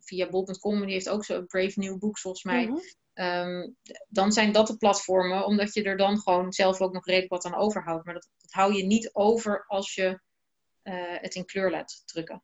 via 0.00 0.28
bol.com, 0.28 0.80
die 0.80 0.92
heeft 0.92 1.08
ook 1.08 1.24
zo'n 1.24 1.46
Brave 1.46 1.78
New 1.78 1.98
Books 1.98 2.20
volgens 2.20 2.44
mij. 2.44 2.66
Mm 2.66 2.80
-hmm. 3.14 3.26
um, 3.26 3.76
dan 4.08 4.32
zijn 4.32 4.52
dat 4.52 4.66
de 4.66 4.76
platformen, 4.76 5.46
omdat 5.46 5.74
je 5.74 5.82
er 5.82 5.96
dan 5.96 6.18
gewoon 6.18 6.52
zelf 6.52 6.80
ook 6.80 6.92
nog 6.92 7.06
redelijk 7.06 7.30
wat 7.30 7.44
aan 7.44 7.54
overhoudt. 7.54 8.04
Maar 8.04 8.14
dat, 8.14 8.28
dat 8.38 8.52
hou 8.52 8.74
je 8.74 8.84
niet 8.84 9.10
over 9.12 9.64
als 9.66 9.94
je 9.94 10.20
uh, 10.82 11.18
het 11.20 11.34
in 11.34 11.44
kleur 11.44 11.70
laat 11.70 12.02
drukken. 12.04 12.42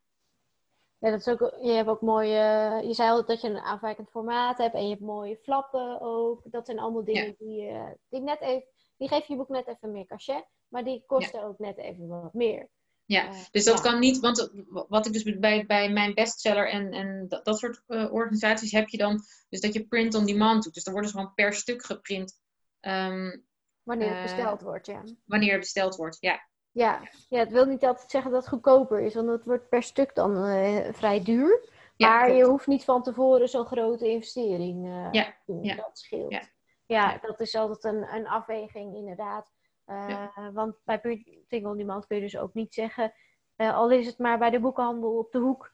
Ja, 1.01 1.11
dat 1.11 1.21
is 1.21 1.29
ook, 1.29 1.55
je 1.63 1.71
hebt 1.71 1.89
ook 1.89 2.01
mooie, 2.01 2.81
je 2.87 2.95
zei 2.95 3.11
altijd 3.11 3.27
dat 3.27 3.41
je 3.41 3.49
een 3.49 3.65
afwijkend 3.65 4.11
formaat 4.11 4.59
hebt 4.59 4.75
en 4.75 4.83
je 4.83 4.89
hebt 4.89 5.01
mooie 5.01 5.39
flappen 5.43 6.01
ook. 6.01 6.43
Dat 6.45 6.67
zijn 6.67 6.79
allemaal 6.79 7.05
dingen 7.05 7.27
ja. 7.27 7.35
die, 7.39 7.71
uh, 7.71 7.91
die 8.09 8.21
net 8.21 8.41
even, 8.41 8.65
die 8.97 9.09
geven 9.09 9.25
je 9.29 9.37
boek 9.37 9.49
net 9.49 9.67
even 9.67 9.93
meer 9.93 10.07
cachet, 10.07 10.47
maar 10.69 10.85
die 10.85 11.05
kosten 11.07 11.41
ja. 11.41 11.47
ook 11.47 11.59
net 11.59 11.77
even 11.77 12.09
wat 12.09 12.35
meer. 12.35 12.69
Ja, 13.05 13.29
uh, 13.29 13.39
dus 13.51 13.65
dat 13.65 13.77
ja. 13.77 13.83
kan 13.83 13.99
niet, 13.99 14.19
want 14.19 14.51
wat 14.67 15.07
ik 15.07 15.13
dus 15.13 15.39
bij, 15.39 15.67
bij 15.67 15.93
mijn 15.93 16.15
bestseller 16.15 16.69
en, 16.69 16.93
en 16.93 17.29
dat, 17.29 17.45
dat 17.45 17.59
soort 17.59 17.83
uh, 17.89 18.13
organisaties 18.13 18.73
heb 18.73 18.89
je 18.89 18.97
dan, 18.97 19.21
dus 19.49 19.61
dat 19.61 19.73
je 19.73 19.87
print 19.87 20.15
on 20.15 20.27
demand 20.27 20.63
doet. 20.63 20.75
Dus 20.75 20.85
dan 20.85 20.93
worden 20.93 21.11
ze 21.11 21.17
gewoon 21.17 21.35
per 21.35 21.53
stuk 21.53 21.85
geprint. 21.85 22.41
Um, 22.81 23.45
wanneer 23.83 24.15
het 24.15 24.23
besteld 24.23 24.63
wordt, 24.63 24.87
ja. 24.87 25.03
Wanneer 25.25 25.51
het 25.51 25.61
besteld 25.61 25.97
wordt, 25.97 26.17
ja. 26.21 26.49
Ja. 26.73 27.01
ja, 27.29 27.39
het 27.39 27.51
wil 27.51 27.65
niet 27.65 27.85
altijd 27.85 28.11
zeggen 28.11 28.31
dat 28.31 28.41
het 28.41 28.51
goedkoper 28.51 29.01
is, 29.01 29.15
want 29.15 29.29
het 29.29 29.45
wordt 29.45 29.69
per 29.69 29.83
stuk 29.83 30.15
dan 30.15 30.45
eh, 30.45 30.93
vrij 30.93 31.23
duur. 31.23 31.69
Ja, 31.97 32.09
maar 32.09 32.33
je 32.33 32.45
hoeft 32.45 32.67
niet 32.67 32.85
van 32.85 33.03
tevoren 33.03 33.49
zo'n 33.49 33.67
grote 33.67 34.09
investering 34.09 34.87
eh 34.87 35.09
Ja, 35.13 35.25
te 35.25 35.33
doen. 35.47 35.63
ja, 35.63 35.75
Dat 35.75 35.99
scheelt. 35.99 36.33
ja. 36.33 36.43
Ja, 36.87 37.19
dat 37.19 37.41
is 37.41 37.55
altijd 37.55 37.85
een, 37.95 38.15
een 38.15 38.27
afweging 38.29 38.95
inderdaad. 38.95 39.53
Eh, 39.85 40.27
Want 40.53 40.77
bij 40.85 41.01
Printing 41.01 41.67
on 41.67 41.77
Demand 41.77 42.07
kun 42.07 42.17
je 42.17 42.23
dus 42.23 42.37
ook 42.39 42.55
niet 42.55 42.75
zeggen, 42.75 43.13
al 43.57 43.91
is 43.91 44.07
het 44.07 44.19
maar 44.19 44.39
bij 44.39 44.51
de 44.51 44.61
boekhandel 44.61 45.19
op 45.19 45.33
de 45.33 45.39
hoek, 45.39 45.73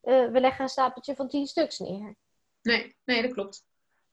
we 0.00 0.30
leggen 0.40 0.62
een 0.62 0.68
stapeltje 0.70 1.14
van 1.14 1.28
tien 1.28 1.46
stuks 1.46 1.78
neer. 1.78 2.14
Nee, 2.62 2.96
nee, 3.04 3.22
dat 3.22 3.32
klopt. 3.32 3.64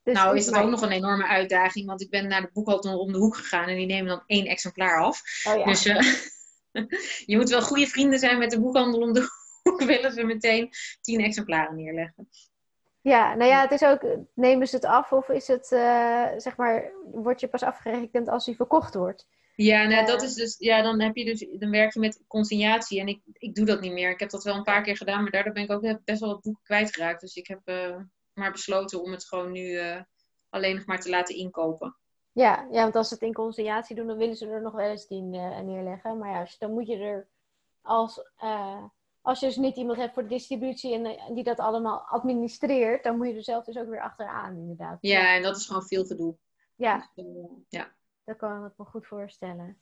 Dus 0.03 0.13
nou 0.13 0.35
is 0.37 0.45
dat 0.45 0.53
maar- 0.53 0.63
ook 0.63 0.69
nog 0.69 0.81
een 0.81 0.91
enorme 0.91 1.27
uitdaging, 1.27 1.85
want 1.87 2.01
ik 2.01 2.09
ben 2.09 2.27
naar 2.27 2.41
de 2.41 2.49
boekhandel 2.53 2.99
om 2.99 3.11
de 3.11 3.17
hoek 3.17 3.35
gegaan 3.37 3.67
en 3.67 3.75
die 3.75 3.85
nemen 3.85 4.07
dan 4.07 4.23
één 4.25 4.45
exemplaar 4.45 5.01
af. 5.03 5.21
Oh 5.47 5.57
ja. 5.57 5.63
Dus 5.65 5.85
eh, 5.85 6.13
je 7.31 7.37
moet 7.37 7.49
wel 7.49 7.61
goede 7.61 7.87
vrienden 7.87 8.19
zijn 8.19 8.37
met 8.37 8.51
de 8.51 8.59
boekhandel 8.59 9.01
om 9.01 9.13
de 9.13 9.27
hoek, 9.63 9.83
willen 9.93 10.11
ze 10.11 10.23
meteen 10.23 10.69
tien 11.01 11.19
exemplaren 11.23 11.75
neerleggen. 11.75 12.29
Ja, 13.01 13.35
nou 13.35 13.49
ja, 13.49 13.61
het 13.61 13.71
is 13.71 13.83
ook, 13.83 14.05
nemen 14.35 14.67
ze 14.67 14.75
het 14.75 14.85
af 14.85 15.11
of 15.11 15.29
is 15.29 15.47
het, 15.47 15.71
eh, 15.71 16.25
zeg 16.37 16.57
maar, 16.57 16.91
word 17.11 17.39
je 17.39 17.47
pas 17.47 17.63
afgerekend 17.63 18.29
als 18.29 18.45
hij 18.45 18.55
verkocht 18.55 18.93
wordt? 18.93 19.27
Ja, 19.55 19.83
nou, 19.83 20.01
Eh. 20.01 20.07
dat 20.07 20.21
is 20.21 20.33
dus, 20.33 20.55
ja, 20.57 20.81
dan 20.81 21.01
heb 21.01 21.15
je 21.15 21.25
dus, 21.25 21.45
dan 21.59 21.69
werk 21.69 21.93
je 21.93 21.99
met 21.99 22.23
consignatie 22.27 22.99
en 22.99 23.07
ik, 23.07 23.21
ik 23.33 23.55
doe 23.55 23.65
dat 23.65 23.81
niet 23.81 23.91
meer. 23.93 24.09
Ik 24.11 24.19
heb 24.19 24.29
dat 24.29 24.43
wel 24.43 24.55
een 24.55 24.63
paar 24.63 24.81
keer 24.83 24.97
gedaan, 24.97 25.21
maar 25.21 25.31
daardoor 25.31 25.53
ben 25.53 25.63
ik 25.63 25.71
ook 25.71 25.97
best 26.05 26.19
wel 26.19 26.29
wat 26.29 26.41
boeken 26.41 26.63
kwijtgeraakt. 26.63 27.21
Dus 27.21 27.35
ik 27.35 27.47
heb 27.47 27.59
eh, 27.63 27.95
maar 28.33 28.51
besloten 28.51 29.01
om 29.01 29.11
het 29.11 29.25
gewoon 29.25 29.51
nu 29.51 29.77
eh, 29.77 30.01
alleen 30.49 30.75
nog 30.75 30.85
maar 30.85 30.99
te 30.99 31.09
laten 31.09 31.35
inkopen. 31.35 31.95
Ja, 32.31 32.67
ja, 32.71 32.81
want 32.81 32.95
als 32.95 33.07
ze 33.07 33.13
het 33.13 33.23
in 33.23 33.33
conciliatie 33.33 33.95
doen, 33.95 34.07
dan 34.07 34.17
willen 34.17 34.35
ze 34.35 34.47
er 34.47 34.61
nog 34.61 34.73
wel 34.73 34.89
eens 34.89 35.07
tien 35.07 35.33
eh, 35.33 35.59
neerleggen. 35.59 36.17
Maar 36.17 36.29
ja, 36.29 36.47
dan 36.59 36.71
moet 36.71 36.87
je 36.87 36.97
er 36.97 37.27
als, 37.81 38.21
eh, 38.37 38.83
als 39.21 39.39
je 39.39 39.45
dus 39.45 39.55
niet 39.55 39.75
iemand 39.75 39.97
hebt 39.97 40.13
voor 40.13 40.23
de 40.23 40.29
distributie 40.29 40.93
en 40.93 41.33
die 41.33 41.43
dat 41.43 41.59
allemaal 41.59 41.99
administreert, 41.99 43.03
dan 43.03 43.17
moet 43.17 43.27
je 43.27 43.35
er 43.35 43.43
zelf 43.43 43.65
dus 43.65 43.77
ook 43.77 43.89
weer 43.89 44.01
achteraan, 44.01 44.55
inderdaad. 44.55 44.97
Ja, 45.01 45.35
en 45.35 45.41
dat 45.41 45.55
is 45.55 45.65
gewoon 45.65 45.83
veel 45.83 46.05
gedoe. 46.05 46.35
ja, 46.75 47.09
Dus, 47.15 47.25
ja. 47.69 47.91
dat 48.23 48.37
kan 48.37 48.65
ik 48.65 48.71
me 48.77 48.85
goed 48.85 49.07
voorstellen. 49.07 49.81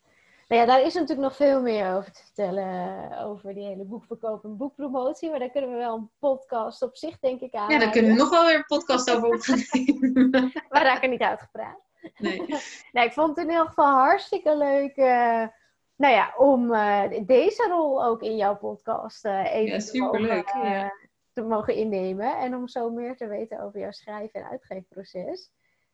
Nou 0.52 0.64
ja, 0.64 0.70
daar 0.70 0.82
is 0.82 0.94
natuurlijk 0.94 1.20
nog 1.22 1.36
veel 1.36 1.62
meer 1.62 1.96
over 1.96 2.12
te 2.12 2.24
vertellen, 2.24 3.12
eh, 3.12 3.26
over 3.28 3.54
die 3.54 3.66
hele 3.66 3.84
boekverkoop 3.84 4.44
en 4.44 4.58
boekpromotie. 4.58 5.30
Maar 5.30 5.40
daar 5.40 5.50
kunnen 5.50 5.72
we 5.72 5.76
wel 5.78 5.96
een 5.96 6.10
podcast 6.20 6.82
op 6.82 6.96
zich, 6.96 7.20
denk 7.20 7.42
ik, 7.42 7.54
aan. 7.54 7.70
ja, 7.70 7.80
daar 7.80 7.92
kunnen 7.92 8.12
we 8.12 8.18
nog 8.18 8.30
wel 8.30 8.46
weer 8.46 8.56
een 8.56 8.66
podcast 8.66 9.12
over 9.16 9.28
opnemen. 9.36 10.32
We 10.70 10.80
raken 10.80 11.10
niet 11.10 11.22
uitgepraat. 11.22 11.80
nee. 12.18 12.46
Nou, 12.92 13.08
ik 13.08 13.14
vond 13.14 13.30
het 13.30 13.38
in 13.46 13.52
ieder 13.52 13.66
geval 13.68 13.94
hartstikke 13.94 14.58
leuk. 14.58 14.96
eh, 14.96 15.48
nou 15.96 16.14
ja, 16.14 16.34
om 16.38 16.74
eh, 16.74 17.26
deze 17.26 17.68
rol 17.70 18.06
ook 18.06 18.22
in 18.22 18.36
jouw 18.36 18.56
podcast 18.58 19.26
eh, 19.26 19.54
even 19.54 19.72
Ja, 19.74 19.80
te, 19.80 19.98
mogen, 20.00 20.68
ja. 20.70 20.92
te 21.34 21.42
mogen 21.42 21.76
innemen. 21.76 22.38
En 22.38 22.56
om 22.56 22.68
zo 22.68 22.90
meer 22.90 23.16
te 23.16 23.28
weten 23.28 23.60
over 23.62 23.80
jouw 23.80 23.92
schrijven- 23.92 24.40
en 24.42 24.50
uitgeefproces. 24.50 25.52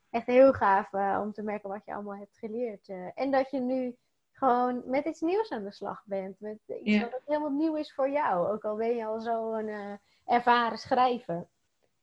Echt 0.09 0.25
heel 0.25 0.53
gaaf 0.53 0.91
om 1.21 1.33
te 1.33 1.43
merken 1.43 1.69
wat 1.69 1.85
je 1.85 1.93
allemaal 1.93 2.17
hebt 2.17 2.37
geleerd. 2.37 2.89
en 3.15 3.31
dat 3.31 3.49
je 3.51 3.59
nu 3.59 3.95
gewoon 4.37 4.81
met 4.85 5.05
iets 5.05 5.21
nieuws 5.21 5.49
aan 5.51 5.63
de 5.63 5.71
slag 5.71 6.03
bent. 6.05 6.39
Met 6.39 6.57
iets 6.83 7.01
wat 7.01 7.13
ook 7.15 7.21
helemaal 7.25 7.49
nieuw 7.51 7.75
is 7.75 7.93
voor 7.93 8.09
jou. 8.09 8.47
Ook 8.51 8.63
al 8.65 8.75
ben 8.75 8.95
je 8.95 9.05
al 9.05 9.19
zo'n 9.19 9.67
eh, 9.67 9.93
ervaren 10.25 10.77
schrijver. 10.77 11.47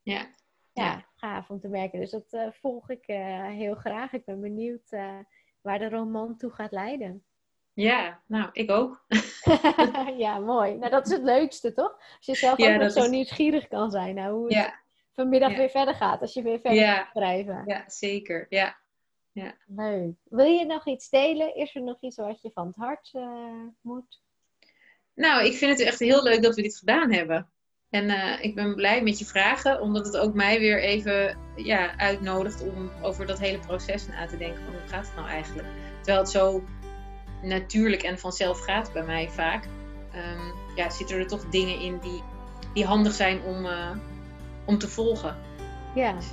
Ja. 0.01 0.27
Ja, 0.73 0.83
Ja. 0.83 1.05
gaaf 1.15 1.49
om 1.49 1.59
te 1.59 1.67
merken. 1.67 1.99
Dus 1.99 2.11
dat 2.11 2.33
eh, 2.33 2.47
volg 2.51 2.89
ik 2.89 3.07
eh, 3.07 3.43
heel 3.47 3.75
graag. 3.75 4.13
Ik 4.13 4.25
ben 4.25 4.41
benieuwd 4.41 4.89
waar 5.61 5.79
de 5.79 5.89
roman 5.89 6.37
toe 6.37 6.51
gaat 6.51 6.71
leiden. 6.71 7.23
ja, 7.73 8.21
nou, 8.27 8.49
ik 8.51 8.71
ook. 8.71 9.05
ja, 10.17 10.39
mooi. 10.39 10.75
Nou, 10.77 10.91
dat 10.91 11.05
is 11.05 11.11
het 11.11 11.23
leukste, 11.23 11.73
toch? 11.73 11.91
Als 12.17 12.25
je 12.25 12.35
zelf 12.35 12.57
Ja, 12.57 12.75
ook 12.83 12.89
zo 12.89 13.03
is- 13.03 13.09
nieuwsgierig 13.09 13.67
kan 13.67 13.91
zijn 13.91 14.15
naar 14.15 14.29
hoe 14.29 14.55
het 14.55 14.73
vanmiddag 15.13 15.51
Ja. 15.51 15.57
weer 15.57 15.69
verder 15.69 15.93
gaat. 15.93 16.21
Als 16.21 16.33
je 16.33 16.41
weer 16.41 16.59
verder 16.59 16.83
gaat 16.87 17.07
schrijven. 17.09 17.63
ja 17.65 17.83
zeker. 17.87 18.45
Ja. 18.49 18.75
Leuk. 19.67 20.15
Wil 20.23 20.45
je 20.45 20.65
nog 20.65 20.87
iets 20.87 21.09
delen? 21.09 21.55
Is 21.55 21.75
er 21.75 21.81
nog 21.81 21.97
iets 22.01 22.15
wat 22.15 22.41
je 22.41 22.51
van 22.53 22.67
het 22.67 22.75
hart 22.75 23.09
eh, 23.13 23.63
moet? 23.81 24.21
Nou, 25.13 25.45
ik 25.45 25.53
vind 25.53 25.79
het 25.79 25.87
echt 25.87 25.99
heel 25.99 26.23
leuk 26.23 26.41
dat 26.41 26.55
we 26.55 26.61
dit 26.61 26.77
gedaan 26.77 27.11
hebben. 27.11 27.49
En 27.89 28.09
eh, 28.09 28.43
ik 28.43 28.55
ben 28.55 28.75
blij 28.75 29.03
met 29.03 29.19
je 29.19 29.25
vragen, 29.25 29.81
omdat 29.81 30.05
het 30.05 30.17
ook 30.17 30.33
mij 30.33 30.59
weer 30.59 30.81
even 30.81 31.37
ja, 31.55 31.97
uitnodigt 31.97 32.61
om 32.61 32.91
over 33.01 33.25
dat 33.25 33.39
hele 33.39 33.59
proces 33.59 34.07
na 34.07 34.27
te 34.27 34.37
denken. 34.37 34.63
Van 34.63 34.73
hoe 34.73 34.87
gaat 34.87 35.05
het 35.05 35.15
nou 35.15 35.27
eigenlijk? 35.27 35.67
Terwijl 35.95 36.19
het 36.19 36.29
zo 36.29 36.63
natuurlijk 37.41 38.03
en 38.03 38.19
vanzelf 38.19 38.59
gaat 38.59 38.93
bij 38.93 39.03
mij 39.03 39.29
vaak. 39.29 39.67
ehm, 40.11 40.75
ja, 40.75 40.89
zitten 40.89 41.17
er 41.17 41.27
toch 41.27 41.49
dingen 41.49 41.79
in 41.79 41.99
die, 41.99 42.23
die 42.73 42.85
handig 42.85 43.13
zijn 43.13 43.41
om, 43.43 43.65
eh, 43.65 43.97
om 44.65 44.77
te 44.77 44.87
volgen. 44.87 45.37
Ja. 45.95 46.13
Dus, 46.13 46.25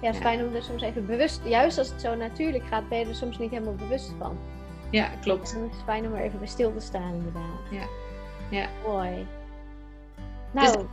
ja, 0.00 0.06
het 0.06 0.14
is 0.16 0.22
Ja. 0.22 0.26
fijn 0.28 0.46
om 0.46 0.54
er 0.54 0.62
soms 0.62 0.82
even 0.82 1.06
bewust... 1.06 1.40
Juist 1.44 1.78
als 1.78 1.88
het 1.88 2.00
zo 2.00 2.14
natuurlijk 2.14 2.64
gaat, 2.64 2.88
ben 2.88 2.98
je 2.98 3.04
er 3.06 3.14
soms 3.14 3.38
niet 3.38 3.50
helemaal 3.50 3.74
bewust 3.74 4.12
van. 4.18 4.36
ja, 4.90 5.08
klopt. 5.20 5.52
Dan 5.52 5.62
is 5.64 5.72
het 5.72 5.82
fijn 5.84 6.06
om 6.06 6.14
er 6.14 6.20
even 6.22 6.38
bij 6.38 6.48
stil 6.48 6.72
te 6.74 6.80
staan, 6.80 7.14
inderdaad. 7.14 7.60
Ja. 7.70 7.82
Ja. 8.50 8.66
Mooi. 8.86 9.26
Nou, 10.50 10.86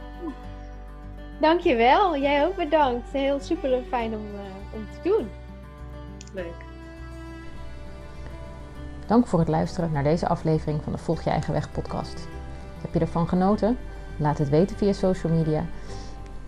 dankjewel. 1.40 2.18
Jij 2.18 2.46
ook 2.46 2.56
bedankt. 2.56 3.12
Heel 3.12 3.40
super 3.40 3.82
fijn 3.90 4.14
om, 4.14 4.26
eh, 4.36 4.76
om 4.76 4.88
te 4.92 5.10
doen. 5.10 5.30
Leuk. 6.34 6.54
Dank 9.08 9.28
voor 9.28 9.40
het 9.40 9.48
luisteren 9.48 9.92
naar 9.92 10.04
deze 10.04 10.28
aflevering 10.28 10.84
van 10.84 10.92
de 10.92 10.98
Volg 10.98 11.22
je 11.22 11.30
eigen 11.30 11.54
weg 11.54 11.72
podcast. 11.72 12.28
Heb 12.82 12.94
je 12.94 13.00
ervan 13.00 13.28
genoten? 13.28 13.78
Laat 14.18 14.38
het 14.38 14.50
weten 14.50 14.78
via 14.78 14.94
social 14.94 15.34
media 15.34 15.66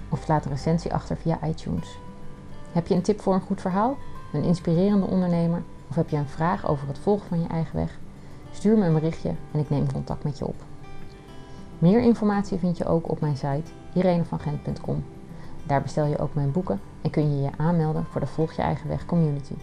of 0.09 0.27
laat 0.27 0.45
een 0.45 0.51
recensie 0.51 0.93
achter 0.93 1.17
via 1.17 1.39
iTunes. 1.43 1.97
Heb 2.75 2.87
je 2.87 2.95
een 2.95 3.01
tip 3.01 3.21
voor 3.21 3.33
een 3.33 3.41
goed 3.41 3.61
verhaal, 3.61 3.97
een 4.33 4.43
inspirerende 4.43 5.05
ondernemer 5.05 5.63
of 5.89 5.95
heb 5.95 6.09
je 6.09 6.17
een 6.17 6.27
vraag 6.27 6.67
over 6.67 6.87
het 6.87 6.99
volgen 6.99 7.27
van 7.27 7.41
je 7.41 7.47
eigen 7.47 7.75
weg? 7.75 7.99
Stuur 8.51 8.77
me 8.77 8.85
een 8.85 8.93
berichtje 8.93 9.33
en 9.51 9.59
ik 9.59 9.69
neem 9.69 9.91
contact 9.91 10.23
met 10.23 10.37
je 10.37 10.45
op. 10.45 10.55
Meer 11.79 12.01
informatie 12.01 12.57
vind 12.57 12.77
je 12.77 12.85
ook 12.85 13.09
op 13.09 13.19
mijn 13.21 13.37
site 13.37 13.71
irenevangent.com. 13.93 15.03
Daar 15.63 15.81
bestel 15.81 16.05
je 16.05 16.17
ook 16.17 16.33
mijn 16.33 16.51
boeken 16.51 16.79
en 17.01 17.09
kun 17.09 17.35
je 17.35 17.41
je 17.41 17.57
aanmelden 17.57 18.05
voor 18.09 18.21
de 18.21 18.27
Volg 18.27 18.53
je 18.53 18.61
eigen 18.61 18.87
weg 18.87 19.05
community. 19.05 19.53